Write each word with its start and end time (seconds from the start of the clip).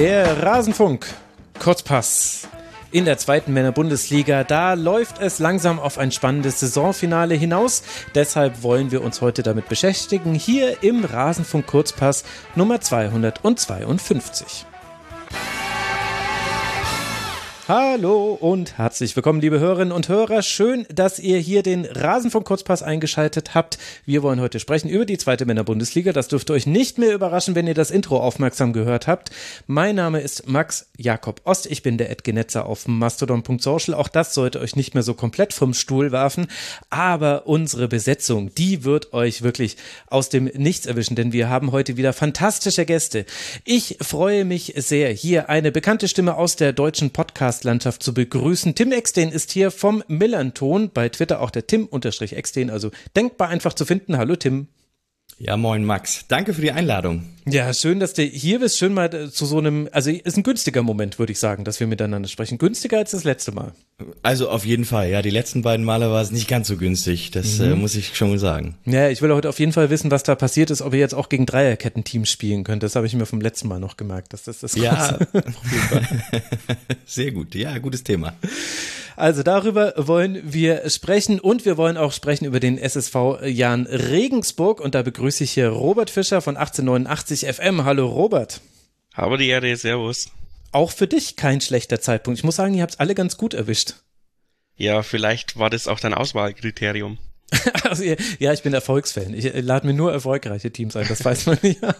Der 0.00 0.42
Rasenfunk. 0.42 1.04
Kurzpass. 1.58 2.48
In 2.90 3.04
der 3.04 3.18
zweiten 3.18 3.52
Männerbundesliga, 3.52 4.44
da 4.44 4.72
läuft 4.72 5.20
es 5.20 5.40
langsam 5.40 5.78
auf 5.78 5.98
ein 5.98 6.10
spannendes 6.10 6.58
Saisonfinale 6.58 7.34
hinaus. 7.34 7.82
Deshalb 8.14 8.62
wollen 8.62 8.92
wir 8.92 9.02
uns 9.02 9.20
heute 9.20 9.42
damit 9.42 9.68
beschäftigen, 9.68 10.32
hier 10.32 10.82
im 10.82 11.04
Rasenfunk 11.04 11.66
Kurzpass 11.66 12.24
Nummer 12.54 12.80
252. 12.80 14.64
Hallo 17.72 18.36
und 18.40 18.78
herzlich 18.78 19.14
willkommen, 19.14 19.40
liebe 19.40 19.60
Hörerinnen 19.60 19.92
und 19.92 20.08
Hörer. 20.08 20.42
Schön, 20.42 20.86
dass 20.92 21.20
ihr 21.20 21.38
hier 21.38 21.62
den 21.62 21.84
Rasenfunk 21.84 22.44
Kurzpass 22.44 22.82
eingeschaltet 22.82 23.54
habt. 23.54 23.78
Wir 24.04 24.24
wollen 24.24 24.40
heute 24.40 24.58
sprechen 24.58 24.88
über 24.88 25.04
die 25.04 25.18
zweite 25.18 25.46
Männerbundesliga. 25.46 26.12
Das 26.12 26.26
dürfte 26.26 26.52
euch 26.52 26.66
nicht 26.66 26.98
mehr 26.98 27.14
überraschen, 27.14 27.54
wenn 27.54 27.68
ihr 27.68 27.74
das 27.74 27.92
Intro 27.92 28.18
aufmerksam 28.18 28.72
gehört 28.72 29.06
habt. 29.06 29.30
Mein 29.68 29.94
Name 29.94 30.20
ist 30.20 30.48
Max 30.48 30.88
Jakob 30.96 31.42
Ost. 31.44 31.66
Ich 31.66 31.84
bin 31.84 31.96
der 31.96 32.10
Edgenetzer 32.10 32.66
auf 32.66 32.88
mastodon.social. 32.88 33.94
Auch 33.94 34.08
das 34.08 34.34
sollte 34.34 34.58
euch 34.58 34.74
nicht 34.74 34.94
mehr 34.94 35.04
so 35.04 35.14
komplett 35.14 35.52
vom 35.52 35.72
Stuhl 35.72 36.10
werfen. 36.10 36.48
Aber 36.88 37.46
unsere 37.46 37.86
Besetzung, 37.86 38.52
die 38.52 38.82
wird 38.82 39.12
euch 39.12 39.42
wirklich 39.42 39.76
aus 40.08 40.28
dem 40.28 40.46
Nichts 40.46 40.86
erwischen, 40.86 41.14
denn 41.14 41.32
wir 41.32 41.48
haben 41.48 41.70
heute 41.70 41.96
wieder 41.96 42.14
fantastische 42.14 42.84
Gäste. 42.84 43.26
Ich 43.64 43.96
freue 44.00 44.44
mich 44.44 44.74
sehr, 44.76 45.12
hier 45.12 45.48
eine 45.48 45.70
bekannte 45.70 46.08
Stimme 46.08 46.34
aus 46.34 46.56
der 46.56 46.72
deutschen 46.72 47.12
Podcast 47.12 47.59
Podcast-Landschaft 47.60 48.02
zu 48.02 48.14
begrüßen. 48.14 48.74
Tim 48.74 48.92
Eckstein 48.92 49.30
ist 49.30 49.52
hier 49.52 49.70
vom 49.70 50.02
Millanton, 50.08 50.90
bei 50.92 51.08
Twitter 51.08 51.40
auch 51.40 51.50
der 51.50 51.66
Tim-Eckstein, 51.66 52.70
also 52.70 52.90
denkbar 53.14 53.48
einfach 53.48 53.74
zu 53.74 53.84
finden. 53.84 54.16
Hallo 54.16 54.36
Tim. 54.36 54.68
Ja, 55.42 55.56
moin 55.56 55.86
Max. 55.86 56.26
Danke 56.28 56.52
für 56.52 56.60
die 56.60 56.70
Einladung. 56.70 57.24
Ja, 57.46 57.72
schön, 57.72 57.98
dass 57.98 58.12
du 58.12 58.22
hier 58.22 58.60
bist. 58.60 58.76
Schön 58.76 58.92
mal 58.92 59.12
äh, 59.14 59.30
zu 59.30 59.46
so 59.46 59.56
einem, 59.56 59.88
also 59.90 60.10
ist 60.10 60.36
ein 60.36 60.42
günstiger 60.42 60.82
Moment, 60.82 61.18
würde 61.18 61.32
ich 61.32 61.38
sagen, 61.38 61.64
dass 61.64 61.80
wir 61.80 61.86
miteinander 61.86 62.28
sprechen. 62.28 62.58
Günstiger 62.58 62.98
als 62.98 63.12
das 63.12 63.24
letzte 63.24 63.50
Mal. 63.50 63.72
Also 64.22 64.50
auf 64.50 64.66
jeden 64.66 64.84
Fall. 64.84 65.08
Ja, 65.08 65.22
die 65.22 65.30
letzten 65.30 65.62
beiden 65.62 65.86
Male 65.86 66.10
war 66.10 66.20
es 66.20 66.30
nicht 66.30 66.46
ganz 66.46 66.68
so 66.68 66.76
günstig. 66.76 67.30
Das 67.30 67.58
äh, 67.58 67.68
mhm. 67.68 67.72
äh, 67.72 67.76
muss 67.76 67.94
ich 67.94 68.14
schon 68.18 68.28
mal 68.28 68.38
sagen. 68.38 68.74
Ja, 68.84 69.08
ich 69.08 69.22
will 69.22 69.32
heute 69.32 69.48
auf 69.48 69.58
jeden 69.58 69.72
Fall 69.72 69.88
wissen, 69.88 70.10
was 70.10 70.24
da 70.24 70.34
passiert 70.34 70.70
ist, 70.70 70.82
ob 70.82 70.92
ihr 70.92 71.00
jetzt 71.00 71.14
auch 71.14 71.30
gegen 71.30 71.46
Dreierketten-Teams 71.46 72.28
spielen 72.28 72.62
könnt. 72.62 72.82
Das 72.82 72.94
habe 72.94 73.06
ich 73.06 73.14
mir 73.14 73.24
vom 73.24 73.40
letzten 73.40 73.66
Mal 73.66 73.80
noch 73.80 73.96
gemerkt. 73.96 74.34
Dass 74.34 74.42
das 74.42 74.58
das 74.58 74.74
ja, 74.74 75.16
auf 75.16 75.26
jeden 75.32 75.52
Fall. 75.54 76.22
Sehr 77.06 77.32
gut. 77.32 77.54
Ja, 77.54 77.78
gutes 77.78 78.04
Thema. 78.04 78.34
Also 79.20 79.42
darüber 79.42 79.92
wollen 79.98 80.40
wir 80.50 80.88
sprechen 80.88 81.40
und 81.40 81.66
wir 81.66 81.76
wollen 81.76 81.98
auch 81.98 82.14
sprechen 82.14 82.46
über 82.46 82.58
den 82.58 82.78
SSV 82.78 83.42
Jan 83.44 83.84
Regensburg 83.84 84.80
und 84.80 84.94
da 84.94 85.02
begrüße 85.02 85.44
ich 85.44 85.50
hier 85.50 85.68
Robert 85.68 86.08
Fischer 86.08 86.40
von 86.40 86.56
1889 86.56 87.46
FM. 87.54 87.84
Hallo 87.84 88.08
Robert. 88.08 88.62
Habe 89.12 89.36
die 89.36 89.48
Erde, 89.48 89.76
Servus. 89.76 90.30
Auch 90.72 90.90
für 90.90 91.06
dich 91.06 91.36
kein 91.36 91.60
schlechter 91.60 92.00
Zeitpunkt. 92.00 92.38
Ich 92.38 92.44
muss 92.44 92.56
sagen, 92.56 92.72
ihr 92.72 92.80
habt 92.80 92.94
es 92.94 92.98
alle 92.98 93.14
ganz 93.14 93.36
gut 93.36 93.52
erwischt. 93.52 93.96
Ja, 94.76 95.02
vielleicht 95.02 95.58
war 95.58 95.68
das 95.68 95.86
auch 95.86 96.00
dein 96.00 96.14
Auswahlkriterium. 96.14 97.18
also, 97.82 98.02
ja, 98.38 98.54
ich 98.54 98.62
bin 98.62 98.72
Erfolgsfan. 98.72 99.34
Ich 99.34 99.54
äh, 99.54 99.60
lade 99.60 99.86
mir 99.86 99.92
nur 99.92 100.10
erfolgreiche 100.14 100.70
Teams 100.70 100.96
ein, 100.96 101.06
das 101.06 101.22
weiß 101.22 101.44
man 101.44 101.58
ja. 101.62 101.94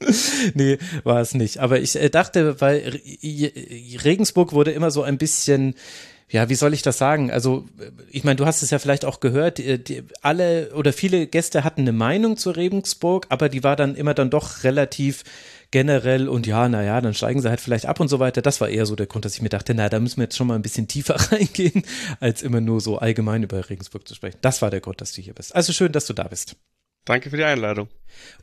nee, 0.54 0.78
war 1.04 1.20
es 1.20 1.34
nicht. 1.34 1.58
Aber 1.58 1.80
ich 1.80 1.96
äh, 1.96 2.08
dachte, 2.08 2.62
weil 2.62 2.98
Regensburg 4.04 4.54
wurde 4.54 4.70
immer 4.70 4.90
so 4.90 5.02
ein 5.02 5.18
bisschen 5.18 5.74
ja, 6.32 6.48
wie 6.48 6.54
soll 6.54 6.72
ich 6.72 6.80
das 6.80 6.96
sagen? 6.96 7.30
Also, 7.30 7.66
ich 8.10 8.24
meine, 8.24 8.36
du 8.36 8.46
hast 8.46 8.62
es 8.62 8.70
ja 8.70 8.78
vielleicht 8.78 9.04
auch 9.04 9.20
gehört, 9.20 9.58
die, 9.58 9.82
die, 9.82 10.02
alle 10.22 10.72
oder 10.74 10.94
viele 10.94 11.26
Gäste 11.26 11.62
hatten 11.62 11.82
eine 11.82 11.92
Meinung 11.92 12.38
zu 12.38 12.50
Regensburg, 12.50 13.26
aber 13.28 13.50
die 13.50 13.62
war 13.62 13.76
dann 13.76 13.94
immer 13.94 14.14
dann 14.14 14.30
doch 14.30 14.64
relativ 14.64 15.24
generell 15.70 16.30
und 16.30 16.46
ja, 16.46 16.70
naja, 16.70 17.00
dann 17.02 17.12
steigen 17.12 17.42
sie 17.42 17.50
halt 17.50 17.60
vielleicht 17.60 17.84
ab 17.84 18.00
und 18.00 18.08
so 18.08 18.18
weiter. 18.18 18.40
Das 18.40 18.62
war 18.62 18.70
eher 18.70 18.86
so 18.86 18.96
der 18.96 19.06
Grund, 19.06 19.26
dass 19.26 19.34
ich 19.34 19.42
mir 19.42 19.50
dachte, 19.50 19.74
na, 19.74 19.90
da 19.90 20.00
müssen 20.00 20.16
wir 20.18 20.24
jetzt 20.24 20.36
schon 20.36 20.46
mal 20.46 20.54
ein 20.54 20.62
bisschen 20.62 20.88
tiefer 20.88 21.16
reingehen, 21.32 21.82
als 22.18 22.40
immer 22.42 22.62
nur 22.62 22.80
so 22.80 22.96
allgemein 22.98 23.42
über 23.42 23.68
Regensburg 23.68 24.08
zu 24.08 24.14
sprechen. 24.14 24.38
Das 24.40 24.62
war 24.62 24.70
der 24.70 24.80
Grund, 24.80 25.02
dass 25.02 25.12
du 25.12 25.20
hier 25.20 25.34
bist. 25.34 25.54
Also 25.54 25.74
schön, 25.74 25.92
dass 25.92 26.06
du 26.06 26.14
da 26.14 26.24
bist. 26.24 26.56
Danke 27.04 27.30
für 27.30 27.36
die 27.36 27.44
Einladung. 27.44 27.88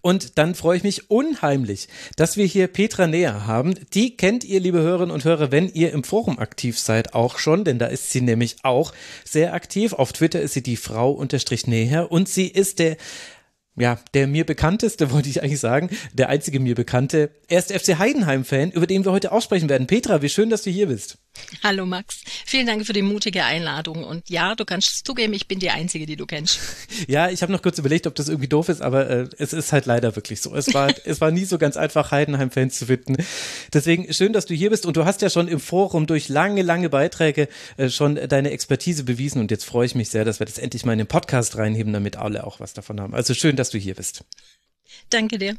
Und 0.02 0.38
dann 0.38 0.56
freue 0.56 0.78
ich 0.78 0.84
mich 0.84 1.10
unheimlich, 1.10 1.88
dass 2.18 2.36
wir 2.36 2.46
hier 2.46 2.68
Petra 2.68 3.08
Näher 3.08 3.46
haben. 3.46 3.76
Die 3.94 4.18
kennt 4.18 4.44
ihr, 4.44 4.60
liebe 4.60 4.80
Hörerinnen 4.80 5.14
und 5.14 5.24
Hörer, 5.24 5.52
wenn 5.52 5.70
ihr 5.70 5.94
im 5.94 6.04
Forum 6.04 6.40
aktiv 6.40 6.78
seid, 6.78 7.14
auch 7.14 7.38
schon, 7.38 7.64
denn 7.64 7.80
da 7.80 7.86
ist 7.86 8.12
sie 8.12 8.22
nämlich 8.22 8.58
auch 8.64 8.94
sehr 9.24 9.54
aktiv. 9.54 9.94
Auf 9.94 10.12
Twitter 10.12 10.42
ist 10.42 10.54
sie 10.54 10.64
die 10.64 10.76
Frau 10.76 11.12
unterstrich 11.12 11.68
Näher 11.68 12.12
und 12.12 12.28
sie 12.28 12.48
ist 12.48 12.80
der 12.80 12.98
ja, 13.80 13.98
der 14.14 14.28
mir 14.28 14.46
bekannteste, 14.46 15.12
wollte 15.12 15.30
ich 15.30 15.42
eigentlich 15.42 15.60
sagen, 15.60 15.90
der 16.14 16.30
einzige 16.30 16.60
mir 16.60 16.76
bekannte, 16.76 17.32
erst 17.48 17.72
FC 17.72 17.98
Heidenheim-Fan, 17.98 18.72
über 18.72 18.86
den 18.86 19.06
wir 19.06 19.12
heute 19.12 19.32
auch 19.32 19.42
sprechen 19.42 19.70
werden. 19.70 19.88
Petra, 19.88 20.22
wie 20.22 20.30
schön, 20.30 20.50
dass 20.50 20.64
du 20.64 20.70
hier 20.70 20.88
bist. 20.88 21.18
Hallo 21.64 21.86
Max, 21.86 22.22
vielen 22.46 22.68
Dank 22.68 22.86
für 22.86 22.94
die 22.94 23.02
mutige 23.02 23.44
Einladung 23.44 24.04
und 24.04 24.30
ja, 24.30 24.56
du 24.56 24.66
kannst 24.66 25.06
zugeben, 25.06 25.34
ich 25.34 25.48
bin 25.48 25.60
die 25.60 25.70
Einzige, 25.70 26.06
die 26.06 26.16
du 26.16 26.26
kennst. 26.26 26.60
Ja, 27.08 27.30
ich 27.30 27.42
habe 27.42 27.52
noch 27.52 27.62
kurz 27.62 27.78
überlegt, 27.78 28.08
ob 28.08 28.16
das 28.16 28.28
irgendwie 28.28 28.50
doof 28.50 28.68
ist, 28.68 28.82
aber 28.82 29.10
äh, 29.10 29.28
es 29.38 29.54
ist 29.54 29.72
halt 29.72 29.86
leider 29.86 30.16
wirklich 30.16 30.42
so. 30.42 30.54
Es 30.54 30.74
war, 30.74 30.94
es 31.06 31.22
war 31.22 31.32
nie 31.32 31.46
so 31.46 31.58
ganz 31.58 31.78
einfach, 31.78 32.12
Heidenheim-Fans 32.12 32.78
zu 32.78 32.88
finden. 32.88 33.16
Deswegen 33.74 34.12
schön, 34.14 34.34
dass 34.34 34.46
du 34.46 34.54
hier 34.54 34.70
bist 34.70 34.86
und 34.86 34.98
du 34.98 35.06
hast 35.06 35.22
ja 35.22 35.30
schon 35.30 35.48
im 35.48 35.60
Forum 35.60 36.08
durch 36.08 36.28
lange, 36.28 36.62
lange 36.62 36.90
Beiträge 36.90 37.48
äh, 37.78 37.90
schon 37.90 38.16
deine 38.16 38.52
Expertise 38.52 39.04
bewiesen 39.06 39.40
und 39.40 39.50
jetzt 39.50 39.64
freue 39.64 39.86
ich 39.86 39.96
mich 39.96 40.10
sehr, 40.10 40.26
dass 40.26 40.40
wir 40.40 40.46
das 40.46 40.58
endlich 40.58 40.86
mal 40.86 40.94
in 40.94 41.00
den 41.00 41.08
Podcast 41.08 41.58
reinheben, 41.58 41.94
damit 41.94 42.18
alle 42.18 42.46
auch 42.46 42.60
was 42.60 42.74
davon 42.74 43.00
haben. 43.00 43.14
Also 43.14 43.34
schön, 43.34 43.56
dass 43.56 43.69
du 43.70 43.78
hier 43.78 43.96
bist. 43.96 44.24
Danke 45.10 45.38
dir. 45.38 45.56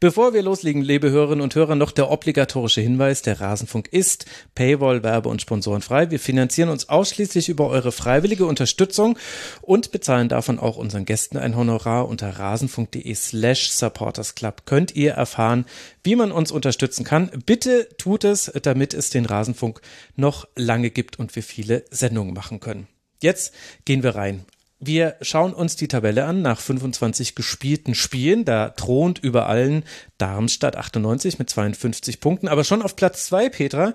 Bevor 0.00 0.34
wir 0.34 0.42
loslegen, 0.42 0.82
liebe 0.82 1.10
Hörerinnen 1.10 1.42
und 1.42 1.54
Hörer, 1.54 1.76
noch 1.76 1.92
der 1.92 2.10
obligatorische 2.10 2.80
Hinweis, 2.80 3.22
der 3.22 3.40
Rasenfunk 3.40 3.88
ist 3.88 4.26
Paywall, 4.54 5.02
Werbe 5.02 5.28
und 5.28 5.40
Sponsoren 5.40 5.82
frei. 5.82 6.10
Wir 6.10 6.20
finanzieren 6.20 6.68
uns 6.68 6.88
ausschließlich 6.88 7.48
über 7.48 7.68
eure 7.68 7.92
freiwillige 7.92 8.44
Unterstützung 8.44 9.18
und 9.62 9.92
bezahlen 9.92 10.28
davon 10.28 10.58
auch 10.58 10.76
unseren 10.76 11.04
Gästen 11.04 11.38
ein 11.38 11.56
Honorar 11.56 12.08
unter 12.08 12.38
rasenfunk.de 12.38 13.14
slash 13.14 13.70
supportersclub. 13.70 14.66
Könnt 14.66 14.94
ihr 14.94 15.12
erfahren, 15.12 15.64
wie 16.02 16.16
man 16.16 16.32
uns 16.32 16.50
unterstützen 16.50 17.04
kann. 17.04 17.30
Bitte 17.46 17.88
tut 17.98 18.24
es, 18.24 18.52
damit 18.62 18.94
es 18.94 19.10
den 19.10 19.26
Rasenfunk 19.26 19.80
noch 20.16 20.46
lange 20.56 20.90
gibt 20.90 21.18
und 21.18 21.34
wir 21.34 21.42
viele 21.42 21.84
Sendungen 21.90 22.34
machen 22.34 22.60
können. 22.60 22.88
Jetzt 23.22 23.54
gehen 23.84 24.02
wir 24.02 24.16
rein. 24.16 24.44
Wir 24.84 25.14
schauen 25.20 25.54
uns 25.54 25.76
die 25.76 25.86
Tabelle 25.86 26.24
an 26.24 26.42
nach 26.42 26.58
25 26.58 27.36
gespielten 27.36 27.94
Spielen. 27.94 28.44
Da 28.44 28.70
thront 28.70 29.20
über 29.20 29.46
allen 29.46 29.84
Darmstadt 30.18 30.76
98 30.76 31.38
mit 31.38 31.48
52 31.48 32.18
Punkten. 32.18 32.48
Aber 32.48 32.64
schon 32.64 32.82
auf 32.82 32.96
Platz 32.96 33.26
zwei, 33.26 33.48
Petra, 33.48 33.94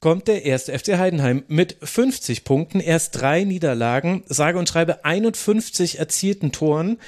kommt 0.00 0.28
der 0.28 0.44
erste 0.44 0.78
FC 0.78 0.98
Heidenheim 0.98 1.44
mit 1.48 1.78
50 1.82 2.44
Punkten. 2.44 2.80
Erst 2.80 3.18
drei 3.18 3.44
Niederlagen, 3.44 4.22
sage 4.26 4.58
und 4.58 4.68
schreibe 4.68 5.02
51 5.06 5.98
erzielten 5.98 6.52
Toren. 6.52 6.98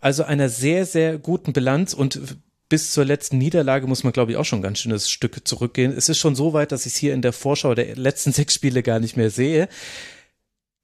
Also 0.00 0.22
einer 0.22 0.48
sehr, 0.48 0.86
sehr 0.86 1.18
guten 1.18 1.52
Bilanz 1.52 1.94
und 1.94 2.38
bis 2.68 2.92
zur 2.92 3.04
letzten 3.04 3.38
Niederlage 3.38 3.88
muss 3.88 4.04
man, 4.04 4.12
glaube 4.12 4.30
ich, 4.30 4.36
auch 4.36 4.44
schon 4.44 4.60
ein 4.60 4.62
ganz 4.62 4.78
schönes 4.78 5.10
Stück 5.10 5.48
zurückgehen. 5.48 5.92
Es 5.96 6.08
ist 6.08 6.18
schon 6.18 6.36
so 6.36 6.52
weit, 6.52 6.70
dass 6.70 6.86
ich 6.86 6.92
es 6.92 6.98
hier 6.98 7.12
in 7.12 7.22
der 7.22 7.32
Vorschau 7.32 7.74
der 7.74 7.96
letzten 7.96 8.30
sechs 8.34 8.54
Spiele 8.54 8.84
gar 8.84 9.00
nicht 9.00 9.16
mehr 9.16 9.30
sehe. 9.30 9.68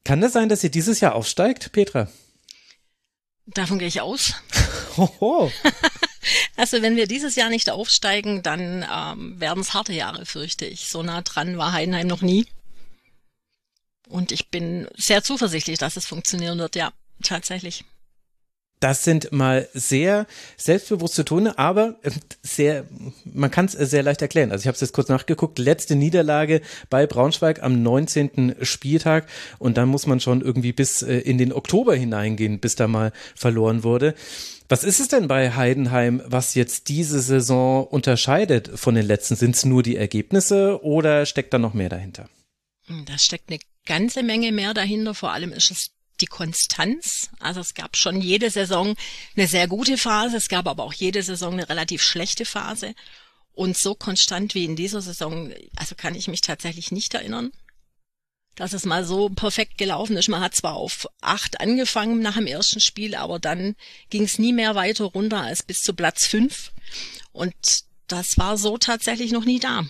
Kann 0.04 0.20
das 0.20 0.32
sein, 0.34 0.48
dass 0.48 0.62
ihr 0.62 0.70
dieses 0.70 1.00
Jahr 1.00 1.15
aufsteigt, 1.15 1.72
Petra? 1.72 2.09
Davon 3.47 3.78
gehe 3.78 3.88
ich 3.88 4.00
aus. 4.00 4.34
Hoho. 4.97 5.50
also 6.56 6.82
wenn 6.82 6.97
wir 6.97 7.06
dieses 7.06 7.37
Jahr 7.37 7.48
nicht 7.48 7.70
aufsteigen, 7.70 8.42
dann 8.42 8.87
ähm, 8.91 9.41
werden 9.41 9.60
es 9.60 9.75
harte 9.75 9.92
Jahre, 9.92 10.26
fürchte 10.26 10.66
ich. 10.66 10.88
So 10.88 11.03
nah 11.03 11.22
dran 11.22 11.59
war 11.59 11.72
Heidenheim 11.72 12.06
noch 12.06 12.22
nie. 12.22 12.47
Und 14.09 14.32
ich 14.32 14.48
bin 14.48 14.88
sehr 14.97 15.22
zuversichtlich, 15.22 15.78
dass 15.78 15.97
es 15.97 16.06
funktionieren 16.06 16.59
wird, 16.59 16.76
ja, 16.76 16.92
tatsächlich. 17.22 17.84
Das 18.84 19.03
sind 19.03 19.33
mal 19.33 19.66
sehr 19.72 20.27
selbstbewusste 20.59 21.25
Tone, 21.25 21.59
aber 21.59 21.97
äh, 22.03 22.10
sehr, 22.42 22.84
man 23.25 23.51
kann 23.51 23.65
es 23.65 23.72
sehr 23.72 24.03
leicht 24.03 24.21
erklären. 24.21 24.53
Also 24.53 24.65
ich 24.65 24.66
habe 24.66 24.75
es 24.75 24.83
jetzt 24.83 24.92
kurz 24.92 25.09
nachgeguckt, 25.09 25.59
letzte 25.59 25.97
Niederlage 25.97 26.60
bei 26.91 27.07
Braunschweig 27.07 27.63
am 27.63 27.83
19. 27.83 28.57
Spieltag 28.60 29.27
und 29.59 29.78
dann 29.78 29.89
muss 29.89 30.07
man 30.07 30.21
schon 30.21 30.42
irgendwie 30.42 30.75
bis 30.75 31.01
äh, 31.01 31.16
in 31.16 31.39
den 31.39 31.54
Oktober 31.54 31.95
hineingehen, 31.97 32.59
bis 32.60 32.77
da 32.77 32.86
mal 32.86 33.13
verloren 33.34 33.84
wurde. 33.84 34.15
Was 34.69 34.84
ist 34.84 35.01
es 35.01 35.09
denn 35.09 35.28
bei 35.28 35.53
Heidenheim, 35.53 36.21
was 36.27 36.54
jetzt 36.54 36.91
diese 36.91 37.21
Saison 37.21 37.86
unterscheidet 37.86 38.71
von 38.75 38.95
den 38.95 39.07
letzten? 39.07 39.34
Sind 39.34 39.57
es 39.57 39.65
nur 39.65 39.83
die 39.83 39.97
Ergebnisse 39.97 40.84
oder 40.84 41.25
steckt 41.25 41.54
da 41.54 41.59
noch 41.59 41.72
mehr 41.72 41.89
dahinter? 41.89 42.28
Da 43.07 43.16
steckt 43.16 43.48
eine 43.48 43.60
ganze 43.86 44.22
Menge 44.22 44.53
mehr 44.53 44.75
dahinter. 44.75 45.15
Vor 45.15 45.33
allem 45.33 45.53
ist 45.53 45.71
es 45.71 45.94
die 46.24 46.26
Konstanz. 46.26 47.28
Also 47.38 47.60
es 47.60 47.74
gab 47.74 47.97
schon 47.97 48.21
jede 48.22 48.48
Saison 48.48 48.94
eine 49.36 49.47
sehr 49.47 49.68
gute 49.68 49.98
Phase, 49.98 50.38
es 50.38 50.48
gab 50.48 50.66
aber 50.66 50.82
auch 50.82 50.94
jede 50.94 51.22
Saison 51.22 51.53
eine 51.53 51.68
relativ 51.68 52.03
schlechte 52.03 52.44
Phase. 52.47 52.94
Und 53.53 53.76
so 53.76 53.94
konstant 53.94 54.54
wie 54.54 54.65
in 54.65 54.74
dieser 54.74 55.00
Saison, 55.03 55.53
also 55.76 55.94
kann 55.94 56.15
ich 56.15 56.26
mich 56.28 56.41
tatsächlich 56.41 56.91
nicht 56.92 57.15
erinnern, 57.15 57.53
dass 58.56 58.72
es 58.72 58.84
mal 58.84 59.04
so 59.04 59.28
perfekt 59.28 59.78
gelaufen 59.78 60.16
ist. 60.16 60.28
Man 60.28 60.41
hat 60.41 60.54
zwar 60.54 60.74
auf 60.74 61.06
acht 61.21 61.60
angefangen 61.60 62.21
nach 62.21 62.36
dem 62.36 62.47
ersten 62.47 62.80
Spiel, 62.80 63.15
aber 63.15 63.38
dann 63.38 63.76
ging 64.10 64.22
es 64.24 64.38
nie 64.38 64.53
mehr 64.53 64.74
weiter 64.74 65.04
runter 65.04 65.42
als 65.42 65.62
bis 65.62 65.82
zu 65.82 65.92
Platz 65.94 66.26
fünf. 66.26 66.72
Und 67.32 67.54
Das 68.09 68.38
war 68.38 68.56
so 68.56 68.76
tatsächlich 68.78 69.32
noch 69.32 69.44
nie 69.44 69.59
da. 69.59 69.86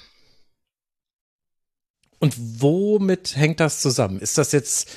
Und 2.19 2.35
womit 2.39 3.37
hängt 3.37 3.61
das 3.61 3.81
zusammen? 3.81 4.21
Ist 4.21 4.39
das 4.39 4.53
jetzt, 4.53 4.89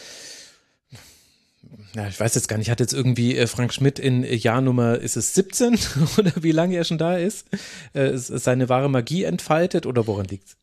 na, 1.94 2.08
ich 2.08 2.20
weiß 2.20 2.36
jetzt 2.36 2.48
gar 2.48 2.58
nicht, 2.58 2.70
hat 2.70 2.80
jetzt 2.80 2.94
irgendwie 2.94 3.38
äh, 3.38 3.48
Frank 3.48 3.74
Schmidt 3.74 4.00
in 4.00 4.24
Jahrnummer, 4.24 4.98
ist 5.00 5.18
es 5.18 5.34
17 5.34 5.78
oder 6.18 6.32
wie 6.42 6.52
lange 6.52 6.76
er 6.76 6.84
schon 6.84 6.98
da 6.98 7.18
ist, 7.18 7.48
äh, 7.94 8.12
seine 8.16 8.70
wahre 8.70 8.90
Magie 8.90 9.24
entfaltet 9.24 9.86
oder 9.86 10.08
woran 10.08 10.26
liegt's? 10.26 10.58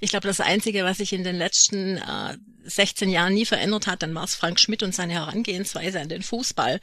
Ich 0.00 0.10
glaube, 0.10 0.28
das 0.28 0.40
Einzige, 0.40 0.84
was 0.84 0.98
sich 0.98 1.12
in 1.12 1.24
den 1.24 1.36
letzten 1.36 1.96
äh, 1.98 2.36
16 2.64 3.10
Jahren 3.10 3.34
nie 3.34 3.46
verändert 3.46 3.86
hat, 3.86 4.02
dann 4.02 4.14
war 4.14 4.24
es 4.24 4.34
Frank 4.34 4.60
Schmidt 4.60 4.82
und 4.82 4.94
seine 4.94 5.14
Herangehensweise 5.14 6.00
an 6.00 6.08
den 6.08 6.22
Fußball. 6.22 6.80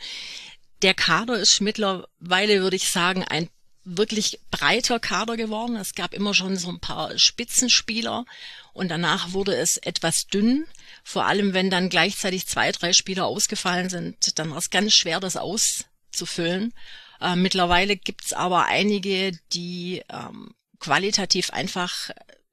Der 0.81 0.93
Kader 0.93 1.37
ist 1.37 1.61
mittlerweile, 1.61 2.61
würde 2.61 2.75
ich 2.75 2.89
sagen, 2.89 3.23
ein 3.23 3.49
wirklich 3.83 4.39
breiter 4.51 4.99
Kader 4.99 5.37
geworden. 5.37 5.75
Es 5.75 5.95
gab 5.95 6.13
immer 6.13 6.33
schon 6.33 6.57
so 6.57 6.69
ein 6.69 6.79
paar 6.79 7.17
Spitzenspieler 7.17 8.25
und 8.73 8.89
danach 8.89 9.33
wurde 9.33 9.55
es 9.55 9.77
etwas 9.77 10.27
dünn. 10.27 10.65
Vor 11.03 11.25
allem, 11.25 11.53
wenn 11.53 11.69
dann 11.69 11.89
gleichzeitig 11.89 12.47
zwei, 12.47 12.71
drei 12.71 12.93
Spieler 12.93 13.25
ausgefallen 13.25 13.89
sind, 13.89 14.37
dann 14.39 14.51
war 14.51 14.57
es 14.57 14.69
ganz 14.69 14.93
schwer, 14.93 15.19
das 15.19 15.37
auszufüllen. 15.37 16.73
Äh, 17.19 17.35
mittlerweile 17.35 17.97
gibt's 17.97 18.33
aber 18.33 18.65
einige, 18.65 19.31
die 19.53 20.03
ähm, 20.09 20.53
qualitativ 20.79 21.51
einfach 21.51 22.09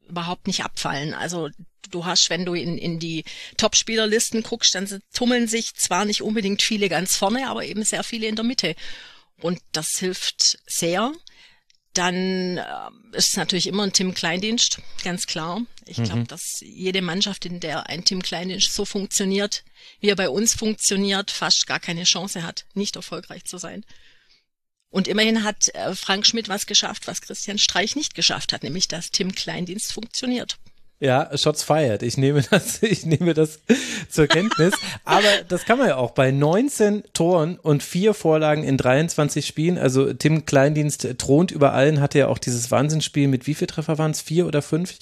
überhaupt 0.09 0.47
nicht 0.47 0.65
abfallen. 0.65 1.15
Also 1.15 1.51
du 1.91 2.05
hast, 2.05 2.31
wenn 2.31 2.45
du 2.45 2.55
in, 2.55 2.79
in 2.79 2.99
die 2.99 3.25
Top-Spielerlisten 3.57 4.43
guckst, 4.43 4.75
dann 4.75 5.03
tummeln 5.13 5.49
sich 5.49 5.75
zwar 5.75 6.05
nicht 6.05 6.23
unbedingt 6.23 6.63
viele 6.63 6.89
ganz 6.89 7.17
vorne, 7.17 7.49
aber 7.49 7.65
eben 7.65 7.83
sehr 7.85 8.05
viele 8.05 8.27
in 8.27 8.37
der 8.37 8.45
Mitte. 8.45 8.75
Und 9.41 9.61
das 9.73 9.99
hilft 9.99 10.59
sehr. 10.67 11.13
Dann 11.99 12.59
äh, 12.59 12.63
ist 13.11 13.31
es 13.31 13.37
natürlich 13.37 13.67
immer 13.67 13.83
ein 13.83 13.93
Team 13.93 14.15
Kleindienst, 14.15 14.79
ganz 15.03 15.27
klar. 15.27 15.63
Ich 15.85 15.99
mhm. 15.99 16.05
glaube, 16.05 16.25
dass 16.27 16.61
jede 16.61 17.03
Mannschaft, 17.03 17.45
in 17.45 17.59
der 17.59 17.89
ein 17.89 18.05
Team 18.05 18.23
Kleindienst 18.23 18.73
so 18.73 18.85
funktioniert, 18.85 19.65
wie 19.99 20.09
er 20.09 20.15
bei 20.15 20.31
uns 20.31 20.55
funktioniert, 20.55 21.33
fast 21.33 21.67
gar 21.67 21.81
keine 21.81 22.05
Chance 22.05 22.45
hat, 22.45 22.67
nicht 22.75 22.95
erfolgreich 22.95 23.47
zu 23.47 23.59
sein. 23.59 23.85
Und 24.91 25.09
immerhin 25.09 25.43
hat 25.43 25.75
äh, 25.75 25.93
Frank 25.97 26.25
Schmidt 26.25 26.49
was 26.49 26.67
geschafft, 26.67 27.09
was 27.09 27.21
Christian 27.21 27.59
Streich 27.59 27.97
nicht 27.97 28.15
geschafft 28.15 28.53
hat, 28.53 28.63
nämlich 28.63 28.87
dass 28.87 29.11
Tim 29.11 29.35
Kleindienst 29.35 29.93
funktioniert. 29.93 30.57
Ja, 31.01 31.31
Shots 31.37 31.63
fired. 31.63 32.03
Ich 32.03 32.17
nehme 32.17 32.43
das, 32.43 32.83
ich 32.83 33.07
nehme 33.07 33.35
das 33.35 33.61
zur 34.09 34.27
Kenntnis. 34.27 34.75
Aber 35.05 35.29
das 35.49 35.65
kann 35.65 35.79
man 35.79 35.89
ja 35.89 35.97
auch 35.97 36.11
bei 36.11 36.31
19 36.31 37.05
Toren 37.13 37.59
und 37.59 37.83
vier 37.83 38.15
Vorlagen 38.15 38.65
in 38.65 38.77
23 38.77 39.47
Spielen. 39.47 39.79
Also 39.79 40.13
Tim 40.13 40.45
Kleindienst 40.45 41.19
thront 41.19 41.51
über 41.53 41.73
allen, 41.73 42.01
hatte 42.01 42.19
ja 42.19 42.29
auch 42.29 42.39
dieses 42.39 42.71
Wahnsinnsspiel 42.71 43.29
mit 43.29 43.47
wie 43.47 43.55
viel 43.55 43.69
Treffer 43.69 43.99
waren 43.99 44.11
es? 44.11 44.21
Vier 44.21 44.47
oder 44.47 44.63
fünf? 44.63 44.95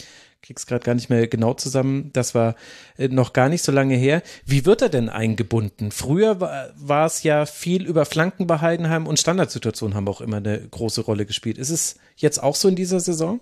krieg's 0.46 0.66
gerade 0.66 0.84
gar 0.84 0.94
nicht 0.94 1.10
mehr 1.10 1.26
genau 1.26 1.54
zusammen. 1.54 2.10
Das 2.12 2.34
war 2.34 2.54
äh, 2.98 3.08
noch 3.08 3.32
gar 3.32 3.48
nicht 3.48 3.62
so 3.62 3.72
lange 3.72 3.96
her. 3.96 4.22
Wie 4.44 4.64
wird 4.64 4.80
er 4.80 4.88
denn 4.88 5.08
eingebunden? 5.08 5.90
Früher 5.90 6.40
war, 6.40 7.06
es 7.06 7.24
ja 7.24 7.46
viel 7.46 7.84
über 7.84 8.04
Flanken 8.04 8.46
bei 8.46 8.60
Heidenheim 8.60 9.08
und 9.08 9.18
Standardsituationen 9.18 9.96
haben 9.96 10.08
auch 10.08 10.20
immer 10.20 10.36
eine 10.36 10.60
große 10.60 11.00
Rolle 11.00 11.26
gespielt. 11.26 11.58
Ist 11.58 11.70
es 11.70 11.98
jetzt 12.16 12.40
auch 12.40 12.54
so 12.54 12.68
in 12.68 12.76
dieser 12.76 13.00
Saison? 13.00 13.40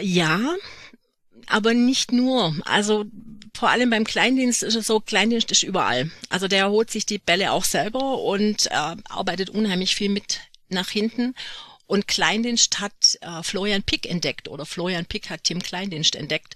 Ja, 0.00 0.40
aber 1.46 1.74
nicht 1.74 2.12
nur. 2.12 2.56
Also 2.64 3.04
vor 3.54 3.70
allem 3.70 3.90
beim 3.90 4.04
Kleindienst 4.04 4.62
ist 4.62 4.74
es 4.74 4.86
so, 4.86 5.00
Kleindienst 5.00 5.50
ist 5.50 5.62
überall. 5.62 6.10
Also 6.28 6.48
der 6.48 6.70
holt 6.70 6.90
sich 6.90 7.06
die 7.06 7.18
Bälle 7.18 7.52
auch 7.52 7.64
selber 7.64 8.20
und 8.22 8.66
äh, 8.66 8.96
arbeitet 9.08 9.50
unheimlich 9.50 9.94
viel 9.94 10.08
mit 10.08 10.40
nach 10.68 10.88
hinten. 10.88 11.34
Und 11.86 12.08
Kleindienst 12.08 12.80
hat 12.80 13.18
äh, 13.20 13.42
Florian 13.42 13.82
Pick 13.82 14.08
entdeckt 14.08 14.48
oder 14.48 14.64
Florian 14.64 15.04
Pick 15.04 15.30
hat 15.30 15.44
Tim 15.44 15.62
Kleindienst 15.62 16.16
entdeckt. 16.16 16.54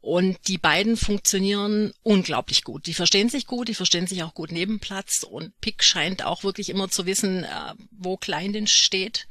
Und 0.00 0.38
die 0.48 0.56
beiden 0.56 0.96
funktionieren 0.96 1.92
unglaublich 2.02 2.64
gut. 2.64 2.86
Die 2.86 2.94
verstehen 2.94 3.28
sich 3.28 3.46
gut, 3.46 3.68
die 3.68 3.74
verstehen 3.74 4.06
sich 4.06 4.22
auch 4.22 4.32
gut 4.32 4.50
neben 4.50 4.80
Platz. 4.80 5.22
Und 5.22 5.52
Pick 5.60 5.84
scheint 5.84 6.24
auch 6.24 6.42
wirklich 6.42 6.70
immer 6.70 6.88
zu 6.88 7.04
wissen, 7.04 7.44
äh, 7.44 7.74
wo 7.90 8.16
Kleindienst 8.16 8.72
steht. 8.72 9.26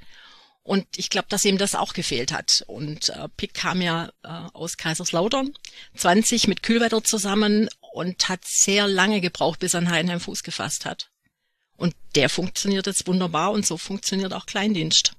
Und 0.63 0.85
ich 0.97 1.09
glaube, 1.09 1.27
dass 1.29 1.45
ihm 1.45 1.57
das 1.57 1.73
auch 1.73 1.93
gefehlt 1.93 2.31
hat. 2.31 2.63
Und 2.67 3.09
äh, 3.09 3.27
Pick 3.37 3.53
kam 3.53 3.81
ja 3.81 4.11
äh, 4.23 4.27
aus 4.53 4.77
Kaiserslautern, 4.77 5.53
20 5.95 6.47
mit 6.47 6.63
Kühlwetter 6.63 7.03
zusammen 7.03 7.69
und 7.93 8.29
hat 8.29 8.41
sehr 8.45 8.87
lange 8.87 9.21
gebraucht, 9.21 9.59
bis 9.59 9.73
er 9.73 9.79
an 9.79 9.89
Heidenheim 9.89 10.19
Fuß 10.19 10.43
gefasst 10.43 10.85
hat. 10.85 11.09
Und 11.75 11.95
der 12.15 12.29
funktioniert 12.29 12.87
jetzt 12.87 13.07
wunderbar 13.07 13.51
und 13.51 13.65
so 13.65 13.77
funktioniert 13.77 14.33
auch 14.33 14.45
Kleindienst. 14.45 15.13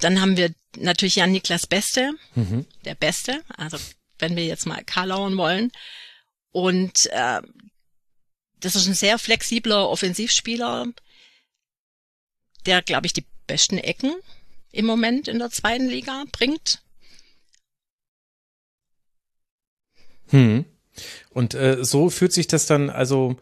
Dann 0.00 0.20
haben 0.20 0.36
wir 0.36 0.54
natürlich 0.76 1.16
Jan 1.16 1.32
Niklas 1.32 1.66
Beste, 1.66 2.12
mhm. 2.34 2.64
der 2.84 2.94
Beste, 2.94 3.42
also 3.56 3.78
wenn 4.18 4.36
wir 4.36 4.46
jetzt 4.46 4.66
mal 4.66 4.82
Karlauern 4.84 5.36
wollen. 5.36 5.72
Und 6.50 7.06
äh, 7.06 7.42
das 8.60 8.76
ist 8.76 8.86
ein 8.86 8.94
sehr 8.94 9.18
flexibler 9.18 9.88
Offensivspieler, 9.88 10.86
der, 12.66 12.82
glaube 12.82 13.06
ich, 13.06 13.12
die 13.12 13.24
besten 13.46 13.78
Ecken 13.78 14.14
im 14.72 14.86
Moment 14.86 15.28
in 15.28 15.38
der 15.38 15.50
zweiten 15.50 15.88
Liga 15.88 16.24
bringt. 16.32 16.82
Hm. 20.30 20.64
Und 21.30 21.54
äh, 21.54 21.84
so 21.84 22.10
fühlt 22.10 22.32
sich 22.32 22.46
das 22.46 22.66
dann 22.66 22.90
also 22.90 23.36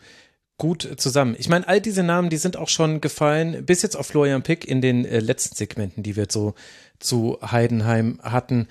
gut 0.58 0.88
zusammen. 0.96 1.36
Ich 1.38 1.48
meine, 1.48 1.68
all 1.68 1.80
diese 1.80 2.02
Namen, 2.02 2.30
die 2.30 2.36
sind 2.36 2.56
auch 2.56 2.68
schon 2.68 3.00
gefallen, 3.00 3.64
bis 3.66 3.82
jetzt 3.82 3.96
auf 3.96 4.06
Florian 4.06 4.42
Pick 4.42 4.66
in 4.66 4.80
den 4.80 5.04
äh, 5.04 5.20
letzten 5.20 5.54
Segmenten, 5.54 6.02
die 6.02 6.16
wir 6.16 6.26
so 6.30 6.54
zu 6.98 7.38
Heidenheim 7.42 8.18
hatten. 8.22 8.68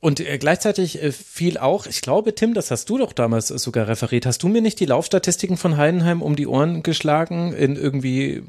Und 0.00 0.20
äh, 0.20 0.36
gleichzeitig 0.38 1.02
äh, 1.02 1.12
fiel 1.12 1.58
auch, 1.58 1.86
ich 1.86 2.02
glaube, 2.02 2.34
Tim, 2.34 2.54
das 2.54 2.70
hast 2.70 2.90
du 2.90 2.98
doch 2.98 3.12
damals 3.12 3.48
sogar 3.48 3.88
referiert. 3.88 4.26
Hast 4.26 4.42
du 4.42 4.48
mir 4.48 4.60
nicht 4.60 4.80
die 4.80 4.86
Laufstatistiken 4.86 5.56
von 5.56 5.76
Heidenheim 5.76 6.20
um 6.22 6.36
die 6.36 6.46
Ohren 6.46 6.82
geschlagen 6.82 7.52
in 7.52 7.76
irgendwie 7.76 8.42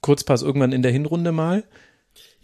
Kurzpass 0.00 0.42
irgendwann 0.42 0.72
in 0.72 0.82
der 0.82 0.92
Hinrunde 0.92 1.32
mal? 1.32 1.64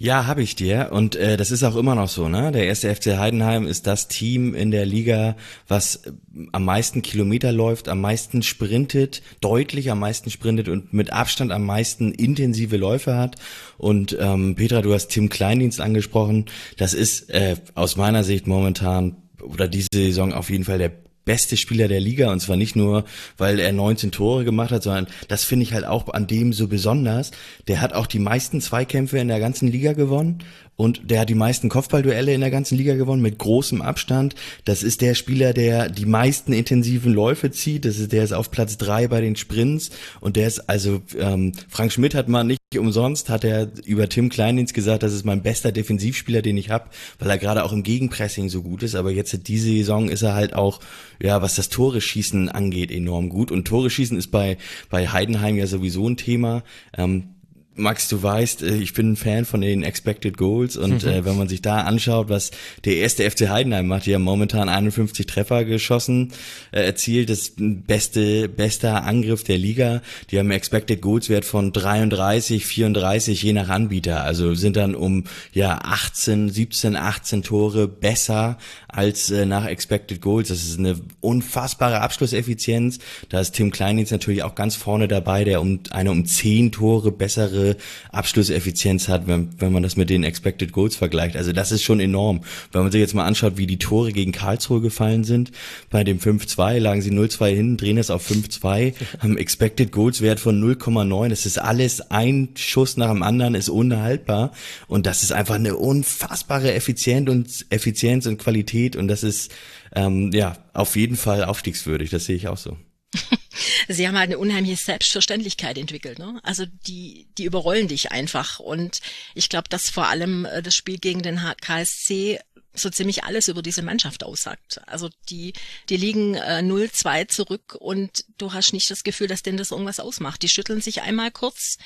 Ja, 0.02 0.26
habe 0.26 0.42
ich 0.42 0.56
dir. 0.56 0.88
Und 0.92 1.14
äh, 1.14 1.36
das 1.36 1.50
ist 1.50 1.62
auch 1.62 1.76
immer 1.76 1.94
noch 1.94 2.08
so, 2.08 2.26
ne? 2.26 2.52
Der 2.52 2.64
erste 2.64 2.94
FC 2.94 3.18
Heidenheim 3.18 3.66
ist 3.66 3.86
das 3.86 4.08
Team 4.08 4.54
in 4.54 4.70
der 4.70 4.86
Liga, 4.86 5.36
was 5.68 5.96
äh, 5.96 6.12
am 6.52 6.64
meisten 6.64 7.02
Kilometer 7.02 7.52
läuft, 7.52 7.86
am 7.86 8.00
meisten 8.00 8.42
sprintet, 8.42 9.20
deutlich 9.42 9.90
am 9.90 9.98
meisten 9.98 10.30
sprintet 10.30 10.70
und 10.70 10.94
mit 10.94 11.12
Abstand 11.12 11.52
am 11.52 11.66
meisten 11.66 12.12
intensive 12.12 12.78
Läufe 12.78 13.14
hat. 13.18 13.36
Und 13.76 14.16
ähm, 14.18 14.54
Petra, 14.54 14.80
du 14.80 14.94
hast 14.94 15.08
Tim 15.08 15.28
Kleindienst 15.28 15.82
angesprochen. 15.82 16.46
Das 16.78 16.94
ist 16.94 17.28
äh, 17.28 17.56
aus 17.74 17.96
meiner 17.96 18.24
Sicht 18.24 18.46
momentan 18.46 19.16
oder 19.42 19.68
diese 19.68 19.88
Saison 19.92 20.32
auf 20.32 20.48
jeden 20.48 20.64
Fall 20.64 20.78
der 20.78 20.92
beste 21.24 21.56
Spieler 21.56 21.88
der 21.88 22.00
Liga 22.00 22.32
und 22.32 22.40
zwar 22.40 22.56
nicht 22.56 22.76
nur, 22.76 23.04
weil 23.36 23.58
er 23.58 23.72
19 23.72 24.10
Tore 24.10 24.44
gemacht 24.44 24.72
hat, 24.72 24.82
sondern 24.82 25.06
das 25.28 25.44
finde 25.44 25.64
ich 25.64 25.72
halt 25.72 25.84
auch 25.84 26.08
an 26.08 26.26
dem 26.26 26.52
so 26.52 26.68
besonders. 26.68 27.30
Der 27.68 27.80
hat 27.80 27.92
auch 27.92 28.06
die 28.06 28.18
meisten 28.18 28.60
Zweikämpfe 28.60 29.18
in 29.18 29.28
der 29.28 29.40
ganzen 29.40 29.68
Liga 29.68 29.92
gewonnen 29.92 30.38
und 30.80 31.10
der 31.10 31.20
hat 31.20 31.28
die 31.28 31.34
meisten 31.34 31.68
Kopfballduelle 31.68 32.32
in 32.32 32.40
der 32.40 32.50
ganzen 32.50 32.78
Liga 32.78 32.94
gewonnen 32.94 33.20
mit 33.20 33.36
großem 33.36 33.82
Abstand. 33.82 34.34
Das 34.64 34.82
ist 34.82 35.02
der 35.02 35.14
Spieler, 35.14 35.52
der 35.52 35.90
die 35.90 36.06
meisten 36.06 36.54
intensiven 36.54 37.12
Läufe 37.12 37.50
zieht. 37.50 37.84
Das 37.84 37.98
ist 37.98 38.12
der 38.12 38.24
ist 38.24 38.32
auf 38.32 38.50
Platz 38.50 38.78
drei 38.78 39.06
bei 39.06 39.20
den 39.20 39.36
Sprints 39.36 39.90
und 40.20 40.36
der 40.36 40.46
ist 40.46 40.70
also 40.70 41.02
ähm, 41.18 41.52
Frank 41.68 41.92
Schmidt 41.92 42.14
hat 42.14 42.30
mal 42.30 42.44
nicht 42.44 42.60
umsonst 42.78 43.28
hat 43.28 43.44
er 43.44 43.68
über 43.84 44.08
Tim 44.08 44.30
Kleindienst 44.30 44.72
gesagt, 44.72 45.02
das 45.02 45.12
ist 45.12 45.26
mein 45.26 45.42
bester 45.42 45.70
Defensivspieler, 45.70 46.40
den 46.40 46.56
ich 46.56 46.70
habe, 46.70 46.88
weil 47.18 47.28
er 47.28 47.36
gerade 47.36 47.62
auch 47.64 47.72
im 47.72 47.82
Gegenpressing 47.82 48.48
so 48.48 48.62
gut 48.62 48.82
ist. 48.82 48.94
Aber 48.94 49.10
jetzt 49.10 49.48
diese 49.48 49.68
Saison 49.68 50.08
ist 50.08 50.22
er 50.22 50.34
halt 50.34 50.54
auch 50.54 50.80
ja, 51.20 51.42
was 51.42 51.56
das 51.56 51.68
Tore 51.68 52.00
schießen 52.00 52.48
angeht, 52.48 52.90
enorm 52.90 53.28
gut. 53.28 53.50
Und 53.50 53.66
Tore 53.66 53.90
schießen 53.90 54.16
ist 54.16 54.28
bei 54.28 54.56
bei 54.88 55.08
Heidenheim 55.08 55.56
ja 55.56 55.66
sowieso 55.66 56.08
ein 56.08 56.16
Thema. 56.16 56.62
Ähm, 56.96 57.34
Max, 57.80 58.08
du 58.08 58.22
weißt, 58.22 58.62
äh, 58.62 58.76
ich 58.76 58.94
bin 58.94 59.12
ein 59.12 59.16
Fan 59.16 59.44
von 59.44 59.60
den 59.60 59.82
Expected 59.82 60.36
Goals 60.36 60.76
und 60.76 61.04
mhm. 61.04 61.08
äh, 61.08 61.24
wenn 61.24 61.36
man 61.36 61.48
sich 61.48 61.62
da 61.62 61.80
anschaut, 61.80 62.28
was 62.28 62.50
der 62.84 62.96
erste 62.96 63.28
FC 63.28 63.48
Heidenheim 63.48 63.86
macht, 63.86 64.06
die 64.06 64.14
haben 64.14 64.22
momentan 64.22 64.68
51 64.68 65.26
Treffer 65.26 65.64
geschossen, 65.64 66.32
äh, 66.72 66.82
erzielt, 66.82 67.30
das 67.30 67.52
beste, 67.56 68.48
bester 68.48 69.04
Angriff 69.04 69.44
der 69.44 69.58
Liga. 69.58 70.02
Die 70.30 70.38
haben 70.38 70.50
Expected 70.50 71.00
Goals 71.00 71.28
Wert 71.28 71.44
von 71.44 71.72
33, 71.72 72.66
34, 72.66 73.42
je 73.42 73.52
nach 73.52 73.68
Anbieter. 73.68 74.22
Also 74.22 74.54
sind 74.54 74.76
dann 74.76 74.94
um 74.94 75.24
ja 75.52 75.80
18, 75.82 76.50
17, 76.50 76.96
18 76.96 77.42
Tore 77.42 77.88
besser 77.88 78.58
als 78.88 79.30
äh, 79.30 79.46
nach 79.46 79.66
Expected 79.66 80.20
Goals. 80.20 80.48
Das 80.48 80.62
ist 80.62 80.78
eine 80.78 81.00
unfassbare 81.20 82.00
Abschlusseffizienz. 82.00 82.98
Da 83.28 83.40
ist 83.40 83.52
Tim 83.52 83.70
Kleindienst 83.70 84.12
natürlich 84.12 84.42
auch 84.42 84.54
ganz 84.54 84.76
vorne 84.76 85.08
dabei, 85.08 85.44
der 85.44 85.60
um 85.60 85.80
eine 85.90 86.10
um 86.10 86.26
10 86.26 86.72
Tore 86.72 87.12
bessere 87.12 87.69
bessere 87.70 87.76
Abschlusseffizienz 88.10 89.08
hat, 89.08 89.26
wenn, 89.26 89.50
wenn 89.58 89.72
man 89.72 89.82
das 89.82 89.96
mit 89.96 90.10
den 90.10 90.24
Expected 90.24 90.72
Goals 90.72 90.96
vergleicht. 90.96 91.36
Also 91.36 91.52
das 91.52 91.72
ist 91.72 91.82
schon 91.82 92.00
enorm. 92.00 92.42
Wenn 92.72 92.82
man 92.82 92.92
sich 92.92 93.00
jetzt 93.00 93.14
mal 93.14 93.24
anschaut, 93.24 93.56
wie 93.56 93.66
die 93.66 93.78
Tore 93.78 94.12
gegen 94.12 94.32
Karlsruhe 94.32 94.80
gefallen 94.80 95.24
sind, 95.24 95.52
bei 95.90 96.04
dem 96.04 96.18
5-2 96.18 96.78
lagen 96.78 97.02
sie 97.02 97.10
0-2 97.10 97.54
hin, 97.54 97.76
drehen 97.76 97.98
es 97.98 98.10
auf 98.10 98.28
5-2, 98.28 98.94
haben 99.20 99.38
Expected 99.38 99.92
Goals 99.92 100.20
Wert 100.20 100.40
von 100.40 100.62
0,9. 100.62 101.28
Das 101.28 101.46
ist 101.46 101.58
alles 101.58 102.10
ein 102.10 102.50
Schuss 102.56 102.96
nach 102.96 103.10
dem 103.10 103.22
anderen, 103.22 103.54
ist 103.54 103.68
unhaltbar. 103.68 104.52
Und 104.86 105.06
das 105.06 105.22
ist 105.22 105.32
einfach 105.32 105.56
eine 105.56 105.76
unfassbare 105.76 106.72
Effizienz 106.72 107.30
und 107.30 107.66
Effizienz 107.70 108.26
und 108.26 108.38
Qualität. 108.38 108.96
Und 108.96 109.08
das 109.08 109.22
ist 109.22 109.52
ähm, 109.94 110.30
ja 110.32 110.56
auf 110.72 110.96
jeden 110.96 111.16
Fall 111.16 111.44
aufstiegswürdig. 111.44 112.10
Das 112.10 112.24
sehe 112.24 112.36
ich 112.36 112.48
auch 112.48 112.58
so. 112.58 112.76
Sie 113.88 114.06
haben 114.06 114.16
halt 114.16 114.28
eine 114.28 114.38
unheimliche 114.38 114.76
Selbstverständlichkeit 114.76 115.78
entwickelt. 115.78 116.18
Ne? 116.18 116.40
Also 116.42 116.66
die, 116.86 117.28
die 117.36 117.44
überrollen 117.44 117.88
dich 117.88 118.12
einfach. 118.12 118.60
Und 118.60 119.00
ich 119.34 119.48
glaube, 119.48 119.68
dass 119.68 119.90
vor 119.90 120.08
allem 120.08 120.44
äh, 120.44 120.62
das 120.62 120.74
Spiel 120.74 120.98
gegen 120.98 121.22
den 121.22 121.40
KSC 121.60 122.40
so 122.72 122.88
ziemlich 122.90 123.24
alles 123.24 123.48
über 123.48 123.62
diese 123.62 123.82
Mannschaft 123.82 124.22
aussagt. 124.22 124.80
Also 124.86 125.10
die, 125.28 125.52
die 125.88 125.96
liegen 125.96 126.34
äh, 126.34 126.62
0-2 126.62 127.28
zurück 127.28 127.76
und 127.78 128.24
du 128.38 128.52
hast 128.52 128.72
nicht 128.72 128.90
das 128.90 129.02
Gefühl, 129.02 129.26
dass 129.26 129.42
denen 129.42 129.58
das 129.58 129.72
irgendwas 129.72 130.00
ausmacht. 130.00 130.42
Die 130.42 130.48
schütteln 130.48 130.80
sich 130.80 131.02
einmal 131.02 131.30
kurz, 131.30 131.78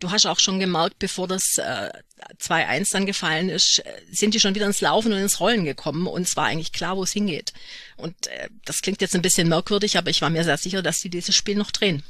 Du 0.00 0.10
hast 0.10 0.26
auch 0.26 0.38
schon 0.40 0.58
gemerkt, 0.58 0.98
bevor 0.98 1.28
das 1.28 1.58
äh, 1.58 1.90
2-1 2.40 2.92
dann 2.92 3.06
gefallen 3.06 3.48
ist, 3.48 3.78
äh, 3.80 4.02
sind 4.10 4.34
die 4.34 4.40
schon 4.40 4.54
wieder 4.54 4.66
ins 4.66 4.80
Laufen 4.80 5.12
und 5.12 5.18
ins 5.18 5.40
Rollen 5.40 5.64
gekommen 5.64 6.06
und 6.06 6.22
es 6.22 6.36
war 6.36 6.46
eigentlich 6.46 6.72
klar, 6.72 6.96
wo 6.96 7.04
es 7.04 7.12
hingeht. 7.12 7.52
Und 7.96 8.26
äh, 8.26 8.48
das 8.64 8.82
klingt 8.82 9.00
jetzt 9.00 9.14
ein 9.14 9.22
bisschen 9.22 9.48
merkwürdig, 9.48 9.96
aber 9.96 10.10
ich 10.10 10.22
war 10.22 10.30
mir 10.30 10.42
sehr 10.42 10.58
sicher, 10.58 10.82
dass 10.82 11.00
sie 11.00 11.10
dieses 11.10 11.36
Spiel 11.36 11.56
noch 11.56 11.70
drehen. 11.70 12.02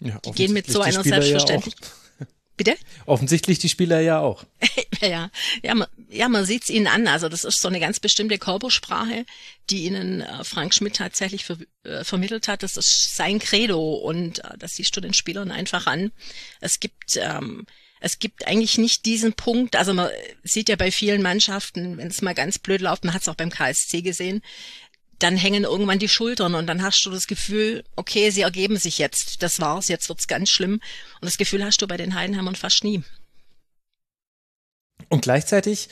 Ja, 0.00 0.18
die 0.24 0.32
gehen 0.32 0.52
mit 0.52 0.66
so 0.66 0.80
einer 0.80 1.02
Selbstverständlichkeit. 1.02 1.84
Ja 1.84 2.05
Bitte? 2.56 2.76
Offensichtlich 3.04 3.58
die 3.58 3.68
Spieler 3.68 4.00
ja 4.00 4.20
auch. 4.20 4.44
ja, 5.00 5.30
ja, 5.62 5.74
man, 5.74 5.88
ja, 6.08 6.28
man 6.28 6.46
sieht's 6.46 6.70
ihnen 6.70 6.86
an. 6.86 7.06
Also 7.06 7.28
das 7.28 7.44
ist 7.44 7.60
so 7.60 7.68
eine 7.68 7.80
ganz 7.80 8.00
bestimmte 8.00 8.38
Körpersprache, 8.38 9.26
die 9.68 9.84
ihnen 9.84 10.22
äh, 10.22 10.44
Frank 10.44 10.72
Schmidt 10.72 10.96
tatsächlich 10.96 11.44
ver 11.44 11.58
äh, 11.84 12.02
vermittelt 12.02 12.48
hat. 12.48 12.62
Das 12.62 12.76
ist 12.76 13.14
sein 13.14 13.38
Credo 13.38 13.94
und 13.94 14.42
äh, 14.44 14.56
das 14.58 14.76
siehst 14.76 14.96
du 14.96 15.00
den 15.00 15.12
Spielern 15.12 15.50
einfach 15.50 15.86
an. 15.86 16.12
Es 16.60 16.80
gibt 16.80 17.16
ähm, 17.16 17.66
es 18.00 18.18
gibt 18.18 18.46
eigentlich 18.46 18.78
nicht 18.78 19.06
diesen 19.06 19.32
Punkt, 19.32 19.74
also 19.74 19.94
man 19.94 20.10
sieht 20.42 20.68
ja 20.68 20.76
bei 20.76 20.90
vielen 20.90 21.22
Mannschaften, 21.22 21.96
wenn 21.96 22.08
es 22.08 22.20
mal 22.20 22.34
ganz 22.34 22.58
blöd 22.58 22.82
läuft, 22.82 23.04
man 23.04 23.14
hat 23.14 23.22
es 23.22 23.28
auch 23.28 23.34
beim 23.34 23.50
KSC 23.50 24.02
gesehen, 24.02 24.42
dann 25.18 25.36
hängen 25.36 25.64
irgendwann 25.64 25.98
die 25.98 26.08
Schultern 26.08 26.54
und 26.54 26.66
dann 26.66 26.82
hast 26.82 27.04
du 27.04 27.10
das 27.10 27.26
Gefühl, 27.26 27.84
okay, 27.96 28.30
sie 28.30 28.42
ergeben 28.42 28.76
sich 28.76 28.98
jetzt, 28.98 29.42
das 29.42 29.60
war's, 29.60 29.88
jetzt 29.88 30.08
wird's 30.08 30.26
ganz 30.26 30.50
schlimm. 30.50 30.74
Und 31.20 31.24
das 31.24 31.38
Gefühl 31.38 31.64
hast 31.64 31.80
du 31.80 31.86
bei 31.86 31.96
den 31.96 32.14
Heidenheimern 32.14 32.54
fast 32.54 32.84
nie. 32.84 33.02
Und 35.08 35.22
gleichzeitig 35.22 35.88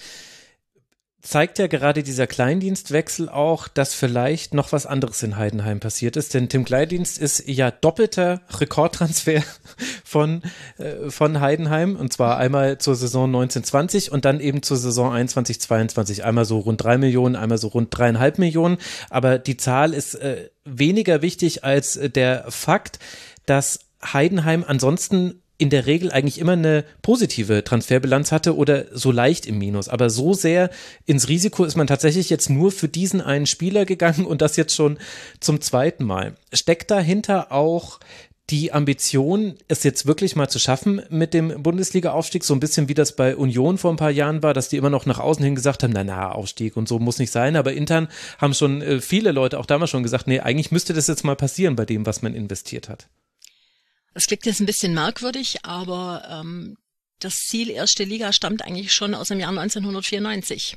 zeigt 1.24 1.58
ja 1.58 1.66
gerade 1.66 2.02
dieser 2.02 2.26
Kleindienstwechsel 2.26 3.30
auch, 3.30 3.66
dass 3.66 3.94
vielleicht 3.94 4.52
noch 4.52 4.72
was 4.72 4.84
anderes 4.84 5.22
in 5.22 5.36
Heidenheim 5.36 5.80
passiert 5.80 6.16
ist. 6.16 6.34
Denn 6.34 6.50
Tim 6.50 6.64
Kleindienst 6.66 7.18
ist 7.18 7.48
ja 7.48 7.70
doppelter 7.70 8.42
Rekordtransfer 8.60 9.42
von, 10.04 10.42
äh, 10.76 11.10
von 11.10 11.40
Heidenheim. 11.40 11.96
Und 11.96 12.12
zwar 12.12 12.36
einmal 12.36 12.76
zur 12.78 12.94
Saison 12.94 13.24
1920 13.24 14.12
und 14.12 14.26
dann 14.26 14.38
eben 14.38 14.62
zur 14.62 14.76
Saison 14.76 15.12
21, 15.12 15.60
22. 15.62 16.24
Einmal 16.24 16.44
so 16.44 16.58
rund 16.58 16.84
drei 16.84 16.98
Millionen, 16.98 17.36
einmal 17.36 17.58
so 17.58 17.68
rund 17.68 17.88
dreieinhalb 17.90 18.38
Millionen. 18.38 18.76
Aber 19.08 19.38
die 19.38 19.56
Zahl 19.56 19.94
ist 19.94 20.16
äh, 20.16 20.50
weniger 20.64 21.22
wichtig 21.22 21.64
als 21.64 21.98
der 22.02 22.44
Fakt, 22.50 22.98
dass 23.46 23.80
Heidenheim 24.04 24.62
ansonsten 24.66 25.42
in 25.64 25.70
der 25.70 25.86
Regel 25.86 26.12
eigentlich 26.12 26.38
immer 26.38 26.52
eine 26.52 26.84
positive 27.00 27.64
Transferbilanz 27.64 28.32
hatte 28.32 28.54
oder 28.54 28.84
so 28.92 29.10
leicht 29.10 29.46
im 29.46 29.56
Minus. 29.56 29.88
Aber 29.88 30.10
so 30.10 30.34
sehr 30.34 30.68
ins 31.06 31.30
Risiko 31.30 31.64
ist 31.64 31.74
man 31.74 31.86
tatsächlich 31.86 32.28
jetzt 32.28 32.50
nur 32.50 32.70
für 32.70 32.86
diesen 32.86 33.22
einen 33.22 33.46
Spieler 33.46 33.86
gegangen 33.86 34.26
und 34.26 34.42
das 34.42 34.58
jetzt 34.58 34.74
schon 34.74 34.98
zum 35.40 35.62
zweiten 35.62 36.04
Mal. 36.04 36.34
Steckt 36.52 36.90
dahinter 36.90 37.50
auch 37.50 37.98
die 38.50 38.74
Ambition, 38.74 39.54
es 39.68 39.84
jetzt 39.84 40.04
wirklich 40.04 40.36
mal 40.36 40.50
zu 40.50 40.58
schaffen 40.58 41.00
mit 41.08 41.32
dem 41.32 41.62
Bundesliga-Aufstieg, 41.62 42.44
so 42.44 42.52
ein 42.52 42.60
bisschen 42.60 42.90
wie 42.90 42.94
das 42.94 43.16
bei 43.16 43.34
Union 43.34 43.78
vor 43.78 43.90
ein 43.90 43.96
paar 43.96 44.10
Jahren 44.10 44.42
war, 44.42 44.52
dass 44.52 44.68
die 44.68 44.76
immer 44.76 44.90
noch 44.90 45.06
nach 45.06 45.18
außen 45.18 45.42
hin 45.42 45.54
gesagt 45.54 45.82
haben, 45.82 45.94
na 45.94 46.04
na, 46.04 46.30
Aufstieg 46.30 46.76
und 46.76 46.86
so 46.86 46.98
muss 46.98 47.18
nicht 47.18 47.30
sein, 47.30 47.56
aber 47.56 47.72
intern 47.72 48.08
haben 48.36 48.52
schon 48.52 48.82
äh, 48.82 49.00
viele 49.00 49.32
Leute 49.32 49.58
auch 49.58 49.64
damals 49.64 49.88
schon 49.88 50.02
gesagt, 50.02 50.26
nee, 50.26 50.40
eigentlich 50.40 50.70
müsste 50.70 50.92
das 50.92 51.06
jetzt 51.06 51.24
mal 51.24 51.36
passieren 51.36 51.74
bei 51.74 51.86
dem, 51.86 52.04
was 52.04 52.20
man 52.20 52.34
investiert 52.34 52.90
hat. 52.90 53.08
Das 54.14 54.26
klingt 54.26 54.46
jetzt 54.46 54.60
ein 54.60 54.66
bisschen 54.66 54.94
merkwürdig, 54.94 55.64
aber 55.64 56.26
ähm, 56.30 56.76
das 57.18 57.40
Ziel 57.46 57.70
erste 57.70 58.04
Liga 58.04 58.32
stammt 58.32 58.62
eigentlich 58.62 58.92
schon 58.92 59.14
aus 59.14 59.28
dem 59.28 59.40
Jahr 59.40 59.50
1994. 59.50 60.76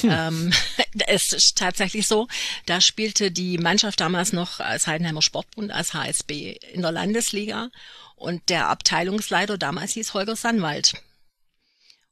Hm. 0.00 0.10
Ähm, 0.10 0.52
es 1.06 1.32
ist 1.32 1.58
tatsächlich 1.58 2.06
so, 2.06 2.26
da 2.64 2.80
spielte 2.80 3.30
die 3.30 3.58
Mannschaft 3.58 4.00
damals 4.00 4.32
noch 4.32 4.60
als 4.60 4.86
Heidenheimer 4.86 5.22
Sportbund, 5.22 5.70
als 5.70 5.94
HSB 5.94 6.56
in 6.72 6.82
der 6.82 6.92
Landesliga 6.92 7.70
und 8.14 8.48
der 8.48 8.68
Abteilungsleiter 8.68 9.58
damals 9.58 9.92
hieß 9.92 10.14
Holger 10.14 10.36
Sannwald. 10.36 10.94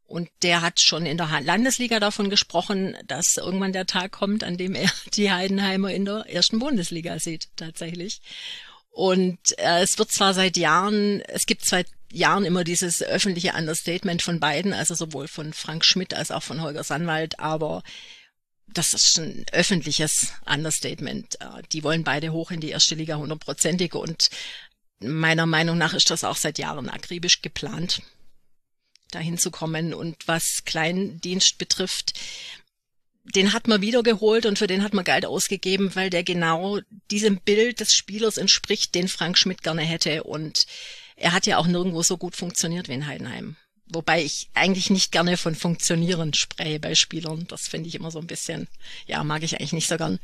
Und 0.07 0.29
der 0.43 0.61
hat 0.61 0.81
schon 0.81 1.07
in 1.07 1.17
der 1.17 1.41
Landesliga 1.41 1.99
davon 1.99 2.29
gesprochen, 2.29 2.95
dass 3.07 3.39
irgendwann 3.39 3.73
der 3.73 3.87
Tag 3.87 4.13
kommt, 4.13 4.45
an 4.45 4.59
dem 4.59 4.75
er 4.75 4.91
die 5.15 5.33
Heidenheimer 5.33 5.91
in 5.91 6.05
der 6.05 6.27
ersten 6.29 6.59
Bundesliga 6.59 7.19
sieht, 7.19 7.49
tatsächlich. 7.57 8.21
Und 8.95 9.59
äh, 9.59 9.83
es 9.83 9.99
wird 9.99 10.13
zwar 10.13 10.35
seit 10.35 10.57
Jahren, 10.57 11.21
es 11.23 11.47
gibt 11.47 11.65
seit 11.65 11.89
Jahren 12.13 12.45
immer 12.45 12.63
dieses 12.63 13.03
öffentliche 13.03 13.53
Understatement 13.53 14.23
von 14.23 14.39
beiden, 14.39 14.73
also 14.73 14.95
sowohl 14.95 15.27
von 15.27 15.53
Frank 15.53 15.85
Schmidt 15.85 16.15
als 16.15 16.31
auch 16.31 16.45
von 16.45 16.63
Holger 16.63 16.85
Sandwald, 16.85 17.41
aber 17.41 17.83
das 18.69 18.95
ist 18.95 19.19
ein 19.19 19.47
öffentliches 19.51 20.35
Understatement. 20.47 21.41
Äh, 21.41 21.63
die 21.73 21.83
wollen 21.83 22.05
beide 22.05 22.31
hoch 22.31 22.53
in 22.53 22.61
die 22.61 22.71
erste 22.71 22.95
Liga 22.95 23.17
hundertprozentig 23.17 23.95
und 23.95 24.31
meiner 25.01 25.47
Meinung 25.47 25.77
nach 25.77 25.93
ist 25.93 26.11
das 26.11 26.23
auch 26.23 26.37
seit 26.37 26.59
Jahren 26.59 26.89
akribisch 26.89 27.43
geplant, 27.43 28.01
dahin 29.11 29.39
zu 29.39 29.51
kommen. 29.51 29.93
Und 29.93 30.29
was 30.29 30.65
Kleindienst 30.65 31.59
betrifft, 31.59 32.15
den 33.25 33.53
hat 33.53 33.69
man 33.69 33.81
wiedergeholt 33.81 34.47
und 34.47 34.59
für 34.59 34.67
den 34.67 34.83
hat 34.83 34.93
man 34.93 35.05
Geld 35.05 35.25
ausgegeben, 35.25 35.95
weil 35.95 36.11
der 36.11 36.23
genau 36.23 36.81
diesem 37.11 37.39
Bild 37.39 37.81
des 37.81 37.95
Spielers 37.95 38.37
entspricht, 38.37 38.95
den 38.95 39.09
Frank 39.09 39.39
Schmidt 39.39 39.63
gerne 39.63 39.83
hätte. 39.83 40.25
Und 40.25 40.67
er 41.17 41.33
hat 41.33 41.47
ja 41.47 41.59
auch 41.59 41.67
nirgendwo 41.67 42.03
so 42.03 42.19
gut 42.19 42.37
funktioniert 42.37 42.89
wie 42.89 42.95
in 42.95 43.07
Heidenheim. 43.07 43.57
Wobei 43.87 44.23
ich 44.23 44.49
eigentlich 44.55 44.91
nicht 44.91 45.13
gerne 45.13 45.37
von 45.37 45.55
Funktionieren 45.55 46.35
spreche 46.35 46.81
bei 46.81 46.95
Spielern. 46.95 47.47
Das 47.49 47.69
finde 47.69 47.89
ich 47.89 47.95
immer 47.95 48.11
so 48.11 48.19
ein 48.19 48.27
bisschen, 48.27 48.69
ja, 49.07 49.23
mag 49.25 49.43
ich 49.43 49.59
eigentlich 49.59 49.73
nicht 49.73 49.89
so 49.89 49.97
gern. 49.97 50.19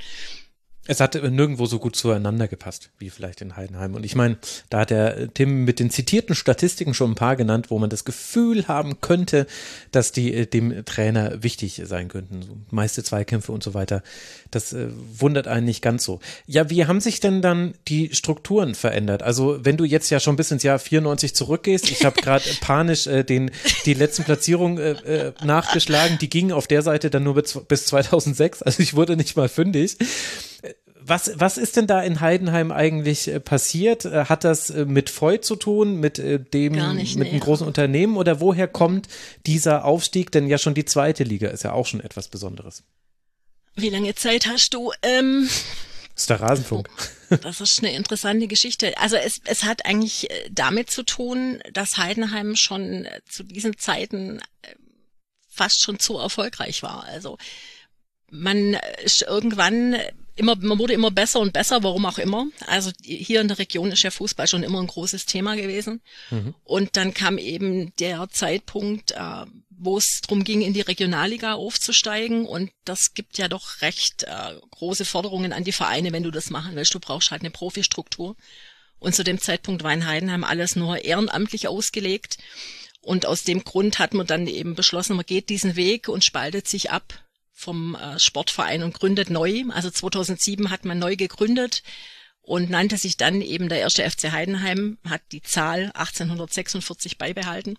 Es 0.86 0.98
hat 0.98 1.14
nirgendwo 1.14 1.66
so 1.66 1.78
gut 1.78 1.94
zueinander 1.94 2.48
gepasst, 2.48 2.88
wie 2.98 3.10
vielleicht 3.10 3.42
in 3.42 3.54
Heidenheim. 3.54 3.94
Und 3.94 4.04
ich 4.04 4.14
meine, 4.14 4.38
da 4.70 4.80
hat 4.80 4.90
der 4.90 5.32
Tim 5.34 5.64
mit 5.64 5.78
den 5.78 5.90
zitierten 5.90 6.34
Statistiken 6.34 6.94
schon 6.94 7.12
ein 7.12 7.16
paar 7.16 7.36
genannt, 7.36 7.70
wo 7.70 7.78
man 7.78 7.90
das 7.90 8.06
Gefühl 8.06 8.66
haben 8.66 9.02
könnte, 9.02 9.46
dass 9.92 10.10
die 10.10 10.32
äh, 10.32 10.46
dem 10.46 10.84
Trainer 10.86 11.42
wichtig 11.42 11.82
sein 11.84 12.08
könnten. 12.08 12.42
So 12.42 12.56
meiste 12.70 13.04
Zweikämpfe 13.04 13.52
und 13.52 13.62
so 13.62 13.74
weiter. 13.74 14.02
Das 14.50 14.72
äh, 14.72 14.88
wundert 15.18 15.48
einen 15.48 15.66
nicht 15.66 15.82
ganz 15.82 16.02
so. 16.02 16.18
Ja, 16.46 16.70
wie 16.70 16.86
haben 16.86 17.00
sich 17.00 17.20
denn 17.20 17.42
dann 17.42 17.74
die 17.86 18.14
Strukturen 18.14 18.74
verändert? 18.74 19.22
Also, 19.22 19.62
wenn 19.62 19.76
du 19.76 19.84
jetzt 19.84 20.08
ja 20.08 20.18
schon 20.18 20.36
bis 20.36 20.50
ins 20.50 20.62
Jahr 20.62 20.78
94 20.78 21.34
zurückgehst, 21.34 21.90
ich 21.90 22.06
habe 22.06 22.20
gerade 22.22 22.44
panisch 22.62 23.06
äh, 23.06 23.22
den, 23.22 23.50
die 23.84 23.94
letzten 23.94 24.24
Platzierungen 24.24 24.78
äh, 24.78 24.92
äh, 25.28 25.32
nachgeschlagen, 25.44 26.16
die 26.18 26.30
gingen 26.30 26.52
auf 26.52 26.66
der 26.66 26.80
Seite 26.80 27.10
dann 27.10 27.24
nur 27.24 27.34
bis, 27.34 27.60
bis 27.68 27.84
2006, 27.86 28.62
also 28.62 28.82
ich 28.82 28.96
wurde 28.96 29.16
nicht 29.16 29.36
mal 29.36 29.50
fündig 29.50 29.98
was, 31.02 31.32
was 31.34 31.58
ist 31.58 31.76
denn 31.76 31.86
da 31.86 32.02
in 32.02 32.20
Heidenheim 32.20 32.72
eigentlich 32.72 33.28
äh, 33.28 33.40
passiert? 33.40 34.04
Äh, 34.04 34.26
hat 34.26 34.44
das 34.44 34.70
äh, 34.70 34.84
mit 34.84 35.10
Voigt 35.10 35.44
zu 35.44 35.56
tun, 35.56 36.00
mit 36.00 36.18
dem, 36.18 36.94
nicht, 36.96 37.16
mit 37.16 37.28
nee. 37.28 37.30
einem 37.30 37.40
großen 37.40 37.66
Unternehmen 37.66 38.16
oder 38.16 38.40
woher 38.40 38.68
kommt 38.68 39.08
dieser 39.46 39.84
Aufstieg? 39.84 40.30
Denn 40.32 40.46
ja 40.46 40.58
schon 40.58 40.74
die 40.74 40.84
zweite 40.84 41.24
Liga 41.24 41.48
ist 41.48 41.64
ja 41.64 41.72
auch 41.72 41.86
schon 41.86 42.00
etwas 42.00 42.28
Besonderes. 42.28 42.82
Wie 43.76 43.88
lange 43.88 44.14
Zeit 44.14 44.46
hast 44.46 44.74
du? 44.74 44.92
Ähm, 45.02 45.48
das 46.14 46.22
ist 46.22 46.30
der 46.30 46.40
Rasenfunk. 46.40 46.88
Oh, 47.30 47.36
das 47.36 47.60
ist 47.60 47.82
eine 47.82 47.94
interessante 47.94 48.46
Geschichte. 48.46 48.96
Also 48.98 49.16
es, 49.16 49.40
es 49.44 49.64
hat 49.64 49.86
eigentlich 49.86 50.28
damit 50.50 50.90
zu 50.90 51.02
tun, 51.02 51.60
dass 51.72 51.96
Heidenheim 51.96 52.56
schon 52.56 53.06
zu 53.28 53.42
diesen 53.42 53.78
Zeiten 53.78 54.40
fast 55.48 55.82
schon 55.82 55.98
zu 55.98 56.18
erfolgreich 56.18 56.82
war. 56.82 57.04
Also 57.04 57.38
man 58.30 58.76
ist 59.04 59.22
irgendwann 59.22 59.96
immer, 60.40 60.56
man 60.56 60.78
wurde 60.78 60.94
immer 60.94 61.10
besser 61.10 61.38
und 61.38 61.52
besser, 61.52 61.82
warum 61.82 62.06
auch 62.06 62.18
immer. 62.18 62.46
Also 62.66 62.90
hier 63.02 63.40
in 63.40 63.48
der 63.48 63.58
Region 63.58 63.92
ist 63.92 64.02
ja 64.02 64.10
Fußball 64.10 64.48
schon 64.48 64.62
immer 64.62 64.80
ein 64.80 64.86
großes 64.86 65.26
Thema 65.26 65.54
gewesen. 65.54 66.00
Mhm. 66.30 66.54
Und 66.64 66.96
dann 66.96 67.14
kam 67.14 67.38
eben 67.38 67.94
der 67.96 68.28
Zeitpunkt, 68.30 69.12
äh, 69.12 69.46
wo 69.70 69.98
es 69.98 70.20
darum 70.22 70.42
ging, 70.42 70.62
in 70.62 70.72
die 70.72 70.80
Regionalliga 70.80 71.54
aufzusteigen. 71.54 72.46
Und 72.46 72.70
das 72.84 73.14
gibt 73.14 73.38
ja 73.38 73.48
doch 73.48 73.82
recht 73.82 74.24
äh, 74.24 74.54
große 74.70 75.04
Forderungen 75.04 75.52
an 75.52 75.64
die 75.64 75.72
Vereine, 75.72 76.12
wenn 76.12 76.24
du 76.24 76.30
das 76.30 76.50
machen 76.50 76.74
willst. 76.74 76.94
Du 76.94 77.00
brauchst 77.00 77.30
halt 77.30 77.42
eine 77.42 77.50
Profistruktur. 77.50 78.36
Und 78.98 79.14
zu 79.14 79.22
dem 79.22 79.40
Zeitpunkt 79.40 79.82
war 79.82 79.92
in 79.92 80.06
Heidenheim 80.06 80.44
alles 80.44 80.74
nur 80.74 81.04
ehrenamtlich 81.04 81.68
ausgelegt. 81.68 82.38
Und 83.02 83.24
aus 83.24 83.44
dem 83.44 83.64
Grund 83.64 83.98
hat 83.98 84.12
man 84.12 84.26
dann 84.26 84.46
eben 84.46 84.74
beschlossen, 84.74 85.16
man 85.16 85.24
geht 85.24 85.48
diesen 85.48 85.76
Weg 85.76 86.08
und 86.08 86.24
spaltet 86.24 86.68
sich 86.68 86.90
ab 86.90 87.22
vom 87.60 87.94
äh, 87.94 88.18
Sportverein 88.18 88.82
und 88.82 88.94
gründet 88.94 89.30
neu. 89.30 89.64
Also 89.70 89.90
2007 89.90 90.70
hat 90.70 90.84
man 90.84 90.98
neu 90.98 91.16
gegründet 91.16 91.82
und 92.42 92.70
nannte 92.70 92.96
sich 92.96 93.16
dann 93.16 93.42
eben 93.42 93.68
der 93.68 93.80
erste 93.80 94.08
FC 94.08 94.32
Heidenheim, 94.32 94.98
hat 95.08 95.20
die 95.30 95.42
Zahl 95.42 95.92
1846 95.94 97.18
beibehalten. 97.18 97.76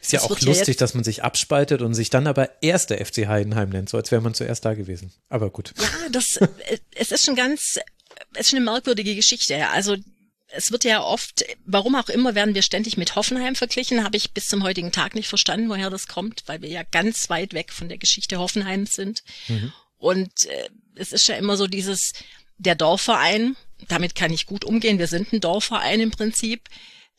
Ist 0.00 0.12
ja 0.12 0.20
das 0.20 0.30
auch 0.30 0.40
lustig, 0.40 0.76
ja 0.76 0.78
dass 0.78 0.94
man 0.94 1.04
sich 1.04 1.22
abspaltet 1.22 1.82
und 1.82 1.94
sich 1.94 2.10
dann 2.10 2.26
aber 2.26 2.62
erster 2.62 2.96
FC 3.04 3.26
Heidenheim 3.26 3.70
nennt, 3.70 3.88
so 3.88 3.96
als 3.96 4.10
wäre 4.10 4.22
man 4.22 4.32
zuerst 4.32 4.64
da 4.64 4.74
gewesen. 4.74 5.12
Aber 5.28 5.50
gut. 5.50 5.74
Ja, 5.76 6.08
das, 6.10 6.36
äh, 6.36 6.48
es 6.94 7.12
ist 7.12 7.26
schon 7.26 7.34
ganz, 7.34 7.78
es 8.34 8.40
ist 8.40 8.50
schon 8.50 8.58
eine 8.58 8.70
merkwürdige 8.70 9.14
Geschichte. 9.14 9.68
Also 9.68 9.96
es 10.48 10.70
wird 10.70 10.84
ja 10.84 11.02
oft, 11.02 11.44
warum 11.64 11.94
auch 11.94 12.08
immer, 12.08 12.34
werden 12.34 12.54
wir 12.54 12.62
ständig 12.62 12.96
mit 12.96 13.16
Hoffenheim 13.16 13.54
verglichen. 13.54 14.04
Habe 14.04 14.16
ich 14.16 14.32
bis 14.32 14.48
zum 14.48 14.62
heutigen 14.62 14.92
Tag 14.92 15.14
nicht 15.14 15.28
verstanden, 15.28 15.68
woher 15.68 15.90
das 15.90 16.06
kommt, 16.06 16.42
weil 16.46 16.62
wir 16.62 16.68
ja 16.68 16.82
ganz 16.82 17.30
weit 17.30 17.54
weg 17.54 17.72
von 17.72 17.88
der 17.88 17.98
Geschichte 17.98 18.38
Hoffenheims 18.38 18.94
sind. 18.94 19.22
Mhm. 19.48 19.72
Und 19.96 20.46
äh, 20.46 20.68
es 20.96 21.12
ist 21.12 21.26
ja 21.28 21.36
immer 21.36 21.56
so 21.56 21.66
dieses, 21.66 22.12
der 22.58 22.74
Dorfverein, 22.74 23.56
damit 23.88 24.14
kann 24.14 24.32
ich 24.32 24.46
gut 24.46 24.64
umgehen. 24.64 24.98
Wir 24.98 25.08
sind 25.08 25.32
ein 25.32 25.40
Dorfverein 25.40 26.00
im 26.00 26.10
Prinzip. 26.10 26.68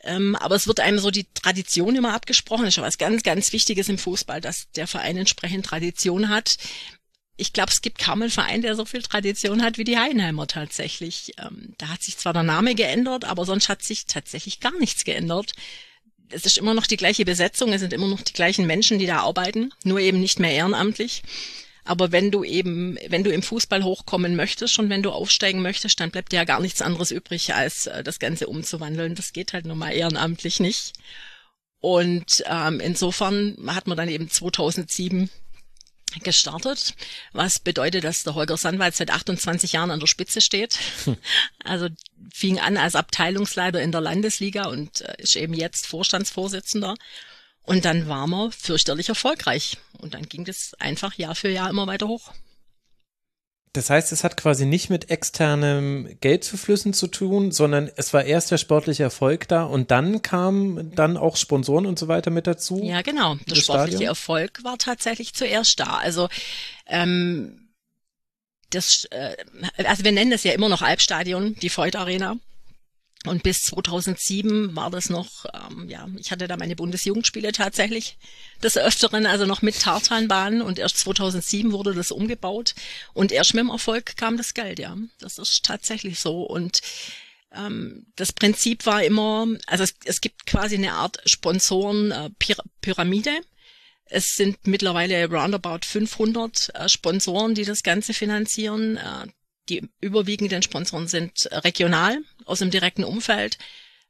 Ähm, 0.03 0.36
aber 0.36 0.55
es 0.55 0.67
wird 0.67 0.79
einem 0.79 1.00
so 1.00 1.10
die 1.10 1.25
Tradition 1.34 1.96
immer 1.96 2.13
abgesprochen. 2.13 2.65
Das 2.65 2.74
ist 2.74 2.77
ja 2.77 2.84
was 2.84 2.98
ganz, 2.98 3.24
ganz 3.24 3.51
Wichtiges 3.53 3.89
im 3.89 3.98
Fußball, 3.98 4.39
dass 4.39 4.70
der 4.72 4.88
Verein 4.88 5.17
entsprechend 5.17 5.65
Tradition 5.65 6.29
hat 6.29 6.58
ich 7.38 7.54
glaube, 7.54 7.72
es 7.72 7.82
gibt 7.82 8.00
kaum 8.00 8.22
einen 8.22 8.32
Verein, 8.32 8.62
der 8.62 8.75
so 8.75 8.86
viel 8.86 9.01
Tradition 9.01 9.62
hat 9.62 9.77
wie 9.77 9.84
die 9.84 9.98
Heidenheimer 9.98 10.48
tatsächlich. 10.48 11.34
Ähm, 11.38 11.74
da 11.77 11.89
hat 11.89 12.01
sich 12.01 12.18
zwar 12.18 12.34
der 12.34 12.44
Name 12.44 12.75
geändert, 12.75 13.25
aber 13.25 13.46
sonst 13.46 13.68
hat 13.68 13.84
sich 13.84 14.06
tatsächlich 14.06 14.60
gar 14.62 14.77
nichts 14.80 15.04
geändert. 15.04 15.54
Es 16.30 16.46
ist 16.46 16.58
immer 16.58 16.74
noch 16.74 16.88
die 16.88 16.98
gleiche 16.98 17.25
Besetzung, 17.25 17.74
es 17.74 17.82
sind 17.82 17.94
immer 17.94 18.08
noch 18.08 18.22
die 18.22 18.34
gleichen 18.34 18.65
Menschen, 18.65 19.00
die 19.00 19.06
da 19.06 19.20
arbeiten, 19.20 19.72
nur 19.84 20.00
eben 20.00 20.20
nicht 20.20 20.39
mehr 20.39 20.51
ehrenamtlich. 20.51 21.24
Aber 21.84 22.12
wenn 22.12 22.32
du 22.32 22.44
eben, 22.44 22.98
wenn 23.10 23.24
du 23.24 23.32
im 23.32 23.44
Fußball 23.44 23.84
hochkommen 23.84 24.36
möchtest 24.36 24.80
und 24.80 24.89
wenn 24.89 25.04
du 25.04 25.12
aufsteigen 25.12 25.62
möchtest, 25.62 26.00
dann 26.00 26.10
bleibt 26.10 26.32
dir 26.32 26.38
ja 26.38 26.44
gar 26.44 26.60
nichts 26.60 26.82
anderes 26.82 27.12
übrig, 27.12 27.54
als 27.54 27.86
äh, 27.86 28.04
das 28.04 28.18
Ganze 28.18 28.48
umzuwandeln. 28.48 29.13
Das 29.13 29.34
geht 29.34 29.54
halt 29.54 29.65
nun 29.65 29.77
mal 29.77 29.92
ehrenamtlich 29.92 30.60
nicht. 30.60 30.94
Und 31.82 32.44
ähm, 32.48 32.80
insofern 32.80 33.56
hat 33.68 33.86
man 33.86 33.98
dann 33.98 34.10
eben 34.10 34.30
2007 34.30 35.30
gestartet, 36.24 36.95
was 37.34 37.60
bedeutet, 37.60 38.03
dass 38.03 38.24
der 38.24 38.36
Holger 38.36 38.57
Sandwald 38.57 38.95
seit 38.95 39.12
28 39.12 39.74
Jahren 39.74 39.91
an 39.91 40.00
der 40.00 40.07
Spitze 40.07 40.41
steht. 40.41 40.77
Hm. 41.05 41.17
Also 41.63 41.89
fing 42.34 42.60
an 42.60 42.77
als 42.77 42.95
Abteilungsleiter 42.95 43.81
in 43.81 43.91
der 43.91 44.01
Landesliga 44.01 44.67
und 44.67 45.01
äh, 45.01 45.15
ist 45.17 45.36
eben 45.36 45.53
jetzt 45.53 45.88
Vorstandsvorsitzender. 45.88 46.95
Und 47.63 47.86
dann 47.86 48.07
war 48.07 48.27
man 48.27 48.51
fürchterlich 48.51 49.10
erfolgreich. 49.10 49.77
Und 49.98 50.13
dann 50.13 50.29
ging 50.29 50.45
das 50.45 50.75
einfach 50.79 51.15
Jahr 51.15 51.36
für 51.36 51.50
Jahr 51.50 51.69
immer 51.69 51.88
weiter 51.88 52.07
hoch. 52.07 52.31
Das 53.75 53.89
heißt, 53.89 54.13
es 54.13 54.24
hat 54.24 54.38
quasi 54.38 54.65
nicht 54.65 54.89
mit 54.89 55.10
externem 55.10 56.17
Geldzuflüssen 56.22 56.94
zu 56.94 57.08
tun, 57.08 57.51
sondern 57.51 57.91
es 57.98 58.13
war 58.13 58.24
erst 58.24 58.51
der 58.51 58.58
sportliche 58.58 59.03
Erfolg 59.03 59.50
da 59.50 59.63
und 59.63 59.91
dann 59.91 60.22
kamen 60.22 60.96
dann 60.96 61.17
auch 61.17 61.36
Sponsoren 61.36 61.86
und 61.86 62.00
so 62.00 62.08
weiter 62.08 62.32
mit 62.32 62.48
dazu. 62.48 62.79
Ja, 62.82 63.01
genau. 63.01 63.36
Der 63.36 63.55
sportliche 63.55 63.98
Stadion. 63.98 64.01
Erfolg 64.03 64.63
war 64.63 64.77
tatsächlich 64.77 65.34
zuerst 65.34 65.82
da. 65.82 65.98
Also 65.98 66.29
ähm, 66.88 67.67
das, 68.70 69.05
äh, 69.12 69.36
also 69.84 70.05
wir 70.05 70.13
nennen 70.13 70.32
das 70.32 70.46
ja 70.46 70.53
immer 70.53 70.70
noch 70.70 70.82
Albstadion, 70.82 71.55
die 71.55 71.70
Freud 71.70 71.98
Arena. 71.98 72.38
Und 73.25 73.44
bis 73.44 73.63
2007 73.63 74.75
war 74.75 74.89
das 74.89 75.10
noch, 75.10 75.46
ähm, 75.53 75.89
ja, 75.89 76.08
ich 76.17 76.32
hatte 76.32 76.48
da 76.48 76.58
meine 76.58 76.75
Bundesjugendspiele 76.75 77.51
tatsächlich 77.51 78.17
des 78.63 78.77
Öfteren, 78.77 79.25
also 79.25 79.46
noch 79.46 79.62
mit 79.62 79.79
Tartanbahn 79.79 80.62
und 80.62 80.79
erst 80.79 80.98
2007 81.00 81.72
wurde 81.72 81.94
das 81.94 82.12
umgebaut 82.12 82.75
und 83.13 83.32
erst 83.32 83.53
mit 83.53 83.63
dem 83.63 83.70
Erfolg 83.70 84.17
kam 84.17 84.38
das 84.38 84.53
Geld, 84.53 84.79
ja. 84.79 84.98
Das 85.20 85.38
ist 85.38 85.65
tatsächlich 85.65 86.20
so 86.20 86.44
und 86.44 86.82
ähm, 87.55 88.05
das 88.15 88.34
Prinzip 88.34 88.86
war 88.86 89.03
immer, 89.03 89.48
also 89.67 89.84
es, 89.84 89.96
es 90.05 90.22
gibt 90.22 90.46
quasi 90.46 90.75
eine 90.75 90.94
Art 90.94 91.20
Sponsoren-Pyramide. 91.25 93.30
Äh, 93.30 93.41
es 94.08 94.36
sind 94.36 94.67
mittlerweile 94.67 95.28
roundabout 95.30 95.80
500 95.84 96.76
äh, 96.76 96.89
Sponsoren, 96.89 97.56
die 97.56 97.65
das 97.65 97.82
Ganze 97.82 98.13
finanzieren. 98.13 98.97
Äh, 98.97 99.28
die 99.69 99.89
überwiegenden 100.00 100.62
Sponsoren 100.62 101.08
sind 101.08 101.50
regional 101.52 102.19
aus 102.45 102.60
dem 102.60 102.71
direkten 102.71 103.03
Umfeld. 103.03 103.58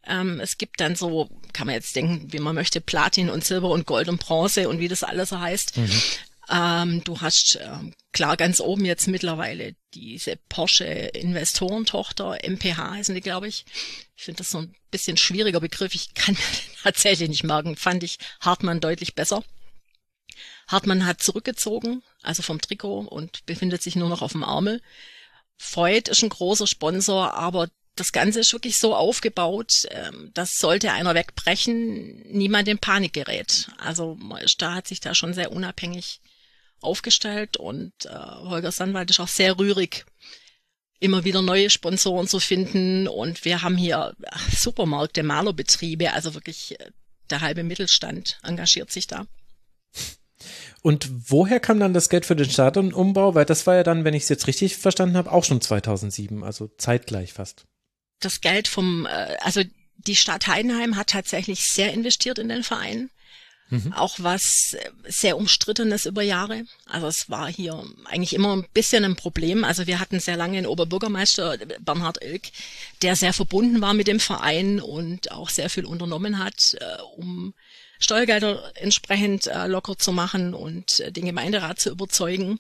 Ähm, 0.06 0.40
es 0.40 0.58
gibt 0.58 0.80
dann 0.80 0.96
so, 0.96 1.30
kann 1.54 1.68
man 1.68 1.76
jetzt 1.76 1.96
denken, 1.96 2.32
wie 2.32 2.40
man 2.40 2.56
möchte, 2.56 2.82
Platin 2.82 3.30
und 3.30 3.44
Silber 3.44 3.70
und 3.70 3.88
Gold 3.88 4.08
und 4.08 4.20
Bronze 4.20 4.70
und 4.70 4.80
wie 4.80 4.88
das 4.88 5.04
alles 5.04 5.30
so 5.30 5.40
heißt. 5.40 5.78
Mhm. 5.78 6.02
Ähm, 6.48 7.04
du 7.04 7.22
hast 7.22 7.58
ähm, 7.62 7.94
klar 8.12 8.38
ganz 8.38 8.60
oben 8.60 8.86
jetzt 8.86 9.08
mittlerweile 9.08 9.76
diese 9.96 10.38
Porsche 10.48 10.86
Investorentochter, 10.86 12.38
MPH 12.44 12.92
heißen 12.92 13.16
die, 13.16 13.22
glaube 13.22 13.48
ich. 13.48 13.66
Ich 14.16 14.24
finde 14.24 14.40
das 14.40 14.52
so 14.52 14.60
ein 14.60 14.76
bisschen 14.92 15.18
schwieriger 15.18 15.60
Begriff. 15.60 15.96
Ich 15.96 16.14
kann 16.14 16.38
tatsächlich 16.84 17.30
nicht 17.30 17.44
merken. 17.44 17.76
Fand 17.76 18.04
ich 18.04 18.20
Hartmann 18.42 18.80
deutlich 18.80 19.16
besser. 19.16 19.44
Hartmann 20.68 21.06
hat 21.06 21.22
zurückgezogen, 21.22 22.04
also 22.22 22.44
vom 22.44 22.60
Trikot 22.62 23.02
und 23.02 23.46
befindet 23.46 23.82
sich 23.82 23.96
nur 23.96 24.10
noch 24.10 24.22
auf 24.22 24.32
dem 24.32 24.44
Armel. 24.44 24.82
Freud 25.58 26.10
ist 26.10 26.24
ein 26.24 26.30
großer 26.30 26.68
Sponsor, 26.68 27.34
aber 27.34 27.70
das 27.96 28.12
Ganze 28.12 28.42
ist 28.42 28.54
wirklich 28.54 28.78
so 28.78 28.96
aufgebaut, 28.96 29.86
ähm, 29.90 30.32
dass 30.34 30.56
sollte 30.58 30.92
einer 30.92 31.16
wegbrechen, 31.16 32.22
niemand 32.30 32.68
in 32.68 32.78
Panik 32.78 33.14
gerät. 33.14 33.70
Also 33.78 34.18
da 34.58 34.76
hat 34.76 34.88
sich 34.88 35.00
da 35.00 35.16
schon 35.16 35.34
sehr 35.34 35.52
unabhängig 35.52 36.20
aufgestellt 36.82 37.58
und 37.58 37.94
äh, 38.06 38.10
Holger 38.10 38.72
Sandwald 38.72 39.10
ist 39.10 39.20
auch 39.20 39.28
sehr 39.28 39.58
rührig, 39.58 40.06
immer 41.00 41.24
wieder 41.24 41.42
neue 41.42 41.70
Sponsoren 41.70 42.28
zu 42.28 42.40
finden. 42.40 43.08
Und 43.08 43.46
wir 43.46 43.62
haben 43.62 43.78
hier 43.78 44.16
Supermärkte, 44.56 45.24
Malerbetriebe, 45.24 46.14
also 46.14 46.34
wirklich 46.34 46.80
äh, 46.80 46.92
der 47.30 47.42
halbe 47.42 47.64
Mittelstand 47.64 48.40
engagiert 48.44 48.92
sich 48.92 49.08
da. 49.08 49.26
Und 50.82 51.10
woher 51.32 51.60
kam 51.60 51.80
dann 51.80 51.94
das 51.94 52.10
Geld 52.10 52.26
für 52.26 52.36
den 52.36 52.50
Stadionumbau? 52.50 53.34
Weil 53.34 53.46
das 53.46 53.66
war 53.66 53.76
ja 53.76 53.84
dann, 53.84 54.04
wenn 54.04 54.14
ich 54.14 54.24
es 54.24 54.30
jetzt 54.30 54.48
richtig 54.48 54.76
verstanden 54.76 55.18
habe, 55.18 55.32
auch 55.32 55.44
schon 55.44 55.62
2007, 55.62 56.44
also 56.44 56.70
zeitgleich 56.78 57.34
fast. 57.34 57.66
Das 58.26 58.42
Geld 58.42 58.68
vom, 58.68 59.06
äh, 59.06 59.38
also 59.42 59.62
die 59.98 60.16
Stadt 60.16 60.48
Heidenheim 60.48 60.96
hat 60.96 61.12
tatsächlich 61.12 61.68
sehr 61.68 61.94
investiert 61.94 62.40
in 62.40 62.50
den 62.50 62.64
Verein. 62.64 63.12
Mhm. 63.70 63.94
Auch 63.94 64.16
was 64.20 64.76
sehr 65.08 65.38
umstrittenes 65.38 66.06
über 66.06 66.22
Jahre. 66.22 66.66
Also 66.88 67.08
es 67.08 67.30
war 67.30 67.52
hier 67.52 67.84
eigentlich 68.06 68.34
immer 68.34 68.56
ein 68.56 68.68
bisschen 68.74 69.06
ein 69.06 69.16
Problem. 69.16 69.64
Also 69.64 69.88
wir 69.88 70.00
hatten 70.00 70.20
sehr 70.20 70.38
lange 70.38 70.58
einen 70.58 70.68
Oberbürgermeister, 70.68 71.58
Bernhard 71.80 72.24
Ilk, 72.24 72.52
der 73.02 73.16
sehr 73.16 73.34
verbunden 73.34 73.82
war 73.82 73.94
mit 73.94 74.08
dem 74.08 74.20
Verein 74.20 74.80
und 74.80 75.32
auch 75.32 75.50
sehr 75.50 75.70
viel 75.70 75.86
unternommen 75.86 76.38
hat, 76.38 76.76
äh, 76.80 77.02
um 77.18 77.54
Steuergelder 78.00 78.72
entsprechend 78.76 79.48
äh, 79.48 79.68
locker 79.68 79.98
zu 79.98 80.12
machen 80.12 80.54
und 80.54 81.00
äh, 81.00 81.12
den 81.12 81.26
Gemeinderat 81.26 81.80
zu 81.80 81.90
überzeugen. 81.92 82.60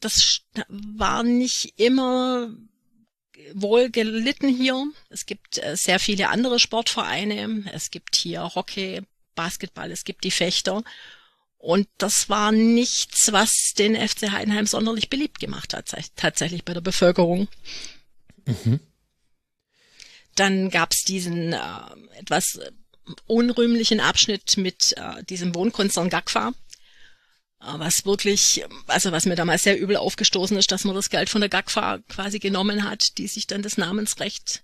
Das 0.00 0.42
war 0.68 1.22
nicht 1.22 1.78
immer 1.78 2.50
wohl 3.54 3.90
gelitten 3.90 4.48
hier. 4.48 4.86
Es 5.08 5.26
gibt 5.26 5.62
äh, 5.62 5.76
sehr 5.76 5.98
viele 5.98 6.28
andere 6.28 6.58
Sportvereine. 6.58 7.64
Es 7.72 7.90
gibt 7.90 8.16
hier 8.16 8.54
Hockey, 8.54 9.02
Basketball, 9.34 9.90
es 9.90 10.04
gibt 10.04 10.24
die 10.24 10.30
Fechter. 10.30 10.82
Und 11.58 11.88
das 11.98 12.28
war 12.28 12.52
nichts, 12.52 13.32
was 13.32 13.72
den 13.76 13.96
FC 13.96 14.30
Heidenheim 14.30 14.66
sonderlich 14.66 15.10
beliebt 15.10 15.40
gemacht 15.40 15.74
hat, 15.74 15.92
tatsächlich 16.14 16.64
bei 16.64 16.74
der 16.74 16.80
Bevölkerung. 16.80 17.48
Mhm. 18.44 18.80
Dann 20.36 20.70
gab's 20.70 21.02
diesen 21.04 21.52
äh, 21.52 21.58
etwas 22.18 22.60
unrühmlichen 23.26 24.00
Abschnitt 24.00 24.56
mit 24.56 24.94
äh, 24.96 25.24
diesem 25.24 25.54
Wohnkonzern 25.54 26.10
GAGFA, 26.10 26.48
äh, 26.48 26.52
was 27.58 28.04
wirklich, 28.04 28.64
also 28.86 29.12
was 29.12 29.26
mir 29.26 29.34
damals 29.34 29.62
sehr 29.62 29.78
übel 29.78 29.96
aufgestoßen 29.96 30.56
ist, 30.56 30.70
dass 30.72 30.84
man 30.84 30.94
das 30.94 31.10
Geld 31.10 31.28
von 31.28 31.40
der 31.40 31.50
GAGFA 31.50 31.98
quasi 32.08 32.38
genommen 32.38 32.84
hat, 32.84 33.18
die 33.18 33.26
sich 33.26 33.46
dann 33.46 33.62
das 33.62 33.76
Namensrecht 33.76 34.62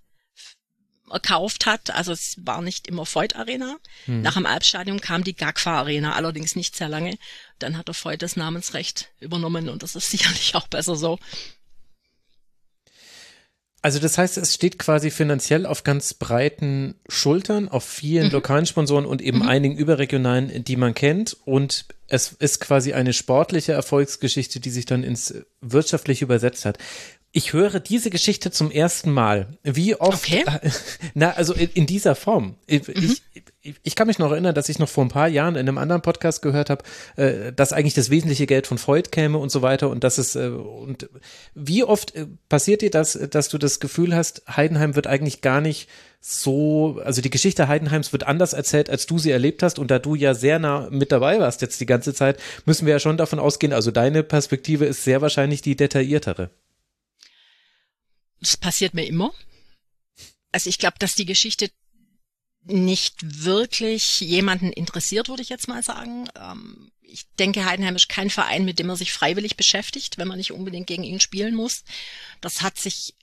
erkauft 1.10 1.66
hat. 1.66 1.90
Also 1.90 2.12
es 2.12 2.36
war 2.40 2.62
nicht 2.62 2.86
immer 2.86 3.04
Voigt 3.06 3.36
Arena. 3.36 3.76
Hm. 4.06 4.22
Nach 4.22 4.34
dem 4.34 4.46
Albstadion 4.46 5.00
kam 5.00 5.24
die 5.24 5.34
GAGFA 5.34 5.78
Arena, 5.78 6.14
allerdings 6.14 6.56
nicht 6.56 6.76
sehr 6.76 6.88
lange. 6.88 7.18
Dann 7.58 7.76
hat 7.76 7.88
der 7.88 7.94
Voigt 7.94 8.22
das 8.22 8.36
Namensrecht 8.36 9.10
übernommen 9.20 9.68
und 9.68 9.82
das 9.82 9.96
ist 9.96 10.10
sicherlich 10.10 10.54
auch 10.54 10.68
besser 10.68 10.96
so. 10.96 11.18
Also 13.84 13.98
das 13.98 14.16
heißt, 14.16 14.38
es 14.38 14.54
steht 14.54 14.78
quasi 14.78 15.10
finanziell 15.10 15.66
auf 15.66 15.82
ganz 15.82 16.14
breiten 16.14 16.94
Schultern, 17.08 17.68
auf 17.68 17.82
vielen 17.84 18.26
mhm. 18.26 18.32
lokalen 18.32 18.64
Sponsoren 18.64 19.04
und 19.04 19.20
eben 19.20 19.38
mhm. 19.38 19.48
einigen 19.48 19.76
überregionalen, 19.76 20.62
die 20.62 20.76
man 20.76 20.94
kennt. 20.94 21.36
Und 21.44 21.86
es 22.06 22.30
ist 22.30 22.60
quasi 22.60 22.92
eine 22.92 23.12
sportliche 23.12 23.72
Erfolgsgeschichte, 23.72 24.60
die 24.60 24.70
sich 24.70 24.86
dann 24.86 25.02
ins 25.02 25.34
wirtschaftliche 25.60 26.24
übersetzt 26.24 26.64
hat. 26.64 26.78
Ich 27.32 27.52
höre 27.52 27.80
diese 27.80 28.10
Geschichte 28.10 28.52
zum 28.52 28.70
ersten 28.70 29.10
Mal. 29.10 29.58
Wie 29.64 29.96
oft? 29.96 30.28
Okay. 30.28 30.44
Na, 31.14 31.32
also 31.32 31.52
in, 31.52 31.70
in 31.74 31.86
dieser 31.86 32.14
Form. 32.14 32.54
Ich, 32.66 32.86
mhm. 32.86 32.94
ich, 33.34 33.42
ich, 33.62 33.94
kann 33.94 34.08
mich 34.08 34.18
noch 34.18 34.32
erinnern, 34.32 34.54
dass 34.54 34.68
ich 34.68 34.78
noch 34.78 34.88
vor 34.88 35.04
ein 35.04 35.08
paar 35.08 35.28
Jahren 35.28 35.54
in 35.54 35.60
einem 35.60 35.78
anderen 35.78 36.02
Podcast 36.02 36.42
gehört 36.42 36.68
habe, 36.68 36.84
äh, 37.16 37.52
dass 37.52 37.72
eigentlich 37.72 37.94
das 37.94 38.10
wesentliche 38.10 38.46
Geld 38.46 38.66
von 38.66 38.78
Freud 38.78 39.10
käme 39.10 39.38
und 39.38 39.50
so 39.50 39.62
weiter 39.62 39.88
und 39.88 40.02
dass 40.02 40.18
es 40.18 40.34
äh, 40.34 40.48
und 40.48 41.08
wie 41.54 41.84
oft 41.84 42.14
äh, 42.14 42.26
passiert 42.48 42.82
dir 42.82 42.90
das, 42.90 43.12
dass 43.30 43.48
du 43.48 43.58
das 43.58 43.78
Gefühl 43.78 44.14
hast, 44.14 44.42
Heidenheim 44.48 44.96
wird 44.96 45.06
eigentlich 45.06 45.42
gar 45.42 45.60
nicht 45.60 45.88
so, 46.20 47.00
also 47.04 47.22
die 47.22 47.30
Geschichte 47.30 47.68
Heidenheims 47.68 48.12
wird 48.12 48.24
anders 48.26 48.52
erzählt, 48.52 48.90
als 48.90 49.06
du 49.06 49.18
sie 49.18 49.30
erlebt 49.30 49.62
hast 49.62 49.78
und 49.78 49.90
da 49.90 49.98
du 49.98 50.14
ja 50.14 50.34
sehr 50.34 50.58
nah 50.58 50.88
mit 50.90 51.12
dabei 51.12 51.38
warst 51.38 51.62
jetzt 51.62 51.80
die 51.80 51.86
ganze 51.86 52.14
Zeit, 52.14 52.40
müssen 52.64 52.86
wir 52.86 52.94
ja 52.94 53.00
schon 53.00 53.16
davon 53.16 53.38
ausgehen, 53.38 53.72
also 53.72 53.90
deine 53.90 54.22
Perspektive 54.22 54.86
ist 54.86 55.04
sehr 55.04 55.20
wahrscheinlich 55.20 55.62
die 55.62 55.76
detailliertere. 55.76 56.50
Das 58.40 58.56
passiert 58.56 58.94
mir 58.94 59.06
immer. 59.06 59.32
Also 60.50 60.68
ich 60.68 60.78
glaube, 60.78 60.96
dass 60.98 61.14
die 61.14 61.26
Geschichte 61.26 61.70
nicht 62.64 63.44
wirklich 63.44 64.20
jemanden 64.20 64.72
interessiert, 64.72 65.28
würde 65.28 65.42
ich 65.42 65.48
jetzt 65.48 65.68
mal 65.68 65.82
sagen. 65.82 66.28
Ähm, 66.40 66.90
ich 67.02 67.26
denke, 67.38 67.64
Heidenheim 67.64 67.96
ist 67.96 68.08
kein 68.08 68.30
Verein, 68.30 68.64
mit 68.64 68.78
dem 68.78 68.86
man 68.86 68.96
sich 68.96 69.12
freiwillig 69.12 69.56
beschäftigt, 69.56 70.18
wenn 70.18 70.28
man 70.28 70.38
nicht 70.38 70.52
unbedingt 70.52 70.86
gegen 70.86 71.04
ihn 71.04 71.20
spielen 71.20 71.54
muss. 71.54 71.84
Das 72.40 72.62
hat 72.62 72.78
sich 72.78 73.14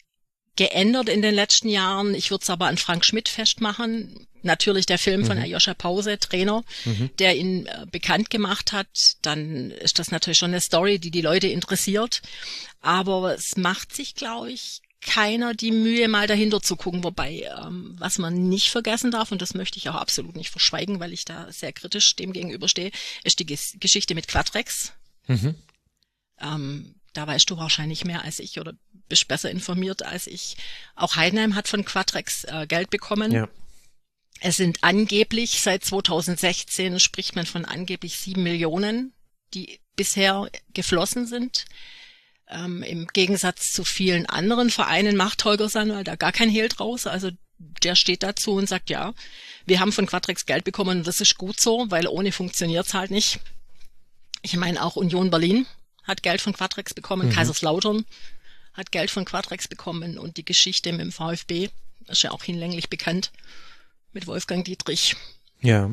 geändert 0.56 1.10
in 1.10 1.22
den 1.22 1.34
letzten 1.34 1.70
Jahren. 1.70 2.14
Ich 2.14 2.32
würde 2.32 2.44
es 2.44 2.50
aber 2.50 2.68
an 2.68 2.78
Frank 2.78 3.06
Schmidt 3.06 3.30
festmachen. 3.30 4.28
Natürlich 4.42 4.86
der 4.86 5.00
Film 5.00 5.22
mhm. 5.22 5.26
von 5.26 5.38
Ayosha 5.38 5.74
Pause, 5.74 6.20
Trainer, 6.20 6.64
mhm. 6.86 7.10
der 7.18 7.36
ihn 7.36 7.66
äh, 7.66 7.86
bekannt 7.90 8.30
gemacht 8.30 8.74
hat. 8.74 9.16
Dann 9.22 9.72
ist 9.72 10.00
das 10.00 10.12
natürlich 10.12 10.38
schon 10.38 10.52
eine 10.52 10.62
Story, 10.62 11.00
die 11.00 11.12
die 11.12 11.22
Leute 11.22 11.48
interessiert. 11.48 12.22
Aber 12.82 13.34
es 13.34 13.58
macht 13.58 13.96
sich, 13.96 14.16
glaube 14.16 14.52
ich, 14.52 14.82
keiner 15.02 15.54
die 15.54 15.72
Mühe, 15.72 16.08
mal 16.08 16.28
dahinter 16.28 16.62
zu 16.62 16.76
gucken. 16.76 17.04
Wobei, 17.04 17.50
ähm, 17.58 17.96
was 17.98 18.18
man 18.18 18.50
nicht 18.50 18.70
vergessen 18.70 19.12
darf, 19.12 19.32
und 19.32 19.42
das 19.42 19.54
möchte 19.54 19.78
ich 19.78 19.90
auch 19.90 19.96
absolut 19.96 20.36
nicht 20.36 20.50
verschweigen, 20.50 21.00
weil 21.00 21.14
ich 21.14 21.26
da 21.26 21.52
sehr 21.52 21.74
kritisch 21.74 22.16
dem 22.16 22.34
gegenüberstehe, 22.34 22.92
ist 23.24 23.40
die 23.40 23.46
Ges 23.46 23.78
Geschichte 23.80 24.16
mit 24.16 24.28
Quatrex. 24.28 24.94
Mhm. 25.28 25.56
Ähm, 26.42 26.96
da 27.14 27.28
weißt 27.28 27.50
du 27.50 27.58
wahrscheinlich 27.58 28.06
mehr 28.06 28.24
als 28.24 28.40
ich 28.40 28.60
oder 28.60 28.74
bist 29.08 29.28
besser 29.28 29.50
informiert 29.50 30.04
als 30.04 30.28
ich. 30.28 30.58
Auch 30.96 31.16
Heidenheim 31.16 31.56
hat 31.56 31.68
von 31.68 31.86
Quatrex 31.86 32.44
äh, 32.46 32.68
Geld 32.68 32.90
bekommen. 32.90 33.32
Ja. 33.32 33.50
Es 34.42 34.58
sind 34.58 34.84
angeblich, 34.84 35.62
seit 35.62 35.84
2016 35.84 37.00
spricht 37.00 37.36
man 37.36 37.46
von 37.46 37.66
angeblich 37.66 38.18
sieben 38.18 38.44
Millionen, 38.44 39.14
die 39.54 39.80
bisher 39.96 40.50
geflossen 40.74 41.28
sind. 41.28 41.66
Ähm, 42.50 42.84
Im 42.84 43.08
Gegensatz 43.08 43.72
zu 43.72 43.84
vielen 43.84 44.26
anderen 44.26 44.70
Vereinen 44.70 45.16
macht 45.16 45.46
Holger 45.46 45.70
Samuel 45.70 46.04
da 46.04 46.16
gar 46.16 46.32
kein 46.32 46.50
Hehl 46.50 46.68
draus. 46.68 47.06
Also 47.06 47.30
der 47.60 47.96
steht 47.96 48.24
dazu 48.24 48.54
und 48.54 48.68
sagt, 48.68 48.90
ja, 48.90 49.14
wir 49.66 49.80
haben 49.80 49.92
von 49.92 50.06
Quadrex 50.06 50.46
Geld 50.46 50.64
bekommen 50.64 51.00
und 51.00 51.08
das 51.08 51.22
ist 51.22 51.38
gut 51.38 51.60
so, 51.60 51.86
weil 51.90 52.08
ohne 52.08 52.32
funktioniert's 52.32 52.94
halt 52.94 53.12
nicht. 53.12 53.40
Ich 54.42 54.56
meine, 54.56 54.84
auch 54.84 54.96
Union 54.96 55.30
Berlin 55.30 55.66
hat 56.04 56.24
Geld 56.24 56.42
von 56.42 56.54
Quadrex 56.54 56.94
bekommen, 56.94 57.28
mhm. 57.28 57.34
Kaiserslautern 57.34 58.06
hat 58.74 58.92
Geld 58.92 59.12
von 59.12 59.26
Quadrex 59.26 59.68
bekommen 59.68 60.18
und 60.18 60.38
die 60.38 60.46
Geschichte 60.46 60.92
mit 60.92 61.02
dem 61.02 61.12
VfB 61.12 61.70
ist 62.08 62.24
ja 62.24 62.32
auch 62.32 62.44
hinlänglich 62.44 62.90
bekannt 62.90 63.32
mit 64.14 64.26
Wolfgang 64.26 64.66
Dietrich. 64.66 65.16
Ja. 65.62 65.92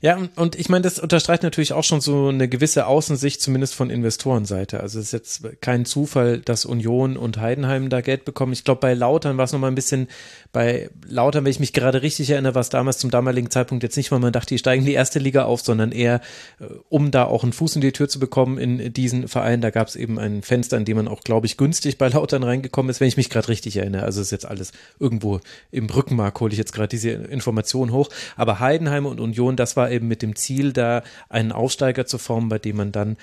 Ja, 0.00 0.18
und 0.36 0.54
ich 0.54 0.68
meine, 0.68 0.82
das 0.82 0.98
unterstreicht 0.98 1.42
natürlich 1.42 1.72
auch 1.72 1.82
schon 1.82 2.00
so 2.00 2.28
eine 2.28 2.48
gewisse 2.48 2.86
Außensicht, 2.86 3.40
zumindest 3.40 3.74
von 3.74 3.90
Investorenseite. 3.90 4.80
Also 4.80 5.00
es 5.00 5.06
ist 5.06 5.12
jetzt 5.12 5.60
kein 5.60 5.84
Zufall, 5.84 6.38
dass 6.38 6.64
Union 6.64 7.16
und 7.16 7.38
Heidenheim 7.38 7.90
da 7.90 8.00
Geld 8.00 8.24
bekommen. 8.24 8.52
Ich 8.52 8.64
glaube, 8.64 8.80
bei 8.80 8.94
Lautern 8.94 9.38
war 9.38 9.44
es 9.44 9.52
nochmal 9.52 9.70
ein 9.70 9.74
bisschen, 9.74 10.08
bei 10.52 10.88
Lautern, 11.06 11.44
wenn 11.44 11.50
ich 11.50 11.60
mich 11.60 11.72
gerade 11.72 12.02
richtig 12.02 12.30
erinnere, 12.30 12.54
war 12.54 12.60
es 12.60 12.68
damals 12.68 12.98
zum 12.98 13.10
damaligen 13.10 13.50
Zeitpunkt 13.50 13.82
jetzt 13.82 13.96
nicht, 13.96 14.12
weil 14.12 14.20
man 14.20 14.32
dachte, 14.32 14.54
die 14.54 14.58
steigen 14.58 14.84
die 14.84 14.92
erste 14.92 15.18
Liga 15.18 15.44
auf, 15.44 15.62
sondern 15.62 15.92
eher, 15.92 16.20
äh, 16.60 16.66
um 16.88 17.10
da 17.10 17.24
auch 17.24 17.42
einen 17.42 17.52
Fuß 17.52 17.76
in 17.76 17.80
die 17.80 17.92
Tür 17.92 18.08
zu 18.08 18.18
bekommen 18.20 18.58
in 18.58 18.92
diesen 18.92 19.26
Verein. 19.26 19.60
Da 19.60 19.70
gab 19.70 19.88
es 19.88 19.96
eben 19.96 20.18
ein 20.18 20.42
Fenster, 20.42 20.76
in 20.76 20.84
dem 20.84 20.96
man 20.96 21.08
auch, 21.08 21.22
glaube 21.22 21.46
ich, 21.46 21.56
günstig 21.56 21.98
bei 21.98 22.08
Lautern 22.08 22.42
reingekommen 22.42 22.90
ist, 22.90 23.00
wenn 23.00 23.08
ich 23.08 23.16
mich 23.16 23.30
gerade 23.30 23.48
richtig 23.48 23.76
erinnere. 23.76 24.04
Also 24.04 24.20
es 24.20 24.28
ist 24.28 24.32
jetzt 24.32 24.46
alles 24.46 24.72
irgendwo 25.00 25.40
im 25.70 25.86
Rückenmark, 25.86 26.38
hole 26.40 26.52
ich 26.52 26.58
jetzt 26.58 26.72
gerade 26.72 26.88
diese 26.88 27.10
Information 27.10 27.92
hoch. 27.92 28.08
Aber 28.36 28.60
Heidenheim 28.60 29.06
und 29.06 29.20
Union, 29.20 29.56
das 29.56 29.76
war 29.78 29.90
eben 29.90 30.06
mit 30.06 30.20
dem 30.20 30.36
Ziel, 30.36 30.74
da 30.74 31.02
einen 31.30 31.52
Aufsteiger 31.52 32.04
zu 32.04 32.18
formen, 32.18 32.50
bei 32.50 32.58
dem 32.58 32.76
man 32.76 32.92
dann 32.92 33.16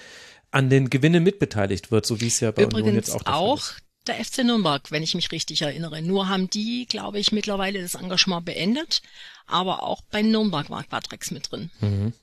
an 0.49 0.69
den 0.71 0.89
Gewinnen 0.89 1.23
mitbeteiligt 1.23 1.91
wird, 1.91 2.07
so 2.07 2.19
wie 2.21 2.27
es 2.27 2.39
ja 2.39 2.49
bei 2.49 2.63
Übrigens 2.63 2.81
Union 2.81 2.95
jetzt 2.95 3.11
auch 3.11 3.21
der 3.21 3.35
auch 3.35 3.61
Fall 3.61 3.75
ist. 3.75 3.81
Der 4.07 4.23
FC 4.23 4.43
Nürnberg, 4.43 4.91
wenn 4.91 5.03
ich 5.03 5.15
mich 5.15 5.31
richtig 5.31 5.63
erinnere. 5.63 6.01
Nur 6.01 6.29
haben 6.29 6.49
die, 6.49 6.85
glaube 6.87 7.19
ich, 7.19 7.31
mittlerweile 7.31 7.81
das 7.81 7.95
Engagement 7.95 8.45
beendet. 8.45 9.01
Aber 9.47 9.83
auch 9.83 10.01
bei 10.11 10.21
Nürnberg 10.21 10.69
war 10.69 10.83
Quadrex 10.83 11.31
mit 11.31 11.51
drin. 11.51 11.71
Mhm. 11.81 12.13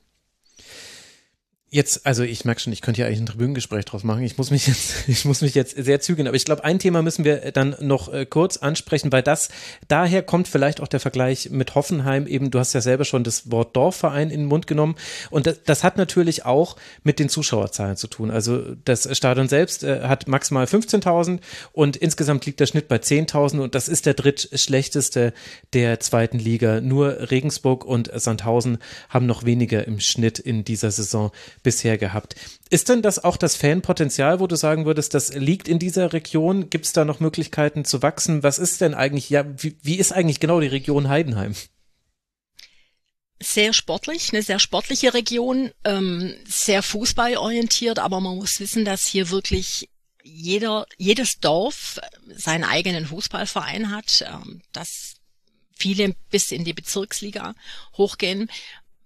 Jetzt, 1.73 2.05
also 2.05 2.21
ich 2.21 2.45
merke 2.45 2.61
schon, 2.61 2.71
ich 2.71 2.81
könnte 2.81 3.01
ja 3.01 3.07
eigentlich 3.07 3.21
ein 3.21 3.25
Tribünengespräch 3.25 3.83
draus 3.85 4.03
machen. 4.03 4.21
Ich 4.21 4.37
muss 4.37 4.51
mich 4.51 4.67
jetzt, 4.67 4.93
ich 5.07 5.25
muss 5.25 5.41
mich 5.41 5.55
jetzt 5.55 5.75
sehr 5.75 5.99
zügeln. 5.99 6.27
Aber 6.27 6.37
ich 6.37 6.45
glaube, 6.45 6.63
ein 6.63 6.77
Thema 6.77 7.01
müssen 7.01 7.25
wir 7.25 7.51
dann 7.51 7.75
noch 7.79 8.13
äh, 8.13 8.27
kurz 8.27 8.57
ansprechen, 8.57 9.11
weil 9.11 9.23
das, 9.23 9.49
daher 9.87 10.21
kommt 10.21 10.47
vielleicht 10.47 10.81
auch 10.81 10.87
der 10.87 10.99
Vergleich 10.99 11.49
mit 11.49 11.73
Hoffenheim 11.73 12.27
eben. 12.27 12.51
Du 12.51 12.59
hast 12.59 12.73
ja 12.73 12.81
selber 12.81 13.05
schon 13.05 13.23
das 13.23 13.49
Wort 13.49 13.75
Dorfverein 13.75 14.29
in 14.29 14.41
den 14.41 14.45
Mund 14.45 14.67
genommen. 14.67 14.93
Und 15.31 15.47
das, 15.47 15.63
das 15.65 15.83
hat 15.83 15.97
natürlich 15.97 16.45
auch 16.45 16.75
mit 17.01 17.17
den 17.17 17.27
Zuschauerzahlen 17.27 17.97
zu 17.97 18.05
tun. 18.05 18.29
Also 18.29 18.75
das 18.85 19.09
Stadion 19.17 19.47
selbst 19.47 19.83
äh, 19.83 20.01
hat 20.01 20.27
maximal 20.27 20.65
15.000 20.65 21.39
und 21.71 21.97
insgesamt 21.97 22.45
liegt 22.45 22.59
der 22.59 22.67
Schnitt 22.67 22.87
bei 22.87 22.97
10.000 22.97 23.59
und 23.61 23.73
das 23.73 23.87
ist 23.87 24.05
der 24.05 24.13
drittschlechteste 24.13 25.33
der 25.73 25.99
zweiten 25.99 26.37
Liga. 26.37 26.81
Nur 26.81 27.31
Regensburg 27.31 27.83
und 27.83 28.11
Sandhausen 28.13 28.77
haben 29.09 29.25
noch 29.25 29.43
weniger 29.43 29.87
im 29.87 29.99
Schnitt 29.99 30.37
in 30.37 30.63
dieser 30.63 30.91
Saison 30.91 31.31
bisher 31.63 31.97
gehabt. 31.97 32.35
Ist 32.69 32.89
denn 32.89 33.01
das 33.01 33.23
auch 33.23 33.37
das 33.37 33.55
Fanpotenzial, 33.55 34.39
wo 34.39 34.47
du 34.47 34.55
sagen 34.55 34.85
würdest, 34.85 35.13
das 35.13 35.33
liegt 35.33 35.67
in 35.67 35.79
dieser 35.79 36.13
Region? 36.13 36.69
Gibt 36.69 36.85
es 36.85 36.93
da 36.93 37.05
noch 37.05 37.19
Möglichkeiten 37.19 37.85
zu 37.85 38.01
wachsen? 38.01 38.43
Was 38.43 38.59
ist 38.59 38.81
denn 38.81 38.93
eigentlich, 38.93 39.29
ja, 39.29 39.45
wie, 39.57 39.77
wie 39.81 39.95
ist 39.95 40.13
eigentlich 40.13 40.39
genau 40.39 40.59
die 40.59 40.67
Region 40.67 41.09
Heidenheim? 41.09 41.55
sehr 43.43 43.73
sportlich, 43.73 44.31
eine 44.31 44.41
sehr 44.41 44.59
sportliche 44.59 45.13
Region, 45.13 45.71
ähm, 45.83 46.33
sehr 46.47 46.81
fußballorientiert, 46.81 47.99
aber 47.99 48.19
man 48.19 48.37
muss 48.37 48.59
wissen, 48.59 48.85
dass 48.85 49.05
hier 49.05 49.29
wirklich 49.29 49.89
jeder, 50.23 50.85
jedes 50.97 51.39
Dorf 51.39 51.99
seinen 52.33 52.63
eigenen 52.63 53.05
Fußballverein 53.05 53.91
hat, 53.91 54.25
ähm, 54.27 54.61
dass 54.71 55.15
viele 55.75 56.15
bis 56.29 56.51
in 56.51 56.63
die 56.63 56.73
Bezirksliga 56.73 57.55
hochgehen 57.97 58.49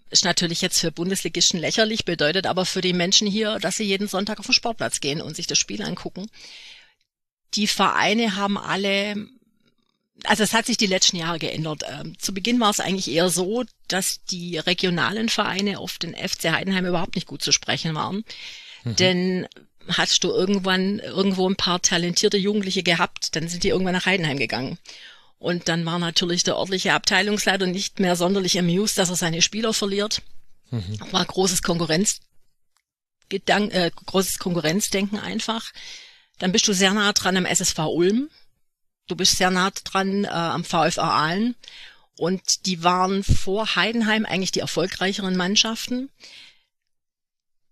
ist 0.10 0.26
natürlich 0.26 0.62
jetzt 0.62 0.80
für 0.80 0.92
Bundesligisten 0.92 1.60
lächerlich, 1.60 2.06
bedeutet 2.06 2.48
aber 2.48 2.66
für 2.66 2.82
die 2.82 2.94
Menschen 2.94 3.28
hier, 3.28 3.60
dass 3.60 3.78
sie 3.78 3.84
jeden 3.84 4.08
Sonntag 4.08 4.40
auf 4.40 4.46
den 4.46 4.54
Sportplatz 4.54 5.00
gehen 5.02 5.22
und 5.22 5.36
sich 5.36 5.48
das 5.48 5.58
Spiel 5.58 5.82
angucken. 5.82 6.28
Die 7.54 7.68
Vereine 7.68 8.36
haben 8.36 8.58
alle, 8.58 9.28
also 10.24 10.44
es 10.44 10.54
hat 10.54 10.66
sich 10.66 10.78
die 10.78 10.88
letzten 10.88 11.18
Jahre 11.18 11.40
geändert. 11.40 11.84
Ähm, 11.90 12.18
zu 12.20 12.34
Beginn 12.34 12.60
war 12.60 12.70
es 12.70 12.80
eigentlich 12.80 13.10
eher 13.10 13.30
so, 13.30 13.64
dass 13.88 14.24
die 14.26 14.58
regionalen 14.58 15.30
Vereine 15.30 15.80
auf 15.80 15.98
den 15.98 16.16
FC 16.16 16.52
Heidenheim 16.52 16.86
überhaupt 16.86 17.16
nicht 17.16 17.28
gut 17.28 17.42
zu 17.42 17.52
sprechen 17.52 17.96
waren. 17.96 18.24
Mhm. 18.84 18.96
Denn 18.96 19.48
hast 19.88 20.24
du 20.24 20.30
irgendwann 20.30 21.00
irgendwo 21.00 21.50
ein 21.50 21.56
paar 21.56 21.82
talentierte 21.82 22.38
Jugendliche 22.38 22.84
gehabt, 22.84 23.36
dann 23.36 23.48
sind 23.48 23.64
die 23.64 23.70
irgendwann 23.70 23.94
nach 23.94 24.06
Heidenheim 24.06 24.38
gegangen. 24.38 24.78
Und 25.40 25.70
dann 25.70 25.86
war 25.86 26.00
natürlich 26.00 26.44
der 26.44 26.56
örtliche 26.56 26.94
Abteilungsleiter 26.94 27.68
nicht 27.68 28.00
mehr 28.00 28.16
sonderlich 28.16 28.58
amused, 28.58 28.98
dass 28.98 29.10
er 29.10 29.16
seine 29.16 29.42
Spieler 29.42 29.74
verliert. 29.74 30.22
Mhm. 30.72 31.00
War 31.12 31.26
großes 31.26 31.62
Konkurrenz, 31.62 32.20
Gedank, 33.30 33.74
äh, 33.74 33.92
großes 34.06 34.40
Konkurrenzdenken 34.40 35.20
einfach. 35.20 35.72
Dann 36.40 36.52
bist 36.52 36.68
du 36.68 36.74
sehr 36.74 36.94
nah 36.94 37.14
dran 37.14 37.38
am 37.38 37.46
SSV 37.46 37.78
Ulm. 37.80 38.30
Du 39.08 39.16
bist 39.16 39.38
sehr 39.38 39.52
nah 39.52 39.72
dran 39.72 40.26
äh, 40.26 40.28
am 40.28 40.64
VfR 40.64 41.04
Aalen. 41.04 41.56
Und 42.18 42.66
die 42.66 42.84
waren 42.84 43.24
vor 43.24 43.76
Heidenheim 43.76 44.26
eigentlich 44.26 44.52
die 44.52 44.60
erfolgreicheren 44.60 45.38
Mannschaften. 45.38 46.10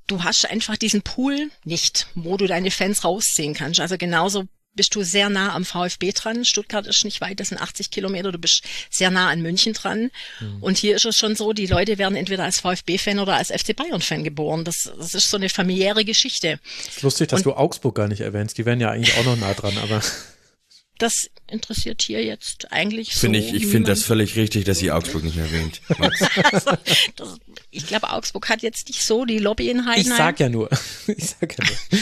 Du 0.08 0.24
hast 0.24 0.46
einfach 0.46 0.78
diesen 0.78 1.02
Pool 1.02 1.50
nicht, 1.64 2.08
wo 2.14 2.38
du 2.38 2.46
deine 2.46 2.70
Fans 2.70 3.04
rausziehen 3.04 3.56
kannst. 3.56 3.80
Also 3.80 3.98
genauso 3.98 4.46
bist 4.76 4.96
du 4.96 5.04
sehr 5.04 5.30
nah 5.30 5.54
am 5.54 5.66
VfB 5.66 6.12
dran. 6.12 6.46
Stuttgart 6.46 6.86
ist 6.88 7.04
nicht 7.06 7.22
weit, 7.22 7.40
das 7.40 7.50
sind 7.50 7.60
80 7.62 7.92
Kilometer. 7.92 8.32
Du 8.32 8.38
bist 8.38 8.64
sehr 8.90 9.12
nah 9.12 9.30
an 9.30 9.42
München 9.42 9.74
dran. 9.74 10.12
Mhm. 10.40 10.58
Und 10.62 10.78
hier 10.78 10.96
ist 10.96 11.06
es 11.06 11.18
schon 11.18 11.36
so, 11.36 11.54
die 11.54 11.68
Leute 11.68 11.98
werden 11.98 12.16
entweder 12.16 12.44
als 12.44 12.60
VfB-Fan 12.60 13.20
oder 13.20 13.36
als 13.36 13.50
FC 13.50 13.76
Bayern-Fan 13.76 14.24
geboren. 14.24 14.64
Das, 14.64 14.92
das 14.98 15.14
ist 15.14 15.30
so 15.30 15.38
eine 15.38 15.50
familiäre 15.50 16.06
Geschichte. 16.06 16.60
ist 16.88 17.02
lustig, 17.02 17.30
dass 17.30 17.40
Und, 17.40 17.46
du 17.46 17.54
Augsburg 17.54 17.96
gar 17.96 18.08
nicht 18.08 18.22
erwähnst. 18.22 18.58
Die 18.58 18.66
wären 18.66 18.80
ja 18.82 18.92
eigentlich 18.92 19.18
auch 19.18 19.26
noch 19.26 19.38
nah 19.38 19.54
dran, 19.54 19.78
aber. 19.78 20.02
das 20.98 21.30
interessiert 21.48 22.02
hier 22.02 22.24
jetzt 22.24 22.72
eigentlich 22.72 23.14
Finde 23.14 23.42
so 23.42 23.48
ich, 23.48 23.54
ich 23.54 23.68
finde 23.68 23.92
das 23.92 24.04
völlig 24.04 24.36
richtig, 24.36 24.66
dass 24.66 24.80
sie 24.80 24.92
Augsburg 24.92 25.24
nicht 25.24 25.38
erwähnt. 25.38 25.82
also, 26.52 26.72
das, 27.16 27.38
ich 27.72 27.86
glaube, 27.88 28.10
Augsburg 28.10 28.50
hat 28.50 28.62
jetzt 28.62 28.88
nicht 28.88 29.04
so 29.04 29.26
die 29.26 29.38
Lobby 29.38 29.70
in 29.70 29.86
Heidenheim. 29.86 30.12
Ich 30.12 30.18
sag 30.18 30.40
ja 30.40 30.50
nur, 30.50 30.70
ich 31.08 31.36
sag 31.40 31.58
ja 31.58 31.66
nur, 31.66 32.00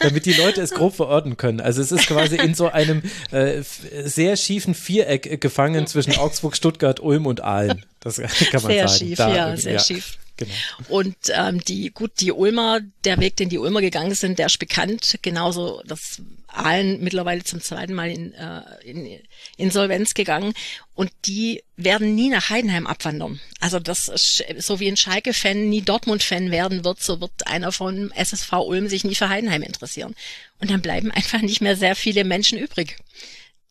damit 0.00 0.26
die 0.26 0.32
Leute 0.32 0.62
es 0.62 0.70
grob 0.70 0.94
verorten 0.94 1.36
können. 1.36 1.60
Also 1.60 1.82
es 1.82 1.92
ist 1.92 2.06
quasi 2.06 2.36
in 2.36 2.54
so 2.54 2.68
einem 2.68 3.02
äh, 3.30 3.62
sehr 4.04 4.36
schiefen 4.36 4.74
Viereck 4.74 5.40
gefangen 5.40 5.86
zwischen 5.86 6.16
Augsburg, 6.16 6.56
Stuttgart, 6.56 7.00
Ulm 7.00 7.26
und 7.26 7.42
Aalen. 7.42 7.84
Das 8.00 8.16
kann 8.50 8.62
man 8.62 8.72
sehr 8.72 8.88
sagen. 8.88 8.98
Schief, 8.98 9.16
Da 9.18 9.34
ja, 9.34 9.56
sehr 9.56 9.78
schief. 9.80 10.18
Genau. 10.38 10.52
Und 10.88 11.16
ähm, 11.30 11.60
die, 11.64 11.90
gut, 11.90 12.12
die 12.20 12.32
Ulmer, 12.32 12.80
der 13.04 13.18
Weg, 13.18 13.36
den 13.36 13.48
die 13.48 13.58
Ulmer 13.58 13.80
gegangen 13.80 14.14
sind, 14.14 14.38
der 14.38 14.46
ist 14.46 14.58
bekannt. 14.58 15.18
Genauso, 15.20 15.82
dass 15.84 16.22
Aalen 16.58 17.02
mittlerweile 17.02 17.44
zum 17.44 17.60
zweiten 17.60 17.94
Mal 17.94 18.10
in, 18.10 18.34
äh, 18.34 18.62
in 18.84 19.20
Insolvenz 19.56 20.14
gegangen. 20.14 20.52
Und 20.94 21.10
die 21.26 21.62
werden 21.76 22.14
nie 22.14 22.28
nach 22.28 22.50
Heidenheim 22.50 22.86
abwandern. 22.86 23.40
Also 23.60 23.78
das 23.78 24.08
ist, 24.08 24.44
so 24.58 24.80
wie 24.80 24.88
ein 24.88 24.96
Schalke-Fan 24.96 25.68
nie 25.68 25.82
Dortmund-Fan 25.82 26.50
werden 26.50 26.84
wird, 26.84 27.02
so 27.02 27.20
wird 27.20 27.46
einer 27.46 27.72
von 27.72 28.10
SSV 28.12 28.52
Ulm 28.52 28.88
sich 28.88 29.04
nie 29.04 29.14
für 29.14 29.28
Heidenheim 29.28 29.62
interessieren. 29.62 30.14
Und 30.58 30.70
dann 30.70 30.82
bleiben 30.82 31.10
einfach 31.12 31.40
nicht 31.40 31.60
mehr 31.60 31.76
sehr 31.76 31.96
viele 31.96 32.24
Menschen 32.24 32.58
übrig, 32.58 32.96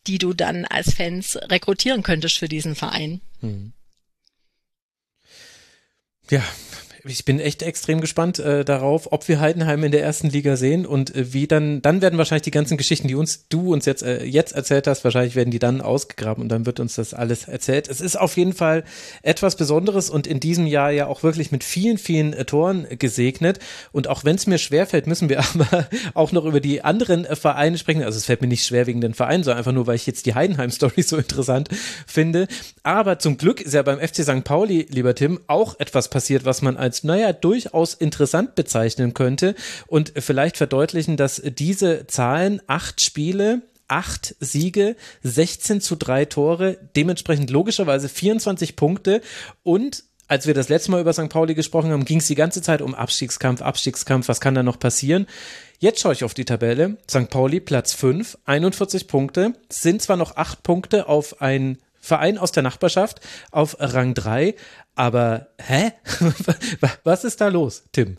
die 0.06 0.18
du 0.18 0.32
dann 0.32 0.64
als 0.64 0.94
Fans 0.94 1.36
rekrutieren 1.36 2.02
könntest 2.02 2.38
für 2.38 2.48
diesen 2.48 2.74
Verein. 2.74 3.20
Ja, 6.30 6.44
ich 7.08 7.24
bin 7.24 7.40
echt 7.40 7.62
extrem 7.62 8.00
gespannt 8.00 8.38
äh, 8.38 8.64
darauf, 8.64 9.12
ob 9.12 9.26
wir 9.28 9.40
Heidenheim 9.40 9.84
in 9.84 9.92
der 9.92 10.02
ersten 10.02 10.28
Liga 10.30 10.56
sehen 10.56 10.86
und 10.86 11.14
äh, 11.14 11.32
wie 11.32 11.46
dann, 11.46 11.82
dann 11.82 12.02
werden 12.02 12.18
wahrscheinlich 12.18 12.42
die 12.42 12.50
ganzen 12.50 12.76
Geschichten, 12.76 13.08
die 13.08 13.14
uns, 13.14 13.46
du 13.48 13.72
uns 13.72 13.86
jetzt, 13.86 14.02
äh, 14.02 14.24
jetzt 14.24 14.52
erzählt 14.52 14.86
hast, 14.86 15.04
wahrscheinlich 15.04 15.34
werden 15.34 15.50
die 15.50 15.58
dann 15.58 15.80
ausgegraben 15.80 16.42
und 16.42 16.48
dann 16.48 16.66
wird 16.66 16.80
uns 16.80 16.94
das 16.94 17.14
alles 17.14 17.48
erzählt. 17.48 17.88
Es 17.88 18.00
ist 18.00 18.16
auf 18.16 18.36
jeden 18.36 18.52
Fall 18.52 18.84
etwas 19.22 19.56
Besonderes 19.56 20.10
und 20.10 20.26
in 20.26 20.40
diesem 20.40 20.66
Jahr 20.66 20.90
ja 20.90 21.06
auch 21.06 21.22
wirklich 21.22 21.52
mit 21.52 21.64
vielen, 21.64 21.98
vielen 21.98 22.32
äh, 22.32 22.44
Toren 22.44 22.86
gesegnet. 22.98 23.58
Und 23.92 24.08
auch 24.08 24.24
wenn 24.24 24.36
es 24.36 24.46
mir 24.46 24.58
schwerfällt, 24.58 25.06
müssen 25.06 25.28
wir 25.28 25.40
aber 25.54 25.88
auch 26.14 26.32
noch 26.32 26.44
über 26.44 26.60
die 26.60 26.82
anderen 26.82 27.24
äh, 27.24 27.36
Vereine 27.36 27.78
sprechen. 27.78 28.02
Also 28.02 28.18
es 28.18 28.26
fällt 28.26 28.42
mir 28.42 28.48
nicht 28.48 28.64
schwer 28.64 28.86
wegen 28.86 29.00
den 29.00 29.14
Vereinen, 29.14 29.44
sondern 29.44 29.58
einfach 29.58 29.72
nur, 29.72 29.86
weil 29.86 29.96
ich 29.96 30.06
jetzt 30.06 30.26
die 30.26 30.34
Heidenheim-Story 30.34 31.02
so 31.02 31.16
interessant 31.16 31.68
finde. 32.06 32.48
Aber 32.82 33.18
zum 33.18 33.36
Glück 33.36 33.60
ist 33.60 33.74
ja 33.74 33.82
beim 33.82 33.98
FC 33.98 34.22
St. 34.22 34.44
Pauli, 34.44 34.86
lieber 34.90 35.14
Tim, 35.14 35.40
auch 35.46 35.78
etwas 35.78 36.08
passiert, 36.08 36.44
was 36.44 36.62
man 36.62 36.76
als, 36.76 36.97
naja, 37.04 37.32
durchaus 37.32 37.94
interessant 37.94 38.54
bezeichnen 38.54 39.14
könnte 39.14 39.54
und 39.86 40.12
vielleicht 40.16 40.56
verdeutlichen, 40.56 41.16
dass 41.16 41.42
diese 41.44 42.06
Zahlen, 42.06 42.60
acht 42.66 43.00
Spiele, 43.00 43.62
acht 43.88 44.36
Siege, 44.40 44.96
16 45.22 45.80
zu 45.80 45.96
drei 45.96 46.24
Tore, 46.24 46.78
dementsprechend 46.94 47.50
logischerweise 47.50 48.08
24 48.08 48.76
Punkte 48.76 49.22
und 49.62 50.04
als 50.30 50.46
wir 50.46 50.52
das 50.52 50.68
letzte 50.68 50.90
Mal 50.90 51.00
über 51.00 51.14
St. 51.14 51.30
Pauli 51.30 51.54
gesprochen 51.54 51.90
haben, 51.90 52.04
ging 52.04 52.18
es 52.18 52.26
die 52.26 52.34
ganze 52.34 52.60
Zeit 52.60 52.82
um 52.82 52.94
Abstiegskampf, 52.94 53.62
Abstiegskampf, 53.62 54.28
was 54.28 54.42
kann 54.42 54.54
da 54.54 54.62
noch 54.62 54.78
passieren? 54.78 55.26
Jetzt 55.78 56.00
schaue 56.00 56.12
ich 56.12 56.22
auf 56.22 56.34
die 56.34 56.44
Tabelle. 56.44 56.98
St. 57.10 57.30
Pauli 57.30 57.60
Platz 57.60 57.94
5, 57.94 58.36
41 58.44 59.08
Punkte, 59.08 59.54
sind 59.70 60.02
zwar 60.02 60.16
noch 60.16 60.36
acht 60.36 60.62
Punkte 60.62 61.08
auf 61.08 61.40
ein 61.40 61.78
Verein 62.00 62.38
aus 62.38 62.52
der 62.52 62.62
Nachbarschaft 62.62 63.20
auf 63.50 63.76
Rang 63.78 64.14
3, 64.14 64.54
aber 64.98 65.48
hä? 65.58 65.92
Was 67.04 67.24
ist 67.24 67.40
da 67.40 67.48
los, 67.48 67.84
Tim? 67.92 68.18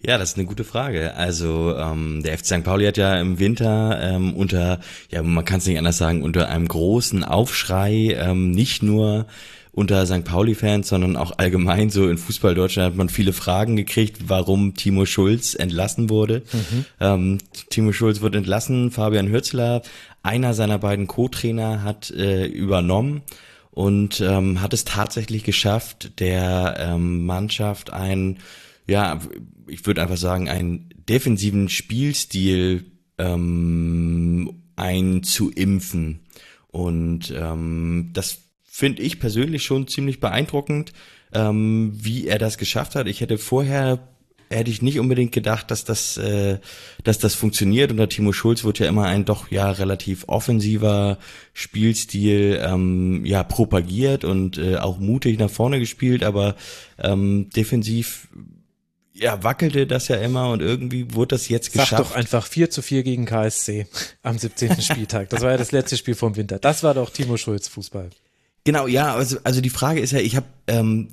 Ja, 0.00 0.18
das 0.18 0.30
ist 0.30 0.36
eine 0.36 0.46
gute 0.46 0.64
Frage. 0.64 1.14
Also 1.14 1.74
ähm, 1.76 2.22
der 2.22 2.38
FC 2.38 2.46
St. 2.46 2.64
Pauli 2.64 2.84
hat 2.84 2.98
ja 2.98 3.18
im 3.18 3.38
Winter 3.38 3.98
ähm, 4.00 4.34
unter, 4.34 4.80
ja 5.10 5.22
man 5.22 5.44
kann 5.44 5.58
es 5.58 5.66
nicht 5.66 5.78
anders 5.78 5.98
sagen, 5.98 6.22
unter 6.22 6.48
einem 6.48 6.68
großen 6.68 7.24
Aufschrei 7.24 8.14
ähm, 8.18 8.50
nicht 8.50 8.82
nur 8.82 9.26
unter 9.72 10.06
St. 10.06 10.24
Pauli-Fans, 10.24 10.88
sondern 10.88 11.16
auch 11.16 11.32
allgemein 11.38 11.90
so 11.90 12.08
in 12.08 12.18
Fußball 12.18 12.54
Deutschland 12.54 12.92
hat 12.92 12.96
man 12.96 13.08
viele 13.08 13.32
Fragen 13.32 13.76
gekriegt, 13.76 14.28
warum 14.28 14.74
Timo 14.74 15.06
Schulz 15.06 15.54
entlassen 15.54 16.08
wurde. 16.08 16.42
Mhm. 16.52 16.84
Ähm, 17.00 17.38
Timo 17.70 17.92
Schulz 17.92 18.20
wurde 18.20 18.38
entlassen, 18.38 18.90
Fabian 18.90 19.28
Hürzler, 19.28 19.82
einer 20.22 20.54
seiner 20.54 20.78
beiden 20.78 21.06
Co-Trainer, 21.06 21.82
hat 21.82 22.10
äh, 22.10 22.46
übernommen 22.46 23.22
und 23.76 24.22
ähm, 24.22 24.62
hat 24.62 24.72
es 24.72 24.86
tatsächlich 24.86 25.44
geschafft, 25.44 26.18
der 26.18 26.76
ähm, 26.78 27.26
Mannschaft 27.26 27.92
ein, 27.92 28.38
ja, 28.86 29.20
ich 29.66 29.84
würde 29.84 30.00
einfach 30.00 30.16
sagen, 30.16 30.48
einen 30.48 30.88
defensiven 31.06 31.68
Spielstil 31.68 32.86
ähm, 33.18 34.62
einzuimpfen. 34.76 36.20
Und 36.68 37.34
ähm, 37.36 38.12
das 38.14 38.38
finde 38.64 39.02
ich 39.02 39.20
persönlich 39.20 39.64
schon 39.64 39.86
ziemlich 39.88 40.20
beeindruckend, 40.20 40.94
ähm, 41.34 41.92
wie 41.94 42.28
er 42.28 42.38
das 42.38 42.56
geschafft 42.56 42.94
hat. 42.94 43.06
Ich 43.06 43.20
hätte 43.20 43.36
vorher 43.36 44.08
hätte 44.50 44.70
ich 44.70 44.82
nicht 44.82 44.98
unbedingt 45.00 45.32
gedacht, 45.32 45.70
dass 45.70 45.84
das, 45.84 46.16
äh, 46.16 46.58
dass 47.04 47.18
das 47.18 47.34
funktioniert. 47.34 47.90
Unter 47.90 48.08
Timo 48.08 48.32
Schulz 48.32 48.64
wird 48.64 48.78
ja 48.78 48.88
immer 48.88 49.04
ein 49.04 49.24
doch 49.24 49.50
ja 49.50 49.70
relativ 49.70 50.24
offensiver 50.28 51.18
Spielstil 51.52 52.60
ähm, 52.62 53.24
ja 53.24 53.42
propagiert 53.42 54.24
und 54.24 54.58
äh, 54.58 54.76
auch 54.76 54.98
mutig 54.98 55.38
nach 55.38 55.50
vorne 55.50 55.78
gespielt, 55.78 56.22
aber 56.22 56.56
ähm, 56.98 57.50
defensiv 57.54 58.28
ja, 59.18 59.42
wackelte 59.42 59.86
das 59.86 60.08
ja 60.08 60.16
immer 60.16 60.50
und 60.50 60.60
irgendwie 60.60 61.14
wurde 61.14 61.28
das 61.28 61.48
jetzt 61.48 61.72
geschafft. 61.72 61.90
Sag 61.90 61.98
doch 61.98 62.12
einfach 62.12 62.46
4 62.46 62.70
zu 62.70 62.82
4 62.82 63.02
gegen 63.02 63.24
KSC 63.24 63.86
am 64.22 64.38
17. 64.38 64.80
Spieltag. 64.82 65.30
Das 65.30 65.40
war 65.40 65.52
ja 65.52 65.56
das 65.56 65.72
letzte 65.72 65.96
Spiel 65.96 66.14
vom 66.14 66.36
Winter. 66.36 66.58
Das 66.58 66.82
war 66.82 66.94
doch 66.94 67.10
Timo 67.10 67.36
Schulz 67.36 67.68
Fußball. 67.68 68.10
Genau, 68.64 68.86
ja, 68.86 69.14
also, 69.14 69.38
also 69.44 69.60
die 69.60 69.70
Frage 69.70 70.00
ist 70.00 70.10
ja, 70.10 70.18
ich 70.18 70.36
habe, 70.36 70.46
ähm, 70.68 71.08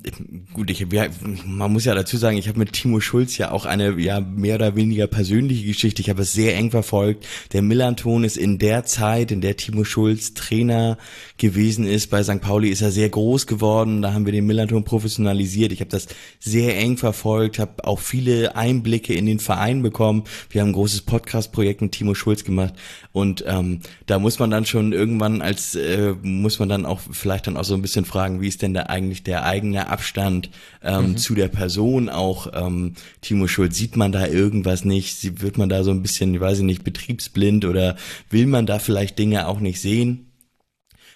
gut, 0.52 0.68
ich, 0.70 0.80
ja, 0.90 1.06
man 1.46 1.72
muss 1.72 1.84
ja 1.84 1.94
dazu 1.94 2.16
sagen, 2.16 2.36
ich 2.36 2.48
habe 2.48 2.58
mit 2.58 2.72
Timo 2.72 2.98
Schulz 2.98 3.38
ja 3.38 3.52
auch 3.52 3.66
eine 3.66 4.00
ja 4.00 4.18
mehr 4.20 4.56
oder 4.56 4.74
weniger 4.74 5.06
persönliche 5.06 5.64
Geschichte. 5.64 6.02
Ich 6.02 6.10
habe 6.10 6.22
es 6.22 6.32
sehr 6.32 6.56
eng 6.56 6.72
verfolgt. 6.72 7.24
Der 7.52 7.62
Millanton 7.62 8.24
ist 8.24 8.36
in 8.36 8.58
der 8.58 8.84
Zeit, 8.84 9.30
in 9.30 9.40
der 9.40 9.56
Timo 9.56 9.84
Schulz 9.84 10.34
Trainer 10.34 10.98
gewesen 11.38 11.86
ist 11.86 12.10
bei 12.10 12.24
St. 12.24 12.40
Pauli, 12.40 12.70
ist 12.70 12.82
er 12.82 12.90
sehr 12.90 13.08
groß 13.08 13.46
geworden. 13.46 14.02
Da 14.02 14.12
haben 14.12 14.26
wir 14.26 14.32
den 14.32 14.46
Millanton 14.46 14.82
professionalisiert. 14.82 15.70
Ich 15.70 15.80
habe 15.80 15.90
das 15.90 16.08
sehr 16.40 16.76
eng 16.76 16.96
verfolgt, 16.96 17.60
habe 17.60 17.84
auch 17.84 18.00
viele 18.00 18.56
Einblicke 18.56 19.14
in 19.14 19.26
den 19.26 19.38
Verein 19.38 19.82
bekommen. 19.82 20.24
Wir 20.50 20.62
haben 20.62 20.70
ein 20.70 20.74
großes 20.74 21.02
Podcast-Projekt 21.02 21.80
mit 21.80 21.92
Timo 21.92 22.14
Schulz 22.14 22.42
gemacht 22.42 22.74
und 23.12 23.44
ähm, 23.46 23.80
da 24.06 24.18
muss 24.18 24.40
man 24.40 24.50
dann 24.50 24.66
schon 24.66 24.92
irgendwann 24.92 25.42
als 25.42 25.76
äh, 25.76 26.14
muss 26.22 26.58
man 26.58 26.68
dann 26.68 26.86
auch 26.86 27.00
vielleicht 27.12 27.46
dann 27.46 27.56
auch 27.56 27.64
so 27.64 27.74
ein 27.74 27.82
bisschen 27.82 28.04
fragen, 28.04 28.40
wie 28.40 28.48
ist 28.48 28.60
denn 28.62 28.74
da 28.74 28.84
eigentlich 28.84 29.22
der 29.22 29.43
eigene 29.44 29.88
Abstand 29.88 30.50
ähm, 30.82 31.10
mhm. 31.10 31.16
zu 31.16 31.34
der 31.34 31.48
Person 31.48 32.08
auch 32.08 32.48
ähm, 32.52 32.94
Timo 33.20 33.46
Schulz? 33.46 33.76
Sieht 33.76 33.96
man 33.96 34.12
da 34.12 34.26
irgendwas 34.26 34.84
nicht? 34.84 35.40
Wird 35.40 35.58
man 35.58 35.68
da 35.68 35.84
so 35.84 35.90
ein 35.90 36.02
bisschen, 36.02 36.34
ich 36.34 36.40
weiß 36.40 36.58
ich 36.58 36.64
nicht, 36.64 36.84
betriebsblind 36.84 37.64
oder 37.64 37.96
will 38.30 38.46
man 38.46 38.66
da 38.66 38.78
vielleicht 38.78 39.18
Dinge 39.18 39.46
auch 39.46 39.60
nicht 39.60 39.80
sehen? 39.80 40.30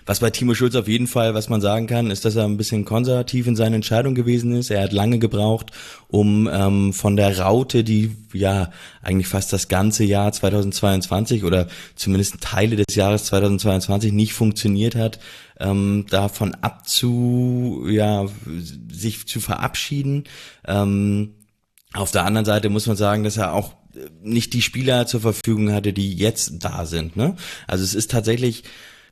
Was 0.08 0.20
bei 0.20 0.30
Timo 0.30 0.54
Schulz 0.54 0.74
auf 0.74 0.88
jeden 0.88 1.06
Fall, 1.06 1.34
was 1.34 1.50
man 1.50 1.60
sagen 1.60 1.86
kann, 1.86 2.10
ist, 2.10 2.24
dass 2.24 2.34
er 2.34 2.44
ein 2.44 2.56
bisschen 2.56 2.86
konservativ 2.86 3.46
in 3.46 3.56
seiner 3.56 3.76
Entscheidung 3.76 4.14
gewesen 4.14 4.52
ist. 4.54 4.70
Er 4.70 4.84
hat 4.84 4.92
lange 4.94 5.18
gebraucht, 5.18 5.70
um 6.06 6.48
ähm, 6.50 6.94
von 6.94 7.14
der 7.14 7.38
Raute, 7.38 7.84
die 7.84 8.16
ja 8.32 8.70
eigentlich 9.02 9.26
fast 9.26 9.52
das 9.52 9.68
ganze 9.68 10.04
Jahr 10.04 10.32
2022 10.32 11.44
oder 11.44 11.68
zumindest 11.94 12.40
Teile 12.40 12.76
des 12.76 12.94
Jahres 12.96 13.26
2022 13.26 14.14
nicht 14.14 14.32
funktioniert 14.32 14.94
hat, 14.94 15.18
ähm, 15.60 16.06
davon 16.08 16.54
abzu, 16.54 17.84
ja, 17.90 18.24
sich 18.90 19.28
zu 19.28 19.40
verabschieden. 19.40 20.24
Ähm, 20.66 21.34
auf 21.92 22.12
der 22.12 22.24
anderen 22.24 22.46
Seite 22.46 22.70
muss 22.70 22.86
man 22.86 22.96
sagen, 22.96 23.24
dass 23.24 23.36
er 23.36 23.52
auch 23.52 23.74
nicht 24.22 24.54
die 24.54 24.62
Spieler 24.62 25.06
zur 25.06 25.20
Verfügung 25.20 25.70
hatte, 25.70 25.92
die 25.92 26.14
jetzt 26.14 26.64
da 26.64 26.86
sind. 26.86 27.14
Ne? 27.14 27.36
Also 27.66 27.84
es 27.84 27.94
ist 27.94 28.10
tatsächlich 28.10 28.64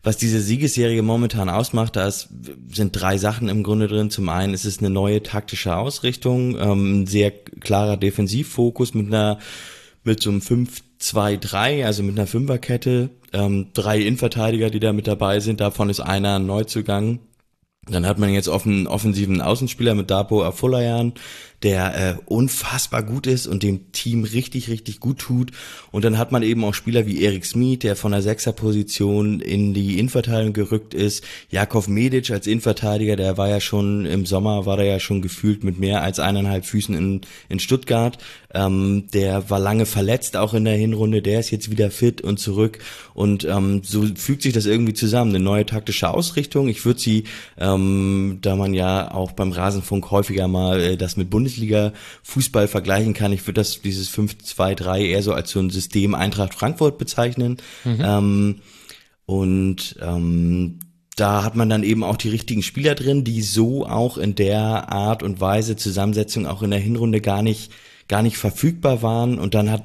was 0.07 0.17
diese 0.17 0.41
Siegesserie 0.41 1.03
momentan 1.03 1.49
ausmacht, 1.49 1.97
da 1.97 2.09
sind 2.09 2.93
drei 2.93 3.19
Sachen 3.19 3.49
im 3.49 3.65
Grunde 3.65 3.89
drin. 3.89 4.09
Zum 4.09 4.29
einen 4.29 4.55
ist 4.55 4.65
es 4.65 4.79
eine 4.79 4.89
neue 4.89 5.21
taktische 5.21 5.77
Ausrichtung, 5.77 6.57
ähm, 6.57 7.03
ein 7.03 7.07
sehr 7.09 7.33
klarer 7.33 7.97
Defensivfokus 7.97 8.95
mit 8.95 9.09
einer 9.09 9.41
mit 10.05 10.23
so 10.23 10.31
einem 10.31 10.39
5-2-3, 10.39 11.85
also 11.85 12.05
mit 12.05 12.17
einer 12.17 12.29
Fünferkette, 12.29 13.11
ähm, 13.33 13.71
drei 13.75 13.99
Innenverteidiger, 13.99 14.71
die 14.71 14.79
da 14.79 14.93
mit 14.93 15.09
dabei 15.09 15.41
sind, 15.41 15.59
davon 15.59 15.91
ist 15.91 15.99
einer 15.99 16.37
ein 16.37 16.47
Neuzugang. 16.47 17.19
Dann 17.89 18.07
hat 18.07 18.21
man 18.21 18.33
jetzt 18.33 18.47
offen, 18.47 18.87
offensiven 18.87 19.41
Außenspieler 19.41 19.97
mit 19.97 20.13
Dapo 20.13 20.45
Afolayan, 20.45 21.15
der 21.63 21.95
äh, 21.95 22.15
unfassbar 22.27 23.03
gut 23.03 23.27
ist 23.27 23.47
und 23.47 23.63
dem 23.63 23.93
Team 23.93 24.25
richtig, 24.25 24.69
richtig 24.69 25.01
gut 25.01 25.19
tut. 25.19 25.53
Und 25.91 26.05
dann 26.05 26.19
hat 26.19 26.33
man 26.33 26.43
eben 26.43 26.65
auch 26.65 26.75
Spieler 26.75 27.07
wie 27.07 27.23
Erik 27.23 27.45
Smith, 27.45 27.81
der 27.81 27.97
von 27.97 28.13
der 28.13 28.23
Sechserposition 28.23 29.41
in 29.41 29.75
die 29.75 29.99
Innenverteidigung 29.99 30.53
gerückt 30.53 30.95
ist. 30.95 31.25
Jakov 31.51 31.89
Medic 31.89 32.31
als 32.31 32.47
Innenverteidiger, 32.47 33.17
der 33.17 33.39
war 33.39 33.49
ja 33.49 33.61
schon 33.61 34.07
im 34.07 34.27
Sommer, 34.27 34.67
war 34.67 34.79
er 34.79 34.85
ja 34.85 35.01
schon 35.01 35.23
gefühlt 35.23 35.65
mit 35.65 35.79
mehr 35.79 36.03
als 36.03 36.21
eineinhalb 36.21 36.67
Füßen 36.67 36.95
in, 36.95 37.21
in 37.49 37.59
Stuttgart. 37.59 38.19
Ähm, 38.55 39.09
der 39.13 39.51
war 39.51 39.59
lange 39.59 39.87
verletzt, 39.87 40.37
auch 40.37 40.55
in 40.55 40.65
der 40.65 40.77
Hinrunde. 40.77 41.21
Der 41.21 41.41
ist 41.41 41.51
jetzt 41.51 41.71
wieder 41.71 41.91
fit 41.91 42.21
und 42.23 42.39
zurück. 42.39 42.79
Und 43.13 43.45
ähm, 43.45 43.83
so 43.85 44.07
fügt 44.15 44.43
sich 44.43 44.53
das 44.53 44.67
irgendwie 44.67 44.95
zusammen. 44.95 45.35
Eine 45.35 45.45
neue 45.45 45.67
taktische 45.67 46.11
Ausrichtung. 46.11 46.69
Ich 46.69 46.85
würde 46.85 47.01
sie, 47.01 47.25
ähm, 47.59 48.39
da 48.41 48.57
man 48.57 48.73
ja 48.73 49.13
auch 49.13 49.33
beim 49.33 49.53
Rasenfunk 49.53 50.11
häufiger 50.11 50.49
mal 50.49 50.81
äh, 50.81 50.97
das 50.97 51.17
mit 51.17 51.29
Bundesliga-Fußball 51.57 52.69
vergleichen 52.69 53.15
kann, 53.15 53.33
ich 53.33 53.43
würde 53.47 53.61
das 53.61 53.81
dieses 53.83 54.11
5-2-3 54.11 55.01
eher 55.01 55.23
so 55.23 55.33
als 55.33 55.51
so 55.51 55.61
ein 55.61 55.71
System 55.71 56.15
Eintracht 56.15 56.55
Frankfurt 56.55 56.99
bezeichnen. 56.99 57.59
Mhm. 57.85 58.01
Ähm, 58.01 58.57
und 59.27 59.97
ähm, 60.01 60.79
da 61.17 61.43
hat 61.43 61.57
man 61.57 61.69
dann 61.69 61.83
eben 61.83 62.05
auch 62.05 62.17
die 62.17 62.29
richtigen 62.29 62.63
Spieler 62.63 62.95
drin, 62.95 63.25
die 63.25 63.43
so 63.43 63.87
auch 63.87 64.19
in 64.19 64.35
der 64.35 64.93
Art 64.93 65.23
und 65.23 65.41
Weise 65.41 65.77
Zusammensetzung 65.77 66.47
auch 66.47 66.63
in 66.63 66.71
der 66.71 66.81
Hinrunde 66.81 67.21
gar 67.21 67.43
nicht 67.43 67.73
gar 68.09 68.23
nicht 68.23 68.39
verfügbar 68.39 69.03
waren. 69.03 69.39
Und 69.39 69.55
dann 69.55 69.71
hat 69.71 69.83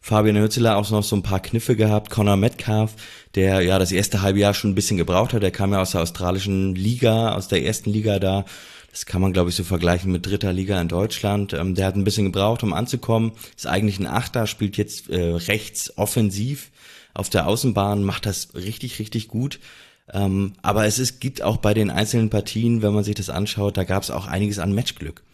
Fabian 0.00 0.36
Hürzeler 0.36 0.76
auch 0.76 0.88
noch 0.90 1.02
so 1.02 1.16
ein 1.16 1.22
paar 1.22 1.40
Kniffe 1.40 1.74
gehabt. 1.74 2.10
Conor 2.10 2.36
Metcalf, 2.36 2.92
der 3.34 3.62
ja 3.62 3.78
das 3.78 3.90
erste 3.90 4.22
halbe 4.22 4.38
Jahr 4.38 4.54
schon 4.54 4.70
ein 4.70 4.74
bisschen 4.74 4.98
gebraucht 4.98 5.32
hat. 5.32 5.42
Der 5.42 5.50
kam 5.50 5.72
ja 5.72 5.80
aus 5.80 5.92
der 5.92 6.02
australischen 6.02 6.74
Liga, 6.74 7.34
aus 7.34 7.48
der 7.48 7.64
ersten 7.64 7.90
Liga 7.90 8.18
da. 8.18 8.44
Das 8.94 9.06
kann 9.06 9.20
man, 9.20 9.32
glaube 9.32 9.50
ich, 9.50 9.56
so 9.56 9.64
vergleichen 9.64 10.12
mit 10.12 10.24
dritter 10.24 10.52
Liga 10.52 10.80
in 10.80 10.86
Deutschland. 10.86 11.52
Ähm, 11.52 11.74
der 11.74 11.86
hat 11.86 11.96
ein 11.96 12.04
bisschen 12.04 12.26
gebraucht, 12.26 12.62
um 12.62 12.72
anzukommen. 12.72 13.32
Ist 13.56 13.66
eigentlich 13.66 13.98
ein 13.98 14.06
Achter, 14.06 14.46
spielt 14.46 14.76
jetzt 14.76 15.10
äh, 15.10 15.34
rechts 15.34 15.98
offensiv 15.98 16.70
auf 17.12 17.28
der 17.28 17.48
Außenbahn, 17.48 18.04
macht 18.04 18.24
das 18.24 18.54
richtig, 18.54 19.00
richtig 19.00 19.26
gut. 19.26 19.58
Ähm, 20.12 20.52
aber 20.62 20.86
es 20.86 21.00
ist, 21.00 21.20
gibt 21.20 21.42
auch 21.42 21.56
bei 21.56 21.74
den 21.74 21.90
einzelnen 21.90 22.30
Partien, 22.30 22.82
wenn 22.82 22.94
man 22.94 23.02
sich 23.02 23.16
das 23.16 23.30
anschaut, 23.30 23.76
da 23.76 23.82
gab 23.82 24.04
es 24.04 24.12
auch 24.12 24.28
einiges 24.28 24.60
an 24.60 24.72
Matchglück. 24.72 25.24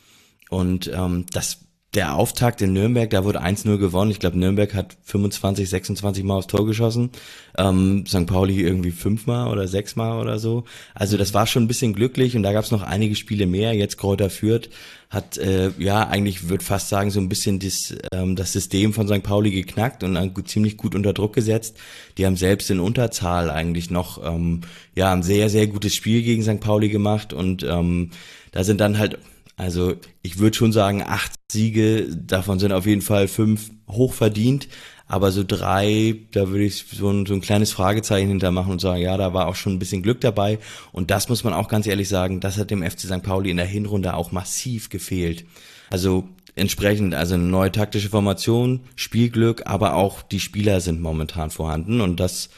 Und 0.49 0.91
ähm, 0.95 1.27
das 1.31 1.59
der 1.95 2.15
Auftakt 2.15 2.63
in 2.63 2.73
Nürnberg, 2.73 3.11
da 3.11 3.25
wurde 3.25 3.43
1-0 3.43 3.79
gewonnen. 3.79 4.13
Ich 4.13 4.21
glaube, 4.21 4.39
Nürnberg 4.39 4.73
hat 4.75 4.97
25, 5.03 5.69
26 5.69 6.23
Mal 6.23 6.37
aufs 6.37 6.47
Tor 6.47 6.65
geschossen. 6.65 7.11
Ähm, 7.59 8.05
St. 8.07 8.27
Pauli 8.27 8.61
irgendwie 8.61 8.93
fünfmal 8.93 9.49
oder 9.49 9.67
sechsmal 9.67 10.21
oder 10.21 10.39
so. 10.39 10.65
Also 10.95 11.17
das 11.17 11.35
war 11.35 11.49
schon 11.49 11.65
ein 11.65 11.69
bisschen 11.69 11.93
glücklich 11.93 12.37
und 12.37 12.45
da 12.45 12.53
gab 12.53 12.65
es 12.65 12.71
noch 12.71 12.83
einige 12.83 13.17
Spiele 13.17 13.47
mehr. 13.47 13.75
Jetzt 13.75 13.99
Kräuter 13.99 14.31
führt 14.31 14.71
hat 15.11 15.39
äh, 15.39 15.73
ja 15.77 16.07
eigentlich 16.07 16.49
würde 16.49 16.65
fast 16.65 16.89
sagen 16.89 17.11
so 17.11 17.19
ein 17.19 17.29
bisschen 17.29 17.59
das, 17.59 17.95
ähm, 18.13 18.37
das 18.37 18.53
System 18.53 18.93
von 18.93 19.09
St. 19.09 19.25
Pauli 19.25 19.51
geknackt 19.51 20.05
und 20.05 20.15
dann 20.15 20.33
ziemlich 20.47 20.77
gut 20.77 20.95
unter 20.95 21.13
Druck 21.13 21.35
gesetzt. 21.35 21.77
Die 22.17 22.25
haben 22.25 22.37
selbst 22.37 22.71
in 22.71 22.79
Unterzahl 22.79 23.51
eigentlich 23.51 23.91
noch 23.91 24.25
ähm, 24.25 24.61
ja 24.95 25.13
ein 25.13 25.25
sehr 25.25 25.51
sehr 25.51 25.67
gutes 25.67 25.97
Spiel 25.97 26.23
gegen 26.23 26.45
St. 26.45 26.61
Pauli 26.61 26.89
gemacht 26.89 27.33
und 27.33 27.65
ähm, 27.65 28.11
da 28.53 28.63
sind 28.63 28.81
dann 28.81 28.99
halt 28.99 29.19
also 29.57 29.95
ich 30.23 30.39
würde 30.39 30.57
schon 30.57 30.73
sagen, 30.73 31.03
acht 31.03 31.40
Siege, 31.51 32.07
davon 32.15 32.59
sind 32.59 32.73
auf 32.73 32.87
jeden 32.87 33.03
Fall 33.03 33.29
fünf 33.29 33.71
hochverdient, 33.89 34.69
aber 35.07 35.33
so 35.33 35.43
drei, 35.45 36.17
da 36.31 36.49
würde 36.49 36.65
ich 36.65 36.85
so 36.93 37.11
ein, 37.11 37.27
so 37.27 37.35
ein 37.35 37.41
kleines 37.41 37.73
Fragezeichen 37.73 38.29
hintermachen 38.29 38.73
und 38.73 38.81
sagen, 38.81 39.03
ja, 39.03 39.17
da 39.17 39.35
war 39.35 39.49
auch 39.49 39.57
schon 39.57 39.75
ein 39.75 39.79
bisschen 39.81 40.03
Glück 40.03 40.21
dabei. 40.21 40.61
Und 40.93 41.11
das 41.11 41.29
muss 41.29 41.43
man 41.43 41.53
auch 41.53 41.69
ganz 41.69 41.89
ehrlich 41.89 42.09
sagen, 42.09 42.39
das 42.41 42.59
hat 42.59 42.71
dem 42.71 42.89
FC 42.89 43.01
St. 43.01 43.23
Pauli 43.23 43.51
in 43.51 43.57
der 43.57 43.67
Hinrunde 43.67 44.15
auch 44.15 44.31
massiv 44.31 44.89
gefehlt. 44.89 45.45
Also 45.91 46.29
entsprechend, 46.55 47.15
also 47.15 47.35
eine 47.35 47.43
neue 47.43 47.73
taktische 47.73 48.09
Formation, 48.09 48.81
Spielglück, 48.95 49.63
aber 49.67 49.95
auch 49.95 50.23
die 50.23 50.41
Spieler 50.41 50.81
sind 50.81 51.01
momentan 51.01 51.51
vorhanden 51.51 52.01
und 52.01 52.21
das 52.21 52.51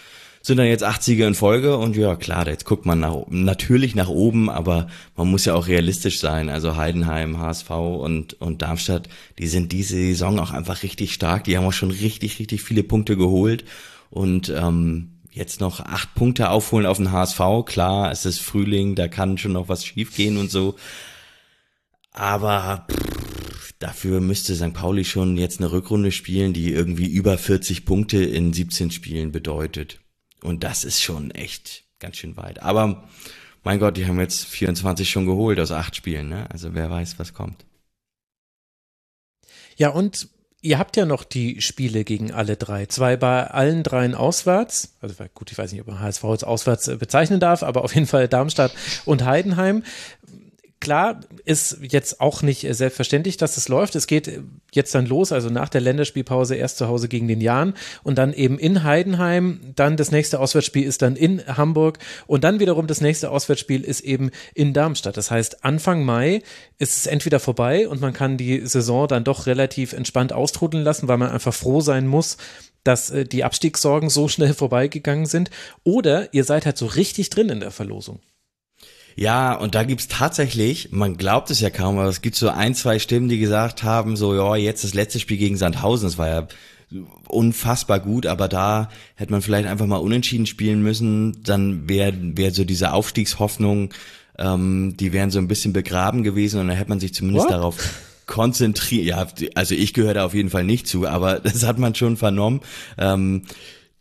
sind 0.42 0.56
dann 0.56 0.66
jetzt 0.66 0.82
acht 0.82 1.02
Siege 1.02 1.24
in 1.24 1.34
Folge 1.34 1.76
und 1.76 1.96
ja, 1.96 2.16
klar, 2.16 2.46
jetzt 2.48 2.64
guckt 2.64 2.84
man 2.84 2.98
nach, 2.98 3.16
natürlich 3.28 3.94
nach 3.94 4.08
oben, 4.08 4.50
aber 4.50 4.88
man 5.16 5.30
muss 5.30 5.44
ja 5.44 5.54
auch 5.54 5.68
realistisch 5.68 6.18
sein. 6.18 6.48
Also 6.48 6.76
Heidenheim, 6.76 7.38
HSV 7.38 7.70
und, 7.70 8.34
und 8.40 8.60
Darmstadt, 8.60 9.08
die 9.38 9.46
sind 9.46 9.70
diese 9.70 9.94
Saison 9.94 10.40
auch 10.40 10.50
einfach 10.50 10.82
richtig 10.82 11.14
stark. 11.14 11.44
Die 11.44 11.56
haben 11.56 11.64
auch 11.64 11.72
schon 11.72 11.92
richtig, 11.92 12.40
richtig 12.40 12.62
viele 12.62 12.82
Punkte 12.82 13.16
geholt 13.16 13.64
und 14.10 14.48
ähm, 14.48 15.20
jetzt 15.30 15.60
noch 15.60 15.80
acht 15.80 16.14
Punkte 16.14 16.50
aufholen 16.50 16.86
auf 16.86 16.98
den 16.98 17.12
HSV. 17.12 17.40
Klar, 17.64 18.10
es 18.10 18.26
ist 18.26 18.40
Frühling, 18.40 18.96
da 18.96 19.06
kann 19.06 19.38
schon 19.38 19.52
noch 19.52 19.68
was 19.68 19.84
schiefgehen 19.84 20.36
und 20.38 20.50
so. 20.50 20.74
Aber 22.12 22.86
pff, 22.90 23.72
dafür 23.78 24.20
müsste 24.20 24.56
St. 24.56 24.74
Pauli 24.74 25.04
schon 25.04 25.36
jetzt 25.36 25.60
eine 25.60 25.70
Rückrunde 25.70 26.10
spielen, 26.10 26.52
die 26.52 26.72
irgendwie 26.72 27.06
über 27.06 27.38
40 27.38 27.84
Punkte 27.84 28.22
in 28.22 28.52
17 28.52 28.90
Spielen 28.90 29.32
bedeutet. 29.32 30.00
Und 30.42 30.64
das 30.64 30.84
ist 30.84 31.02
schon 31.02 31.30
echt 31.30 31.84
ganz 31.98 32.16
schön 32.16 32.36
weit. 32.36 32.62
Aber 32.62 33.08
mein 33.62 33.78
Gott, 33.78 33.96
die 33.96 34.06
haben 34.06 34.18
jetzt 34.20 34.44
24 34.44 35.08
schon 35.08 35.26
geholt 35.26 35.60
aus 35.60 35.70
acht 35.70 35.94
Spielen, 35.96 36.28
ne? 36.28 36.50
Also 36.50 36.74
wer 36.74 36.90
weiß, 36.90 37.18
was 37.18 37.32
kommt. 37.32 37.64
Ja, 39.76 39.90
und 39.90 40.28
ihr 40.60 40.78
habt 40.78 40.96
ja 40.96 41.06
noch 41.06 41.24
die 41.24 41.60
Spiele 41.60 42.04
gegen 42.04 42.32
alle 42.32 42.56
drei. 42.56 42.86
Zwei 42.86 43.16
bei 43.16 43.46
allen 43.46 43.82
dreien 43.82 44.14
auswärts. 44.14 44.96
Also 45.00 45.14
gut, 45.34 45.50
ich 45.52 45.58
weiß 45.58 45.72
nicht, 45.72 45.80
ob 45.80 45.88
man 45.88 46.00
HSV 46.00 46.24
jetzt 46.24 46.46
auswärts 46.46 46.86
bezeichnen 46.98 47.40
darf, 47.40 47.62
aber 47.62 47.84
auf 47.84 47.94
jeden 47.94 48.06
Fall 48.06 48.28
Darmstadt 48.28 48.72
und 49.04 49.24
Heidenheim 49.24 49.84
klar 50.82 51.20
ist 51.44 51.78
jetzt 51.80 52.20
auch 52.20 52.42
nicht 52.42 52.66
selbstverständlich, 52.68 53.36
dass 53.38 53.54
das 53.54 53.68
läuft. 53.68 53.94
Es 53.94 54.06
geht 54.06 54.40
jetzt 54.74 54.94
dann 54.94 55.06
los, 55.06 55.32
also 55.32 55.48
nach 55.48 55.68
der 55.68 55.80
Länderspielpause 55.80 56.56
erst 56.56 56.76
zu 56.76 56.88
Hause 56.88 57.08
gegen 57.08 57.28
den 57.28 57.40
Jan 57.40 57.74
und 58.02 58.18
dann 58.18 58.34
eben 58.34 58.58
in 58.58 58.82
Heidenheim. 58.82 59.60
Dann 59.76 59.96
das 59.96 60.10
nächste 60.10 60.40
Auswärtsspiel 60.40 60.84
ist 60.84 61.00
dann 61.00 61.14
in 61.14 61.40
Hamburg 61.46 62.00
und 62.26 62.42
dann 62.44 62.58
wiederum 62.58 62.88
das 62.88 63.00
nächste 63.00 63.30
Auswärtsspiel 63.30 63.82
ist 63.82 64.00
eben 64.00 64.30
in 64.54 64.74
Darmstadt. 64.74 65.16
Das 65.16 65.30
heißt, 65.30 65.64
Anfang 65.64 66.04
Mai 66.04 66.42
ist 66.78 66.98
es 66.98 67.06
entweder 67.06 67.38
vorbei 67.38 67.88
und 67.88 68.00
man 68.00 68.12
kann 68.12 68.36
die 68.36 68.66
Saison 68.66 69.06
dann 69.06 69.24
doch 69.24 69.46
relativ 69.46 69.92
entspannt 69.92 70.32
austrudeln 70.32 70.82
lassen, 70.82 71.06
weil 71.06 71.18
man 71.18 71.30
einfach 71.30 71.54
froh 71.54 71.80
sein 71.80 72.08
muss, 72.08 72.38
dass 72.82 73.10
äh, 73.10 73.24
die 73.24 73.44
Abstiegssorgen 73.44 74.10
so 74.10 74.26
schnell 74.26 74.52
vorbeigegangen 74.52 75.26
sind. 75.26 75.50
Oder 75.84 76.34
ihr 76.34 76.42
seid 76.42 76.66
halt 76.66 76.76
so 76.76 76.86
richtig 76.86 77.30
drin 77.30 77.50
in 77.50 77.60
der 77.60 77.70
Verlosung. 77.70 78.20
Ja, 79.16 79.54
und 79.54 79.74
da 79.74 79.84
gibt's 79.84 80.08
tatsächlich, 80.08 80.90
man 80.92 81.16
glaubt 81.16 81.50
es 81.50 81.60
ja 81.60 81.70
kaum, 81.70 81.98
aber 81.98 82.08
es 82.08 82.22
gibt 82.22 82.36
so 82.36 82.48
ein, 82.48 82.74
zwei 82.74 82.98
Stimmen, 82.98 83.28
die 83.28 83.38
gesagt 83.38 83.82
haben, 83.82 84.16
so, 84.16 84.34
ja, 84.34 84.56
jetzt 84.56 84.84
das 84.84 84.94
letzte 84.94 85.20
Spiel 85.20 85.36
gegen 85.36 85.56
Sandhausen, 85.56 86.06
das 86.06 86.18
war 86.18 86.28
ja 86.28 86.48
unfassbar 87.28 88.00
gut, 88.00 88.26
aber 88.26 88.48
da 88.48 88.90
hätte 89.14 89.32
man 89.32 89.42
vielleicht 89.42 89.68
einfach 89.68 89.86
mal 89.86 89.96
unentschieden 89.96 90.46
spielen 90.46 90.82
müssen, 90.82 91.42
dann 91.42 91.88
wäre 91.88 92.14
wär 92.18 92.52
so 92.52 92.64
diese 92.64 92.92
Aufstiegshoffnung, 92.92 93.94
ähm, 94.38 94.94
die 94.98 95.12
wären 95.12 95.30
so 95.30 95.38
ein 95.38 95.48
bisschen 95.48 95.72
begraben 95.72 96.22
gewesen 96.22 96.60
und 96.60 96.68
dann 96.68 96.76
hätte 96.76 96.90
man 96.90 97.00
sich 97.00 97.14
zumindest 97.14 97.46
What? 97.46 97.52
darauf 97.52 97.76
konzentriert. 98.26 99.06
Ja, 99.06 99.26
also 99.54 99.74
ich 99.74 99.94
gehöre 99.94 100.14
da 100.14 100.24
auf 100.24 100.34
jeden 100.34 100.50
Fall 100.50 100.64
nicht 100.64 100.86
zu, 100.86 101.06
aber 101.06 101.38
das 101.42 101.64
hat 101.64 101.78
man 101.78 101.94
schon 101.94 102.16
vernommen. 102.16 102.60
Ähm, 102.98 103.42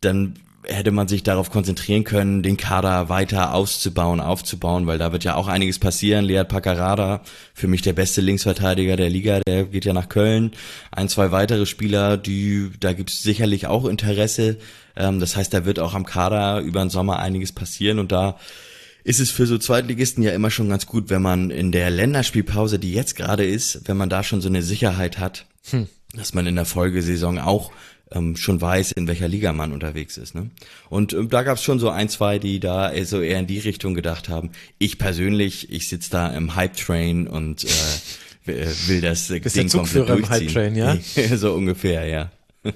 dann 0.01 0.35
hätte 0.63 0.91
man 0.91 1.07
sich 1.07 1.23
darauf 1.23 1.49
konzentrieren 1.49 2.03
können, 2.03 2.43
den 2.43 2.57
Kader 2.57 3.09
weiter 3.09 3.53
auszubauen, 3.53 4.19
aufzubauen, 4.19 4.87
weil 4.87 4.97
da 4.97 5.11
wird 5.11 5.23
ja 5.23 5.35
auch 5.35 5.47
einiges 5.47 5.79
passieren. 5.79 6.25
Lead 6.25 6.47
Paccarada, 6.47 7.21
für 7.53 7.67
mich 7.67 7.81
der 7.81 7.93
beste 7.93 8.21
Linksverteidiger 8.21 8.95
der 8.95 9.09
Liga, 9.09 9.39
der 9.47 9.65
geht 9.65 9.85
ja 9.85 9.93
nach 9.93 10.09
Köln. 10.09 10.51
Ein, 10.91 11.09
zwei 11.09 11.31
weitere 11.31 11.65
Spieler, 11.65 12.17
die, 12.17 12.69
da 12.79 12.93
gibt 12.93 13.09
es 13.09 13.23
sicherlich 13.23 13.67
auch 13.67 13.85
Interesse. 13.85 14.57
Ähm, 14.95 15.19
das 15.19 15.35
heißt, 15.35 15.53
da 15.53 15.65
wird 15.65 15.79
auch 15.79 15.93
am 15.93 16.05
Kader 16.05 16.59
über 16.59 16.81
den 16.81 16.89
Sommer 16.89 17.19
einiges 17.19 17.51
passieren 17.51 17.99
und 17.99 18.11
da 18.11 18.37
ist 19.03 19.19
es 19.19 19.31
für 19.31 19.47
so 19.47 19.57
Zweitligisten 19.57 20.23
ja 20.23 20.31
immer 20.31 20.51
schon 20.51 20.69
ganz 20.69 20.85
gut, 20.85 21.09
wenn 21.09 21.21
man 21.21 21.49
in 21.49 21.71
der 21.71 21.89
Länderspielpause, 21.89 22.77
die 22.77 22.93
jetzt 22.93 23.15
gerade 23.15 23.45
ist, 23.45 23.87
wenn 23.87 23.97
man 23.97 24.09
da 24.09 24.23
schon 24.23 24.41
so 24.41 24.49
eine 24.49 24.61
Sicherheit 24.61 25.17
hat, 25.17 25.47
hm. 25.71 25.87
dass 26.13 26.33
man 26.33 26.45
in 26.45 26.55
der 26.55 26.65
Folgesaison 26.65 27.39
auch 27.39 27.71
ähm, 28.11 28.35
schon 28.35 28.61
weiß, 28.61 28.91
in 28.91 29.07
welcher 29.07 29.27
Liga 29.27 29.53
man 29.53 29.71
unterwegs 29.71 30.17
ist. 30.17 30.35
Ne? 30.35 30.49
Und 30.89 31.13
ähm, 31.13 31.29
da 31.29 31.43
gab 31.43 31.57
es 31.57 31.63
schon 31.63 31.79
so 31.79 31.89
ein, 31.89 32.09
zwei, 32.09 32.39
die 32.39 32.59
da 32.59 32.91
so 33.05 33.21
eher 33.21 33.39
in 33.39 33.47
die 33.47 33.59
Richtung 33.59 33.93
gedacht 33.93 34.29
haben. 34.29 34.51
Ich 34.77 34.97
persönlich, 34.97 35.71
ich 35.71 35.87
sitze 35.87 36.11
da 36.11 36.27
im 36.29 36.55
Hype-Train 36.55 37.27
und 37.27 37.63
äh, 37.63 38.65
will 38.87 39.01
das 39.01 39.29
äh, 39.29 39.39
Bist 39.39 39.55
Ding 39.55 39.63
der 39.63 39.71
Zugführer 39.71 40.17
im 40.17 40.29
Hype-Train, 40.29 40.75
ja? 40.75 40.97
so 41.35 41.53
ungefähr, 41.53 42.05
ja. 42.05 42.31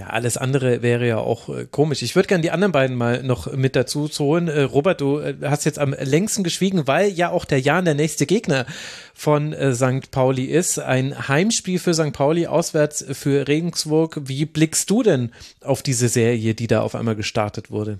Ja, 0.00 0.06
alles 0.06 0.38
andere 0.38 0.80
wäre 0.80 1.06
ja 1.06 1.18
auch 1.18 1.50
äh, 1.50 1.66
komisch. 1.70 2.00
Ich 2.00 2.16
würde 2.16 2.26
gerne 2.26 2.40
die 2.40 2.50
anderen 2.50 2.72
beiden 2.72 2.96
mal 2.96 3.22
noch 3.22 3.52
mit 3.52 3.76
dazu 3.76 4.08
zu 4.08 4.24
holen. 4.24 4.48
Äh, 4.48 4.62
Robert, 4.62 5.02
du 5.02 5.18
äh, 5.18 5.34
hast 5.42 5.66
jetzt 5.66 5.78
am 5.78 5.92
längsten 5.92 6.42
geschwiegen, 6.42 6.86
weil 6.86 7.10
ja 7.10 7.28
auch 7.28 7.44
der 7.44 7.60
Jan 7.60 7.84
der 7.84 7.92
nächste 7.92 8.24
Gegner 8.24 8.64
von 9.12 9.52
äh, 9.52 9.74
St. 9.74 10.10
Pauli 10.10 10.46
ist. 10.46 10.78
Ein 10.78 11.28
Heimspiel 11.28 11.78
für 11.78 11.92
St. 11.92 12.14
Pauli 12.14 12.46
auswärts 12.46 13.04
für 13.12 13.46
Regensburg. 13.46 14.22
Wie 14.24 14.46
blickst 14.46 14.88
du 14.88 15.02
denn 15.02 15.32
auf 15.60 15.82
diese 15.82 16.08
Serie, 16.08 16.54
die 16.54 16.66
da 16.66 16.80
auf 16.80 16.94
einmal 16.94 17.14
gestartet 17.14 17.70
wurde? 17.70 17.98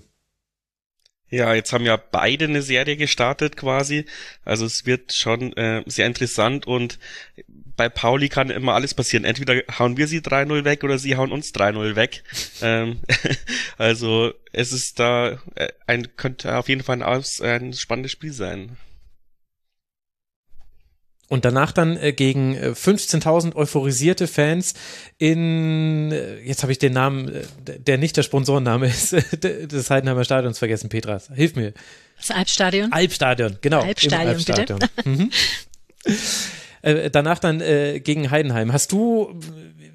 Ja, 1.29 1.53
jetzt 1.53 1.71
haben 1.71 1.85
ja 1.85 1.97
beide 1.97 2.45
eine 2.45 2.63
Serie 2.63 2.97
gestartet 2.97 3.57
quasi. 3.57 4.05
Also 4.43 4.65
es 4.65 4.87
wird 4.87 5.13
schon 5.13 5.53
äh, 5.53 5.81
sehr 5.85 6.07
interessant 6.07 6.65
und 6.65 6.97
bei 7.75 7.89
Pauli 7.89 8.29
kann 8.29 8.49
immer 8.49 8.73
alles 8.73 8.93
passieren. 8.93 9.25
Entweder 9.25 9.61
hauen 9.77 9.97
wir 9.97 10.07
sie 10.07 10.19
3-0 10.19 10.63
weg 10.63 10.83
oder 10.83 10.97
sie 10.97 11.15
hauen 11.15 11.31
uns 11.31 11.53
3-0 11.53 11.95
weg. 11.95 12.23
ähm, 12.61 12.99
also 13.77 14.33
es 14.51 14.71
ist 14.71 14.99
da 14.99 15.39
äh, 15.55 15.69
ein 15.87 16.15
könnte 16.15 16.55
auf 16.57 16.69
jeden 16.69 16.83
Fall 16.83 17.01
ein, 17.01 17.23
ein 17.43 17.73
spannendes 17.73 18.11
Spiel 18.11 18.33
sein. 18.33 18.77
Und 21.31 21.45
danach 21.45 21.71
dann 21.71 21.95
äh, 21.95 22.11
gegen 22.11 22.57
15.000 22.57 23.51
äh, 23.51 23.55
euphorisierte 23.55 24.27
Fans 24.27 24.73
in, 25.17 26.11
äh, 26.11 26.41
jetzt 26.41 26.61
habe 26.61 26.73
ich 26.73 26.77
den 26.77 26.91
Namen, 26.91 27.31
der 27.63 27.97
nicht 27.97 28.17
der 28.17 28.23
Sponsorenname 28.23 28.87
ist, 28.89 29.13
des 29.13 29.89
Heidenheimer 29.89 30.25
Stadions 30.25 30.59
vergessen, 30.59 30.89
Petras. 30.89 31.29
Hilf 31.33 31.55
mir. 31.55 31.73
Das 32.17 32.31
Albstadion. 32.31 32.91
Albstadion, 32.91 33.57
genau. 33.61 33.81
Albstadion, 33.81 34.27
Albstadion. 34.27 34.79
bitte. 34.79 35.09
Mhm. 35.09 35.31
Äh, 36.81 37.09
danach 37.09 37.39
dann 37.39 37.61
äh, 37.61 37.99
gegen 37.99 38.31
Heidenheim. 38.31 38.73
Hast 38.73 38.91
du, 38.91 39.39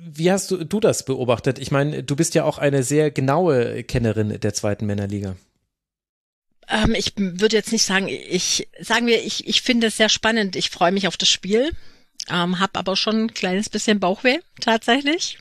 wie 0.04 0.30
hast 0.30 0.50
du, 0.50 0.64
du 0.64 0.80
das 0.80 1.04
beobachtet? 1.04 1.58
Ich 1.58 1.70
meine, 1.70 2.02
du 2.02 2.16
bist 2.16 2.34
ja 2.34 2.44
auch 2.44 2.58
eine 2.58 2.82
sehr 2.82 3.10
genaue 3.10 3.82
Kennerin 3.84 4.40
der 4.40 4.54
zweiten 4.54 4.86
Männerliga. 4.86 5.36
Ähm, 6.68 6.94
ich 6.94 7.12
würde 7.16 7.56
jetzt 7.56 7.72
nicht 7.72 7.84
sagen, 7.84 8.08
ich 8.08 8.68
sagen 8.80 9.06
wir, 9.06 9.24
ich, 9.24 9.46
ich 9.46 9.62
finde 9.62 9.88
es 9.88 9.96
sehr 9.96 10.08
spannend. 10.08 10.56
Ich 10.56 10.70
freue 10.70 10.92
mich 10.92 11.06
auf 11.06 11.16
das 11.16 11.28
Spiel, 11.28 11.70
ähm, 12.28 12.58
habe 12.58 12.78
aber 12.78 12.96
schon 12.96 13.24
ein 13.24 13.34
kleines 13.34 13.68
bisschen 13.68 14.00
Bauchweh 14.00 14.38
tatsächlich, 14.60 15.38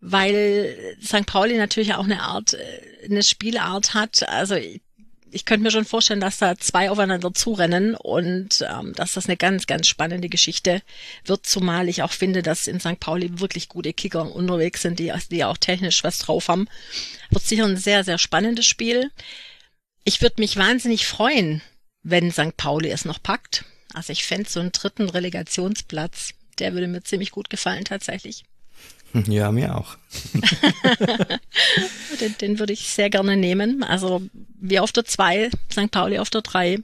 weil 0.00 0.96
St. 1.02 1.26
Pauli 1.26 1.56
natürlich 1.56 1.94
auch 1.94 2.04
eine 2.04 2.22
Art, 2.22 2.54
äh, 2.54 3.06
eine 3.06 3.22
Spielart 3.22 3.94
hat. 3.94 4.28
Also 4.28 4.56
ich, 5.32 5.44
könnte 5.44 5.64
mir 5.64 5.70
schon 5.70 5.84
vorstellen, 5.84 6.20
dass 6.20 6.38
da 6.38 6.56
zwei 6.56 6.90
aufeinander 6.90 7.32
zurennen 7.34 7.94
und 7.94 8.64
ähm, 8.68 8.92
dass 8.94 9.12
das 9.12 9.26
eine 9.26 9.36
ganz, 9.36 9.66
ganz 9.66 9.86
spannende 9.86 10.28
Geschichte 10.28 10.82
wird, 11.24 11.46
zumal 11.46 11.88
ich 11.88 12.02
auch 12.02 12.12
finde, 12.12 12.42
dass 12.42 12.66
in 12.66 12.80
St. 12.80 13.00
Pauli 13.00 13.40
wirklich 13.40 13.68
gute 13.68 13.92
Kicker 13.92 14.34
unterwegs 14.34 14.82
sind, 14.82 14.98
die, 14.98 15.12
die 15.30 15.44
auch 15.44 15.56
technisch 15.56 16.04
was 16.04 16.18
drauf 16.18 16.48
haben. 16.48 16.68
Wird 17.30 17.44
sicher 17.44 17.64
ein 17.64 17.76
sehr, 17.76 18.04
sehr 18.04 18.18
spannendes 18.18 18.66
Spiel. 18.66 19.10
Ich 20.04 20.20
würde 20.20 20.40
mich 20.40 20.56
wahnsinnig 20.56 21.06
freuen, 21.06 21.62
wenn 22.02 22.32
St. 22.32 22.56
Pauli 22.56 22.90
es 22.90 23.04
noch 23.04 23.22
packt. 23.22 23.64
Also 23.94 24.12
ich 24.12 24.24
fände 24.24 24.48
so 24.48 24.60
einen 24.60 24.72
dritten 24.72 25.08
Relegationsplatz, 25.08 26.30
der 26.58 26.72
würde 26.74 26.88
mir 26.88 27.02
ziemlich 27.02 27.30
gut 27.30 27.50
gefallen 27.50 27.84
tatsächlich. 27.84 28.44
Ja, 29.28 29.52
mir 29.52 29.76
auch. 29.76 29.96
den, 32.20 32.36
den 32.40 32.58
würde 32.58 32.72
ich 32.72 32.88
sehr 32.88 33.10
gerne 33.10 33.36
nehmen. 33.36 33.82
Also 33.82 34.22
wir 34.58 34.82
auf 34.82 34.92
der 34.92 35.04
zwei, 35.04 35.50
St. 35.70 35.90
Pauli 35.90 36.18
auf 36.18 36.30
der 36.30 36.42
drei. 36.42 36.78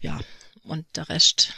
Ja, 0.00 0.18
und 0.64 0.84
der 0.96 1.08
Rest 1.08 1.54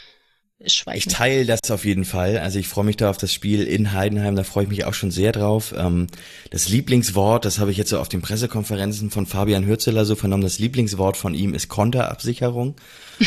ich 0.59 1.05
teile 1.05 1.45
das 1.45 1.69
auf 1.69 1.85
jeden 1.85 2.03
Fall. 2.03 2.39
Also 2.39 2.57
ich 2.57 2.67
freue 2.67 2.85
mich 2.85 2.97
da 2.97 3.11
auf 3.11 3.17
das 3.17 3.31
Spiel 3.31 3.61
in 3.61 3.91
Heidenheim, 3.91 4.35
da 4.35 4.43
freue 4.43 4.63
ich 4.63 4.69
mich 4.69 4.85
auch 4.85 4.95
schon 4.95 5.11
sehr 5.11 5.31
drauf. 5.31 5.73
Ähm, 5.77 6.07
das 6.49 6.67
Lieblingswort, 6.67 7.45
das 7.45 7.59
habe 7.59 7.69
ich 7.69 7.77
jetzt 7.77 7.91
so 7.91 7.99
auf 7.99 8.09
den 8.09 8.23
Pressekonferenzen 8.23 9.11
von 9.11 9.27
Fabian 9.27 9.67
Hürzeler 9.67 10.03
so 10.03 10.15
vernommen, 10.15 10.41
das 10.41 10.57
Lieblingswort 10.57 11.15
von 11.15 11.35
ihm 11.35 11.53
ist 11.53 11.67
Konterabsicherung. 11.67 12.75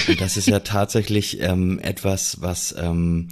Und 0.08 0.20
das 0.20 0.36
ist 0.36 0.48
ja 0.48 0.58
tatsächlich 0.60 1.40
ähm, 1.40 1.78
etwas, 1.78 2.40
was 2.40 2.74
ähm, 2.76 3.28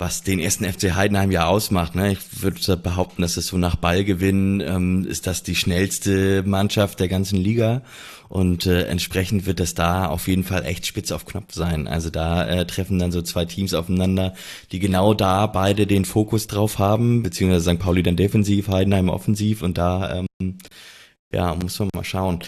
was 0.00 0.22
den 0.22 0.40
ersten 0.40 0.64
FC 0.64 0.94
Heidenheim 0.94 1.30
ja 1.30 1.46
ausmacht. 1.46 1.94
Ne? 1.94 2.12
Ich 2.12 2.42
würde 2.42 2.76
behaupten, 2.78 3.20
dass 3.20 3.36
es 3.36 3.48
so 3.48 3.58
nach 3.58 3.76
Ballgewinn 3.76 4.60
ähm, 4.60 5.06
ist 5.06 5.26
das 5.26 5.42
die 5.42 5.54
schnellste 5.54 6.42
Mannschaft 6.42 7.00
der 7.00 7.08
ganzen 7.08 7.36
Liga 7.36 7.82
und 8.30 8.64
äh, 8.64 8.84
entsprechend 8.84 9.44
wird 9.44 9.60
das 9.60 9.74
da 9.74 10.06
auf 10.06 10.26
jeden 10.26 10.44
Fall 10.44 10.64
echt 10.64 10.86
spitz 10.86 11.12
auf 11.12 11.26
Knopf 11.26 11.52
sein. 11.52 11.86
Also 11.86 12.08
da 12.08 12.48
äh, 12.48 12.64
treffen 12.64 12.98
dann 12.98 13.12
so 13.12 13.20
zwei 13.20 13.44
Teams 13.44 13.74
aufeinander, 13.74 14.34
die 14.72 14.78
genau 14.78 15.12
da 15.12 15.46
beide 15.46 15.86
den 15.86 16.06
Fokus 16.06 16.46
drauf 16.46 16.78
haben, 16.78 17.22
beziehungsweise 17.22 17.70
St. 17.70 17.78
Pauli 17.78 18.02
dann 18.02 18.16
defensiv, 18.16 18.68
Heidenheim 18.68 19.10
offensiv 19.10 19.62
und 19.62 19.76
da 19.76 20.24
ähm, 20.40 20.58
ja, 21.32 21.54
muss 21.54 21.78
man 21.78 21.90
mal 21.94 22.04
schauen. 22.04 22.40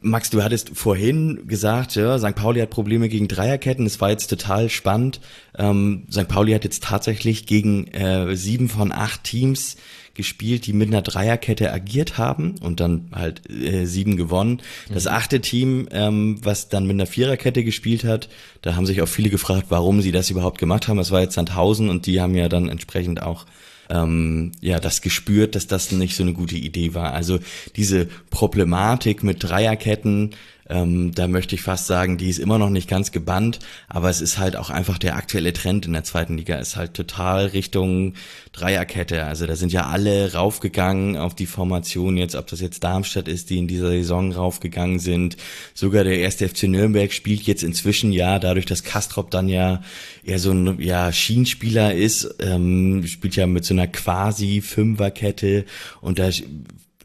Max, 0.00 0.30
du 0.30 0.42
hattest 0.42 0.70
vorhin 0.74 1.46
gesagt, 1.46 1.94
ja, 1.94 2.18
St. 2.18 2.34
Pauli 2.34 2.60
hat 2.60 2.70
Probleme 2.70 3.10
gegen 3.10 3.28
Dreierketten. 3.28 3.84
Das 3.84 4.00
war 4.00 4.10
jetzt 4.10 4.28
total 4.28 4.70
spannend. 4.70 5.20
Ähm, 5.58 6.06
St. 6.10 6.26
Pauli 6.26 6.52
hat 6.52 6.64
jetzt 6.64 6.82
tatsächlich 6.82 7.44
gegen 7.44 7.88
äh, 7.88 8.34
sieben 8.36 8.70
von 8.70 8.92
acht 8.92 9.24
Teams 9.24 9.76
gespielt, 10.14 10.66
die 10.66 10.72
mit 10.72 10.88
einer 10.88 11.02
Dreierkette 11.02 11.70
agiert 11.72 12.16
haben 12.16 12.56
und 12.60 12.80
dann 12.80 13.10
halt 13.12 13.48
äh, 13.50 13.84
sieben 13.84 14.16
gewonnen. 14.16 14.62
Das 14.92 15.04
mhm. 15.04 15.10
achte 15.10 15.40
Team, 15.40 15.88
ähm, 15.92 16.38
was 16.42 16.70
dann 16.70 16.86
mit 16.86 16.94
einer 16.94 17.06
Viererkette 17.06 17.62
gespielt 17.62 18.04
hat, 18.04 18.28
da 18.62 18.74
haben 18.74 18.86
sich 18.86 19.02
auch 19.02 19.08
viele 19.08 19.30
gefragt, 19.30 19.66
warum 19.68 20.00
sie 20.00 20.12
das 20.12 20.30
überhaupt 20.30 20.58
gemacht 20.58 20.88
haben. 20.88 20.96
Das 20.96 21.10
war 21.10 21.20
jetzt 21.20 21.34
Sandhausen 21.34 21.90
und 21.90 22.06
die 22.06 22.20
haben 22.20 22.34
ja 22.34 22.48
dann 22.48 22.68
entsprechend 22.70 23.22
auch 23.22 23.44
ähm, 23.90 24.52
ja 24.60 24.80
das 24.80 25.02
gespürt, 25.02 25.54
dass 25.54 25.66
das 25.66 25.92
nicht 25.92 26.16
so 26.16 26.22
eine 26.22 26.32
gute 26.32 26.56
Idee 26.56 26.94
war. 26.94 27.12
Also 27.12 27.38
diese 27.76 28.06
Problematik 28.30 29.22
mit 29.22 29.42
Dreierketten, 29.42 30.34
ähm, 30.70 31.12
da 31.14 31.26
möchte 31.26 31.54
ich 31.56 31.62
fast 31.62 31.88
sagen, 31.88 32.16
die 32.16 32.30
ist 32.30 32.38
immer 32.38 32.58
noch 32.58 32.70
nicht 32.70 32.88
ganz 32.88 33.10
gebannt, 33.10 33.58
aber 33.88 34.08
es 34.08 34.20
ist 34.20 34.38
halt 34.38 34.54
auch 34.56 34.70
einfach 34.70 34.98
der 34.98 35.16
aktuelle 35.16 35.52
Trend 35.52 35.84
in 35.84 35.92
der 35.92 36.04
zweiten 36.04 36.36
Liga 36.36 36.56
ist 36.56 36.76
halt 36.76 36.94
total 36.94 37.46
Richtung 37.46 38.14
Dreierkette. 38.52 39.24
Also 39.24 39.46
da 39.46 39.56
sind 39.56 39.72
ja 39.72 39.86
alle 39.86 40.32
raufgegangen 40.32 41.16
auf 41.16 41.34
die 41.34 41.46
Formation 41.46 42.16
jetzt, 42.16 42.36
ob 42.36 42.46
das 42.46 42.60
jetzt 42.60 42.84
Darmstadt 42.84 43.26
ist, 43.26 43.50
die 43.50 43.58
in 43.58 43.66
dieser 43.66 43.88
Saison 43.88 44.32
raufgegangen 44.32 45.00
sind. 45.00 45.36
Sogar 45.74 46.04
der 46.04 46.20
erste 46.20 46.48
FC 46.48 46.64
Nürnberg 46.64 47.12
spielt 47.12 47.42
jetzt 47.42 47.64
inzwischen 47.64 48.12
ja, 48.12 48.38
dadurch, 48.38 48.66
dass 48.66 48.84
Kastrop 48.84 49.30
dann 49.30 49.48
ja 49.48 49.82
eher 50.24 50.38
so 50.38 50.52
ein 50.52 50.80
ja, 50.80 51.12
Schienspieler 51.12 51.94
ist, 51.94 52.36
ähm, 52.38 53.04
spielt 53.06 53.34
ja 53.34 53.46
mit 53.46 53.64
so 53.64 53.74
einer 53.74 53.88
quasi 53.88 54.60
Fünferkette 54.60 55.64
und 56.00 56.20
da 56.20 56.30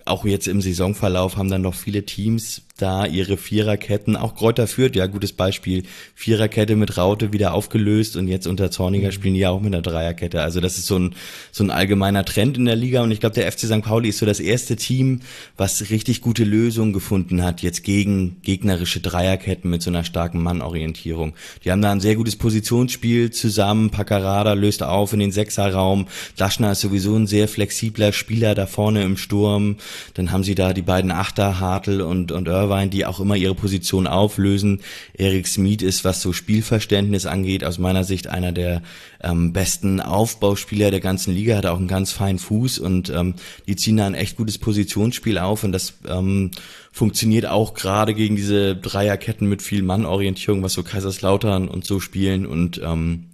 auch 0.05 0.24
jetzt 0.24 0.47
im 0.47 0.61
Saisonverlauf 0.61 1.36
haben 1.38 1.49
dann 1.49 1.63
noch 1.63 1.74
viele 1.74 2.05
Teams 2.05 2.61
da 2.78 3.06
ihre 3.06 3.38
Viererketten, 3.38 4.18
auch 4.18 4.36
Kräuter 4.36 4.68
führt, 4.68 4.98
ja, 4.98 5.06
gutes 5.06 5.32
Beispiel, 5.32 5.84
Viererkette 6.14 6.76
mit 6.76 6.98
Raute 6.98 7.32
wieder 7.32 7.54
aufgelöst 7.54 8.18
und 8.18 8.28
jetzt 8.28 8.48
unter 8.48 8.70
Zorniger 8.70 9.08
mhm. 9.08 9.12
spielen 9.14 9.34
die 9.34 9.40
ja 9.40 9.50
auch 9.50 9.62
mit 9.62 9.74
einer 9.74 9.82
Dreierkette. 9.82 10.42
Also 10.42 10.60
das 10.60 10.78
ist 10.78 10.88
so 10.88 11.00
ein, 11.00 11.16
so 11.54 11.64
ein 11.64 11.72
allgemeiner 11.72 12.26
Trend 12.26 12.58
in 12.58 12.66
der 12.66 12.76
Liga 12.76 13.02
und 13.02 13.12
ich 13.12 13.22
glaube, 13.22 13.36
der 13.36 13.50
FC 13.50 13.62
St. 13.62 13.82
Pauli 13.82 14.10
ist 14.10 14.18
so 14.18 14.26
das 14.26 14.42
erste 14.42 14.76
Team, 14.76 15.22
was 15.56 15.90
richtig 15.90 16.20
gute 16.20 16.44
Lösungen 16.44 16.92
gefunden 16.92 17.44
hat, 17.44 17.62
jetzt 17.62 17.84
gegen 17.86 18.42
gegnerische 18.42 19.00
Dreierketten 19.00 19.70
mit 19.70 19.82
so 19.82 19.90
einer 19.90 20.04
starken 20.04 20.44
Mannorientierung. 20.44 21.34
Die 21.64 21.72
haben 21.72 21.82
da 21.82 21.94
ein 21.94 22.02
sehr 22.02 22.16
gutes 22.16 22.36
Positionsspiel 22.36 23.32
zusammen, 23.32 23.90
Paccarada 23.90 24.52
löst 24.52 24.84
auf 24.84 25.14
in 25.14 25.20
den 25.20 25.32
Sechserraum, 25.32 26.08
Laschner 26.38 26.74
ist 26.74 26.82
sowieso 26.82 27.16
ein 27.16 27.28
sehr 27.28 27.48
flexibler 27.48 28.12
Spieler 28.12 28.54
da 28.54 28.68
vorne 28.68 29.04
im 29.04 29.16
Sturm, 29.16 29.78
dann 30.16 30.34
haben 30.34 30.44
sie 30.44 30.56
da 30.56 30.74
die 30.74 30.82
beiden 30.82 31.12
Achter, 31.12 31.62
Hartl 31.62 32.02
und, 32.02 32.34
und 32.34 32.50
Irvine 32.50 32.64
Irvine, 32.66 32.89
die 32.89 33.05
auch 33.05 33.20
immer 33.20 33.36
ihre 33.36 33.55
Position 33.55 34.07
auflösen. 34.07 34.82
Eric 35.13 35.47
Smith 35.47 35.82
ist, 35.82 36.03
was 36.03 36.22
so 36.22 36.34
Spielverständnis 36.34 37.26
angeht, 37.26 37.63
aus 37.63 37.78
meiner 37.78 38.03
Sicht 38.03 38.28
einer 38.28 38.51
der 38.51 38.82
ähm, 39.22 39.53
besten 39.53 40.01
Aufbauspieler 40.01 40.91
der 40.91 40.99
ganzen 40.99 41.34
Liga, 41.34 41.57
hat 41.57 41.66
auch 41.66 41.78
einen 41.78 41.88
ganz 41.88 42.11
feinen 42.11 42.39
Fuß 42.39 42.80
und 42.80 43.09
ähm, 43.09 43.36
die 43.68 43.76
ziehen 43.76 43.97
da 43.97 44.05
ein 44.05 44.16
echt 44.16 44.38
gutes 44.38 44.57
Positionsspiel 44.57 45.38
auf 45.38 45.63
und 45.63 45.72
das 45.72 45.93
ähm, 46.07 46.51
funktioniert 46.91 47.45
auch 47.45 47.74
gerade 47.74 48.13
gegen 48.13 48.36
diese 48.36 48.76
Dreierketten 48.76 49.47
mit 49.47 49.61
viel 49.61 49.82
Mannorientierung, 49.82 50.63
was 50.63 50.74
so 50.74 50.84
Kaiserslautern 50.84 51.68
und 51.68 51.86
so 51.86 51.99
spielen 51.99 52.45
und 52.45 52.82
ähm, 52.84 53.26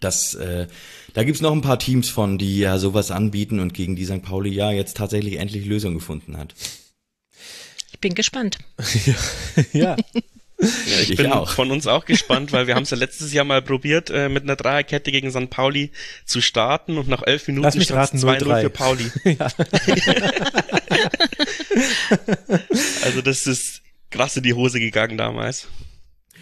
das, 0.00 0.34
äh, 0.34 0.66
da 1.12 1.24
gibt's 1.24 1.42
noch 1.42 1.52
ein 1.52 1.60
paar 1.60 1.78
Teams 1.78 2.08
von, 2.08 2.38
die 2.38 2.58
ja 2.58 2.78
sowas 2.78 3.10
anbieten 3.10 3.60
und 3.60 3.74
gegen 3.74 3.96
die 3.96 4.06
St. 4.06 4.22
Pauli 4.22 4.50
ja 4.50 4.70
jetzt 4.70 4.96
tatsächlich 4.96 5.36
endlich 5.36 5.66
Lösungen 5.66 5.96
gefunden 5.96 6.36
hat. 6.36 6.54
Ich 8.00 8.08
bin 8.08 8.14
gespannt. 8.14 8.56
ja. 9.74 9.94
Ja, 10.58 10.68
ich, 11.02 11.10
ich 11.10 11.18
bin 11.18 11.30
auch. 11.32 11.50
von 11.50 11.70
uns 11.70 11.86
auch 11.86 12.06
gespannt, 12.06 12.50
weil 12.50 12.66
wir 12.66 12.76
haben 12.76 12.84
es 12.84 12.90
ja 12.90 12.96
letztes 12.96 13.34
Jahr 13.34 13.44
mal 13.44 13.60
probiert, 13.60 14.08
äh, 14.08 14.30
mit 14.30 14.42
einer 14.42 14.56
Dreierkette 14.56 15.12
gegen 15.12 15.30
St. 15.30 15.50
Pauli 15.50 15.92
zu 16.24 16.40
starten 16.40 16.96
und 16.96 17.08
nach 17.08 17.22
elf 17.22 17.46
Minuten 17.46 17.78
stand 17.82 18.14
es 18.14 18.24
2-0 18.24 18.60
für 18.62 18.70
Pauli. 18.70 19.12
also 23.04 23.20
das 23.20 23.46
ist 23.46 23.82
krass 24.08 24.34
in 24.34 24.44
die 24.44 24.54
Hose 24.54 24.80
gegangen 24.80 25.18
damals. 25.18 25.68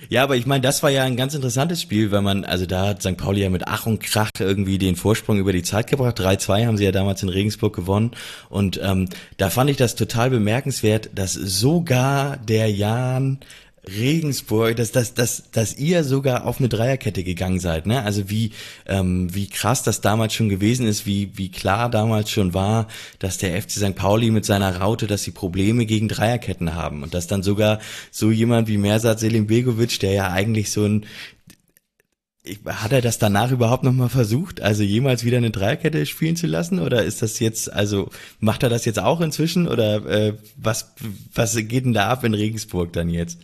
Ja, 0.09 0.23
aber 0.23 0.37
ich 0.37 0.47
meine, 0.47 0.63
das 0.63 0.83
war 0.83 0.91
ja 0.91 1.05
ein 1.05 1.17
ganz 1.17 1.35
interessantes 1.35 1.83
Spiel, 1.83 2.11
weil 2.11 2.23
man, 2.23 2.45
also 2.45 2.65
da 2.67 2.89
hat 2.89 3.03
St. 3.03 3.17
Pauli 3.17 3.43
ja 3.43 3.51
mit 3.51 3.67
Ach 3.67 3.87
und 3.87 4.01
Krach 4.01 4.31
irgendwie 4.39 4.79
den 4.79 4.97
Vorsprung 4.97 5.39
über 5.39 5.53
die 5.53 5.63
Zeit 5.63 5.87
gebracht. 5.87 6.19
3-2 6.19 6.67
haben 6.67 6.77
sie 6.77 6.85
ja 6.85 6.93
damals 6.93 7.23
in 7.23 7.29
Regensburg 7.29 7.75
gewonnen. 7.75 8.13
Und 8.49 8.81
ähm, 8.83 9.09
da 9.37 9.51
fand 9.51 9.71
ich 9.71 9.77
das 9.77 9.97
total 9.97 10.31
bemerkenswert, 10.31 11.11
dass 11.15 11.35
sogar 11.35 12.39
der 12.39 12.71
Jan 12.71 13.39
Regensburg, 13.97 14.77
dass, 14.77 14.93
dass, 14.93 15.15
dass, 15.15 15.51
dass 15.51 15.77
ihr 15.77 16.05
sogar 16.05 16.45
auf 16.45 16.59
eine 16.59 16.69
Dreierkette 16.69 17.25
gegangen 17.25 17.61
seid, 17.61 17.87
ne? 17.87 18.03
Also 18.03 18.29
wie, 18.31 18.53
ähm, 18.87 19.35
wie 19.35 19.49
krass 19.49 19.83
das 19.83 20.01
damals 20.01 20.35
schon 20.35 20.49
gewesen 20.49 20.87
ist, 20.87 21.07
wie, 21.07 21.33
wie 21.37 21.51
klar 21.51 21.91
damals 21.91 22.31
schon 22.31 22.55
war, 22.55 22.89
dass 23.19 23.39
der 23.39 23.61
FC 23.61 23.73
St. 23.73 23.95
Pauli 23.95 24.31
mit 24.31 24.45
seiner 24.45 24.77
Raute, 24.81 25.07
dass 25.07 25.23
sie 25.23 25.31
Probleme 25.31 25.87
gegen 25.87 26.09
Dreierketten 26.09 26.75
haben 26.75 27.03
und 27.03 27.15
dass 27.15 27.27
dann 27.27 27.43
sogar 27.43 27.81
so 28.11 28.31
jemand 28.31 28.69
wie 28.69 28.79
Mersat 28.79 29.21
Selim 29.21 29.47
Begovic, 29.47 30.01
der 30.01 30.13
ja 30.13 30.31
eigentlich 30.31 30.71
so 30.71 30.85
ein 30.85 31.07
hat 32.67 32.93
er 32.93 33.03
das 33.03 33.19
danach 33.19 33.51
überhaupt 33.51 33.85
nochmal 33.85 34.09
versucht, 34.09 34.61
also 34.61 34.83
jemals 34.83 35.25
wieder 35.25 35.37
eine 35.37 35.51
Dreierkette 35.51 36.07
spielen 36.07 36.37
zu 36.37 36.47
lassen? 36.47 36.79
Oder 36.79 37.05
ist 37.05 37.23
das 37.23 37.39
jetzt, 37.41 37.73
also 37.73 38.11
macht 38.41 38.63
er 38.63 38.69
das 38.69 38.85
jetzt 38.85 38.99
auch 38.99 39.21
inzwischen? 39.21 39.69
Oder 39.69 40.07
äh, 40.07 40.35
was, 40.57 40.95
was 41.35 41.57
geht 41.57 41.85
denn 41.85 41.93
da 41.93 42.09
ab 42.09 42.25
in 42.25 42.35
Regensburg 42.35 42.93
dann 42.93 43.09
jetzt? 43.09 43.39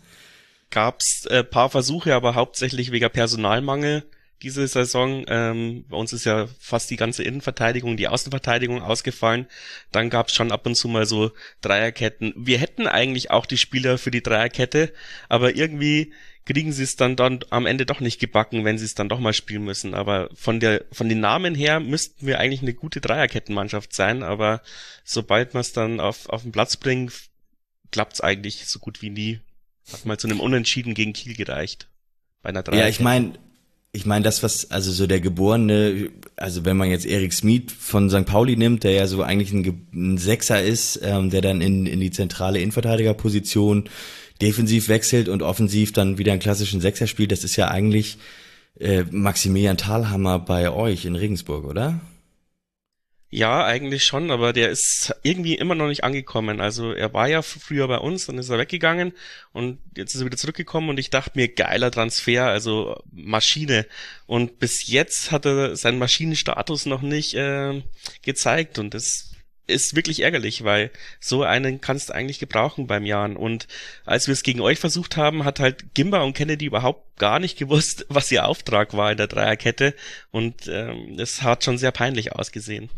Gab's 0.71 1.27
äh, 1.27 1.45
paar 1.45 1.71
Versuche, 1.71 2.15
aber 2.15 2.35
hauptsächlich 2.35 2.93
wegen 2.93 3.11
Personalmangel 3.11 4.05
diese 4.43 4.67
Saison. 4.69 5.25
Ähm, 5.29 5.87
bei 5.89 5.97
uns 5.97 6.13
ist 6.13 6.25
ja 6.25 6.47
fast 6.61 6.91
die 6.91 6.97
ganze 6.97 7.23
Innenverteidigung, 7.25 7.97
die 7.97 8.09
Außenverteidigung 8.09 8.83
ausgefallen. 8.83 9.47
Dann 9.91 10.11
gab's 10.11 10.35
schon 10.35 10.53
ab 10.53 10.67
und 10.67 10.75
zu 10.75 10.87
mal 10.89 11.07
so 11.07 11.33
Dreierketten. 11.63 12.35
Wir 12.37 12.59
hätten 12.59 12.87
eigentlich 12.87 13.31
auch 13.31 13.47
die 13.47 13.57
Spieler 13.57 13.99
für 13.99 14.11
die 14.11 14.23
Dreierkette, 14.23 14.93
aber 15.29 15.57
irgendwie 15.57 16.13
kriegen 16.45 16.73
sie 16.73 16.83
es 16.83 16.97
dann, 16.97 17.17
dann 17.17 17.41
am 17.49 17.65
Ende 17.65 17.87
doch 17.87 18.01
nicht 18.01 18.21
gebacken, 18.21 18.67
wenn 18.67 18.77
sie 18.77 18.85
es 18.85 18.95
dann 18.95 19.09
doch 19.09 19.19
mal 19.19 19.33
spielen 19.33 19.65
müssen. 19.65 19.95
Aber 19.95 20.29
von 20.35 20.61
der 20.61 20.85
von 20.93 21.09
den 21.09 21.21
Namen 21.21 21.55
her 21.55 21.81
müssten 21.81 22.27
wir 22.27 22.39
eigentlich 22.39 22.63
eine 22.63 22.75
gute 22.75 23.01
Dreierkettenmannschaft 23.01 23.95
sein, 23.95 24.23
aber 24.23 24.61
sobald 25.05 25.55
man 25.55 25.63
es 25.63 25.73
dann 25.73 26.01
auf, 26.01 26.29
auf 26.29 26.43
den 26.43 26.53
Platz 26.53 26.77
bringt, 26.77 27.13
klappt's 27.91 28.21
eigentlich 28.21 28.67
so 28.67 28.79
gut 28.79 29.01
wie 29.01 29.11
nie. 29.11 29.41
Hat 29.93 30.07
mal 30.07 30.19
zu 30.19 30.29
einem 30.29 30.41
Unentschieden 30.41 30.95
gegen 30.95 31.13
Kiel 31.13 31.35
gereicht. 31.35 31.89
Bei 32.43 32.51
einer 32.51 32.63
Dreierkette. 32.63 32.85
Ja, 32.85 32.89
ich 32.89 33.01
meine, 33.01 33.35
ich 33.93 34.07
meine, 34.07 34.25
das, 34.25 34.43
was, 34.43 34.71
also 34.71 34.91
so 34.91 35.07
der 35.07 35.21
geborene, 35.21 36.11
also 36.37 36.65
wenn 36.65 36.77
man 36.77 36.91
jetzt 36.91 37.07
Erik 37.07 37.33
Smith 37.33 37.73
von 37.79 38.11
St. 38.11 38.27
Pauli 38.27 38.57
nimmt, 38.57 38.83
der 38.83 38.91
ja 38.91 39.07
so 39.07 39.23
eigentlich 39.23 39.53
ein, 39.53 39.87
ein 39.95 40.19
Sechser 40.19 40.61
ist, 40.63 41.01
ähm, 41.03 41.31
der 41.31 41.43
dann 41.43 41.61
in, 41.61 41.87
in 41.87 42.01
die 42.01 42.11
zentrale 42.11 42.59
Innenverteidigerposition 42.59 43.89
defensiv 44.43 44.89
wechselt 44.89 45.29
und 45.29 45.43
offensiv 45.43 45.93
dann 45.93 46.19
wieder 46.19 46.33
einen 46.33 46.41
klassischen 46.41 46.81
Sechser 46.81 47.07
spielt, 47.07 47.31
das 47.31 47.45
ist 47.45 47.55
ja 47.55 47.69
eigentlich 47.69 48.19
äh, 48.81 49.05
Maximilian 49.11 49.77
Thalhammer 49.77 50.41
bei 50.41 50.71
euch 50.71 51.05
in 51.05 51.15
Regensburg, 51.15 51.65
oder? 51.65 52.01
Ja, 53.37 53.65
eigentlich 53.65 54.05
schon, 54.05 54.31
aber 54.31 54.53
der 54.53 54.71
ist 54.71 55.13
irgendwie 55.25 55.57
immer 55.57 55.75
noch 55.75 55.89
nicht 55.89 56.05
angekommen. 56.05 56.61
Also 56.61 56.93
er 56.93 57.13
war 57.15 57.27
ja 57.29 57.43
früher 57.43 57.89
bei 57.89 57.99
uns, 57.99 58.27
dann 58.27 58.39
ist 58.39 58.49
er 58.49 58.59
weggegangen 58.59 59.13
und 59.53 59.81
jetzt 59.97 60.15
ist 60.15 60.21
er 60.21 60.27
wieder 60.27 60.37
zurückgekommen 60.37 60.89
und 60.89 61.01
ich 61.01 61.11
dachte 61.11 61.33
mir, 61.35 61.49
geiler 61.49 61.91
Transfer, 61.91 62.47
also 62.47 63.03
Maschine. 63.11 63.87
Und 64.27 64.61
bis 64.61 64.87
jetzt 64.87 65.33
hat 65.33 65.47
er 65.47 65.75
seinen 65.75 65.99
Maschinenstatus 65.99 66.87
noch 66.87 67.03
nicht 67.03 67.35
äh, 67.35 67.83
gezeigt 68.23 68.79
und 68.79 68.95
das 68.95 69.33
ist 69.67 69.97
wirklich 69.97 70.21
ärgerlich, 70.21 70.63
weil 70.63 70.93
so 71.19 71.43
einen 71.43 71.81
kannst 71.81 72.11
du 72.11 72.15
eigentlich 72.15 72.39
gebrauchen 72.39 72.87
beim 72.87 73.05
Jahren. 73.05 73.37
Und 73.37 73.67
als 74.05 74.29
wir 74.29 74.33
es 74.35 74.45
gegen 74.45 74.61
euch 74.61 74.79
versucht 74.79 75.17
haben, 75.17 75.45
hat 75.45 75.59
halt 75.59 75.93
Gimba 75.95 76.21
und 76.23 76.35
Kennedy 76.35 76.67
überhaupt 76.67 77.19
gar 77.19 77.41
nicht 77.41 77.59
gewusst, 77.59 78.07
was 78.09 78.31
ihr 78.31 78.47
Auftrag 78.47 78.97
war 78.97 79.11
in 79.11 79.17
der 79.17 79.27
Dreierkette. 79.27 79.93
Und 80.31 80.69
ähm, 80.69 81.19
es 81.19 81.43
hat 81.43 81.65
schon 81.65 81.79
sehr 81.79 81.91
peinlich 81.91 82.33
ausgesehen 82.33 82.91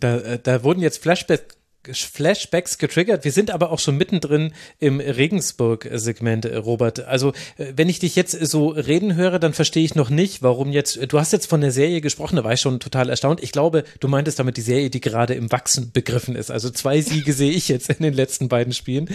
da, 0.00 0.16
äh, 0.18 0.38
da 0.42 0.62
wurden 0.62 0.80
jetzt 0.80 1.02
Flashbacks 1.02 1.56
Flashbacks 1.92 2.76
getriggert. 2.76 3.24
Wir 3.24 3.32
sind 3.32 3.50
aber 3.50 3.70
auch 3.70 3.78
schon 3.78 3.96
mittendrin 3.96 4.52
im 4.80 5.00
Regensburg-Segment, 5.00 6.44
äh, 6.44 6.56
Robert. 6.56 7.06
Also, 7.06 7.32
äh, 7.56 7.72
wenn 7.74 7.88
ich 7.88 7.98
dich 7.98 8.16
jetzt 8.16 8.32
so 8.32 8.68
reden 8.68 9.14
höre, 9.14 9.38
dann 9.38 9.54
verstehe 9.54 9.84
ich 9.84 9.94
noch 9.94 10.10
nicht, 10.10 10.42
warum 10.42 10.72
jetzt, 10.72 10.98
du 11.10 11.18
hast 11.18 11.32
jetzt 11.32 11.46
von 11.46 11.62
der 11.62 11.72
Serie 11.72 12.02
gesprochen, 12.02 12.36
da 12.36 12.44
war 12.44 12.52
ich 12.52 12.60
schon 12.60 12.80
total 12.80 13.08
erstaunt. 13.08 13.42
Ich 13.42 13.50
glaube, 13.50 13.84
du 13.98 14.08
meintest 14.08 14.38
damit 14.38 14.58
die 14.58 14.62
Serie, 14.62 14.90
die 14.90 15.00
gerade 15.00 15.32
im 15.32 15.50
Wachsen 15.50 15.90
begriffen 15.90 16.36
ist. 16.36 16.50
Also 16.50 16.68
zwei 16.68 17.00
Siege 17.00 17.32
sehe 17.32 17.50
ich 17.50 17.68
jetzt 17.68 17.88
in 17.88 18.02
den 18.02 18.14
letzten 18.14 18.48
beiden 18.48 18.74
Spielen. 18.74 19.08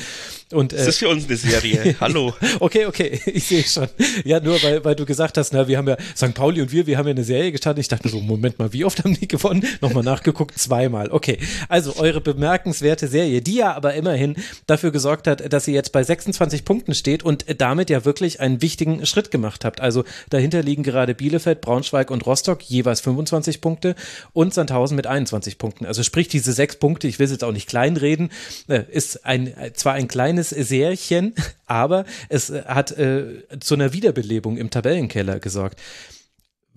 Und, 0.52 0.74
äh, 0.74 0.78
das 0.78 0.88
ist 0.88 0.98
für 0.98 1.10
uns 1.10 1.26
eine 1.26 1.38
Serie. 1.38 1.96
Hallo. 2.00 2.34
okay, 2.60 2.88
okay, 2.88 3.22
ich 3.28 3.44
sehe 3.44 3.64
schon. 3.64 3.90
Ja, 4.24 4.40
nur 4.40 4.62
weil, 4.64 4.84
weil 4.84 4.96
du 4.96 5.06
gesagt 5.06 5.38
hast, 5.38 5.54
na, 5.54 5.68
wir 5.68 5.78
haben 5.78 5.88
ja, 5.88 5.98
St. 6.16 6.34
Pauli 6.34 6.62
und 6.64 6.72
wir, 6.72 6.88
wir 6.88 6.98
haben 6.98 7.06
ja 7.06 7.12
eine 7.12 7.24
Serie 7.24 7.52
gestartet. 7.52 7.82
Ich 7.82 7.90
dachte 7.90 8.10
so, 8.10 8.22
Moment 8.22 8.58
mal, 8.58 8.74
wie 8.74 8.86
oft 8.86 9.04
haben 9.04 9.14
die 9.14 9.28
gewonnen? 9.28 9.64
Nochmal 9.82 10.04
nachgeguckt, 10.04 10.58
zweimal. 10.58 11.12
Okay, 11.12 11.38
also 11.70 11.96
eure 11.98 12.22
Bemerkung 12.22 12.55
bemerkenswerte 12.56 13.10
Serie, 13.10 13.42
die 13.42 13.56
ja 13.56 13.74
aber 13.74 13.96
immerhin 13.96 14.36
dafür 14.66 14.92
gesorgt 14.92 15.28
hat, 15.28 15.52
dass 15.52 15.68
ihr 15.68 15.74
jetzt 15.74 15.92
bei 15.92 16.04
26 16.04 16.64
Punkten 16.64 16.94
steht 16.94 17.22
und 17.22 17.46
damit 17.60 17.90
ja 17.90 18.06
wirklich 18.06 18.40
einen 18.40 18.62
wichtigen 18.62 19.06
Schritt 19.06 19.30
gemacht 19.30 19.66
habt. 19.66 19.82
Also 19.82 20.06
dahinter 20.30 20.64
liegen 20.64 20.82
gerade 20.82 21.16
Bielefeld, 21.16 21.60
Braunschweig 21.60 22.12
und 22.12 22.26
Rostock 22.26 22.64
jeweils 22.64 23.02
25 23.02 23.60
Punkte 23.60 23.96
und 24.32 24.54
Sandhausen 24.54 24.96
mit 24.96 25.06
21 25.06 25.58
Punkten. 25.58 25.86
Also 25.86 26.02
sprich 26.04 26.30
diese 26.30 26.54
sechs 26.54 26.78
Punkte, 26.78 27.10
ich 27.10 27.20
will 27.20 27.26
es 27.26 27.32
jetzt 27.32 27.44
auch 27.44 27.52
nicht 27.52 27.68
kleinreden, 27.68 28.32
äh, 28.70 28.84
ist 28.90 29.26
ein 29.26 29.54
zwar 29.74 29.94
ein 29.94 30.08
kleines 30.08 30.52
Särchen, 30.52 31.34
aber 31.66 32.06
es 32.30 32.50
hat 32.52 32.98
äh, 32.98 33.44
zu 33.60 33.74
einer 33.74 33.92
Wiederbelebung 33.92 34.56
im 34.56 34.70
Tabellenkeller 34.70 35.40
gesorgt. 35.40 35.82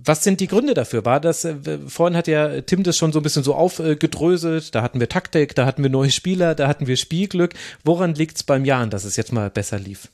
Was 0.00 0.22
sind 0.22 0.38
die 0.38 0.46
Gründe 0.46 0.74
dafür? 0.74 1.04
War 1.04 1.20
das, 1.20 1.44
äh, 1.44 1.56
vorhin 1.88 2.16
hat 2.16 2.28
ja 2.28 2.60
Tim 2.60 2.84
das 2.84 2.96
schon 2.96 3.12
so 3.12 3.18
ein 3.18 3.22
bisschen 3.24 3.42
so 3.42 3.54
aufgedröselt, 3.54 4.74
da 4.74 4.82
hatten 4.82 5.00
wir 5.00 5.08
Taktik, 5.08 5.56
da 5.56 5.66
hatten 5.66 5.82
wir 5.82 5.90
neue 5.90 6.12
Spieler, 6.12 6.54
da 6.54 6.68
hatten 6.68 6.86
wir 6.86 6.96
Spielglück. 6.96 7.54
Woran 7.84 8.14
liegt's 8.14 8.44
beim 8.44 8.64
Jahren, 8.64 8.90
dass 8.90 9.04
es 9.04 9.16
jetzt 9.16 9.32
mal 9.32 9.50
besser 9.50 9.78
lief? 9.78 10.08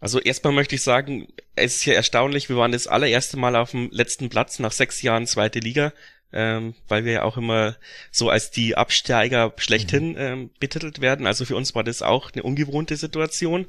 Also 0.00 0.20
erstmal 0.20 0.52
möchte 0.52 0.74
ich 0.74 0.82
sagen, 0.82 1.28
es 1.54 1.76
ist 1.76 1.82
hier 1.82 1.94
erstaunlich, 1.94 2.48
wir 2.48 2.56
waren 2.56 2.72
das 2.72 2.88
allererste 2.88 3.36
Mal 3.36 3.56
auf 3.56 3.70
dem 3.70 3.88
letzten 3.90 4.28
Platz 4.28 4.58
nach 4.58 4.72
sechs 4.72 5.00
Jahren 5.00 5.26
zweite 5.26 5.60
Liga, 5.60 5.92
ähm, 6.32 6.74
weil 6.88 7.04
wir 7.04 7.12
ja 7.12 7.22
auch 7.22 7.36
immer 7.36 7.76
so 8.10 8.28
als 8.28 8.50
die 8.50 8.76
Absteiger 8.76 9.54
schlechthin 9.56 10.10
mhm. 10.10 10.18
ähm, 10.18 10.50
betitelt 10.58 11.00
werden. 11.00 11.26
Also 11.26 11.44
für 11.44 11.56
uns 11.56 11.74
war 11.74 11.84
das 11.84 12.02
auch 12.02 12.32
eine 12.32 12.42
ungewohnte 12.42 12.96
Situation. 12.96 13.66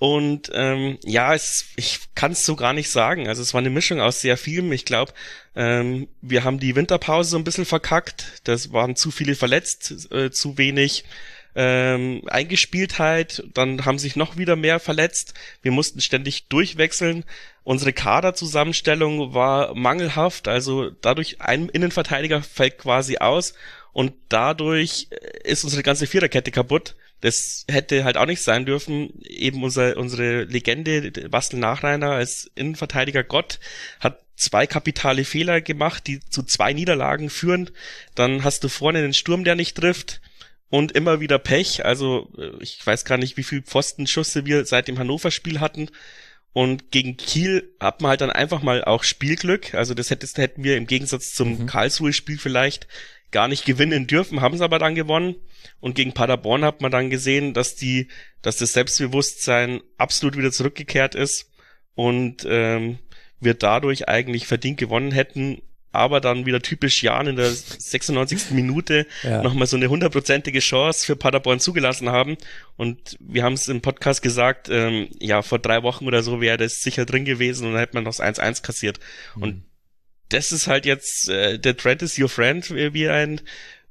Und 0.00 0.50
ähm, 0.54 0.98
ja, 1.04 1.34
es, 1.34 1.66
ich 1.76 2.00
kann 2.14 2.32
es 2.32 2.46
so 2.46 2.56
gar 2.56 2.72
nicht 2.72 2.88
sagen. 2.88 3.28
Also 3.28 3.42
es 3.42 3.52
war 3.52 3.58
eine 3.58 3.68
Mischung 3.68 4.00
aus 4.00 4.22
sehr 4.22 4.38
vielem. 4.38 4.72
Ich 4.72 4.86
glaube, 4.86 5.12
ähm, 5.54 6.08
wir 6.22 6.42
haben 6.42 6.58
die 6.58 6.74
Winterpause 6.74 7.28
so 7.28 7.36
ein 7.36 7.44
bisschen 7.44 7.66
verkackt. 7.66 8.40
Das 8.44 8.72
waren 8.72 8.96
zu 8.96 9.10
viele 9.10 9.34
verletzt, 9.34 10.10
äh, 10.10 10.30
zu 10.30 10.56
wenig 10.56 11.04
ähm, 11.54 12.22
Eingespieltheit. 12.28 13.44
Dann 13.52 13.84
haben 13.84 13.98
sich 13.98 14.16
noch 14.16 14.38
wieder 14.38 14.56
mehr 14.56 14.80
verletzt. 14.80 15.34
Wir 15.60 15.70
mussten 15.70 16.00
ständig 16.00 16.48
durchwechseln. 16.48 17.24
Unsere 17.62 17.92
Kaderzusammenstellung 17.92 19.34
war 19.34 19.74
mangelhaft. 19.74 20.48
Also 20.48 20.88
dadurch 21.02 21.42
ein 21.42 21.68
Innenverteidiger 21.68 22.42
fällt 22.42 22.78
quasi 22.78 23.18
aus 23.18 23.52
und 23.92 24.14
dadurch 24.30 25.08
ist 25.44 25.64
unsere 25.64 25.82
ganze 25.82 26.06
Viererkette 26.06 26.52
kaputt. 26.52 26.94
Das 27.20 27.64
hätte 27.68 28.04
halt 28.04 28.16
auch 28.16 28.26
nicht 28.26 28.42
sein 28.42 28.66
dürfen. 28.66 29.20
Eben 29.22 29.62
unser, 29.62 29.96
unsere 29.96 30.44
Legende, 30.44 31.10
Bastel 31.28 31.58
Nachreiner 31.58 32.12
als 32.12 32.50
Innenverteidiger 32.54 33.24
Gott, 33.24 33.60
hat 34.00 34.20
zwei 34.36 34.66
kapitale 34.66 35.24
Fehler 35.24 35.60
gemacht, 35.60 36.06
die 36.06 36.20
zu 36.20 36.42
zwei 36.42 36.72
Niederlagen 36.72 37.28
führen. 37.28 37.70
Dann 38.14 38.42
hast 38.42 38.64
du 38.64 38.68
vorne 38.68 39.02
den 39.02 39.14
Sturm, 39.14 39.44
der 39.44 39.54
nicht 39.54 39.76
trifft. 39.76 40.20
Und 40.70 40.92
immer 40.92 41.18
wieder 41.18 41.38
Pech. 41.38 41.84
Also 41.84 42.30
äh, 42.38 42.52
ich 42.60 42.84
weiß 42.86 43.04
gar 43.04 43.18
nicht, 43.18 43.36
wie 43.36 43.42
viel 43.42 43.60
Pfostenschüsse 43.62 44.46
wir 44.46 44.64
seit 44.64 44.86
dem 44.88 44.98
Hannover-Spiel 44.98 45.60
hatten. 45.60 45.90
Und 46.52 46.90
gegen 46.90 47.16
Kiel 47.16 47.74
hat 47.78 48.00
man 48.00 48.10
halt 48.10 48.20
dann 48.22 48.30
einfach 48.30 48.62
mal 48.62 48.84
auch 48.84 49.04
Spielglück. 49.04 49.74
Also 49.74 49.94
das 49.94 50.10
hätten 50.10 50.64
wir 50.64 50.76
im 50.76 50.86
Gegensatz 50.86 51.32
zum 51.32 51.60
mhm. 51.60 51.66
Karlsruhe-Spiel 51.66 52.38
vielleicht 52.38 52.88
gar 53.30 53.48
nicht 53.48 53.64
gewinnen 53.64 54.06
dürfen, 54.06 54.40
haben 54.40 54.56
sie 54.56 54.64
aber 54.64 54.78
dann 54.78 54.94
gewonnen. 54.94 55.36
Und 55.78 55.94
gegen 55.94 56.12
Paderborn 56.12 56.64
hat 56.64 56.80
man 56.80 56.90
dann 56.90 57.10
gesehen, 57.10 57.54
dass 57.54 57.76
die, 57.76 58.08
dass 58.42 58.56
das 58.56 58.72
Selbstbewusstsein 58.72 59.80
absolut 59.98 60.36
wieder 60.36 60.50
zurückgekehrt 60.50 61.14
ist 61.14 61.50
und 61.94 62.44
ähm, 62.48 62.98
wir 63.38 63.54
dadurch 63.54 64.08
eigentlich 64.08 64.46
verdient 64.46 64.78
gewonnen 64.78 65.12
hätten, 65.12 65.62
aber 65.92 66.20
dann 66.20 66.46
wieder 66.46 66.60
typisch 66.60 67.02
Jan 67.02 67.26
in 67.26 67.36
der 67.36 67.50
96. 67.50 68.50
Minute 68.50 69.06
ja. 69.22 69.42
nochmal 69.42 69.66
so 69.66 69.76
eine 69.76 69.88
hundertprozentige 69.88 70.60
Chance 70.60 71.04
für 71.04 71.16
Paderborn 71.16 71.60
zugelassen 71.60 72.10
haben. 72.10 72.36
Und 72.76 73.16
wir 73.20 73.42
haben 73.42 73.54
es 73.54 73.68
im 73.68 73.80
Podcast 73.80 74.22
gesagt, 74.22 74.68
ähm, 74.70 75.08
ja, 75.18 75.42
vor 75.42 75.58
drei 75.58 75.82
Wochen 75.82 76.06
oder 76.06 76.22
so 76.22 76.40
wäre 76.40 76.58
das 76.58 76.80
sicher 76.80 77.06
drin 77.06 77.24
gewesen 77.24 77.66
und 77.66 77.72
dann 77.72 77.80
hätte 77.80 77.94
man 77.94 78.04
noch 78.04 78.16
das 78.16 78.20
1-1 78.20 78.62
kassiert. 78.62 79.00
Mhm. 79.34 79.42
Und 79.42 79.62
das 80.28 80.52
ist 80.52 80.68
halt 80.68 80.86
jetzt, 80.86 81.28
äh, 81.28 81.58
der 81.58 81.76
Trend 81.76 82.02
is 82.02 82.18
your 82.18 82.28
friend, 82.28 82.70
wie 82.70 83.08
ein 83.08 83.40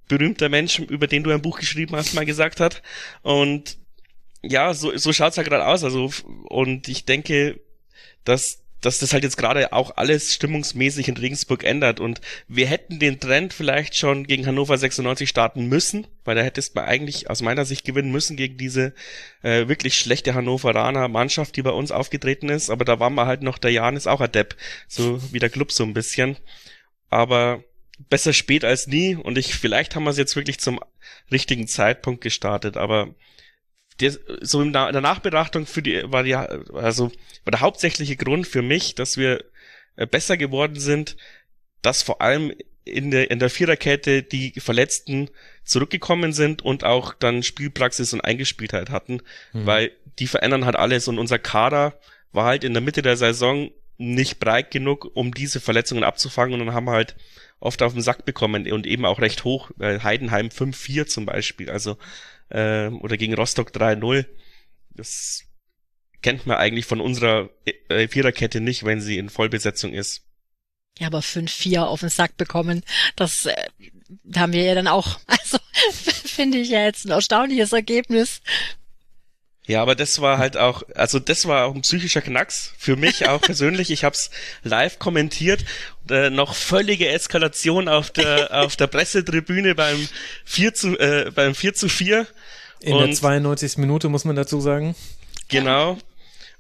berühmter 0.08 0.50
Mensch, 0.50 0.80
über 0.80 1.08
den 1.08 1.24
du 1.24 1.32
ein 1.32 1.41
Buch 1.41 1.60
geschrieben 1.60 1.95
hast, 1.95 2.14
mal 2.14 2.26
gesagt 2.26 2.60
hat. 2.60 2.82
Und 3.22 3.78
ja, 4.41 4.74
so, 4.74 4.97
so 4.97 5.12
schaut's 5.14 5.36
ja 5.36 5.43
gerade 5.43 5.66
aus. 5.66 5.84
Also, 5.84 6.12
und 6.50 6.88
ich 6.88 7.06
denke, 7.06 7.60
dass 8.24 8.64
dass 8.82 8.99
das 8.99 9.13
halt 9.13 9.23
jetzt 9.23 9.38
gerade 9.38 9.73
auch 9.73 9.97
alles 9.97 10.34
stimmungsmäßig 10.34 11.07
in 11.07 11.17
Regensburg 11.17 11.63
ändert. 11.63 11.99
Und 11.99 12.21
wir 12.47 12.67
hätten 12.67 12.99
den 12.99 13.19
Trend 13.19 13.53
vielleicht 13.53 13.95
schon 13.95 14.25
gegen 14.25 14.45
Hannover 14.45 14.77
96 14.77 15.27
starten 15.27 15.67
müssen, 15.67 16.07
weil 16.23 16.36
da 16.36 16.41
hättest 16.41 16.75
man 16.75 16.86
eigentlich 16.86 17.30
aus 17.30 17.41
meiner 17.41 17.65
Sicht 17.65 17.86
gewinnen 17.86 18.11
müssen 18.11 18.38
gegen 18.38 18.57
diese 18.57 18.93
äh, 19.41 19.67
wirklich 19.67 19.97
schlechte 19.97 20.34
Hannoveraner 20.34 21.07
Mannschaft, 21.07 21.55
die 21.55 21.61
bei 21.61 21.71
uns 21.71 21.91
aufgetreten 21.91 22.49
ist, 22.49 22.69
aber 22.69 22.86
da 22.86 22.99
war 22.99 23.09
man 23.09 23.27
halt 23.27 23.41
noch, 23.41 23.57
der 23.57 23.71
Jan 23.71 23.95
ist 23.95 24.07
auch 24.07 24.25
Depp, 24.27 24.55
so 24.88 25.21
wie 25.34 25.39
der 25.39 25.49
Club 25.49 25.71
so 25.71 25.84
ein 25.84 25.93
bisschen, 25.93 26.38
aber 27.09 27.63
besser 28.09 28.34
spät 28.34 28.63
als 28.63 28.88
nie. 28.88 29.15
Und 29.15 29.38
ich, 29.38 29.55
vielleicht 29.55 29.95
haben 29.95 30.03
wir 30.03 30.11
es 30.11 30.17
jetzt 30.17 30.36
wirklich 30.36 30.59
zum 30.59 30.80
richtigen 31.32 31.67
Zeitpunkt 31.67 32.21
gestartet, 32.21 32.77
aber 32.77 33.13
der, 34.00 34.14
so 34.41 34.62
in 34.62 34.74
der 34.74 35.02
Nachbetrachtung 35.02 35.66
für 35.66 35.82
die, 35.82 36.04
war 36.06 36.24
die, 36.24 36.36
also, 36.36 37.12
war 37.43 37.52
der 37.52 37.62
hauptsächliche 37.62 38.16
Grund 38.16 38.47
für 38.47 38.62
mich, 38.62 38.95
dass 38.95 39.18
wir 39.18 39.43
äh, 39.95 40.08
besser 40.08 40.38
geworden 40.38 40.80
sind, 40.80 41.18
dass 41.82 42.04
vor 42.04 42.22
allem 42.22 42.54
in 42.86 43.12
der, 43.12 43.30
in 43.32 43.39
der 43.39 43.50
Viererkette 43.50 44.24
die 44.24 44.54
Verletzten 44.60 45.30
zurückgekommen 45.64 46.34
sind 46.34 46.62
und 46.62 46.84
auch 46.84 47.14
dann 47.14 47.43
Spielpraxis 47.43 48.14
und 48.14 48.22
Eingespieltheit 48.22 48.89
hatten, 48.89 49.22
mhm. 49.54 49.66
weil 49.66 49.91
die 50.18 50.28
verändern 50.28 50.66
halt 50.66 50.76
alles 50.76 51.08
und 51.08 51.20
unser 51.20 51.39
Kader 51.39 52.00
war 52.32 52.45
halt 52.45 52.64
in 52.64 52.74
der 52.74 52.82
Mitte 52.82 53.02
der 53.02 53.18
Saison 53.18 53.72
nicht 53.97 54.39
breit 54.39 54.72
genug, 54.72 55.12
um 55.14 55.34
diese 55.34 55.60
Verletzungen 55.60 56.04
abzufangen 56.04 56.60
und 56.60 56.66
dann 56.66 56.76
haben 56.76 56.86
wir 56.86 56.93
halt 56.93 57.16
oft 57.60 57.82
auf 57.82 57.93
den 57.93 58.02
Sack 58.02 58.26
bekommen 58.26 58.72
und 58.72 58.88
eben 58.88 59.06
auch 59.06 59.20
recht 59.20 59.43
hoch, 59.43 59.72
äh, 59.80 60.00
Heidenheim 60.00 60.47
5-4 60.47 61.06
zum 61.08 61.26
Beispiel, 61.26 61.70
also 61.70 61.97
äh, 62.50 62.88
oder 62.88 63.18
gegen 63.18 63.34
Rostock 63.34 63.72
3-0. 63.72 64.26
Das 64.91 65.43
kennt 66.22 66.45
man 66.45 66.58
eigentlich 66.58 66.86
von 66.86 67.02
unserer 67.02 67.50
äh, 67.89 68.08
Viererkette 68.08 68.62
nicht, 68.62 68.84
wenn 68.84 69.02
sie 69.02 69.18
in 69.18 69.30
Vollbesetzung 69.30 69.93
ist. 69.93 70.26
Ja, 70.97 71.08
aber 71.08 71.20
5-4 71.20 71.82
auf 71.82 72.02
den 72.02 72.10
Sack 72.10 72.36
bekommen, 72.36 72.84
das 73.16 73.45
äh, 73.45 73.56
haben 74.36 74.54
wir 74.54 74.64
ja 74.64 74.76
dann 74.76 74.88
auch. 74.88 75.20
Also 75.28 75.58
finde 76.26 76.60
ich 76.60 76.70
ja 76.70 76.84
jetzt 76.84 77.06
ein 77.06 77.12
erstaunliches 77.12 77.72
Ergebnis. 77.72 78.41
Ja, 79.70 79.84
aber 79.84 79.93
das 79.93 80.20
war 80.20 80.39
halt 80.39 80.57
auch, 80.57 80.82
also 80.95 81.20
das 81.20 81.47
war 81.47 81.67
auch 81.67 81.76
ein 81.76 81.82
psychischer 81.82 82.22
Knacks 82.22 82.74
für 82.80 82.95
mich 82.95 83.28
auch 83.28 83.39
persönlich. 83.39 83.91
Ich 83.91 84.03
habe 84.03 84.15
es 84.15 84.32
live 84.63 84.97
kommentiert, 84.97 85.63
äh, 86.09 86.32
noch 86.32 86.55
völlige 86.55 87.07
Eskalation 87.07 87.88
auf 87.88 88.09
der 88.09 88.51
auf 88.51 88.76
der 88.78 88.88
Pressetribüne 88.88 89.76
beim 89.76 90.09
4 90.45 90.74
zu 90.74 90.97
äh, 90.97 91.30
beim 91.36 91.53
4 91.53 91.76
zu 91.76 91.88
4. 91.88 92.26
In 92.80 92.93
Und, 92.93 93.09
der 93.09 93.15
92. 93.15 93.78
Minute 93.78 94.09
muss 94.09 94.26
man 94.26 94.36
dazu 94.36 94.59
sagen. 94.59 94.95
Genau. 95.49 95.99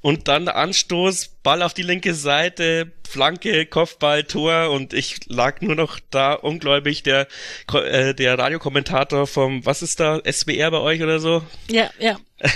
Und 0.01 0.29
dann 0.29 0.47
Anstoß, 0.47 1.39
Ball 1.43 1.61
auf 1.61 1.73
die 1.73 1.81
linke 1.81 2.13
Seite, 2.13 2.91
Flanke, 3.09 3.65
Kopfball, 3.65 4.23
Tor 4.23 4.69
und 4.69 4.93
ich 4.93 5.27
lag 5.27 5.61
nur 5.61 5.75
noch 5.75 5.99
da 6.09 6.33
ungläubig. 6.33 7.03
Der, 7.03 7.27
äh, 7.73 8.13
der 8.13 8.37
Radiokommentator 8.37 9.27
vom, 9.27 9.65
was 9.65 9.81
ist 9.81 9.99
da, 9.99 10.21
SWR 10.23 10.71
bei 10.71 10.77
euch 10.77 11.01
oder 11.01 11.19
so? 11.19 11.43
Ja, 11.69 11.89
ja. 11.99 12.17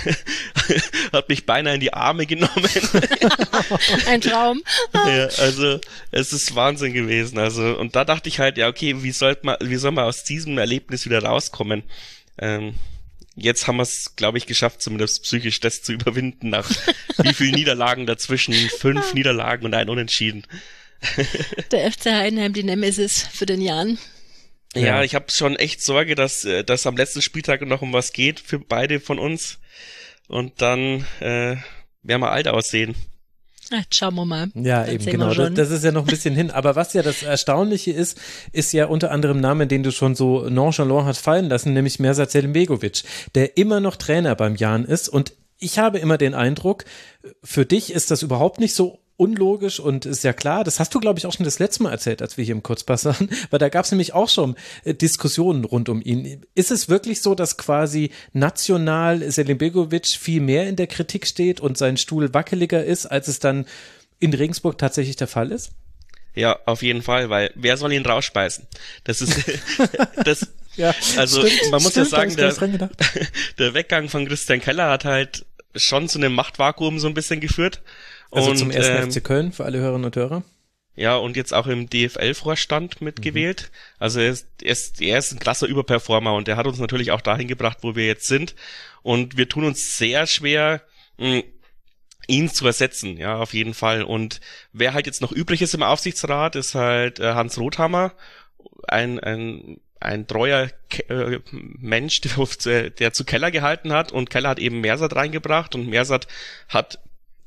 hat 1.12 1.28
mich 1.28 1.44
beinahe 1.44 1.74
in 1.74 1.80
die 1.80 1.92
Arme 1.92 2.24
genommen. 2.24 2.50
Ein 4.06 4.22
Traum. 4.22 4.62
ja, 4.94 5.26
also 5.38 5.80
es 6.12 6.32
ist 6.32 6.54
Wahnsinn 6.54 6.94
gewesen. 6.94 7.38
Also 7.38 7.76
und 7.78 7.94
da 7.94 8.04
dachte 8.04 8.30
ich 8.30 8.38
halt, 8.38 8.56
ja 8.56 8.68
okay, 8.68 9.02
wie 9.02 9.12
soll 9.12 9.36
man, 9.42 9.56
wie 9.60 9.76
soll 9.76 9.92
man 9.92 10.04
aus 10.04 10.24
diesem 10.24 10.56
Erlebnis 10.56 11.04
wieder 11.04 11.22
rauskommen? 11.22 11.82
Ähm, 12.38 12.74
jetzt 13.36 13.66
haben 13.66 13.76
wir 13.76 13.82
es, 13.82 14.16
glaube 14.16 14.38
ich, 14.38 14.46
geschafft, 14.46 14.82
zumindest 14.82 15.22
psychisch 15.22 15.60
das 15.60 15.82
zu 15.82 15.92
überwinden 15.92 16.50
nach 16.50 16.70
wie 17.18 17.34
viel 17.34 17.52
Niederlagen 17.52 18.06
dazwischen, 18.06 18.54
fünf 18.54 19.14
Niederlagen 19.14 19.64
und 19.64 19.74
ein 19.74 19.88
Unentschieden. 19.88 20.46
Der 21.72 21.92
FC 21.92 22.06
Heidenheim, 22.06 22.52
die 22.52 22.62
Nemesis 22.62 23.26
für 23.32 23.46
den 23.46 23.60
Jan. 23.60 23.98
Ja, 24.74 25.02
ich 25.02 25.14
habe 25.14 25.30
schon 25.30 25.56
echt 25.56 25.82
Sorge, 25.82 26.14
dass 26.14 26.44
äh, 26.44 26.64
dass 26.64 26.86
am 26.86 26.96
letzten 26.96 27.22
Spieltag 27.22 27.62
noch 27.62 27.82
um 27.82 27.92
was 27.92 28.12
geht 28.12 28.40
für 28.40 28.58
beide 28.58 28.98
von 28.98 29.18
uns 29.18 29.58
und 30.26 30.60
dann 30.60 31.06
äh, 31.20 31.56
werden 32.02 32.20
wir 32.20 32.32
alt 32.32 32.48
aussehen. 32.48 32.96
Ach, 33.72 33.84
schauen 33.90 34.14
wir 34.14 34.24
mal. 34.24 34.48
Ja, 34.54 34.86
eben, 34.86 35.04
genau. 35.04 35.32
Das, 35.32 35.54
das, 35.54 35.70
ist 35.70 35.84
ja 35.84 35.92
noch 35.92 36.02
ein 36.02 36.08
bisschen 36.08 36.34
hin. 36.34 36.50
Aber 36.50 36.76
was 36.76 36.92
ja 36.92 37.02
das 37.02 37.22
Erstaunliche 37.22 37.92
ist, 37.92 38.18
ist 38.52 38.72
ja 38.72 38.86
unter 38.86 39.10
anderem 39.10 39.40
Name, 39.40 39.66
den 39.66 39.82
du 39.82 39.90
schon 39.90 40.14
so 40.14 40.48
nonchalant 40.48 41.06
hast 41.06 41.18
fallen 41.18 41.48
lassen, 41.48 41.72
nämlich 41.72 41.98
Mersat 41.98 42.30
Selimbegovic, 42.30 43.02
der 43.34 43.56
immer 43.56 43.80
noch 43.80 43.96
Trainer 43.96 44.34
beim 44.34 44.56
Jan 44.56 44.84
ist. 44.84 45.08
Und 45.08 45.32
ich 45.58 45.78
habe 45.78 45.98
immer 45.98 46.18
den 46.18 46.34
Eindruck, 46.34 46.84
für 47.42 47.64
dich 47.64 47.92
ist 47.92 48.10
das 48.10 48.22
überhaupt 48.22 48.60
nicht 48.60 48.74
so 48.74 48.98
unlogisch 49.16 49.78
und 49.78 50.06
ist 50.06 50.24
ja 50.24 50.32
klar, 50.32 50.64
das 50.64 50.80
hast 50.80 50.94
du, 50.94 51.00
glaube 51.00 51.18
ich, 51.18 51.26
auch 51.26 51.32
schon 51.32 51.44
das 51.44 51.58
letzte 51.58 51.84
Mal 51.84 51.90
erzählt, 51.90 52.20
als 52.20 52.36
wir 52.36 52.44
hier 52.44 52.54
im 52.54 52.62
Kurzpass 52.62 53.04
waren, 53.04 53.28
weil 53.50 53.58
da 53.58 53.68
gab 53.68 53.84
es 53.84 53.92
nämlich 53.92 54.12
auch 54.12 54.28
schon 54.28 54.56
äh, 54.84 54.94
Diskussionen 54.94 55.64
rund 55.64 55.88
um 55.88 56.02
ihn. 56.02 56.44
Ist 56.54 56.70
es 56.70 56.88
wirklich 56.88 57.22
so, 57.22 57.34
dass 57.34 57.56
quasi 57.56 58.10
national 58.32 59.30
Selim 59.30 59.58
Begovic 59.58 60.06
viel 60.06 60.40
mehr 60.40 60.68
in 60.68 60.76
der 60.76 60.86
Kritik 60.86 61.26
steht 61.26 61.60
und 61.60 61.78
sein 61.78 61.96
Stuhl 61.96 62.34
wackeliger 62.34 62.84
ist, 62.84 63.06
als 63.06 63.28
es 63.28 63.38
dann 63.38 63.66
in 64.18 64.34
Regensburg 64.34 64.78
tatsächlich 64.78 65.16
der 65.16 65.28
Fall 65.28 65.52
ist? 65.52 65.72
Ja, 66.34 66.58
auf 66.66 66.82
jeden 66.82 67.02
Fall, 67.02 67.30
weil 67.30 67.52
wer 67.54 67.76
soll 67.76 67.92
ihn 67.92 68.04
rausspeisen? 68.04 68.66
Das 69.04 69.20
ist 69.20 69.36
das 70.24 70.48
ja, 70.76 70.92
also 71.16 71.46
stimmt, 71.46 71.70
man 71.70 71.82
muss 71.82 71.92
stimmt, 71.92 72.10
ja 72.10 72.50
sagen, 72.50 72.76
der, 72.76 72.90
der 73.58 73.74
Weggang 73.74 74.08
von 74.08 74.26
Christian 74.26 74.60
Keller 74.60 74.90
hat 74.90 75.04
halt 75.04 75.46
schon 75.76 76.08
zu 76.08 76.18
einem 76.18 76.34
Machtvakuum 76.34 76.98
so 76.98 77.06
ein 77.06 77.14
bisschen 77.14 77.40
geführt. 77.40 77.80
Also 78.34 78.50
und, 78.50 78.56
zum 78.56 78.70
ersten 78.70 78.96
ähm, 78.96 79.10
FC 79.10 79.22
Köln 79.22 79.52
für 79.52 79.64
alle 79.64 79.78
Hörerinnen 79.78 80.04
und 80.06 80.16
Hörer. 80.16 80.42
Ja, 80.96 81.16
und 81.16 81.36
jetzt 81.36 81.52
auch 81.52 81.66
im 81.66 81.90
DFL-Vorstand 81.90 83.00
mitgewählt. 83.00 83.70
Mhm. 83.70 83.96
Also 83.98 84.20
er 84.20 84.30
ist, 84.30 84.46
er, 84.62 84.72
ist, 84.72 85.00
er 85.00 85.18
ist 85.18 85.32
ein 85.32 85.40
krasser 85.40 85.66
Überperformer 85.66 86.34
und 86.34 86.46
der 86.46 86.56
hat 86.56 86.66
uns 86.66 86.78
natürlich 86.78 87.10
auch 87.10 87.20
dahin 87.20 87.48
gebracht, 87.48 87.78
wo 87.82 87.96
wir 87.96 88.06
jetzt 88.06 88.26
sind. 88.26 88.54
Und 89.02 89.36
wir 89.36 89.48
tun 89.48 89.64
uns 89.64 89.98
sehr 89.98 90.26
schwer, 90.26 90.82
mh, 91.18 91.42
ihn 92.26 92.48
zu 92.48 92.66
ersetzen, 92.66 93.16
ja, 93.16 93.36
auf 93.36 93.54
jeden 93.54 93.74
Fall. 93.74 94.02
Und 94.02 94.40
wer 94.72 94.94
halt 94.94 95.06
jetzt 95.06 95.20
noch 95.20 95.32
übrig 95.32 95.62
ist 95.62 95.74
im 95.74 95.82
Aufsichtsrat, 95.82 96.56
ist 96.56 96.74
halt 96.74 97.20
äh, 97.20 97.34
Hans 97.34 97.58
Rothammer, 97.58 98.12
ein, 98.88 99.18
ein, 99.20 99.80
ein 100.00 100.26
treuer 100.26 100.70
Ke 100.88 101.02
äh, 101.08 101.40
Mensch, 101.50 102.20
der, 102.64 102.90
der 102.90 103.12
zu 103.12 103.24
Keller 103.24 103.50
gehalten 103.50 103.92
hat. 103.92 104.12
Und 104.12 104.30
Keller 104.30 104.50
hat 104.50 104.58
eben 104.58 104.80
Mersat 104.80 105.16
reingebracht 105.16 105.74
und 105.74 105.88
Mersat 105.88 106.28
hat 106.68 107.00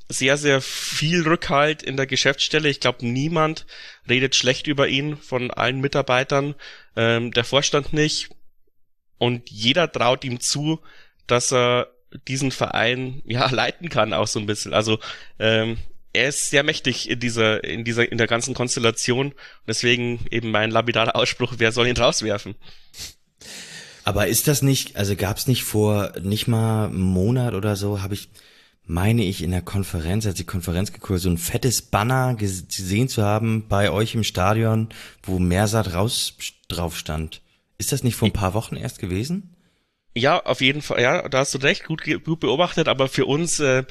sehr, 0.09 0.37
sehr 0.37 0.61
viel 0.61 1.23
Rückhalt 1.23 1.83
in 1.83 1.97
der 1.97 2.07
Geschäftsstelle. 2.07 2.69
Ich 2.69 2.79
glaube, 2.79 3.05
niemand 3.05 3.65
redet 4.07 4.35
schlecht 4.35 4.67
über 4.67 4.87
ihn 4.87 5.17
von 5.17 5.51
allen 5.51 5.81
Mitarbeitern, 5.81 6.55
ähm, 6.95 7.31
der 7.31 7.43
Vorstand 7.43 7.93
nicht. 7.93 8.29
Und 9.17 9.49
jeder 9.49 9.91
traut 9.91 10.23
ihm 10.23 10.39
zu, 10.39 10.79
dass 11.25 11.51
er 11.51 11.87
diesen 12.27 12.51
Verein 12.51 13.21
ja 13.25 13.49
leiten 13.51 13.89
kann, 13.89 14.13
auch 14.13 14.27
so 14.27 14.39
ein 14.39 14.45
bisschen. 14.45 14.73
Also 14.73 14.99
ähm, 15.39 15.77
er 16.13 16.29
ist 16.29 16.49
sehr 16.49 16.63
mächtig 16.63 17.09
in 17.09 17.19
dieser, 17.19 17.63
in 17.63 17.83
dieser, 17.83 18.11
in 18.11 18.17
der 18.17 18.27
ganzen 18.27 18.53
Konstellation. 18.53 19.33
Deswegen 19.67 20.25
eben 20.31 20.51
mein 20.51 20.71
lapidarer 20.71 21.15
Ausspruch, 21.15 21.55
wer 21.57 21.71
soll 21.71 21.87
ihn 21.87 21.97
rauswerfen? 21.97 22.55
Aber 24.03 24.27
ist 24.27 24.47
das 24.47 24.61
nicht, 24.61 24.95
also 24.95 25.17
gab 25.17 25.37
es 25.37 25.47
nicht 25.47 25.63
vor 25.63 26.13
nicht 26.21 26.47
mal 26.47 26.85
einem 26.85 27.01
Monat 27.01 27.53
oder 27.53 27.75
so, 27.75 28.01
habe 28.01 28.13
ich 28.13 28.29
meine 28.87 29.23
ich, 29.23 29.43
in 29.43 29.51
der 29.51 29.61
Konferenz, 29.61 30.25
als 30.25 30.35
die 30.35 30.45
Konferenz 30.45 30.93
geguckt, 30.93 31.19
so 31.19 31.29
ein 31.29 31.37
fettes 31.37 31.81
Banner 31.81 32.35
gesehen 32.35 33.09
zu 33.09 33.23
haben 33.23 33.67
bei 33.67 33.91
euch 33.91 34.15
im 34.15 34.23
Stadion, 34.23 34.89
wo 35.23 35.39
Mersat 35.39 35.93
raus 35.93 36.33
drauf 36.69 36.97
stand. 36.97 37.41
Ist 37.77 37.91
das 37.91 38.03
nicht 38.03 38.15
vor 38.15 38.27
ein 38.27 38.33
paar 38.33 38.53
Wochen 38.53 38.75
erst 38.75 38.99
gewesen? 38.99 39.53
Ja, 40.15 40.43
auf 40.43 40.61
jeden 40.61 40.81
Fall. 40.81 41.01
Ja, 41.01 41.29
da 41.29 41.39
hast 41.39 41.53
du 41.53 41.59
recht, 41.59 41.83
gut, 41.83 42.03
gut 42.23 42.39
beobachtet, 42.39 42.87
aber 42.87 43.07
für 43.07 43.25
uns 43.25 43.59
äh, 43.59 43.83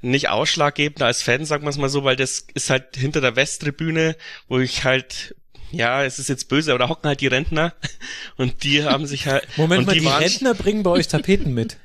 nicht 0.00 0.30
ausschlaggebend 0.30 1.02
als 1.02 1.22
Fan, 1.22 1.44
sagen 1.44 1.64
wir 1.64 1.70
es 1.70 1.76
mal 1.76 1.90
so, 1.90 2.04
weil 2.04 2.16
das 2.16 2.46
ist 2.54 2.70
halt 2.70 2.96
hinter 2.96 3.20
der 3.20 3.36
Westtribüne, 3.36 4.16
wo 4.48 4.58
ich 4.60 4.84
halt 4.84 5.34
ja, 5.72 6.04
es 6.04 6.20
ist 6.20 6.28
jetzt 6.28 6.48
böse, 6.48 6.70
aber 6.70 6.78
da 6.78 6.88
hocken 6.88 7.08
halt 7.08 7.20
die 7.20 7.26
Rentner 7.26 7.74
und 8.36 8.62
die 8.62 8.84
haben 8.84 9.06
sich 9.06 9.26
halt. 9.26 9.46
Moment 9.56 9.86
mal, 9.86 9.92
die, 9.92 10.00
die 10.00 10.06
Rentner 10.06 10.54
bringen 10.54 10.84
bei 10.84 10.90
euch 10.90 11.08
Tapeten 11.08 11.52
mit. 11.52 11.76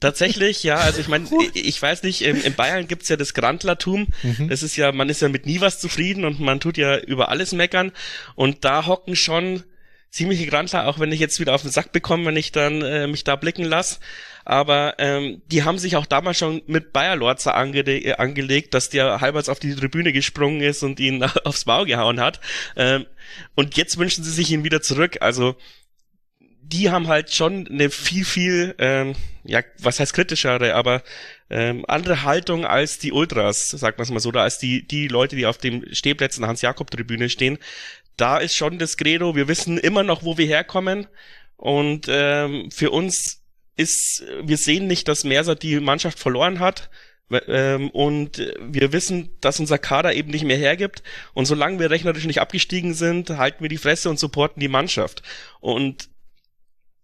Tatsächlich, 0.00 0.62
ja. 0.62 0.76
Also 0.76 1.00
ich 1.00 1.08
meine, 1.08 1.26
ich 1.54 1.80
weiß 1.80 2.04
nicht, 2.04 2.22
in, 2.22 2.54
Bayern 2.54 2.86
gibt's 2.86 3.08
ja 3.08 3.16
das 3.16 3.34
Grandlertum. 3.34 4.06
Mhm. 4.22 4.48
Das 4.48 4.62
ist 4.62 4.76
ja, 4.76 4.92
man 4.92 5.08
ist 5.08 5.22
ja 5.22 5.28
mit 5.28 5.44
nie 5.44 5.60
was 5.60 5.80
zufrieden 5.80 6.24
und 6.24 6.38
man 6.38 6.60
tut 6.60 6.76
ja 6.76 6.98
über 6.98 7.30
alles 7.30 7.52
meckern. 7.52 7.92
Und 8.36 8.64
da 8.64 8.86
hocken 8.86 9.16
schon 9.16 9.64
ziemliche 10.10 10.46
Grandler, 10.46 10.86
auch 10.86 11.00
wenn 11.00 11.12
ich 11.12 11.20
jetzt 11.20 11.40
wieder 11.40 11.54
auf 11.54 11.62
den 11.62 11.70
Sack 11.70 11.92
bekomme, 11.92 12.26
wenn 12.26 12.36
ich 12.36 12.52
dann 12.52 12.82
äh, 12.82 13.06
mich 13.08 13.24
da 13.24 13.36
blicken 13.36 13.64
lasse. 13.64 13.98
Aber 14.44 14.94
ähm, 14.98 15.42
die 15.50 15.64
haben 15.64 15.78
sich 15.78 15.96
auch 15.96 16.06
damals 16.06 16.38
schon 16.38 16.62
mit 16.66 16.92
Bayer 16.92 17.16
Lorzer 17.16 17.54
ange 17.54 17.80
äh, 17.80 18.14
angelegt, 18.14 18.72
dass 18.72 18.88
der 18.88 19.20
halbwegs 19.20 19.48
auf 19.48 19.58
die 19.58 19.74
Tribüne 19.74 20.12
gesprungen 20.12 20.62
ist 20.62 20.82
und 20.82 21.00
ihn 21.00 21.22
aufs 21.44 21.66
Maul 21.66 21.86
gehauen 21.86 22.20
hat. 22.20 22.40
Ähm, 22.76 23.04
und 23.56 23.76
jetzt 23.76 23.98
wünschen 23.98 24.24
sie 24.24 24.30
sich 24.30 24.50
ihn 24.50 24.64
wieder 24.64 24.80
zurück. 24.80 25.18
Also 25.20 25.56
die 26.62 26.90
haben 26.90 27.08
halt 27.08 27.32
schon 27.32 27.66
eine 27.66 27.90
viel, 27.90 28.24
viel, 28.24 28.74
ähm, 28.78 29.14
ja, 29.44 29.62
was 29.78 30.00
heißt 30.00 30.12
kritischere, 30.12 30.74
aber 30.74 31.02
ähm, 31.50 31.84
andere 31.88 32.24
Haltung 32.24 32.66
als 32.66 32.98
die 32.98 33.12
Ultras, 33.12 33.70
sagt 33.70 33.98
man 33.98 34.04
es 34.04 34.10
mal 34.10 34.20
so, 34.20 34.28
oder 34.28 34.42
als 34.42 34.58
die, 34.58 34.86
die 34.86 35.08
Leute, 35.08 35.36
die 35.36 35.46
auf 35.46 35.58
dem 35.58 35.84
Stehplätzen 35.92 36.46
Hans-Jakob-Tribüne 36.46 37.30
stehen. 37.30 37.58
Da 38.16 38.38
ist 38.38 38.54
schon 38.54 38.78
das 38.78 38.96
Credo, 38.96 39.34
wir 39.34 39.48
wissen 39.48 39.78
immer 39.78 40.02
noch, 40.02 40.24
wo 40.24 40.36
wir 40.36 40.46
herkommen. 40.46 41.06
Und 41.56 42.06
ähm, 42.08 42.70
für 42.70 42.90
uns 42.90 43.42
ist, 43.76 44.24
wir 44.42 44.56
sehen 44.56 44.86
nicht, 44.86 45.08
dass 45.08 45.24
Mersat 45.24 45.62
die 45.62 45.80
Mannschaft 45.80 46.18
verloren 46.18 46.58
hat. 46.58 46.90
Ähm, 47.46 47.90
und 47.90 48.42
wir 48.60 48.92
wissen, 48.92 49.30
dass 49.40 49.60
unser 49.60 49.78
Kader 49.78 50.14
eben 50.14 50.30
nicht 50.30 50.44
mehr 50.44 50.56
hergibt. 50.56 51.02
Und 51.32 51.46
solange 51.46 51.78
wir 51.78 51.90
rechnerisch 51.90 52.24
nicht 52.24 52.40
abgestiegen 52.40 52.94
sind, 52.94 53.30
halten 53.30 53.62
wir 53.62 53.68
die 53.68 53.76
Fresse 53.76 54.10
und 54.10 54.18
supporten 54.18 54.60
die 54.60 54.68
Mannschaft. 54.68 55.22
Und 55.60 56.08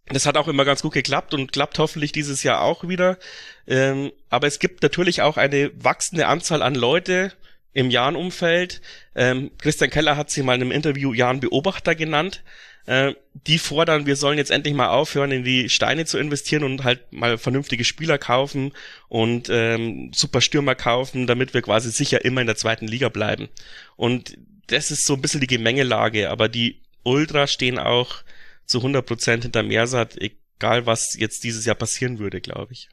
das 0.06 0.26
hat 0.26 0.36
auch 0.36 0.48
immer 0.48 0.64
ganz 0.64 0.82
gut 0.82 0.92
geklappt 0.92 1.32
und 1.32 1.52
klappt 1.52 1.78
hoffentlich 1.78 2.12
dieses 2.12 2.42
Jahr 2.42 2.60
auch 2.60 2.86
wieder. 2.86 3.18
Ähm, 3.66 4.12
aber 4.28 4.46
es 4.46 4.58
gibt 4.58 4.82
natürlich 4.82 5.22
auch 5.22 5.36
eine 5.36 5.70
wachsende 5.82 6.26
Anzahl 6.26 6.62
an 6.62 6.74
Leute 6.74 7.32
im 7.72 7.90
Jahn-Umfeld. 7.90 8.82
Ähm, 9.14 9.50
Christian 9.58 9.90
Keller 9.90 10.16
hat 10.16 10.30
sie 10.30 10.42
mal 10.42 10.54
in 10.54 10.62
einem 10.62 10.72
Interview 10.72 11.12
Jahn-Beobachter 11.14 11.94
genannt. 11.94 12.42
Äh, 12.86 13.14
die 13.46 13.58
fordern, 13.58 14.04
wir 14.04 14.16
sollen 14.16 14.36
jetzt 14.36 14.50
endlich 14.50 14.74
mal 14.74 14.88
aufhören, 14.88 15.32
in 15.32 15.42
die 15.42 15.70
Steine 15.70 16.04
zu 16.04 16.18
investieren 16.18 16.64
und 16.64 16.84
halt 16.84 17.10
mal 17.10 17.38
vernünftige 17.38 17.84
Spieler 17.84 18.18
kaufen 18.18 18.72
und 19.08 19.48
ähm, 19.50 20.12
super 20.14 20.42
Stürmer 20.42 20.74
kaufen, 20.74 21.26
damit 21.26 21.54
wir 21.54 21.62
quasi 21.62 21.90
sicher 21.90 22.24
immer 22.24 22.42
in 22.42 22.46
der 22.46 22.56
zweiten 22.56 22.86
Liga 22.86 23.08
bleiben. 23.08 23.48
Und 23.96 24.36
das 24.66 24.90
ist 24.90 25.06
so 25.06 25.14
ein 25.14 25.22
bisschen 25.22 25.40
die 25.40 25.46
Gemengelage, 25.46 26.30
aber 26.30 26.48
die 26.48 26.80
Ultras 27.04 27.52
stehen 27.52 27.78
auch 27.78 28.22
zu 28.66 28.78
100 28.78 29.04
Prozent 29.04 29.42
hinter 29.44 29.62
Mersat, 29.62 30.16
egal 30.16 30.86
was 30.86 31.14
jetzt 31.14 31.44
dieses 31.44 31.64
Jahr 31.64 31.76
passieren 31.76 32.18
würde, 32.18 32.40
glaube 32.40 32.72
ich. 32.72 32.88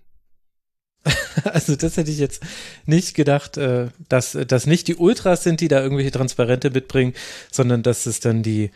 Also 1.45 1.75
das 1.75 1.97
hätte 1.97 2.11
ich 2.11 2.19
jetzt 2.19 2.43
nicht 2.85 3.15
gedacht, 3.15 3.57
äh, 3.57 3.87
dass 4.09 4.37
das 4.47 4.67
nicht 4.67 4.87
die 4.87 4.95
Ultras 4.95 5.43
sind, 5.43 5.61
die 5.61 5.67
da 5.67 5.81
irgendwelche 5.81 6.11
Transparente 6.11 6.69
mitbringen, 6.69 7.13
sondern 7.51 7.83
dass 7.83 8.05
es 8.05 8.19
dann 8.19 8.43
die 8.43 8.71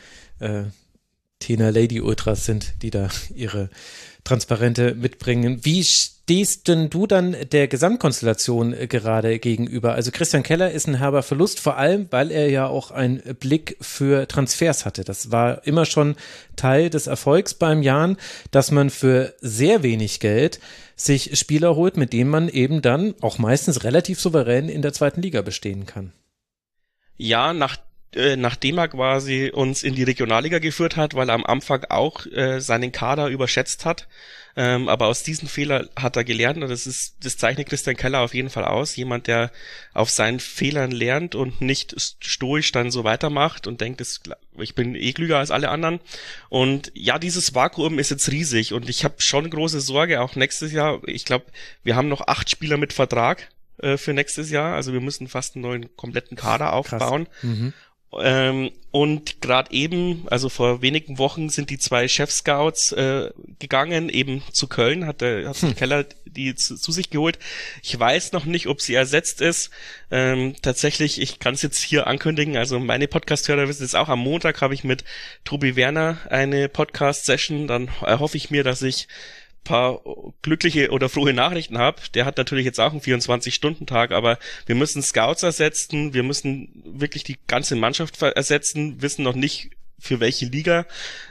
Tina 1.39 1.69
Lady 1.69 2.01
Ultras 2.01 2.45
sind, 2.45 2.81
die 2.81 2.89
da 2.89 3.09
ihre 3.33 3.69
Transparente 4.23 4.95
mitbringen. 4.95 5.63
Wie 5.63 5.83
stehst 5.83 6.67
denn 6.67 6.89
du 6.89 7.05
dann 7.05 7.35
der 7.51 7.67
Gesamtkonstellation 7.67 8.73
äh, 8.73 8.87
gerade 8.87 9.37
gegenüber? 9.37 9.93
Also 9.93 10.09
Christian 10.11 10.41
Keller 10.41 10.71
ist 10.71 10.87
ein 10.87 10.97
herber 10.97 11.21
Verlust, 11.21 11.59
vor 11.59 11.77
allem, 11.77 12.07
weil 12.09 12.31
er 12.31 12.49
ja 12.49 12.65
auch 12.65 12.89
einen 12.89 13.21
Blick 13.39 13.77
für 13.79 14.27
Transfers 14.27 14.85
hatte. 14.85 15.03
Das 15.03 15.31
war 15.31 15.65
immer 15.67 15.85
schon 15.85 16.15
Teil 16.55 16.89
des 16.89 17.05
Erfolgs 17.05 17.53
beim 17.53 17.83
Jan, 17.83 18.17
dass 18.49 18.71
man 18.71 18.89
für 18.89 19.35
sehr 19.39 19.83
wenig 19.83 20.19
Geld 20.19 20.59
sich 20.95 21.37
Spieler 21.37 21.75
holt, 21.75 21.95
mit 21.95 22.11
denen 22.11 22.31
man 22.31 22.49
eben 22.49 22.81
dann 22.81 23.13
auch 23.21 23.37
meistens 23.37 23.83
relativ 23.83 24.19
souverän 24.19 24.69
in 24.69 24.81
der 24.81 24.93
zweiten 24.93 25.21
Liga 25.21 25.43
bestehen 25.43 25.85
kann. 25.85 26.11
Ja, 27.17 27.53
nach 27.53 27.77
äh, 28.15 28.35
nachdem 28.35 28.77
er 28.77 28.87
quasi 28.87 29.51
uns 29.53 29.83
in 29.83 29.95
die 29.95 30.03
Regionalliga 30.03 30.59
geführt 30.59 30.95
hat, 30.95 31.13
weil 31.13 31.29
er 31.29 31.35
am 31.35 31.45
Anfang 31.45 31.85
auch 31.89 32.25
äh, 32.27 32.59
seinen 32.59 32.91
Kader 32.91 33.27
überschätzt 33.27 33.85
hat. 33.85 34.07
Ähm, 34.57 34.87
aber 34.87 35.07
aus 35.07 35.21
diesen 35.23 35.49
Fehlern 35.49 35.89
hat 35.97 36.15
er 36.15 36.23
gelernt 36.23 36.63
und 36.63 36.69
das 36.69 36.87
ist, 36.87 37.17
das 37.21 37.37
zeichnet 37.37 37.67
Christian 37.67 37.97
Keller 37.97 38.21
auf 38.21 38.33
jeden 38.33 38.49
Fall 38.49 38.63
aus. 38.63 38.95
Jemand, 38.95 39.27
der 39.27 39.51
auf 39.93 40.09
seinen 40.09 40.39
Fehlern 40.39 40.91
lernt 40.91 41.35
und 41.35 41.59
nicht 41.59 41.93
stoisch 42.21 42.71
dann 42.71 42.89
so 42.89 43.03
weitermacht 43.03 43.67
und 43.67 43.81
denkt, 43.81 43.99
das, 43.99 44.21
ich 44.57 44.73
bin 44.73 44.95
eh 44.95 45.11
klüger 45.11 45.39
als 45.39 45.51
alle 45.51 45.67
anderen. 45.69 45.99
Und 46.47 46.89
ja, 46.95 47.19
dieses 47.19 47.53
Vakuum 47.53 47.99
ist 47.99 48.11
jetzt 48.11 48.31
riesig 48.31 48.71
und 48.71 48.87
ich 48.87 49.03
habe 49.03 49.15
schon 49.17 49.49
große 49.49 49.81
Sorge, 49.81 50.21
auch 50.21 50.37
nächstes 50.37 50.71
Jahr. 50.71 51.01
Ich 51.05 51.25
glaube, 51.25 51.45
wir 51.83 51.97
haben 51.97 52.07
noch 52.07 52.25
acht 52.25 52.49
Spieler 52.49 52.77
mit 52.77 52.93
Vertrag 52.93 53.49
äh, 53.79 53.97
für 53.97 54.13
nächstes 54.13 54.51
Jahr. 54.51 54.73
Also 54.73 54.93
wir 54.93 55.01
müssen 55.01 55.27
fast 55.27 55.55
einen 55.55 55.63
neuen 55.63 55.97
kompletten 55.97 56.37
Kader 56.37 56.71
aufbauen. 56.71 57.27
Mhm. 57.41 57.73
Ähm, 58.13 58.71
und 58.91 59.41
gerade 59.41 59.71
eben, 59.71 60.25
also 60.29 60.47
vor 60.47 60.81
wenigen 60.81 61.17
Wochen, 61.17 61.49
sind 61.49 61.69
die 61.69 61.77
zwei 61.77 62.07
Chef-Scouts 62.07 62.93
äh, 62.93 63.31
gegangen, 63.59 64.07
eben 64.09 64.41
zu 64.53 64.67
Köln, 64.67 65.05
hat 65.05 65.19
der 65.19 65.49
hat 65.49 65.57
hm. 65.57 65.75
Keller 65.75 66.05
die 66.25 66.55
zu, 66.55 66.75
zu, 66.75 66.91
sich 66.91 67.09
geholt. 67.09 67.39
Ich 67.81 67.97
weiß 67.97 68.31
noch 68.31 68.45
nicht, 68.45 68.67
ob 68.67 68.81
sie 68.81 68.93
ersetzt 68.93 69.41
ist. 69.41 69.69
Ähm, 70.11 70.55
tatsächlich, 70.61 71.21
ich 71.21 71.39
kann 71.39 71.55
es 71.55 71.61
jetzt 71.61 71.81
hier 71.81 72.07
ankündigen, 72.07 72.57
also 72.57 72.79
meine 72.79 73.07
Podcast-Hörer 73.07 73.67
wissen 73.67 73.83
es 73.83 73.95
auch, 73.95 74.09
am 74.09 74.19
Montag 74.19 74.61
habe 74.61 74.73
ich 74.73 74.83
mit 74.83 75.03
Tobi 75.43 75.75
Werner 75.75 76.17
eine 76.29 76.69
Podcast-Session, 76.69 77.67
dann 77.67 77.89
erhoffe 78.01 78.37
ich 78.37 78.49
mir, 78.49 78.63
dass 78.63 78.81
ich 78.81 79.07
paar 79.65 79.99
glückliche 80.41 80.91
oder 80.91 81.09
frohe 81.09 81.33
Nachrichten 81.33 81.77
habe. 81.77 82.01
Der 82.13 82.23
hat 82.23 82.37
natürlich 82.37 82.65
jetzt 82.65 82.79
auch 82.79 82.91
einen 82.91 83.01
24-Stunden-Tag, 83.01 84.11
aber 84.11 84.39
wir 84.65 84.75
müssen 84.75 85.01
Scouts 85.01 85.43
ersetzen, 85.43 86.13
wir 86.13 86.23
müssen 86.23 86.81
wirklich 86.85 87.25
die 87.25 87.37
ganze 87.47 87.75
Mannschaft 87.75 88.21
ersetzen, 88.21 89.01
wissen 89.01 89.23
noch 89.23 89.35
nicht, 89.35 89.71
für 89.97 90.19
welche 90.19 90.45
Liga. 90.45 90.85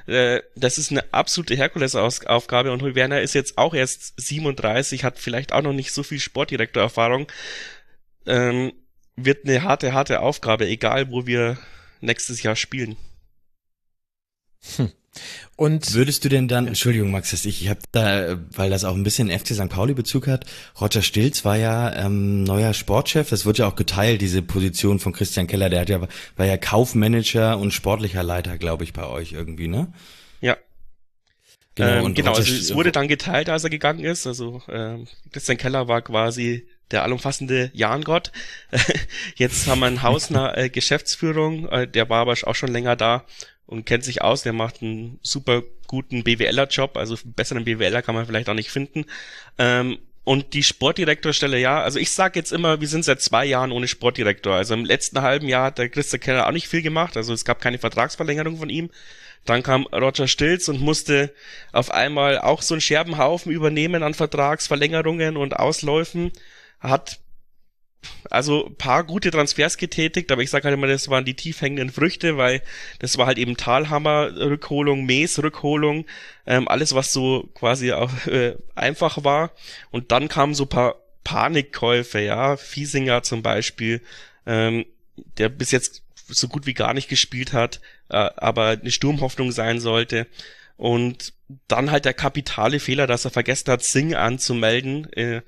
Äh, 0.06 0.42
das 0.56 0.78
ist 0.78 0.90
eine 0.90 1.12
absolute 1.12 1.56
Herkulesaufgabe 1.56 2.72
und 2.72 2.94
Werner 2.94 3.20
ist 3.20 3.34
jetzt 3.34 3.56
auch 3.56 3.74
erst 3.74 4.14
37, 4.20 5.04
hat 5.04 5.18
vielleicht 5.18 5.52
auch 5.52 5.62
noch 5.62 5.72
nicht 5.72 5.92
so 5.92 6.02
viel 6.02 6.20
Sportdirektorerfahrung. 6.20 7.30
Ähm, 8.26 8.72
wird 9.16 9.46
eine 9.46 9.62
harte, 9.62 9.92
harte 9.92 10.20
Aufgabe, 10.20 10.66
egal 10.66 11.10
wo 11.10 11.26
wir 11.26 11.58
nächstes 12.00 12.42
Jahr 12.42 12.56
spielen. 12.56 12.96
Hm. 14.76 14.92
Und 15.56 15.94
würdest 15.94 16.24
du 16.24 16.28
denn 16.28 16.48
dann, 16.48 16.66
Entschuldigung 16.66 17.10
Max, 17.10 17.30
dass 17.30 17.44
ich, 17.44 17.62
ich 17.62 17.68
habe 17.68 17.80
da, 17.92 18.38
weil 18.50 18.70
das 18.70 18.84
auch 18.84 18.94
ein 18.94 19.04
bisschen 19.04 19.30
FC 19.30 19.54
St. 19.54 19.68
Pauli 19.68 19.94
Bezug 19.94 20.26
hat, 20.26 20.46
Roger 20.80 21.02
Stilz 21.02 21.44
war 21.44 21.56
ja 21.56 21.94
ähm, 21.94 22.42
neuer 22.42 22.74
Sportchef, 22.74 23.28
das 23.28 23.46
wird 23.46 23.58
ja 23.58 23.68
auch 23.68 23.76
geteilt, 23.76 24.20
diese 24.20 24.42
Position 24.42 24.98
von 24.98 25.12
Christian 25.12 25.46
Keller, 25.46 25.70
der 25.70 25.80
hat 25.80 25.88
ja, 25.88 26.00
war 26.36 26.46
ja 26.46 26.56
Kaufmanager 26.56 27.58
und 27.58 27.72
sportlicher 27.72 28.22
Leiter, 28.22 28.58
glaube 28.58 28.84
ich, 28.84 28.92
bei 28.92 29.06
euch 29.06 29.32
irgendwie, 29.32 29.68
ne? 29.68 29.92
Ja. 30.40 30.56
Genau, 31.76 32.06
ähm, 32.06 32.14
genau 32.14 32.34
also 32.34 32.52
es 32.52 32.74
wurde 32.74 32.92
dann 32.92 33.08
geteilt, 33.08 33.48
als 33.48 33.64
er 33.64 33.70
gegangen 33.70 34.04
ist, 34.04 34.26
also 34.26 34.62
ähm, 34.68 35.06
Christian 35.32 35.58
Keller 35.58 35.88
war 35.88 36.02
quasi 36.02 36.66
der 36.90 37.02
allumfassende 37.02 37.70
Jahngott. 37.74 38.32
Jetzt 39.36 39.66
haben 39.66 39.80
wir 39.80 39.86
einen 39.86 40.02
Hausner 40.02 40.56
äh, 40.56 40.68
Geschäftsführung, 40.68 41.68
äh, 41.68 41.88
der 41.88 42.08
war 42.08 42.20
aber 42.20 42.34
auch 42.44 42.54
schon 42.54 42.72
länger 42.72 42.96
da 42.96 43.24
und 43.66 43.86
kennt 43.86 44.04
sich 44.04 44.22
aus. 44.22 44.42
Der 44.42 44.52
macht 44.52 44.82
einen 44.82 45.18
super 45.22 45.62
guten 45.86 46.24
BWLer-Job, 46.24 46.96
also 46.96 47.16
besseren 47.24 47.64
BWLer 47.64 48.02
kann 48.02 48.14
man 48.14 48.26
vielleicht 48.26 48.48
auch 48.48 48.54
nicht 48.54 48.70
finden. 48.70 49.06
Ähm, 49.58 49.98
und 50.24 50.54
die 50.54 50.62
Sportdirektorstelle, 50.62 51.58
ja, 51.58 51.82
also 51.82 51.98
ich 51.98 52.10
sag 52.10 52.34
jetzt 52.34 52.50
immer, 52.50 52.80
wir 52.80 52.88
sind 52.88 53.04
seit 53.04 53.20
zwei 53.20 53.44
Jahren 53.44 53.72
ohne 53.72 53.86
Sportdirektor. 53.86 54.54
Also 54.54 54.72
im 54.72 54.86
letzten 54.86 55.20
halben 55.20 55.48
Jahr 55.48 55.66
hat 55.66 55.78
der 55.78 55.90
Christa 55.90 56.16
Keller 56.16 56.46
auch 56.46 56.52
nicht 56.52 56.66
viel 56.66 56.80
gemacht, 56.80 57.16
also 57.18 57.34
es 57.34 57.44
gab 57.44 57.60
keine 57.60 57.78
Vertragsverlängerung 57.78 58.56
von 58.56 58.70
ihm. 58.70 58.90
Dann 59.44 59.62
kam 59.62 59.86
Roger 59.86 60.26
Stilz 60.26 60.68
und 60.68 60.80
musste 60.80 61.34
auf 61.72 61.90
einmal 61.90 62.38
auch 62.38 62.62
so 62.62 62.72
einen 62.72 62.80
Scherbenhaufen 62.80 63.52
übernehmen 63.52 64.02
an 64.02 64.14
Vertragsverlängerungen 64.14 65.36
und 65.36 65.56
Ausläufen. 65.56 66.32
Hat 66.80 67.20
also 68.30 68.70
paar 68.76 69.04
gute 69.04 69.30
Transfers 69.30 69.76
getätigt, 69.76 70.30
aber 70.30 70.42
ich 70.42 70.50
sage 70.50 70.64
halt 70.64 70.74
immer, 70.74 70.86
das 70.86 71.08
waren 71.08 71.24
die 71.24 71.34
tief 71.34 71.60
hängenden 71.60 71.90
Früchte, 71.90 72.36
weil 72.36 72.62
das 72.98 73.16
war 73.16 73.26
halt 73.26 73.38
eben 73.38 73.56
Talhammer-Rückholung, 73.56 75.04
Mees-Rückholung, 75.04 76.04
ähm, 76.46 76.68
alles 76.68 76.94
was 76.94 77.12
so 77.12 77.48
quasi 77.54 77.92
auch 77.92 78.26
äh, 78.26 78.56
einfach 78.74 79.24
war. 79.24 79.52
Und 79.90 80.12
dann 80.12 80.28
kamen 80.28 80.54
so 80.54 80.66
paar 80.66 80.96
Panikkäufe, 81.24 82.20
ja, 82.20 82.56
Fiesinger 82.56 83.22
zum 83.22 83.42
Beispiel, 83.42 84.02
ähm, 84.46 84.84
der 85.38 85.48
bis 85.48 85.70
jetzt 85.70 86.02
so 86.28 86.48
gut 86.48 86.66
wie 86.66 86.74
gar 86.74 86.94
nicht 86.94 87.08
gespielt 87.08 87.52
hat, 87.52 87.80
äh, 88.10 88.16
aber 88.16 88.68
eine 88.68 88.90
Sturmhoffnung 88.90 89.52
sein 89.52 89.80
sollte. 89.80 90.26
Und 90.76 91.32
dann 91.68 91.90
halt 91.90 92.04
der 92.04 92.14
kapitale 92.14 92.80
Fehler, 92.80 93.06
dass 93.06 93.24
er 93.24 93.30
vergessen 93.30 93.70
hat, 93.70 93.82
Sing 93.84 94.14
anzumelden. 94.14 95.12
Äh, 95.12 95.42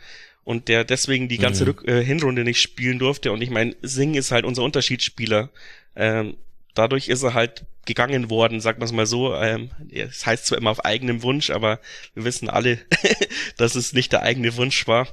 und 0.47 0.69
der 0.69 0.85
deswegen 0.85 1.29
die 1.29 1.39
ganze 1.39 1.65
mhm. 1.65 1.71
Rück 1.71 1.89
äh, 1.89 2.05
Hinrunde 2.05 2.45
nicht 2.45 2.63
spielen 2.63 3.01
durfte. 3.01 3.33
Und 3.33 3.43
ich 3.43 3.51
meine, 3.51 3.75
Singh 3.83 4.17
ist 4.17 4.31
halt 4.31 4.45
unser 4.45 4.63
Unterschiedsspieler. 4.63 5.51
Ähm, 5.97 6.37
dadurch 6.75 7.09
ist 7.09 7.25
er 7.25 7.35
halt 7.35 7.65
gegangen 7.85 8.31
worden, 8.31 8.61
sagt 8.61 8.79
man 8.79 8.87
es 8.87 8.93
mal 8.93 9.07
so. 9.07 9.35
Ähm, 9.35 9.71
es 9.91 10.25
heißt 10.25 10.47
zwar 10.47 10.59
immer 10.59 10.71
auf 10.71 10.85
eigenem 10.85 11.25
Wunsch, 11.25 11.51
aber 11.51 11.81
wir 12.15 12.23
wissen 12.23 12.49
alle, 12.49 12.79
dass 13.57 13.75
es 13.75 13.93
nicht 13.93 14.13
der 14.13 14.23
eigene 14.23 14.57
Wunsch 14.57 14.87
war. 14.87 15.09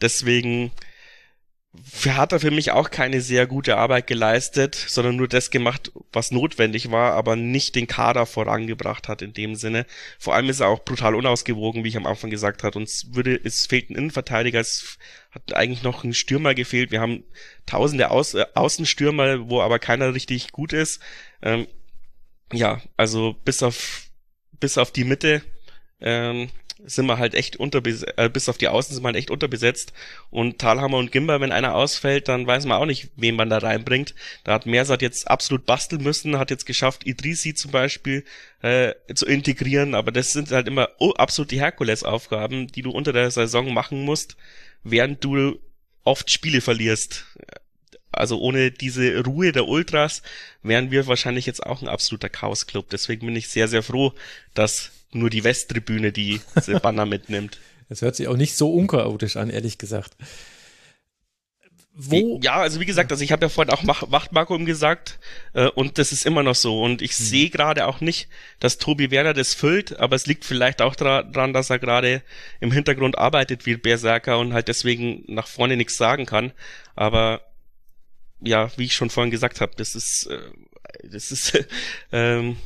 Deswegen 0.00 0.72
hat 2.06 2.32
er 2.32 2.40
für 2.40 2.50
mich 2.50 2.70
auch 2.70 2.90
keine 2.90 3.20
sehr 3.20 3.46
gute 3.46 3.76
Arbeit 3.76 4.06
geleistet, 4.06 4.74
sondern 4.74 5.16
nur 5.16 5.28
das 5.28 5.50
gemacht, 5.50 5.92
was 6.12 6.30
notwendig 6.30 6.90
war, 6.90 7.12
aber 7.12 7.36
nicht 7.36 7.74
den 7.74 7.86
Kader 7.86 8.26
vorangebracht 8.26 9.08
hat 9.08 9.22
in 9.22 9.32
dem 9.32 9.54
Sinne. 9.54 9.86
Vor 10.18 10.34
allem 10.34 10.48
ist 10.48 10.60
er 10.60 10.68
auch 10.68 10.84
brutal 10.84 11.14
unausgewogen, 11.14 11.82
wie 11.82 11.88
ich 11.88 11.96
am 11.96 12.06
Anfang 12.06 12.30
gesagt 12.30 12.62
habe. 12.62 12.78
Uns 12.78 13.14
würde, 13.14 13.40
es 13.42 13.66
fehlt 13.66 13.90
ein 13.90 13.96
Innenverteidiger, 13.96 14.60
es 14.60 14.98
hat 15.30 15.54
eigentlich 15.54 15.82
noch 15.82 16.04
ein 16.04 16.14
Stürmer 16.14 16.54
gefehlt. 16.54 16.90
Wir 16.90 17.00
haben 17.00 17.24
tausende 17.66 18.10
Aus, 18.10 18.34
äh, 18.34 18.46
Außenstürmer, 18.54 19.48
wo 19.48 19.60
aber 19.60 19.78
keiner 19.78 20.14
richtig 20.14 20.52
gut 20.52 20.72
ist. 20.72 21.00
Ähm, 21.42 21.66
ja, 22.52 22.80
also 22.96 23.34
bis 23.44 23.62
auf 23.62 24.04
bis 24.60 24.78
auf 24.78 24.92
die 24.92 25.04
Mitte 25.04 25.42
ähm, 26.00 26.48
sind 26.86 27.06
wir 27.06 27.18
halt 27.18 27.34
echt 27.34 27.56
unterbesetzt, 27.56 28.14
äh, 28.16 28.28
bis 28.28 28.48
auf 28.48 28.58
die 28.58 28.68
Außen 28.68 28.94
sind 28.94 29.02
wir 29.02 29.08
halt 29.08 29.16
echt 29.16 29.30
unterbesetzt. 29.30 29.92
Und 30.30 30.58
Talhammer 30.58 30.98
und 30.98 31.12
Gimba, 31.12 31.40
wenn 31.40 31.52
einer 31.52 31.74
ausfällt, 31.74 32.28
dann 32.28 32.46
weiß 32.46 32.66
man 32.66 32.80
auch 32.80 32.86
nicht, 32.86 33.10
wen 33.16 33.36
man 33.36 33.48
da 33.48 33.58
reinbringt. 33.58 34.14
Da 34.44 34.52
hat 34.52 34.66
Mersat 34.66 35.02
jetzt 35.02 35.28
absolut 35.28 35.66
basteln 35.66 36.02
müssen, 36.02 36.38
hat 36.38 36.50
jetzt 36.50 36.66
geschafft, 36.66 37.06
Idrisi 37.06 37.54
zum 37.54 37.70
Beispiel 37.70 38.24
äh, 38.62 38.92
zu 39.14 39.26
integrieren, 39.26 39.94
aber 39.94 40.12
das 40.12 40.32
sind 40.32 40.50
halt 40.50 40.68
immer 40.68 40.90
oh, 40.98 41.12
absolut 41.12 41.50
die 41.50 41.60
Herkulesaufgaben, 41.60 42.68
die 42.68 42.82
du 42.82 42.90
unter 42.90 43.12
der 43.12 43.30
Saison 43.30 43.72
machen 43.72 44.02
musst, 44.04 44.36
während 44.82 45.24
du 45.24 45.58
oft 46.04 46.30
Spiele 46.30 46.60
verlierst. 46.60 47.26
Also 48.12 48.38
ohne 48.38 48.70
diese 48.70 49.24
Ruhe 49.24 49.50
der 49.52 49.66
Ultras 49.66 50.22
wären 50.62 50.90
wir 50.90 51.06
wahrscheinlich 51.06 51.46
jetzt 51.46 51.64
auch 51.64 51.82
ein 51.82 51.88
absoluter 51.88 52.28
Chaos-Club. 52.28 52.88
Deswegen 52.90 53.26
bin 53.26 53.34
ich 53.34 53.48
sehr, 53.48 53.66
sehr 53.66 53.82
froh, 53.82 54.12
dass 54.54 54.92
nur 55.14 55.30
die 55.30 55.44
Westtribüne 55.44 56.12
die 56.12 56.40
Banner 56.82 57.06
mitnimmt. 57.06 57.58
Das 57.88 58.02
hört 58.02 58.16
sich 58.16 58.28
auch 58.28 58.36
nicht 58.36 58.56
so 58.56 58.72
unchaotisch 58.72 59.36
an, 59.36 59.50
ehrlich 59.50 59.78
gesagt. 59.78 60.16
Wo? 61.96 62.40
Ja, 62.42 62.56
also 62.56 62.80
wie 62.80 62.86
gesagt, 62.86 63.12
also 63.12 63.22
ich 63.22 63.30
habe 63.30 63.44
ja 63.44 63.48
vorhin 63.48 63.72
auch 63.72 63.84
Wachtvakuum 63.86 64.64
gesagt 64.64 65.20
äh, 65.52 65.68
und 65.68 65.98
das 65.98 66.10
ist 66.10 66.26
immer 66.26 66.42
noch 66.42 66.56
so 66.56 66.82
und 66.82 67.02
ich 67.02 67.12
hm. 67.12 67.24
sehe 67.24 67.50
gerade 67.50 67.86
auch 67.86 68.00
nicht, 68.00 68.28
dass 68.58 68.78
Tobi 68.78 69.12
Werner 69.12 69.32
das 69.32 69.54
füllt, 69.54 70.00
aber 70.00 70.16
es 70.16 70.26
liegt 70.26 70.44
vielleicht 70.44 70.82
auch 70.82 70.96
daran, 70.96 71.52
dass 71.52 71.70
er 71.70 71.78
gerade 71.78 72.22
im 72.58 72.72
Hintergrund 72.72 73.16
arbeitet 73.16 73.64
wie 73.64 73.76
Berserker 73.76 74.40
und 74.40 74.54
halt 74.54 74.66
deswegen 74.66 75.22
nach 75.28 75.46
vorne 75.46 75.76
nichts 75.76 75.96
sagen 75.96 76.26
kann, 76.26 76.52
aber 76.96 77.42
ja, 78.40 78.76
wie 78.76 78.86
ich 78.86 78.96
schon 78.96 79.10
vorhin 79.10 79.30
gesagt 79.30 79.60
habe, 79.60 79.74
das 79.76 79.94
ist 79.94 80.26
äh, 80.26 80.40
das 81.04 81.30
ist 81.30 81.64
ähm, 82.12 82.56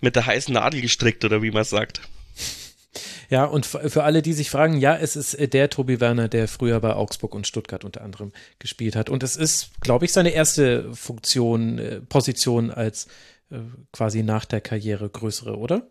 mit 0.00 0.16
der 0.16 0.26
heißen 0.26 0.54
Nadel 0.54 0.80
gestrickt 0.80 1.24
oder 1.24 1.42
wie 1.42 1.50
man 1.50 1.64
sagt. 1.64 2.00
Ja, 3.30 3.44
und 3.44 3.66
für 3.66 4.04
alle, 4.04 4.22
die 4.22 4.32
sich 4.32 4.48
fragen, 4.48 4.78
ja, 4.78 4.96
es 4.96 5.14
ist 5.14 5.34
äh, 5.34 5.48
der 5.48 5.68
Tobi 5.68 6.00
Werner, 6.00 6.28
der 6.28 6.48
früher 6.48 6.80
bei 6.80 6.94
Augsburg 6.94 7.34
und 7.34 7.46
Stuttgart 7.46 7.84
unter 7.84 8.00
anderem 8.00 8.32
gespielt 8.58 8.96
hat. 8.96 9.10
Und 9.10 9.22
es 9.22 9.36
ist, 9.36 9.70
glaube 9.80 10.06
ich, 10.06 10.12
seine 10.12 10.30
erste 10.30 10.94
Funktion, 10.94 11.78
äh, 11.78 12.00
Position 12.00 12.70
als 12.70 13.06
äh, 13.50 13.58
quasi 13.92 14.22
nach 14.22 14.46
der 14.46 14.62
Karriere 14.62 15.10
größere, 15.10 15.58
oder? 15.58 15.88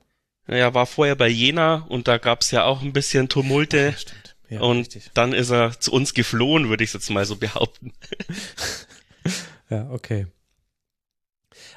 Naja, 0.47 0.73
war 0.73 0.87
vorher 0.87 1.15
bei 1.15 1.27
Jena 1.27 1.85
und 1.89 2.07
da 2.07 2.17
gab 2.17 2.41
es 2.41 2.51
ja 2.51 2.63
auch 2.63 2.81
ein 2.81 2.93
bisschen 2.93 3.29
Tumulte. 3.29 3.77
Ja, 3.77 3.93
stimmt. 3.93 4.35
Ja, 4.49 4.61
und 4.61 4.77
richtig. 4.77 5.11
dann 5.13 5.33
ist 5.33 5.51
er 5.51 5.77
zu 5.79 5.91
uns 5.91 6.13
geflohen, 6.13 6.69
würde 6.69 6.83
ich 6.83 6.93
jetzt 6.93 7.09
mal 7.09 7.25
so 7.25 7.35
behaupten. 7.35 7.91
ja, 9.69 9.89
okay. 9.91 10.27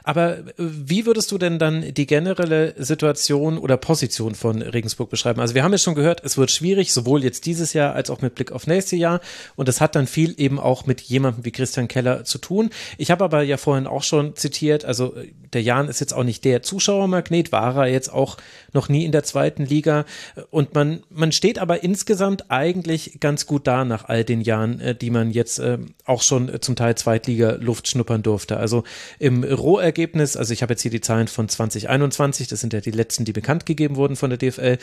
Aber 0.04 0.38
äh, 0.38 0.44
wie 0.58 1.06
würdest 1.06 1.30
du 1.32 1.38
denn 1.38 1.58
dann 1.58 1.94
die 1.94 2.06
generelle 2.06 2.74
Situation 2.78 3.58
oder 3.58 3.76
Position 3.76 4.34
von 4.34 4.62
Regensburg 4.62 5.10
beschreiben? 5.10 5.40
Also 5.40 5.54
wir 5.54 5.62
haben 5.62 5.72
ja 5.72 5.78
schon 5.78 5.94
gehört, 5.94 6.22
es 6.24 6.38
wird 6.38 6.50
schwierig, 6.50 6.92
sowohl 6.92 7.24
jetzt 7.24 7.46
dieses 7.46 7.72
Jahr 7.72 7.94
als 7.94 8.10
auch 8.10 8.20
mit 8.20 8.34
Blick 8.34 8.52
auf 8.52 8.66
nächstes 8.66 8.98
Jahr. 8.98 9.20
Und 9.56 9.68
das 9.68 9.80
hat 9.80 9.94
dann 9.94 10.06
viel 10.06 10.34
eben 10.38 10.58
auch 10.58 10.86
mit 10.86 11.00
jemandem 11.00 11.44
wie 11.44 11.50
Christian 11.50 11.88
Keller 11.88 12.24
zu 12.24 12.38
tun. 12.38 12.70
Ich 12.98 13.10
habe 13.10 13.24
aber 13.24 13.42
ja 13.42 13.56
vorhin 13.56 13.86
auch 13.86 14.02
schon 14.02 14.36
zitiert, 14.36 14.84
also 14.84 15.14
äh, 15.16 15.32
der 15.52 15.62
Jan 15.62 15.88
ist 15.88 16.00
jetzt 16.00 16.12
auch 16.14 16.24
nicht 16.24 16.44
der 16.44 16.62
Zuschauermagnet, 16.62 17.52
war 17.52 17.76
er 17.76 17.92
jetzt 17.92 18.12
auch 18.12 18.36
noch 18.72 18.88
nie 18.88 19.04
in 19.04 19.12
der 19.12 19.24
zweiten 19.24 19.64
Liga. 19.64 20.04
Und 20.50 20.74
man, 20.74 21.02
man 21.10 21.32
steht 21.32 21.58
aber 21.58 21.82
insgesamt 21.82 22.50
eigentlich 22.50 23.18
ganz 23.18 23.46
gut 23.46 23.66
da 23.66 23.84
nach 23.84 24.04
all 24.04 24.24
den 24.24 24.40
Jahren, 24.40 24.80
äh, 24.80 24.94
die 24.94 25.10
man 25.10 25.30
jetzt 25.30 25.60
auch 26.04 26.22
schon 26.22 26.60
zum 26.60 26.76
Teil 26.76 26.94
Zweitliga-Luft 26.94 27.88
schnuppern 27.88 28.22
durfte. 28.22 28.56
Also 28.56 28.84
im 29.18 29.44
Roh 29.44 29.78
Ergebnis, 29.90 30.36
also 30.36 30.52
ich 30.52 30.62
habe 30.62 30.74
jetzt 30.74 30.82
hier 30.82 30.90
die 30.92 31.00
Zahlen 31.00 31.26
von 31.26 31.48
2021, 31.48 32.46
das 32.46 32.60
sind 32.60 32.72
ja 32.72 32.80
die 32.80 32.92
letzten, 32.92 33.24
die 33.24 33.32
bekannt 33.32 33.66
gegeben 33.66 33.96
wurden 33.96 34.14
von 34.14 34.30
der 34.30 34.38
DFL. 34.38 34.78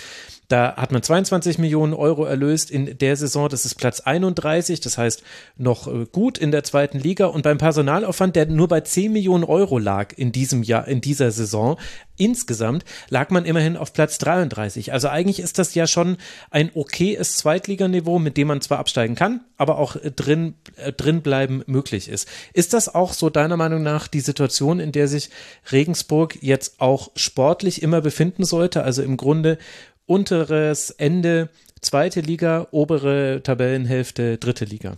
Da 0.50 0.76
hat 0.76 0.92
man 0.92 1.02
22 1.02 1.58
Millionen 1.60 1.94
Euro 1.94 2.26
erlöst 2.26 2.70
in 2.70 2.98
der 2.98 3.16
Saison, 3.16 3.48
das 3.48 3.66
ist 3.66 3.76
Platz 3.76 4.02
31, 4.02 4.82
das 4.82 4.98
heißt 4.98 5.24
noch 5.58 5.88
äh, 5.88 6.06
gut 6.12 6.38
in 6.38 6.52
der 6.52 6.64
zweiten 6.64 7.00
Liga 7.00 7.28
und 7.28 7.44
beim 7.44 7.58
Personalaufwand, 7.58 8.36
der 8.36 8.48
nur 8.48 8.68
bei 8.68 8.82
10 8.82 9.14
Millionen 9.14 9.46
Euro 9.46 9.78
lag 9.78 10.14
in 10.18 10.32
diesem 10.32 10.64
Jahr, 10.64 10.88
in 10.88 11.00
dieser 11.00 11.32
Saison, 11.32 11.78
insgesamt 12.18 12.84
lag 13.10 13.30
man 13.30 13.46
immerhin 13.46 13.78
auf 13.78 13.94
Platz 13.94 14.18
33. 14.18 14.92
Also 14.92 15.08
eigentlich 15.08 15.40
ist 15.40 15.60
das 15.60 15.76
ja 15.76 15.88
schon 15.88 16.18
ein 16.50 16.72
okayes 16.74 17.38
Zweitliganiveau, 17.38 18.20
mit 18.20 18.38
dem 18.38 18.48
man 18.48 18.62
zwar 18.62 18.80
absteigen 18.80 19.16
kann, 19.16 19.42
aber 19.58 19.78
auch 19.78 19.96
drin, 20.16 20.56
äh, 20.76 20.92
drin 20.92 21.22
bleiben 21.22 21.64
möglich 21.68 22.10
ist. 22.10 22.28
Ist 22.54 22.74
das 22.74 22.94
auch 22.94 23.14
so 23.14 23.30
deiner 23.30 23.58
Meinung 23.58 23.84
nach 23.84 24.08
die 24.08 24.20
Situation, 24.20 24.80
in 24.80 24.92
der 24.98 25.08
sich 25.08 25.30
Regensburg 25.72 26.38
jetzt 26.42 26.82
auch 26.82 27.12
sportlich 27.16 27.82
immer 27.82 28.02
befinden 28.02 28.44
sollte? 28.44 28.84
Also 28.84 29.04
im 29.04 29.16
Grunde 29.16 29.58
unteres 30.06 30.90
Ende 30.90 31.50
zweite 31.82 32.22
Liga, 32.22 32.68
obere 32.72 33.42
Tabellenhälfte 33.44 34.38
dritte 34.38 34.66
Liga 34.66 34.98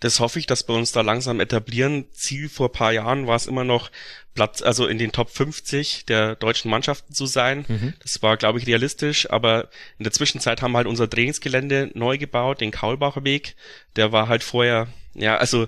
das 0.00 0.20
hoffe 0.20 0.38
ich, 0.38 0.46
dass 0.46 0.68
wir 0.68 0.74
uns 0.76 0.92
da 0.92 1.00
langsam 1.00 1.40
etablieren. 1.40 2.06
Ziel 2.12 2.48
vor 2.48 2.70
paar 2.70 2.92
Jahren 2.92 3.26
war 3.26 3.36
es 3.36 3.46
immer 3.46 3.64
noch, 3.64 3.90
Platz, 4.34 4.62
also 4.62 4.86
in 4.86 4.98
den 4.98 5.10
Top 5.10 5.30
50 5.30 6.06
der 6.06 6.36
deutschen 6.36 6.70
Mannschaften 6.70 7.12
zu 7.12 7.26
sein. 7.26 7.64
Mhm. 7.66 7.94
Das 8.00 8.22
war, 8.22 8.36
glaube 8.36 8.60
ich, 8.60 8.66
realistisch, 8.68 9.28
aber 9.28 9.68
in 9.98 10.04
der 10.04 10.12
Zwischenzeit 10.12 10.62
haben 10.62 10.72
wir 10.72 10.78
halt 10.78 10.86
unser 10.86 11.10
Trainingsgelände 11.10 11.90
neu 11.94 12.18
gebaut, 12.18 12.60
den 12.60 12.70
Kaulbacher 12.70 13.24
Weg. 13.24 13.56
Der 13.96 14.12
war 14.12 14.28
halt 14.28 14.44
vorher, 14.44 14.86
ja, 15.14 15.36
also 15.36 15.66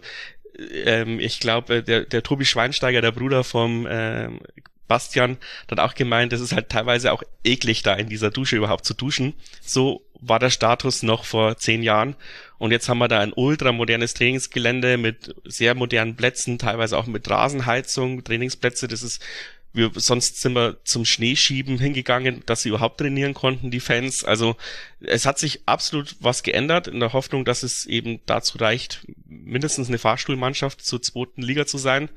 ähm, 0.85 1.19
ich 1.21 1.41
glaube, 1.41 1.83
der, 1.83 2.05
der 2.05 2.23
Tobi 2.23 2.45
Schweinsteiger, 2.45 3.01
der 3.01 3.13
Bruder 3.13 3.45
vom 3.45 3.87
ähm, 3.91 4.41
Bastian, 4.89 5.39
hat 5.71 5.81
auch 5.81 5.95
gemeint, 5.95 6.33
es 6.33 6.41
ist 6.41 6.53
halt 6.53 6.69
teilweise 6.69 7.13
auch 7.13 7.23
eklig, 7.45 7.83
da 7.83 7.95
in 7.95 8.09
dieser 8.09 8.31
Dusche 8.31 8.57
überhaupt 8.57 8.85
zu 8.85 8.95
duschen. 8.95 9.35
So 9.61 10.05
war 10.21 10.39
der 10.39 10.51
Status 10.51 11.03
noch 11.03 11.25
vor 11.25 11.57
zehn 11.57 11.83
Jahren. 11.83 12.17
Und 12.59 12.73
jetzt 12.73 12.89
haben 12.89 12.99
wir 12.99 13.09
da 13.09 13.21
ein 13.21 13.33
ultramodernes 13.33 14.15
Trainingsgelände 14.15 14.99
mit 14.99 15.35
sehr 15.45 15.75
modernen 15.75 16.17
Plätzen, 16.17 16.59
teilweise 16.59 16.99
auch 16.99 17.07
mit 17.07 17.29
Rasenheizung, 17.31 18.23
Trainingsplätze. 18.23 18.87
Das 18.87 19.03
ist 19.03 19.23
wir, 19.73 19.91
sonst 19.95 20.41
sind 20.41 20.55
wir 20.55 20.79
zum 20.85 21.05
Schneeschieben 21.05 21.79
hingegangen, 21.79 22.43
dass 22.47 22.63
sie 22.63 22.71
überhaupt 22.71 22.99
trainieren 22.99 23.35
konnten, 23.35 23.71
die 23.71 23.81
Fans. 23.81 24.25
Also 24.25 24.57
es 25.01 25.27
hat 25.27 25.39
sich 25.39 25.61
absolut 25.67 26.17
was 26.21 26.43
geändert 26.43 26.89
in 26.89 26.99
der 26.99 27.13
Hoffnung, 27.13 27.45
dass 27.45 27.63
es 27.63 27.87
eben 27.87 28.21
dazu 28.27 28.59
reicht, 28.59 29.07
mindestens 29.27 29.89
eine 29.89 29.99
Fahrstuhlmannschaft 29.99 30.85
zur 30.85 31.01
zweiten 31.03 31.43
Liga 31.43 31.67
zu 31.67 31.79
sein. 31.79 32.09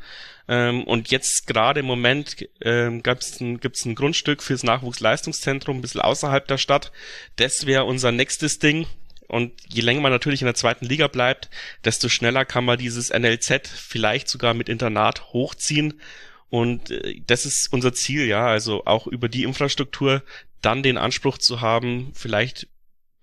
Ähm, 0.47 0.83
und 0.83 1.11
jetzt 1.11 1.45
gerade 1.45 1.81
im 1.81 1.85
Moment 1.85 2.47
ähm, 2.61 3.03
gibt's 3.03 3.39
ein, 3.39 3.59
gibt's 3.59 3.85
ein 3.85 3.95
Grundstück 3.95 4.41
fürs 4.41 4.63
Nachwuchsleistungszentrum, 4.63 5.77
ein 5.77 5.81
bisschen 5.81 6.01
außerhalb 6.01 6.47
der 6.47 6.57
Stadt. 6.57 6.91
Das 7.35 7.67
wäre 7.67 7.85
unser 7.85 8.11
nächstes 8.11 8.57
Ding. 8.57 8.87
Und 9.27 9.53
je 9.67 9.81
länger 9.81 10.01
man 10.01 10.11
natürlich 10.11 10.41
in 10.41 10.47
der 10.47 10.55
zweiten 10.55 10.85
Liga 10.85 11.07
bleibt, 11.07 11.49
desto 11.85 12.09
schneller 12.09 12.45
kann 12.45 12.65
man 12.65 12.77
dieses 12.77 13.09
NLZ 13.09 13.67
vielleicht 13.67 14.27
sogar 14.27 14.53
mit 14.53 14.69
Internat 14.69 15.33
hochziehen 15.33 15.99
und 16.53 16.91
äh, 16.91 17.19
das 17.25 17.47
ist 17.47 17.73
unser 17.73 17.93
Ziel, 17.93 18.27
ja, 18.27 18.45
also 18.45 18.85
auch 18.85 19.07
über 19.07 19.27
die 19.27 19.41
Infrastruktur 19.41 20.21
dann 20.61 20.83
den 20.83 20.99
Anspruch 20.99 21.39
zu 21.39 21.61
haben, 21.61 22.11
vielleicht 22.13 22.67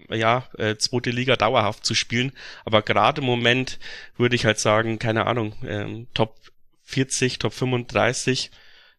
ja, 0.09 0.49
äh, 0.59 0.75
zweite 0.79 1.13
Liga 1.13 1.37
dauerhaft 1.37 1.87
zu 1.87 1.95
spielen. 1.95 2.33
Aber 2.65 2.83
gerade 2.83 3.21
im 3.21 3.29
Moment 3.29 3.79
würde 4.17 4.35
ich 4.35 4.47
halt 4.47 4.59
sagen, 4.59 4.99
keine 4.99 5.29
Ahnung, 5.29 5.55
ähm, 5.65 6.09
Top 6.13 6.41
40, 6.83 7.39
Top 7.39 7.53
35, 7.53 8.51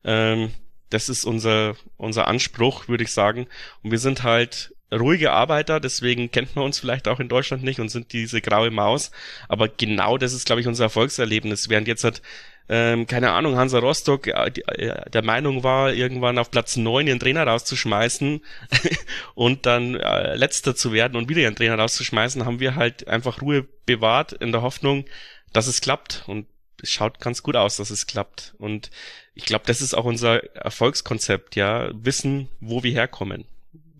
ähm, 0.05 0.53
das 0.89 1.09
ist 1.09 1.25
unser, 1.25 1.75
unser 1.97 2.27
Anspruch, 2.27 2.87
würde 2.87 3.03
ich 3.03 3.11
sagen. 3.11 3.47
Und 3.83 3.91
wir 3.91 3.99
sind 3.99 4.23
halt 4.23 4.73
ruhige 4.93 5.33
Arbeiter, 5.33 5.81
deswegen 5.81 6.31
kennt 6.31 6.55
man 6.55 6.63
uns 6.63 6.79
vielleicht 6.79 7.09
auch 7.09 7.19
in 7.19 7.27
Deutschland 7.27 7.63
nicht 7.63 7.81
und 7.81 7.89
sind 7.89 8.13
diese 8.13 8.39
graue 8.39 8.71
Maus. 8.71 9.11
Aber 9.49 9.67
genau 9.67 10.17
das 10.17 10.31
ist, 10.31 10.45
glaube 10.45 10.61
ich, 10.61 10.67
unser 10.67 10.85
Erfolgserlebnis. 10.85 11.67
Während 11.67 11.89
jetzt 11.89 12.05
halt 12.05 12.21
ähm, 12.69 13.07
keine 13.07 13.31
Ahnung, 13.31 13.57
Hansa 13.57 13.79
Rostock 13.79 14.27
äh, 14.27 14.47
äh, 14.47 15.09
der 15.09 15.23
Meinung 15.23 15.63
war, 15.63 15.93
irgendwann 15.93 16.37
auf 16.37 16.51
Platz 16.51 16.77
neun 16.77 17.07
ihren 17.07 17.19
Trainer 17.19 17.45
rauszuschmeißen 17.45 18.41
und 19.35 19.65
dann 19.65 19.95
äh, 19.95 20.35
letzter 20.35 20.75
zu 20.75 20.93
werden 20.93 21.17
und 21.17 21.27
wieder 21.27 21.41
ihren 21.41 21.55
Trainer 21.55 21.77
rauszuschmeißen, 21.77 22.45
haben 22.45 22.59
wir 22.59 22.75
halt 22.75 23.07
einfach 23.07 23.41
Ruhe 23.41 23.67
bewahrt 23.85 24.33
in 24.33 24.51
der 24.51 24.61
Hoffnung, 24.61 25.05
dass 25.53 25.67
es 25.67 25.81
klappt 25.81 26.23
und 26.27 26.47
es 26.81 26.91
schaut 26.91 27.19
ganz 27.19 27.43
gut 27.43 27.55
aus, 27.55 27.77
dass 27.77 27.89
es 27.89 28.07
klappt 28.07 28.53
und 28.57 28.89
ich 29.33 29.45
glaube, 29.45 29.65
das 29.67 29.81
ist 29.81 29.93
auch 29.93 30.05
unser 30.05 30.43
Erfolgskonzept, 30.55 31.55
ja, 31.55 31.89
wissen, 31.93 32.49
wo 32.59 32.83
wir 32.83 32.91
herkommen. 32.91 33.45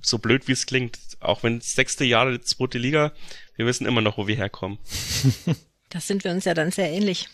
So 0.01 0.17
blöd 0.17 0.47
wie 0.47 0.53
es 0.53 0.65
klingt, 0.65 0.97
auch 1.19 1.43
wenn 1.43 1.61
sechste 1.61 2.05
Jahre 2.05 2.41
zweite 2.41 2.77
Liga, 2.77 3.11
wir 3.55 3.65
wissen 3.65 3.85
immer 3.85 4.01
noch, 4.01 4.17
wo 4.17 4.27
wir 4.27 4.35
herkommen. 4.35 4.77
Das 5.93 6.07
sind 6.07 6.23
wir 6.23 6.31
uns 6.31 6.45
ja 6.45 6.53
dann 6.53 6.71
sehr 6.71 6.89
ähnlich. 6.89 7.27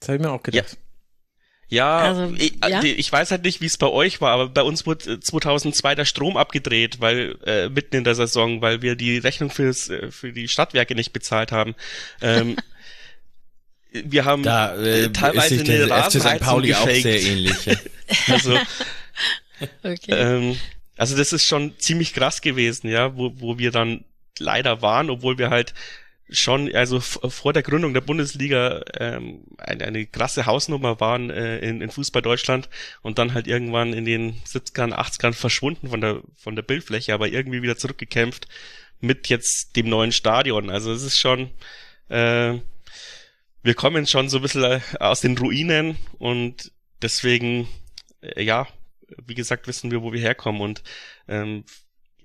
Das 0.00 0.08
habe 0.08 0.16
ich 0.16 0.22
mir 0.22 0.30
auch 0.30 0.42
gedacht. 0.42 0.72
Ja. 0.72 0.78
Ja, 1.72 1.98
also, 1.98 2.34
ich, 2.36 2.54
ja? 2.66 2.82
ich, 2.82 3.12
weiß 3.12 3.30
halt 3.30 3.44
nicht, 3.44 3.60
wie 3.60 3.66
es 3.66 3.78
bei 3.78 3.86
euch 3.86 4.20
war, 4.20 4.32
aber 4.32 4.48
bei 4.48 4.62
uns 4.62 4.86
wurde 4.86 5.20
2002 5.20 5.92
äh, 5.92 5.94
der 5.94 6.04
Strom 6.04 6.36
abgedreht, 6.36 7.00
weil 7.00 7.38
äh, 7.46 7.68
mitten 7.68 7.94
in 7.94 8.02
der 8.02 8.16
Saison, 8.16 8.60
weil 8.60 8.82
wir 8.82 8.96
die 8.96 9.18
Rechnung 9.18 9.50
fürs, 9.50 9.88
äh, 9.88 10.10
für 10.10 10.32
die 10.32 10.48
Stadtwerke 10.48 10.96
nicht 10.96 11.12
bezahlt 11.12 11.52
haben. 11.52 11.76
Ähm, 12.20 12.56
wir 13.92 14.24
haben 14.24 14.42
da, 14.42 14.74
äh, 14.76 15.12
teilweise 15.12 15.54
ist 15.54 15.70
eine 15.70 16.02
FC 16.02 16.20
St. 16.20 16.40
Pauli 16.40 16.74
auch 16.74 16.88
sehr 16.88 17.22
ähnlich. 17.22 17.54
also, 18.26 18.58
okay. 19.84 20.12
ähm, 20.12 20.58
also 20.96 21.16
das 21.16 21.32
ist 21.32 21.46
schon 21.46 21.78
ziemlich 21.78 22.14
krass 22.14 22.40
gewesen, 22.40 22.90
ja, 22.90 23.16
wo, 23.16 23.32
wo 23.36 23.58
wir 23.58 23.70
dann 23.70 24.04
leider 24.40 24.82
waren, 24.82 25.08
obwohl 25.08 25.38
wir 25.38 25.50
halt 25.50 25.72
schon, 26.30 26.74
also 26.74 27.00
vor 27.00 27.52
der 27.52 27.62
Gründung 27.62 27.94
der 27.94 28.00
Bundesliga 28.00 28.82
ähm, 28.98 29.44
eine, 29.58 29.84
eine 29.84 30.06
krasse 30.06 30.46
Hausnummer 30.46 31.00
waren 31.00 31.30
äh, 31.30 31.58
in, 31.58 31.80
in 31.80 31.90
Fußball 31.90 32.22
Deutschland 32.22 32.68
und 33.02 33.18
dann 33.18 33.34
halt 33.34 33.46
irgendwann 33.46 33.92
in 33.92 34.04
den 34.04 34.40
70ern, 34.42 34.92
80ern 34.92 35.32
verschwunden 35.32 35.88
von 35.88 36.00
der 36.00 36.22
von 36.36 36.56
der 36.56 36.62
Bildfläche, 36.62 37.14
aber 37.14 37.28
irgendwie 37.28 37.62
wieder 37.62 37.76
zurückgekämpft 37.76 38.48
mit 39.00 39.28
jetzt 39.28 39.76
dem 39.76 39.88
neuen 39.88 40.12
Stadion. 40.12 40.70
Also 40.70 40.92
es 40.92 41.02
ist 41.02 41.18
schon, 41.18 41.50
äh, 42.08 42.58
wir 43.62 43.74
kommen 43.74 44.06
schon 44.06 44.28
so 44.28 44.38
ein 44.38 44.42
bisschen 44.42 44.64
äh, 44.64 44.80
aus 44.98 45.20
den 45.20 45.36
Ruinen 45.36 45.96
und 46.18 46.72
deswegen, 47.02 47.68
äh, 48.22 48.42
ja, 48.42 48.66
wie 49.26 49.34
gesagt, 49.34 49.66
wissen 49.66 49.90
wir, 49.90 50.02
wo 50.02 50.12
wir 50.12 50.20
herkommen 50.20 50.60
und 50.60 50.82
ähm, 51.28 51.64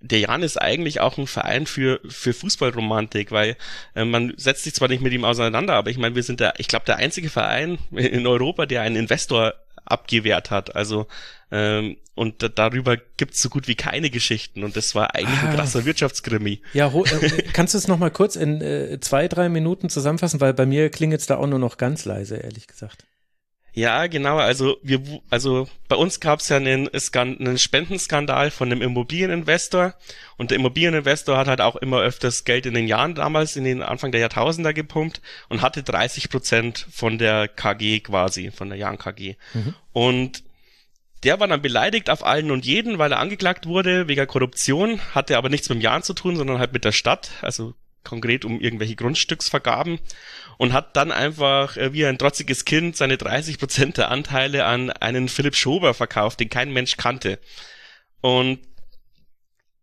der 0.06 0.20
Jan 0.20 0.44
ist 0.44 0.62
eigentlich 0.62 1.02
auch 1.02 1.18
ein 1.18 1.28
Verein 1.28 1.66
für, 1.66 2.00
für 2.08 2.34
Fußballromantik, 2.34 3.32
weil 3.32 3.58
äh, 3.96 4.06
man 4.06 4.34
setzt 4.38 4.64
sich 4.64 4.74
zwar 4.74 4.88
nicht 4.88 5.02
mit 5.02 5.14
ihm 5.14 5.26
auseinander, 5.26 5.74
aber 5.74 5.90
ich 5.90 5.98
meine, 5.98 6.16
wir 6.16 6.24
sind 6.24 6.40
der, 6.40 6.54
ich 6.60 6.68
glaube, 6.68 6.86
der 6.86 6.98
einzige 6.98 7.30
Verein 7.30 7.78
in 7.92 8.28
Europa, 8.28 8.66
der 8.66 8.82
einen 8.82 8.96
Investor 8.96 9.54
abgewehrt 9.86 10.52
hat. 10.52 10.76
Also 10.76 11.08
ähm, 11.52 11.98
und 12.16 12.42
da, 12.42 12.48
darüber 12.48 12.98
gibt's 13.18 13.42
so 13.42 13.50
gut 13.50 13.68
wie 13.68 13.76
keine 13.76 14.10
Geschichten 14.10 14.64
und 14.64 14.76
das 14.78 14.96
war 14.96 15.16
eigentlich 15.16 15.40
ah. 15.40 15.50
ein 15.50 15.56
krasser 15.56 15.86
Wirtschaftskrimi. 15.86 16.62
Ja, 16.74 16.88
äh, 16.88 17.44
kannst 17.54 17.74
du 17.74 17.78
es 17.78 17.88
noch 17.88 18.00
mal 18.00 18.12
kurz 18.12 18.36
in 18.36 18.62
äh, 18.62 19.00
zwei, 19.02 19.28
drei 19.28 19.50
Minuten 19.50 19.90
zusammenfassen, 19.90 20.40
weil 20.42 20.54
bei 20.54 20.66
mir 20.66 20.90
klingelt's 20.90 21.28
da 21.28 21.38
auch 21.38 21.48
nur 21.48 21.60
noch 21.60 21.78
ganz 21.78 22.06
leise, 22.06 22.38
ehrlich 22.38 22.68
gesagt. 22.68 23.06
Ja, 23.76 24.08
genau. 24.08 24.38
Also 24.38 24.78
wir, 24.84 25.02
also 25.30 25.68
bei 25.90 25.98
uns 25.98 26.22
gab 26.22 26.40
es 26.40 26.48
ja 26.48 26.56
einen, 26.56 26.90
einen 26.90 27.58
Spendenskandal 27.58 28.50
von 28.50 28.72
einem 28.72 28.82
Immobilieninvestor 28.82 29.94
und 30.38 30.52
der 30.52 30.60
Immobilieninvestor 30.60 31.38
hat 31.38 31.48
halt 31.48 31.60
auch 31.60 31.76
immer 31.76 32.00
öfters 32.00 32.46
Geld 32.46 32.66
in 32.66 32.74
den 32.74 32.88
Jahren 32.88 33.16
damals, 33.16 33.58
in 33.58 33.66
den 33.66 33.84
Anfang 33.84 34.14
der 34.14 34.22
Jahrtausender 34.22 34.74
gepumpt 34.74 35.22
und 35.50 35.62
hatte 35.62 35.84
30 35.84 36.30
Prozent 36.30 36.88
von 36.90 37.18
der 37.18 37.50
KG 37.50 38.00
quasi, 38.00 38.50
von 38.50 38.70
der 38.70 38.78
Jan 38.78 38.98
KG. 38.98 39.36
Mhm. 39.54 39.74
Und 39.92 40.44
der 41.26 41.42
war 41.42 41.48
dann 41.50 41.62
beleidigt 41.62 42.10
auf 42.10 42.26
allen 42.26 42.52
und 42.52 42.66
jeden, 42.66 42.98
weil 42.98 43.12
er 43.12 43.20
angeklagt 43.20 43.66
wurde 43.66 44.08
wegen 44.08 44.26
Korruption, 44.26 45.02
hatte 45.14 45.38
aber 45.38 45.50
nichts 45.50 45.68
mit 45.68 45.80
dem 45.80 45.82
Jan 45.82 46.02
zu 46.02 46.14
tun, 46.14 46.38
sondern 46.38 46.60
halt 46.60 46.72
mit 46.72 46.86
der 46.86 46.94
Stadt, 46.94 47.32
also 47.42 47.74
konkret 48.06 48.46
um 48.46 48.62
irgendwelche 48.62 48.96
Grundstücksvergaben 48.96 50.00
und 50.58 50.74
hat 50.74 50.96
dann 50.96 51.12
einfach 51.12 51.78
äh, 51.78 51.94
wie 51.94 52.06
ein 52.06 52.18
trotziges 52.18 52.66
Kind 52.66 52.96
seine 52.96 53.18
30 53.18 53.60
Prozent 53.60 53.98
der 53.98 54.12
Anteile 54.12 54.66
an 54.66 54.90
einen 54.90 55.30
Philipp 55.30 55.56
Schober 55.56 55.94
verkauft, 55.94 56.40
den 56.40 56.50
kein 56.50 56.72
Mensch 56.72 56.98
kannte. 56.98 57.40
Und 58.22 58.60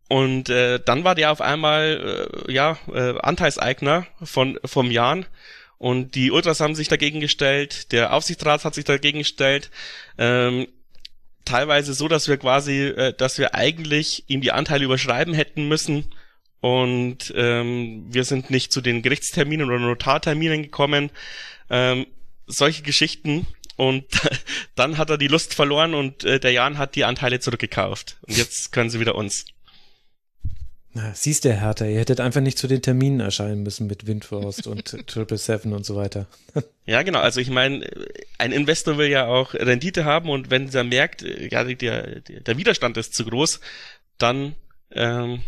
und 0.08 0.50
äh, 0.50 0.78
dann 0.84 1.04
war 1.04 1.14
der 1.14 1.32
auf 1.32 1.40
einmal 1.40 2.28
äh, 2.46 2.52
ja 2.52 2.78
äh, 2.92 3.18
Anteilseigner 3.20 4.06
von 4.22 4.58
vom 4.64 4.90
Jan 4.90 5.26
und 5.82 6.14
die 6.14 6.30
Ultras 6.30 6.60
haben 6.60 6.76
sich 6.76 6.86
dagegen 6.86 7.18
gestellt, 7.18 7.90
der 7.90 8.12
Aufsichtsrat 8.12 8.64
hat 8.64 8.72
sich 8.72 8.84
dagegen 8.84 9.18
gestellt. 9.18 9.68
Ähm, 10.16 10.68
teilweise 11.44 11.92
so, 11.92 12.06
dass 12.06 12.28
wir 12.28 12.36
quasi, 12.36 12.84
äh, 12.84 13.12
dass 13.12 13.38
wir 13.38 13.56
eigentlich 13.56 14.22
ihm 14.28 14.42
die 14.42 14.52
Anteile 14.52 14.84
überschreiben 14.84 15.34
hätten 15.34 15.66
müssen 15.66 16.14
und 16.62 17.34
ähm, 17.36 18.06
wir 18.08 18.22
sind 18.22 18.48
nicht 18.48 18.72
zu 18.72 18.80
den 18.80 19.02
Gerichtsterminen 19.02 19.68
oder 19.68 19.80
Notarterminen 19.80 20.62
gekommen. 20.62 21.10
Ähm, 21.68 22.06
solche 22.46 22.84
Geschichten. 22.84 23.48
Und 23.76 24.04
dann 24.76 24.96
hat 24.96 25.10
er 25.10 25.18
die 25.18 25.26
Lust 25.26 25.54
verloren 25.54 25.92
und 25.92 26.22
äh, 26.22 26.38
der 26.38 26.52
Jan 26.52 26.78
hat 26.78 26.94
die 26.94 27.04
Anteile 27.04 27.40
zurückgekauft. 27.40 28.16
Und 28.22 28.36
jetzt 28.36 28.70
können 28.70 28.90
sie 28.90 29.00
wieder 29.00 29.16
uns. 29.16 29.44
Na, 30.92 31.12
siehst 31.14 31.44
du, 31.44 31.52
Hertha, 31.52 31.84
ihr 31.84 31.98
hättet 31.98 32.20
einfach 32.20 32.40
nicht 32.40 32.58
zu 32.58 32.68
den 32.68 32.80
Terminen 32.80 33.18
erscheinen 33.18 33.64
müssen 33.64 33.88
mit 33.88 34.06
Windforst 34.06 34.68
und 34.68 34.84
Triple 35.08 35.38
Seven 35.38 35.72
und 35.72 35.84
so 35.84 35.96
weiter. 35.96 36.28
ja, 36.86 37.02
genau. 37.02 37.18
Also 37.18 37.40
ich 37.40 37.50
meine, 37.50 37.84
ein 38.38 38.52
Investor 38.52 38.98
will 38.98 39.08
ja 39.08 39.26
auch 39.26 39.54
Rendite 39.54 40.04
haben 40.04 40.30
und 40.30 40.50
wenn 40.50 40.72
er 40.72 40.84
merkt, 40.84 41.24
äh, 41.24 41.48
ja, 41.48 41.64
der, 41.64 42.20
der 42.20 42.56
Widerstand 42.56 42.96
ist 42.98 43.16
zu 43.16 43.24
groß, 43.24 43.58
dann 44.18 44.54
ähm, 44.92 45.42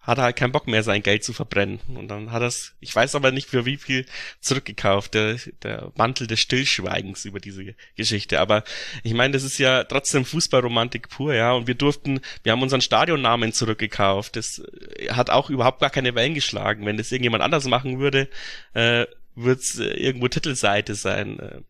hat 0.00 0.16
er 0.16 0.24
halt 0.24 0.36
keinen 0.36 0.52
Bock 0.52 0.66
mehr, 0.66 0.82
sein 0.82 1.02
Geld 1.02 1.24
zu 1.24 1.34
verbrennen. 1.34 1.78
Und 1.88 2.08
dann 2.08 2.32
hat 2.32 2.40
er 2.40 2.48
es, 2.48 2.74
ich 2.80 2.94
weiß 2.94 3.14
aber 3.14 3.32
nicht 3.32 3.48
für 3.48 3.66
wie 3.66 3.76
viel 3.76 4.06
zurückgekauft, 4.40 5.12
der, 5.12 5.36
der 5.62 5.92
Mantel 5.94 6.26
des 6.26 6.40
Stillschweigens 6.40 7.26
über 7.26 7.38
diese 7.38 7.74
Geschichte. 7.96 8.40
Aber 8.40 8.64
ich 9.02 9.12
meine, 9.12 9.34
das 9.34 9.42
ist 9.42 9.58
ja 9.58 9.84
trotzdem 9.84 10.24
Fußballromantik 10.24 11.10
pur, 11.10 11.34
ja. 11.34 11.52
Und 11.52 11.66
wir 11.66 11.74
durften, 11.74 12.20
wir 12.42 12.52
haben 12.52 12.62
unseren 12.62 12.80
Stadionnamen 12.80 13.52
zurückgekauft. 13.52 14.36
Das 14.36 14.62
äh, 14.96 15.10
hat 15.10 15.28
auch 15.28 15.50
überhaupt 15.50 15.80
gar 15.80 15.90
keine 15.90 16.14
Wellen 16.14 16.34
geschlagen. 16.34 16.86
Wenn 16.86 16.96
das 16.96 17.12
irgendjemand 17.12 17.42
anders 17.42 17.66
machen 17.66 17.98
würde, 17.98 18.28
äh, 18.72 19.04
würde 19.34 19.60
es 19.60 19.78
äh, 19.78 19.84
irgendwo 19.84 20.28
Titelseite 20.28 20.94
sein. 20.94 21.38
Äh, 21.40 21.60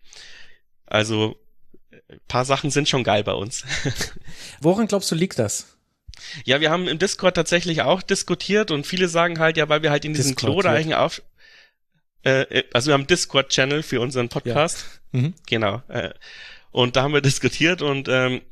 also, 0.87 1.37
paar 2.29 2.45
Sachen 2.45 2.71
sind 2.71 2.89
schon 2.89 3.05
geil 3.05 3.25
bei 3.25 3.33
uns. 3.33 3.65
Woran 4.61 4.87
glaubst 4.87 5.11
du, 5.11 5.17
liegt 5.17 5.39
das? 5.39 5.80
Ja, 6.45 6.61
wir 6.61 6.71
haben 6.71 6.89
im 6.89 6.99
Discord 6.99 7.35
tatsächlich 7.35 7.83
auch 7.83 8.03
diskutiert 8.03 8.71
und 8.71 8.87
viele 8.87 9.09
sagen 9.09 9.39
halt, 9.39 9.57
ja, 9.57 9.69
weil 9.69 9.83
wir 9.83 9.91
halt 9.91 10.05
in 10.05 10.15
diesen 10.15 10.35
glorreichen 10.35 10.95
Auf... 10.95 11.23
Äh, 12.23 12.43
äh, 12.43 12.65
also 12.73 12.89
wir 12.89 12.95
haben 12.95 13.07
Discord-Channel 13.07 13.83
für 13.83 14.01
unseren 14.01 14.29
Podcast. 14.29 15.01
Ja. 15.13 15.21
Mhm. 15.21 15.35
Genau. 15.49 15.83
Äh, 15.89 16.11
und 16.71 16.97
da 16.97 17.03
haben 17.03 17.15
wir 17.15 17.21
diskutiert 17.23 17.83
und 17.83 18.09
ähm, 18.09 18.43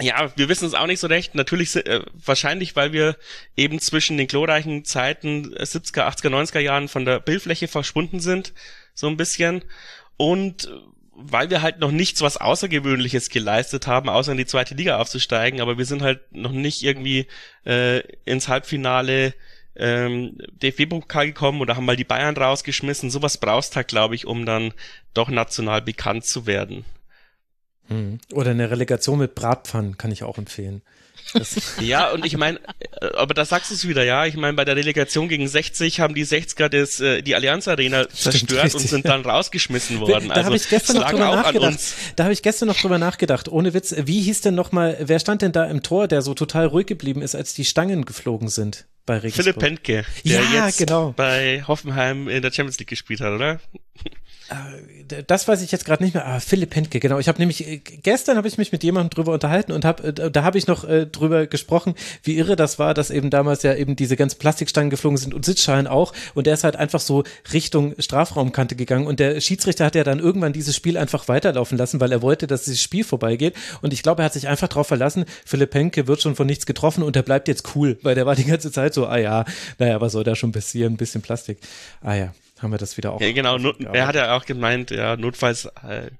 ja, 0.00 0.30
wir 0.36 0.48
wissen 0.48 0.66
es 0.66 0.74
auch 0.74 0.86
nicht 0.86 1.00
so 1.00 1.06
recht. 1.06 1.34
Natürlich 1.34 1.74
äh, 1.76 2.02
wahrscheinlich, 2.12 2.76
weil 2.76 2.92
wir 2.92 3.16
eben 3.56 3.80
zwischen 3.80 4.18
den 4.18 4.26
glorreichen 4.26 4.84
Zeiten 4.84 5.54
70er, 5.54 6.06
80er, 6.06 6.28
90er 6.28 6.60
Jahren 6.60 6.88
von 6.88 7.04
der 7.04 7.20
Bildfläche 7.20 7.68
verschwunden 7.68 8.20
sind, 8.20 8.52
so 8.94 9.06
ein 9.06 9.16
bisschen. 9.16 9.64
Und 10.18 10.70
weil 11.16 11.50
wir 11.50 11.62
halt 11.62 11.78
noch 11.78 11.90
nichts 11.90 12.20
was 12.20 12.36
Außergewöhnliches 12.36 13.30
geleistet 13.30 13.86
haben, 13.86 14.08
außer 14.08 14.32
in 14.32 14.38
die 14.38 14.46
zweite 14.46 14.74
Liga 14.74 14.98
aufzusteigen, 14.98 15.60
aber 15.60 15.78
wir 15.78 15.86
sind 15.86 16.02
halt 16.02 16.20
noch 16.30 16.52
nicht 16.52 16.82
irgendwie 16.82 17.26
äh, 17.64 18.00
ins 18.24 18.48
Halbfinale 18.48 19.34
ähm, 19.76 20.38
DFB-Pokal 20.62 21.28
gekommen 21.28 21.60
oder 21.60 21.76
haben 21.76 21.84
mal 21.84 21.96
die 21.96 22.04
Bayern 22.04 22.36
rausgeschmissen. 22.36 23.10
Sowas 23.10 23.38
brauchst 23.38 23.76
halt, 23.76 23.88
glaube 23.88 24.14
ich, 24.14 24.26
um 24.26 24.46
dann 24.46 24.72
doch 25.14 25.28
national 25.28 25.82
bekannt 25.82 26.24
zu 26.24 26.46
werden. 26.46 26.84
Hm. 27.88 28.18
Oder 28.32 28.50
eine 28.50 28.70
Relegation 28.70 29.18
mit 29.18 29.34
Bratpfannen 29.34 29.96
kann 29.96 30.12
ich 30.12 30.22
auch 30.22 30.38
empfehlen. 30.38 30.82
ja, 31.80 32.10
und 32.10 32.24
ich 32.24 32.36
meine, 32.36 32.58
äh, 33.00 33.06
aber 33.16 33.34
da 33.34 33.44
sagst 33.44 33.70
du 33.70 33.74
es 33.74 33.86
wieder, 33.86 34.04
ja. 34.04 34.26
Ich 34.26 34.36
meine, 34.36 34.54
bei 34.54 34.64
der 34.64 34.76
Relegation 34.76 35.28
gegen 35.28 35.46
60 35.48 36.00
haben 36.00 36.14
die 36.14 36.24
60er 36.24 36.68
das, 36.68 37.00
äh, 37.00 37.22
die 37.22 37.34
Allianz 37.34 37.68
Arena 37.68 38.08
zerstört 38.08 38.74
und 38.74 38.80
sind 38.80 39.06
dann 39.06 39.22
rausgeschmissen 39.22 40.00
worden. 40.00 40.28
Da 40.28 40.34
also, 40.34 40.46
habe 40.46 40.56
ich 40.56 40.68
gestern 40.68 40.96
noch 40.96 41.10
drüber 41.10 41.36
nachgedacht. 41.36 41.78
Da 42.16 42.24
habe 42.24 42.32
ich 42.32 42.42
gestern 42.42 42.68
noch 42.68 42.76
drüber 42.76 42.98
nachgedacht. 42.98 43.48
Ohne 43.48 43.74
Witz, 43.74 43.94
wie 43.96 44.22
hieß 44.22 44.40
denn 44.42 44.54
nochmal, 44.54 44.96
wer 45.00 45.18
stand 45.18 45.42
denn 45.42 45.52
da 45.52 45.64
im 45.64 45.82
Tor, 45.82 46.08
der 46.08 46.22
so 46.22 46.34
total 46.34 46.66
ruhig 46.66 46.86
geblieben 46.86 47.22
ist, 47.22 47.34
als 47.34 47.54
die 47.54 47.64
Stangen 47.64 48.04
geflogen 48.04 48.48
sind? 48.48 48.86
Bei 49.04 49.18
Regensburg. 49.18 49.44
Philipp 49.44 49.58
Pentke, 49.58 50.04
der 50.24 50.42
ja, 50.42 50.66
jetzt 50.66 50.78
genau. 50.78 51.12
bei 51.16 51.62
Hoffenheim 51.66 52.28
in 52.28 52.42
der 52.42 52.50
Champions 52.50 52.78
League 52.78 52.88
gespielt 52.88 53.20
hat, 53.20 53.32
oder? 53.32 53.60
Äh, 54.48 55.22
das 55.26 55.46
weiß 55.46 55.62
ich 55.62 55.72
jetzt 55.72 55.84
gerade 55.84 56.02
nicht 56.02 56.14
mehr. 56.14 56.26
Ah, 56.26 56.40
Philipp 56.40 56.74
Hentke, 56.74 57.00
genau. 57.00 57.18
Ich 57.18 57.28
habe 57.28 57.38
nämlich 57.38 57.66
äh, 57.66 57.78
gestern 57.78 58.36
habe 58.36 58.48
ich 58.48 58.58
mich 58.58 58.72
mit 58.72 58.84
jemandem 58.84 59.10
drüber 59.10 59.32
unterhalten 59.32 59.72
und 59.72 59.84
habe 59.84 60.08
äh, 60.08 60.30
da 60.30 60.42
habe 60.42 60.58
ich 60.58 60.66
noch 60.66 60.84
äh, 60.84 61.06
drüber 61.06 61.46
gesprochen, 61.46 61.94
wie 62.22 62.36
irre 62.36 62.56
das 62.56 62.78
war, 62.78 62.94
dass 62.94 63.10
eben 63.10 63.30
damals 63.30 63.62
ja 63.62 63.74
eben 63.74 63.96
diese 63.96 64.16
ganzen 64.16 64.38
Plastikstangen 64.38 64.90
geflogen 64.90 65.16
sind 65.16 65.34
und 65.34 65.44
Sitzschalen 65.44 65.86
auch 65.86 66.12
und 66.34 66.46
der 66.46 66.54
ist 66.54 66.64
halt 66.64 66.76
einfach 66.76 67.00
so 67.00 67.24
Richtung 67.52 67.94
Strafraumkante 67.98 68.76
gegangen 68.76 69.06
und 69.06 69.20
der 69.20 69.40
Schiedsrichter 69.40 69.84
hat 69.84 69.94
ja 69.94 70.04
dann 70.04 70.18
irgendwann 70.18 70.52
dieses 70.52 70.76
Spiel 70.76 70.96
einfach 70.96 71.28
weiterlaufen 71.28 71.78
lassen, 71.78 72.00
weil 72.00 72.12
er 72.12 72.22
wollte, 72.22 72.46
dass 72.46 72.64
dieses 72.64 72.82
Spiel 72.82 73.04
vorbeigeht 73.04 73.54
und 73.82 73.92
ich 73.92 74.02
glaube, 74.02 74.22
er 74.22 74.26
hat 74.26 74.32
sich 74.32 74.48
einfach 74.48 74.68
darauf 74.68 74.86
verlassen, 74.86 75.24
Philipp 75.44 75.74
Henke 75.74 76.06
wird 76.06 76.22
schon 76.22 76.36
von 76.36 76.46
nichts 76.46 76.66
getroffen 76.66 77.02
und 77.02 77.16
er 77.16 77.22
bleibt 77.22 77.48
jetzt 77.48 77.74
cool, 77.74 77.98
weil 78.02 78.14
der 78.14 78.26
war 78.26 78.36
die 78.36 78.44
ganze 78.44 78.70
Zeit 78.70 78.94
so, 78.94 79.06
ah 79.06 79.18
ja, 79.18 79.44
naja, 79.78 80.00
was 80.00 80.12
soll 80.12 80.24
da 80.24 80.34
schon 80.34 80.52
passieren, 80.52 80.94
ein 80.94 80.96
bisschen 80.96 81.22
Plastik. 81.22 81.58
Ah 82.00 82.14
ja 82.14 82.32
haben 82.60 82.70
wir 82.70 82.78
das 82.78 82.96
wieder 82.96 83.12
auch. 83.12 83.20
Ja, 83.20 83.32
genau, 83.32 83.58
er 83.58 84.06
hat 84.06 84.14
ja 84.14 84.36
auch 84.36 84.44
gemeint, 84.46 84.90
ja, 84.90 85.16
notfalls, 85.16 85.66
äh, 85.86 86.10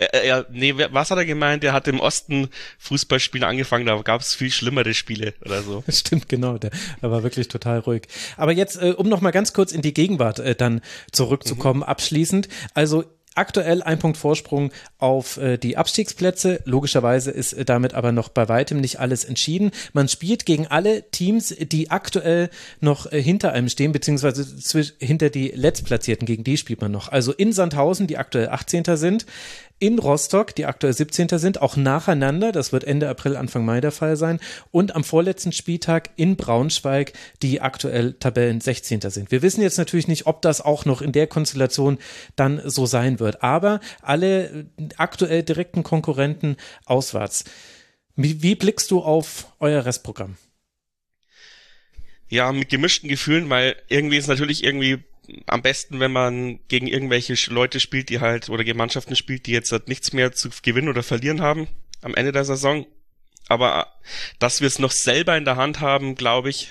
er, 0.00 0.24
er, 0.24 0.46
nee, 0.50 0.74
was 0.74 1.10
hat 1.10 1.18
er 1.18 1.26
gemeint? 1.26 1.62
Er 1.62 1.72
hat 1.72 1.86
im 1.86 2.00
Osten 2.00 2.48
Fußballspiele 2.78 3.46
angefangen, 3.46 3.86
da 3.86 4.00
gab 4.00 4.22
es 4.22 4.34
viel 4.34 4.50
schlimmere 4.50 4.94
Spiele 4.94 5.34
oder 5.44 5.62
so. 5.62 5.84
Stimmt, 5.88 6.28
genau, 6.28 6.56
der, 6.58 6.70
der 7.02 7.10
war 7.10 7.22
wirklich 7.22 7.48
total 7.48 7.80
ruhig. 7.80 8.02
Aber 8.36 8.52
jetzt, 8.52 8.80
äh, 8.80 8.94
um 8.96 9.08
noch 9.08 9.20
mal 9.20 9.30
ganz 9.30 9.52
kurz 9.52 9.72
in 9.72 9.82
die 9.82 9.92
Gegenwart 9.92 10.38
äh, 10.38 10.54
dann 10.54 10.80
zurückzukommen, 11.12 11.80
mhm. 11.80 11.84
abschließend. 11.84 12.48
Also 12.72 13.04
Aktuell 13.36 13.80
ein 13.84 14.00
Punkt 14.00 14.16
Vorsprung 14.16 14.72
auf 14.98 15.36
äh, 15.36 15.56
die 15.56 15.76
Abstiegsplätze. 15.76 16.62
Logischerweise 16.64 17.30
ist 17.30 17.52
äh, 17.52 17.64
damit 17.64 17.94
aber 17.94 18.10
noch 18.10 18.28
bei 18.28 18.48
weitem 18.48 18.80
nicht 18.80 18.98
alles 18.98 19.24
entschieden. 19.24 19.70
Man 19.92 20.08
spielt 20.08 20.46
gegen 20.46 20.66
alle 20.66 21.08
Teams, 21.12 21.54
die 21.60 21.92
aktuell 21.92 22.50
noch 22.80 23.10
äh, 23.12 23.22
hinter 23.22 23.52
einem 23.52 23.68
stehen, 23.68 23.92
beziehungsweise 23.92 24.44
hinter 24.98 25.30
die 25.30 25.48
Letztplatzierten. 25.48 26.26
Gegen 26.26 26.42
die 26.42 26.56
spielt 26.56 26.80
man 26.80 26.90
noch. 26.90 27.06
Also 27.08 27.32
in 27.32 27.52
Sandhausen, 27.52 28.08
die 28.08 28.18
aktuell 28.18 28.48
18. 28.48 28.96
sind, 28.96 29.26
in 29.80 29.98
Rostock, 29.98 30.54
die 30.54 30.66
aktuell 30.66 30.92
17. 30.92 31.26
sind, 31.38 31.60
auch 31.60 31.74
nacheinander. 31.76 32.52
Das 32.52 32.72
wird 32.72 32.84
Ende 32.84 33.08
April, 33.08 33.36
Anfang 33.36 33.64
Mai 33.64 33.80
der 33.80 33.90
Fall 33.90 34.16
sein. 34.16 34.38
Und 34.70 34.94
am 34.94 35.02
vorletzten 35.02 35.52
Spieltag 35.52 36.10
in 36.16 36.36
Braunschweig, 36.36 37.12
die 37.42 37.60
aktuell 37.60 38.12
Tabellen 38.12 38.60
16. 38.60 39.00
sind. 39.10 39.32
Wir 39.32 39.42
wissen 39.42 39.62
jetzt 39.62 39.78
natürlich 39.78 40.06
nicht, 40.06 40.26
ob 40.26 40.42
das 40.42 40.60
auch 40.60 40.84
noch 40.84 41.02
in 41.02 41.12
der 41.12 41.26
Konstellation 41.26 41.98
dann 42.36 42.60
so 42.64 42.86
sein 42.86 43.18
wird. 43.18 43.42
Aber 43.42 43.80
alle 44.02 44.66
aktuell 44.98 45.42
direkten 45.42 45.82
Konkurrenten 45.82 46.56
auswärts. 46.84 47.44
Wie, 48.16 48.42
wie 48.42 48.54
blickst 48.54 48.90
du 48.90 49.00
auf 49.00 49.46
euer 49.60 49.84
Restprogramm? 49.84 50.36
Ja, 52.28 52.52
mit 52.52 52.68
gemischten 52.68 53.08
Gefühlen, 53.08 53.50
weil 53.50 53.76
irgendwie 53.88 54.18
ist 54.18 54.28
natürlich 54.28 54.62
irgendwie 54.62 55.02
am 55.46 55.62
besten, 55.62 56.00
wenn 56.00 56.12
man 56.12 56.60
gegen 56.68 56.86
irgendwelche 56.86 57.34
Leute 57.52 57.80
spielt, 57.80 58.08
die 58.08 58.20
halt, 58.20 58.48
oder 58.48 58.64
gegen 58.64 58.78
Mannschaften 58.78 59.16
spielt, 59.16 59.46
die 59.46 59.52
jetzt 59.52 59.72
halt 59.72 59.88
nichts 59.88 60.12
mehr 60.12 60.32
zu 60.32 60.50
gewinnen 60.62 60.88
oder 60.88 61.02
verlieren 61.02 61.40
haben 61.40 61.68
am 62.02 62.14
Ende 62.14 62.32
der 62.32 62.44
Saison. 62.44 62.86
Aber 63.48 63.88
dass 64.38 64.60
wir 64.60 64.68
es 64.68 64.78
noch 64.78 64.92
selber 64.92 65.36
in 65.36 65.44
der 65.44 65.56
Hand 65.56 65.80
haben, 65.80 66.14
glaube 66.14 66.50
ich, 66.50 66.68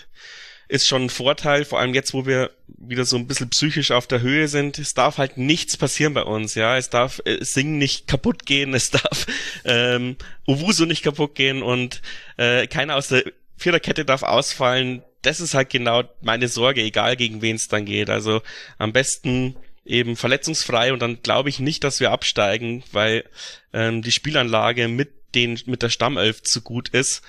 ist 0.70 0.88
schon 0.88 1.06
ein 1.06 1.10
Vorteil, 1.10 1.66
vor 1.66 1.80
allem 1.80 1.96
jetzt, 1.96 2.14
wo 2.14 2.28
wir 2.28 2.52
wieder 2.68 3.04
so 3.04 3.18
ein 3.18 3.26
bisschen 3.26 3.50
psychisch 3.50 3.90
auf 3.90 4.06
der 4.06 4.22
Höhe 4.22 4.48
sind. 4.48 4.78
Es 4.78 4.94
darf 4.94 5.18
halt 5.18 5.36
nichts 5.38 5.76
passieren 5.78 6.14
bei 6.14 6.22
uns, 6.24 6.54
ja. 6.54 6.78
Es 6.78 6.92
darf 6.92 7.22
äh, 7.26 7.44
Singen 7.44 7.80
nicht 7.80 8.08
kaputt 8.08 8.46
gehen, 8.46 8.76
es 8.76 8.92
darf 8.92 9.26
ähm, 9.66 10.16
Uwuso 10.48 10.86
nicht 10.86 11.04
kaputt 11.04 11.34
gehen 11.34 11.64
und 11.64 12.04
äh, 12.38 12.68
keiner 12.68 12.96
aus 12.96 13.08
der 13.08 13.24
Viererkette 13.60 14.06
darf 14.06 14.24
ausfallen 14.24 15.04
das 15.22 15.40
ist 15.40 15.54
halt 15.54 15.70
genau 15.70 16.04
meine 16.22 16.48
Sorge, 16.48 16.82
egal 16.82 17.16
gegen 17.16 17.42
wen 17.42 17.56
es 17.56 17.68
dann 17.68 17.86
geht. 17.86 18.10
Also 18.10 18.42
am 18.78 18.94
besten 18.94 19.56
eben 19.86 20.16
verletzungsfrei 20.16 20.94
und 20.94 21.02
dann 21.02 21.22
glaube 21.24 21.50
ich 21.50 21.60
nicht, 21.60 21.84
dass 21.84 22.00
wir 22.00 22.12
absteigen, 22.12 22.84
weil 22.92 23.26
ähm, 23.74 24.02
die 24.02 24.12
Spielanlage 24.12 24.88
mit 24.88 25.10
den 25.36 25.60
mit 25.66 25.82
der 25.82 25.90
Stammelf 25.90 26.44
zu 26.44 26.62
gut 26.62 26.90
ist. 26.90 27.22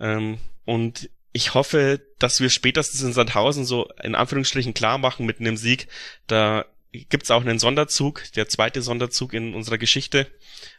Ähm, 0.00 0.38
und 0.64 1.10
ich 1.32 1.54
hoffe, 1.54 2.00
dass 2.18 2.40
wir 2.40 2.50
spätestens 2.50 3.02
in 3.02 3.12
Sandhausen 3.12 3.64
so 3.64 3.88
in 4.02 4.14
Anführungsstrichen 4.14 4.74
klar 4.74 4.98
machen 4.98 5.26
mit 5.26 5.40
einem 5.40 5.56
Sieg. 5.56 5.88
Da 6.26 6.66
gibt's 6.92 7.30
auch 7.30 7.42
einen 7.42 7.58
Sonderzug, 7.58 8.24
der 8.34 8.48
zweite 8.48 8.82
Sonderzug 8.82 9.32
in 9.34 9.54
unserer 9.54 9.78
Geschichte, 9.78 10.26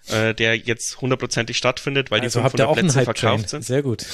äh, 0.08 0.34
der 0.34 0.58
jetzt 0.58 1.02
hundertprozentig 1.02 1.58
stattfindet, 1.58 2.12
weil 2.12 2.22
also 2.22 2.40
die 2.40 2.50
500 2.50 2.74
Plätze 2.74 3.04
verkauft 3.04 3.50
sind. 3.50 3.64
Sehr 3.64 3.82
gut. 3.82 4.06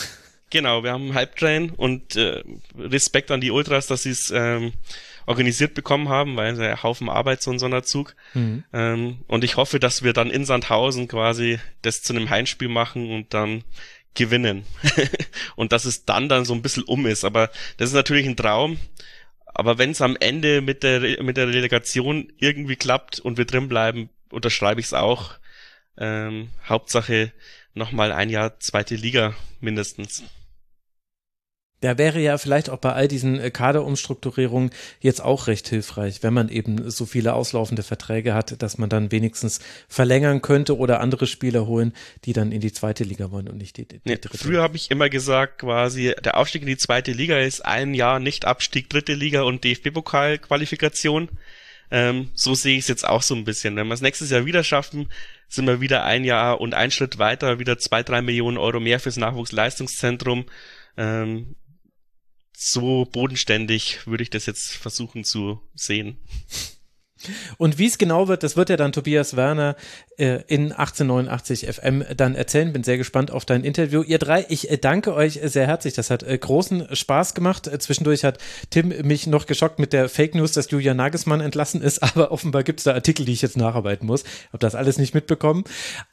Genau, 0.52 0.84
wir 0.84 0.92
haben 0.92 1.06
einen 1.06 1.16
Halbtrain 1.16 1.72
und 1.72 2.16
äh, 2.16 2.44
Respekt 2.78 3.32
an 3.32 3.42
die 3.42 3.52
Ultras, 3.52 3.88
dass 3.88 4.04
sie 4.04 4.12
es 4.12 4.32
ähm, 4.32 4.74
organisiert 5.26 5.74
bekommen 5.74 6.10
haben, 6.10 6.36
weil 6.36 6.60
ein 6.60 6.84
Haufen 6.84 7.10
Arbeit 7.10 7.42
so 7.42 7.52
ein 7.52 7.60
Sonderzug. 7.60 8.16
Mhm. 8.34 8.64
Ähm, 8.72 9.18
und 9.28 9.44
ich 9.44 9.58
hoffe, 9.58 9.80
dass 9.80 10.04
wir 10.04 10.14
dann 10.14 10.30
in 10.30 10.46
Sandhausen 10.46 11.08
quasi 11.08 11.60
das 11.82 12.04
zu 12.04 12.14
einem 12.14 12.30
Heimspiel 12.30 12.68
machen 12.68 13.12
und 13.12 13.34
dann 13.34 13.64
gewinnen. 14.14 14.66
und 15.56 15.72
dass 15.72 15.86
es 15.86 16.06
dann 16.06 16.30
dann 16.30 16.46
so 16.46 16.54
ein 16.54 16.62
bisschen 16.62 16.84
um 16.84 17.06
ist. 17.06 17.26
Aber 17.26 17.50
das 17.78 17.90
ist 17.90 17.96
natürlich 17.96 18.28
ein 18.28 18.38
Traum. 18.38 18.78
Aber 19.46 19.78
wenn 19.78 19.92
es 19.92 20.02
am 20.02 20.18
Ende 20.20 20.62
mit 20.62 20.84
der 20.84 21.24
mit 21.24 21.38
der 21.38 21.48
Relegation 21.48 22.32
irgendwie 22.38 22.76
klappt 22.76 23.20
und 23.20 23.38
wir 23.38 23.46
drin 23.46 23.68
bleiben, 23.68 24.10
unterschreibe 24.30 24.80
ich 24.80 24.88
es 24.88 24.94
auch. 24.94 25.36
Ähm, 25.98 26.50
Hauptsache 26.68 27.32
nochmal 27.76 28.12
ein 28.12 28.30
Jahr 28.30 28.60
zweite 28.60 28.96
Liga 28.96 29.36
mindestens. 29.60 30.24
Da 31.82 31.98
wäre 32.00 32.20
ja 32.20 32.38
vielleicht 32.38 32.70
auch 32.70 32.80
bei 32.80 32.94
all 32.94 33.08
diesen 33.08 33.40
äh, 33.40 33.52
Kaderumstrukturierungen 33.52 34.72
jetzt 35.02 35.22
auch 35.22 35.46
recht 35.48 35.68
hilfreich, 35.68 36.24
wenn 36.24 36.34
man 36.34 36.50
eben 36.50 36.90
so 36.90 37.06
viele 37.06 37.34
auslaufende 37.34 37.84
Verträge 37.84 38.34
hat, 38.34 38.62
dass 38.64 38.78
man 38.78 38.90
dann 38.90 39.12
wenigstens 39.12 39.60
verlängern 39.88 40.42
könnte 40.42 40.78
oder 40.78 41.00
andere 41.00 41.28
Spieler 41.28 41.68
holen, 41.68 41.94
die 42.24 42.34
dann 42.34 42.52
in 42.52 42.62
die 42.62 42.72
zweite 42.72 43.04
Liga 43.04 43.30
wollen 43.30 43.50
und 43.50 43.58
nicht 43.58 43.78
die, 43.78 43.88
die 43.88 44.00
nee, 44.06 44.16
dritte. 44.16 44.38
Früher 44.38 44.64
habe 44.64 44.78
ich 44.78 44.90
immer 44.90 45.10
gesagt, 45.10 45.60
quasi 45.60 46.16
der 46.24 46.38
Aufstieg 46.38 46.64
in 46.64 46.70
die 46.70 46.78
zweite 46.78 47.12
Liga 47.12 47.38
ist 47.38 47.64
ein 47.64 47.94
Jahr 47.94 48.20
nicht 48.20 48.46
Abstieg 48.46 48.90
dritte 48.90 49.14
Liga 49.14 49.44
und 49.44 49.64
DFB-Pokal-Qualifikation. 49.64 51.30
Ähm, 51.92 52.32
so 52.34 52.56
sehe 52.56 52.78
ich 52.78 52.86
es 52.86 52.88
jetzt 52.88 53.08
auch 53.08 53.22
so 53.22 53.36
ein 53.36 53.44
bisschen. 53.44 53.76
Wenn 53.76 53.88
wir 53.88 53.94
es 53.94 54.02
nächstes 54.02 54.32
Jahr 54.32 54.46
wieder 54.46 54.64
schaffen, 54.64 55.10
sind 55.48 55.68
wir 55.68 55.82
wieder 55.82 56.04
ein 56.04 56.24
Jahr 56.24 56.60
und 56.60 56.74
ein 56.74 56.92
Schritt 56.92 57.18
weiter, 57.18 57.60
wieder 57.60 57.78
zwei, 57.78 58.04
drei 58.04 58.22
Millionen 58.22 58.58
Euro 58.58 58.80
mehr 58.80 59.00
fürs 59.00 59.18
Nachwuchsleistungszentrum. 59.18 60.46
Ähm, 60.98 61.56
so 62.58 63.06
bodenständig 63.06 64.08
würde 64.08 64.24
ich 64.24 64.30
das 64.30 64.46
jetzt 64.46 64.76
versuchen 64.76 65.24
zu 65.24 65.62
sehen. 65.74 66.18
Und 67.58 67.78
wie 67.78 67.88
es 67.88 67.98
genau 67.98 68.28
wird, 68.28 68.44
das 68.44 68.56
wird 68.56 68.70
ja 68.70 68.78
dann 68.78 68.92
Tobias 68.92 69.36
Werner 69.36 69.76
äh, 70.18 70.42
in 70.48 70.72
1889 70.72 71.68
FM 71.68 72.04
dann 72.16 72.36
erzählen. 72.36 72.74
Bin 72.74 72.84
sehr 72.84 72.98
gespannt 72.98 73.32
auf 73.32 73.46
dein 73.46 73.64
Interview. 73.64 74.02
Ihr 74.02 74.20
drei, 74.20 74.46
ich 74.50 74.70
äh, 74.70 74.78
danke 74.78 75.14
euch 75.14 75.40
sehr 75.44 75.68
herzlich. 75.68 75.94
Das 75.94 76.10
hat 76.10 76.24
äh, 76.24 76.38
großen 76.38 76.96
Spaß 76.96 77.34
gemacht. 77.34 77.68
Äh, 77.68 77.80
zwischendurch 77.80 78.24
hat 78.24 78.40
Tim 78.70 78.90
mich 79.04 79.28
noch 79.28 79.46
geschockt 79.46 79.80
mit 79.80 79.94
der 79.94 80.10
Fake 80.10 80.36
News, 80.36 80.54
dass 80.54 80.70
Julian 80.72 80.98
Nagelsmann 80.98 81.42
entlassen 81.42 81.82
ist. 81.82 82.04
Aber 82.16 82.32
offenbar 82.32 82.64
gibt 82.64 82.80
es 82.80 82.84
da 82.86 82.94
Artikel, 82.94 83.26
die 83.26 83.34
ich 83.34 83.42
jetzt 83.42 83.58
nacharbeiten 83.58 84.08
muss. 84.08 84.24
Hab 84.54 84.60
das 84.60 84.76
alles 84.76 84.98
nicht 84.98 85.14
mitbekommen. 85.14 85.64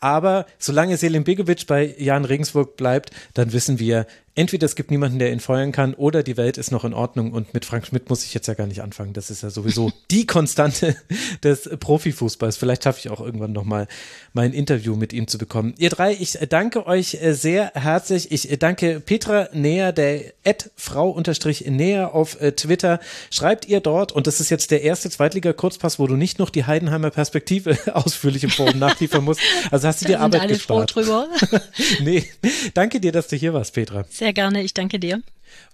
Aber 0.00 0.46
solange 0.58 0.96
Selim 0.96 1.24
Begovic 1.24 1.66
bei 1.66 1.94
Jan 1.98 2.24
Regensburg 2.24 2.76
bleibt, 2.76 3.10
dann 3.34 3.52
wissen 3.52 3.78
wir, 3.78 4.06
entweder 4.34 4.64
es 4.64 4.76
gibt 4.76 4.90
niemanden, 4.90 5.18
der 5.18 5.32
ihn 5.32 5.40
feuern 5.40 5.72
kann, 5.72 5.94
oder 5.94 6.22
die 6.22 6.36
Welt 6.36 6.56
ist 6.58 6.70
noch 6.70 6.84
in 6.84 6.94
Ordnung 6.94 7.32
und 7.32 7.52
mit 7.54 7.64
Frank 7.64 7.86
Schmidt 7.86 8.08
muss 8.08 8.24
ich 8.24 8.32
jetzt 8.34 8.48
ja 8.48 8.54
gar 8.54 8.66
nicht 8.66 8.82
anfangen. 8.82 9.12
Das 9.12 9.30
ist 9.30 9.42
ja 9.42 9.50
sowieso 9.50 9.92
die 10.10 10.26
Konstante 10.26 10.96
des 11.42 11.68
Profifußballs. 11.78 12.56
Vielleicht 12.56 12.84
schaffe 12.84 13.00
ich 13.00 13.10
auch 13.10 13.20
irgendwann 13.20 13.52
nochmal 13.52 13.88
mein 14.32 14.52
Interview 14.52 14.96
mit 14.96 15.12
ihm 15.12 15.28
zu 15.28 15.38
bekommen. 15.38 15.74
Ihr 15.78 15.90
drei, 15.90 16.16
ich 16.18 16.38
danke 16.48 16.86
euch 16.86 17.18
sehr 17.22 17.72
herzlich. 17.74 18.32
Ich 18.32 18.48
danke 18.58 19.00
Petra 19.00 19.48
Näher, 19.52 19.92
der 19.92 20.32
Ad 20.44 20.70
Frau 20.76 21.20
Näher 21.66 22.14
auf 22.14 22.40
äh, 22.40 22.52
Twitter. 22.52 23.00
Schreibt 23.30 23.68
ihr 23.68 23.80
dort, 23.80 24.12
und 24.12 24.26
das 24.26 24.40
ist 24.40 24.50
jetzt 24.50 24.70
der 24.70 24.82
erste 24.82 25.10
Zweitliga-Kurzpass, 25.10 25.98
wo 25.98 26.06
du 26.06 26.16
nicht 26.16 26.38
noch 26.38 26.50
die 26.50 26.64
Heidenheimer 26.64 27.10
Perspektive 27.10 27.76
ausführlich 27.94 28.44
im 28.44 28.50
Forum 28.50 28.78
nachliefern 28.78 29.24
musst. 29.24 29.40
Also 29.70 29.88
hast 29.88 30.02
du 30.02 30.06
dir 30.06 30.20
Arbeit 30.20 30.42
alle 30.42 30.54
gespart. 30.54 30.92
Froh 30.92 31.00
drüber. 31.00 31.28
nee, 32.00 32.24
danke 32.74 33.00
dir, 33.00 33.12
dass 33.12 33.28
du 33.28 33.36
hier 33.36 33.52
warst, 33.52 33.74
Petra. 33.74 34.04
Sehr 34.08 34.21
gerne, 34.30 34.62
ich 34.62 34.74
danke 34.74 35.00
dir. 35.00 35.20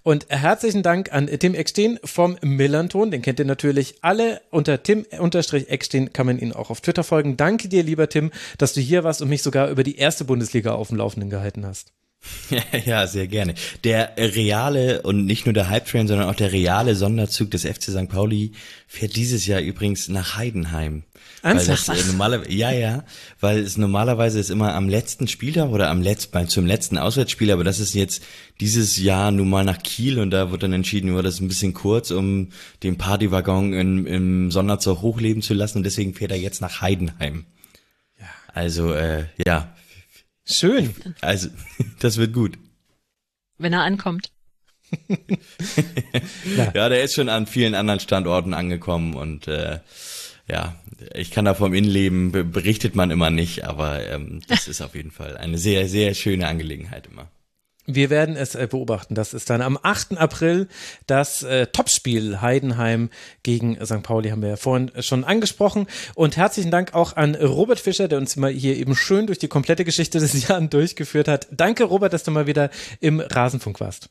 Und 0.03 0.25
herzlichen 0.29 0.83
Dank 0.83 1.13
an 1.13 1.27
Tim 1.27 1.53
Eckstein 1.53 1.99
vom 2.03 2.37
Millanton. 2.41 3.11
Den 3.11 3.21
kennt 3.21 3.39
ihr 3.39 3.45
natürlich 3.45 3.95
alle. 4.01 4.41
Unter 4.49 4.81
Tim-Eckstein 4.81 6.11
kann 6.13 6.25
man 6.25 6.39
ihn 6.39 6.53
auch 6.53 6.69
auf 6.69 6.81
Twitter 6.81 7.03
folgen. 7.03 7.37
Danke 7.37 7.69
dir, 7.69 7.83
lieber 7.83 8.09
Tim, 8.09 8.31
dass 8.57 8.73
du 8.73 8.81
hier 8.81 9.03
warst 9.03 9.21
und 9.21 9.29
mich 9.29 9.43
sogar 9.43 9.69
über 9.69 9.83
die 9.83 9.97
erste 9.97 10.25
Bundesliga 10.25 10.73
auf 10.73 10.89
dem 10.89 10.97
Laufenden 10.97 11.29
gehalten 11.29 11.65
hast. 11.65 11.93
Ja, 12.85 13.07
sehr 13.07 13.27
gerne. 13.27 13.53
Der 13.83 14.13
reale 14.17 15.01
und 15.01 15.25
nicht 15.25 15.45
nur 15.45 15.53
der 15.53 15.69
Hype 15.69 15.85
Train, 15.85 16.07
sondern 16.07 16.29
auch 16.29 16.35
der 16.35 16.51
reale 16.51 16.95
Sonderzug 16.95 17.51
des 17.51 17.65
FC 17.65 17.83
St. 17.83 18.09
Pauli 18.09 18.53
fährt 18.87 19.15
dieses 19.15 19.45
Jahr 19.45 19.61
übrigens 19.61 20.09
nach 20.09 20.35
Heidenheim. 20.35 21.03
Ernsthaft? 21.41 21.87
Weil 21.87 21.95
das, 21.97 22.05
äh, 22.05 22.11
normale, 22.11 22.51
ja, 22.51 22.71
ja, 22.71 23.03
weil 23.39 23.59
es 23.59 23.77
normalerweise 23.77 24.39
ist 24.39 24.49
immer 24.49 24.73
am 24.73 24.89
letzten 24.89 25.27
Spieltag 25.27 25.69
oder 25.69 25.89
am 25.89 26.01
letzten, 26.01 26.47
zum 26.49 26.65
letzten 26.65 26.97
Auswärtsspiel, 26.97 27.51
aber 27.51 27.63
das 27.63 27.79
ist 27.79 27.93
jetzt 27.93 28.23
dieses 28.59 28.97
Jahr 28.97 29.31
nun 29.31 29.49
mal 29.49 29.63
nach 29.63 29.81
Kiel 29.81 30.19
und 30.19 30.31
da 30.31 30.51
wird 30.51 30.63
dann 30.63 30.73
entschieden, 30.73 31.11
nur 31.11 31.23
das 31.23 31.35
ist 31.35 31.41
ein 31.41 31.47
bisschen 31.47 31.73
kurz, 31.73 32.11
um 32.11 32.49
den 32.83 32.97
Partywaggon 32.97 33.73
in, 33.73 34.05
im 34.05 34.51
Sonderzug 34.51 35.01
hochleben 35.01 35.41
zu 35.41 35.53
lassen 35.53 35.77
und 35.77 35.83
deswegen 35.83 36.13
fährt 36.13 36.31
er 36.31 36.37
jetzt 36.37 36.61
nach 36.61 36.81
Heidenheim. 36.81 37.45
Ja. 38.19 38.27
Also, 38.53 38.93
äh, 38.93 39.25
ja. 39.45 39.73
Schön. 40.49 40.93
Also, 41.21 41.49
das 41.99 42.17
wird 42.17 42.33
gut. 42.33 42.57
Wenn 43.57 43.73
er 43.73 43.81
ankommt. 43.81 44.31
ja, 46.73 46.89
der 46.89 47.03
ist 47.03 47.13
schon 47.13 47.29
an 47.29 47.45
vielen 47.45 47.75
anderen 47.75 47.99
Standorten 47.99 48.55
angekommen 48.55 49.13
und 49.13 49.47
äh, 49.47 49.79
ja, 50.47 50.75
ich 51.13 51.29
kann 51.29 51.45
da 51.45 51.53
vom 51.53 51.73
Innenleben 51.73 52.31
berichtet 52.31 52.95
man 52.95 53.11
immer 53.11 53.29
nicht, 53.29 53.65
aber 53.65 54.05
ähm, 54.07 54.41
das 54.47 54.67
ist 54.67 54.81
auf 54.81 54.95
jeden 54.95 55.11
Fall 55.11 55.37
eine 55.37 55.57
sehr, 55.57 55.87
sehr 55.87 56.15
schöne 56.15 56.47
Angelegenheit 56.47 57.07
immer. 57.07 57.29
Wir 57.95 58.09
werden 58.09 58.35
es 58.35 58.55
äh, 58.55 58.67
beobachten. 58.69 59.15
Das 59.15 59.33
ist 59.33 59.49
dann 59.49 59.61
am 59.61 59.79
8. 59.81 60.17
April 60.17 60.67
das 61.07 61.43
äh, 61.43 61.67
Topspiel 61.67 62.39
Heidenheim 62.39 63.09
gegen 63.43 63.83
St. 63.83 64.03
Pauli, 64.03 64.29
haben 64.29 64.41
wir 64.41 64.49
ja 64.49 64.57
vorhin 64.57 64.91
schon 64.99 65.23
angesprochen. 65.23 65.87
Und 66.13 66.37
herzlichen 66.37 66.71
Dank 66.71 66.93
auch 66.93 67.15
an 67.15 67.35
Robert 67.35 67.79
Fischer, 67.79 68.07
der 68.07 68.19
uns 68.19 68.35
mal 68.35 68.51
hier 68.51 68.77
eben 68.77 68.95
schön 68.95 69.25
durch 69.25 69.39
die 69.39 69.47
komplette 69.47 69.85
Geschichte 69.85 70.19
des 70.19 70.47
Jahres 70.47 70.69
durchgeführt 70.69 71.27
hat. 71.27 71.47
Danke, 71.51 71.83
Robert, 71.83 72.13
dass 72.13 72.23
du 72.23 72.31
mal 72.31 72.47
wieder 72.47 72.69
im 72.99 73.19
Rasenfunk 73.19 73.79
warst. 73.79 74.09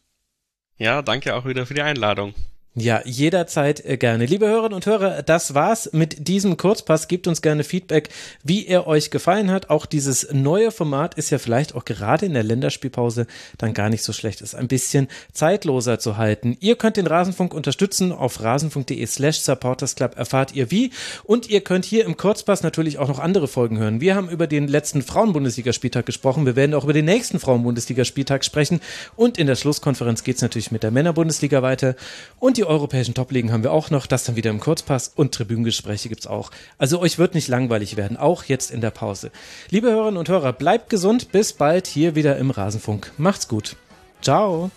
Ja, 0.77 1.03
danke 1.03 1.35
auch 1.35 1.45
wieder 1.45 1.67
für 1.67 1.75
die 1.75 1.83
Einladung. 1.83 2.35
Ja, 2.81 3.03
jederzeit 3.05 3.85
äh, 3.85 3.97
gerne. 3.97 4.27
Liebe 4.27 4.47
Hörerinnen 4.47 4.75
und 4.75 4.87
Hörer, 4.87 5.23
das 5.25 5.55
war's 5.55 5.91
mit 5.93 6.29
diesem 6.29 6.57
Kurzpass. 6.57 7.09
Gebt 7.09 7.27
uns 7.27 7.43
gerne 7.43 7.65
Feedback, 7.65 8.09
wie 8.45 8.67
er 8.67 8.87
euch 8.87 9.11
gefallen 9.11 9.51
hat. 9.51 9.69
Auch 9.69 9.85
dieses 9.85 10.29
neue 10.33 10.71
Format 10.71 11.15
ist 11.15 11.31
ja 11.31 11.39
vielleicht 11.39 11.75
auch 11.75 11.85
gerade 11.85 12.27
in 12.27 12.35
der 12.35 12.45
Länderspielpause 12.45 13.27
dann 13.57 13.75
gar 13.75 13.89
nicht 13.89 14.05
so 14.05 14.13
schlecht. 14.13 14.43
Ist 14.43 14.55
ein 14.55 14.69
bisschen 14.69 15.09
zeitloser 15.33 15.99
zu 15.99 16.19
halten. 16.19 16.57
Ihr 16.61 16.77
könnt 16.77 16.97
den 16.97 17.09
Rasenfunk 17.09 17.53
unterstützen. 17.53 18.13
Auf 18.13 18.43
rasenfunk.de 18.43 19.05
slash 19.07 19.41
supportersclub 19.41 20.17
erfahrt 20.17 20.55
ihr 20.55 20.71
wie. 20.71 20.93
Und 21.25 21.51
ihr 21.51 21.63
könnt 21.63 21.85
hier 21.85 22.05
im 22.05 22.17
Kurzpass 22.17 22.63
natürlich 22.63 22.99
auch 22.99 23.09
noch 23.09 23.19
andere 23.19 23.49
Folgen 23.49 23.79
hören. 23.79 24.01
Wir 24.01 24.15
haben 24.15 24.29
über 24.29 24.47
den 24.47 24.69
letzten 24.69 25.03
Frauenbundesligaspieltag 25.03 26.07
gesprochen. 26.07 26.47
Wir 26.47 26.55
werden 26.55 26.75
auch 26.75 26.85
über 26.85 26.93
den 26.93 27.07
nächsten 27.07 27.41
Frauenbundesligaspieltag 27.41 28.45
sprechen. 28.45 28.81
Und 29.17 29.37
in 29.37 29.49
der 29.49 29.57
Schlusskonferenz 29.57 30.23
geht's 30.23 30.43
natürlich 30.43 30.71
mit 30.71 30.85
der 30.85 30.93
Männerbundesliga 30.93 31.61
weiter. 31.63 31.97
Und 32.39 32.57
die 32.57 32.68
europäischen 32.69 33.15
Top-Ligen 33.15 33.51
haben 33.53 33.63
wir 33.63 33.73
auch 33.73 33.91
noch, 33.91 34.07
das 34.07 34.25
dann 34.25 34.37
wieder 34.37 34.51
im 34.51 34.61
Kurzpass 34.61 35.13
und 35.15 35.35
Tribüngespräche 35.35 36.09
es 36.13 36.27
auch. 36.27 36.51
Also 36.79 37.01
euch 37.01 37.19
wird 37.19 37.35
nicht 37.35 37.49
langweilig 37.49 37.97
werden, 37.97 38.17
auch 38.17 38.45
jetzt 38.45 38.71
in 38.71 38.81
der 38.81 38.91
Pause. 38.91 39.31
Liebe 39.71 39.91
Hörerinnen 39.91 40.19
und 40.19 40.29
Hörer, 40.29 40.53
bleibt 40.53 40.91
gesund, 40.91 41.33
bis 41.33 41.53
bald 41.53 41.87
hier 41.87 42.15
wieder 42.15 42.37
im 42.37 42.51
Rasenfunk. 42.51 43.13
Macht's 43.17 43.49
gut. 43.49 43.77
Ciao. 44.23 44.71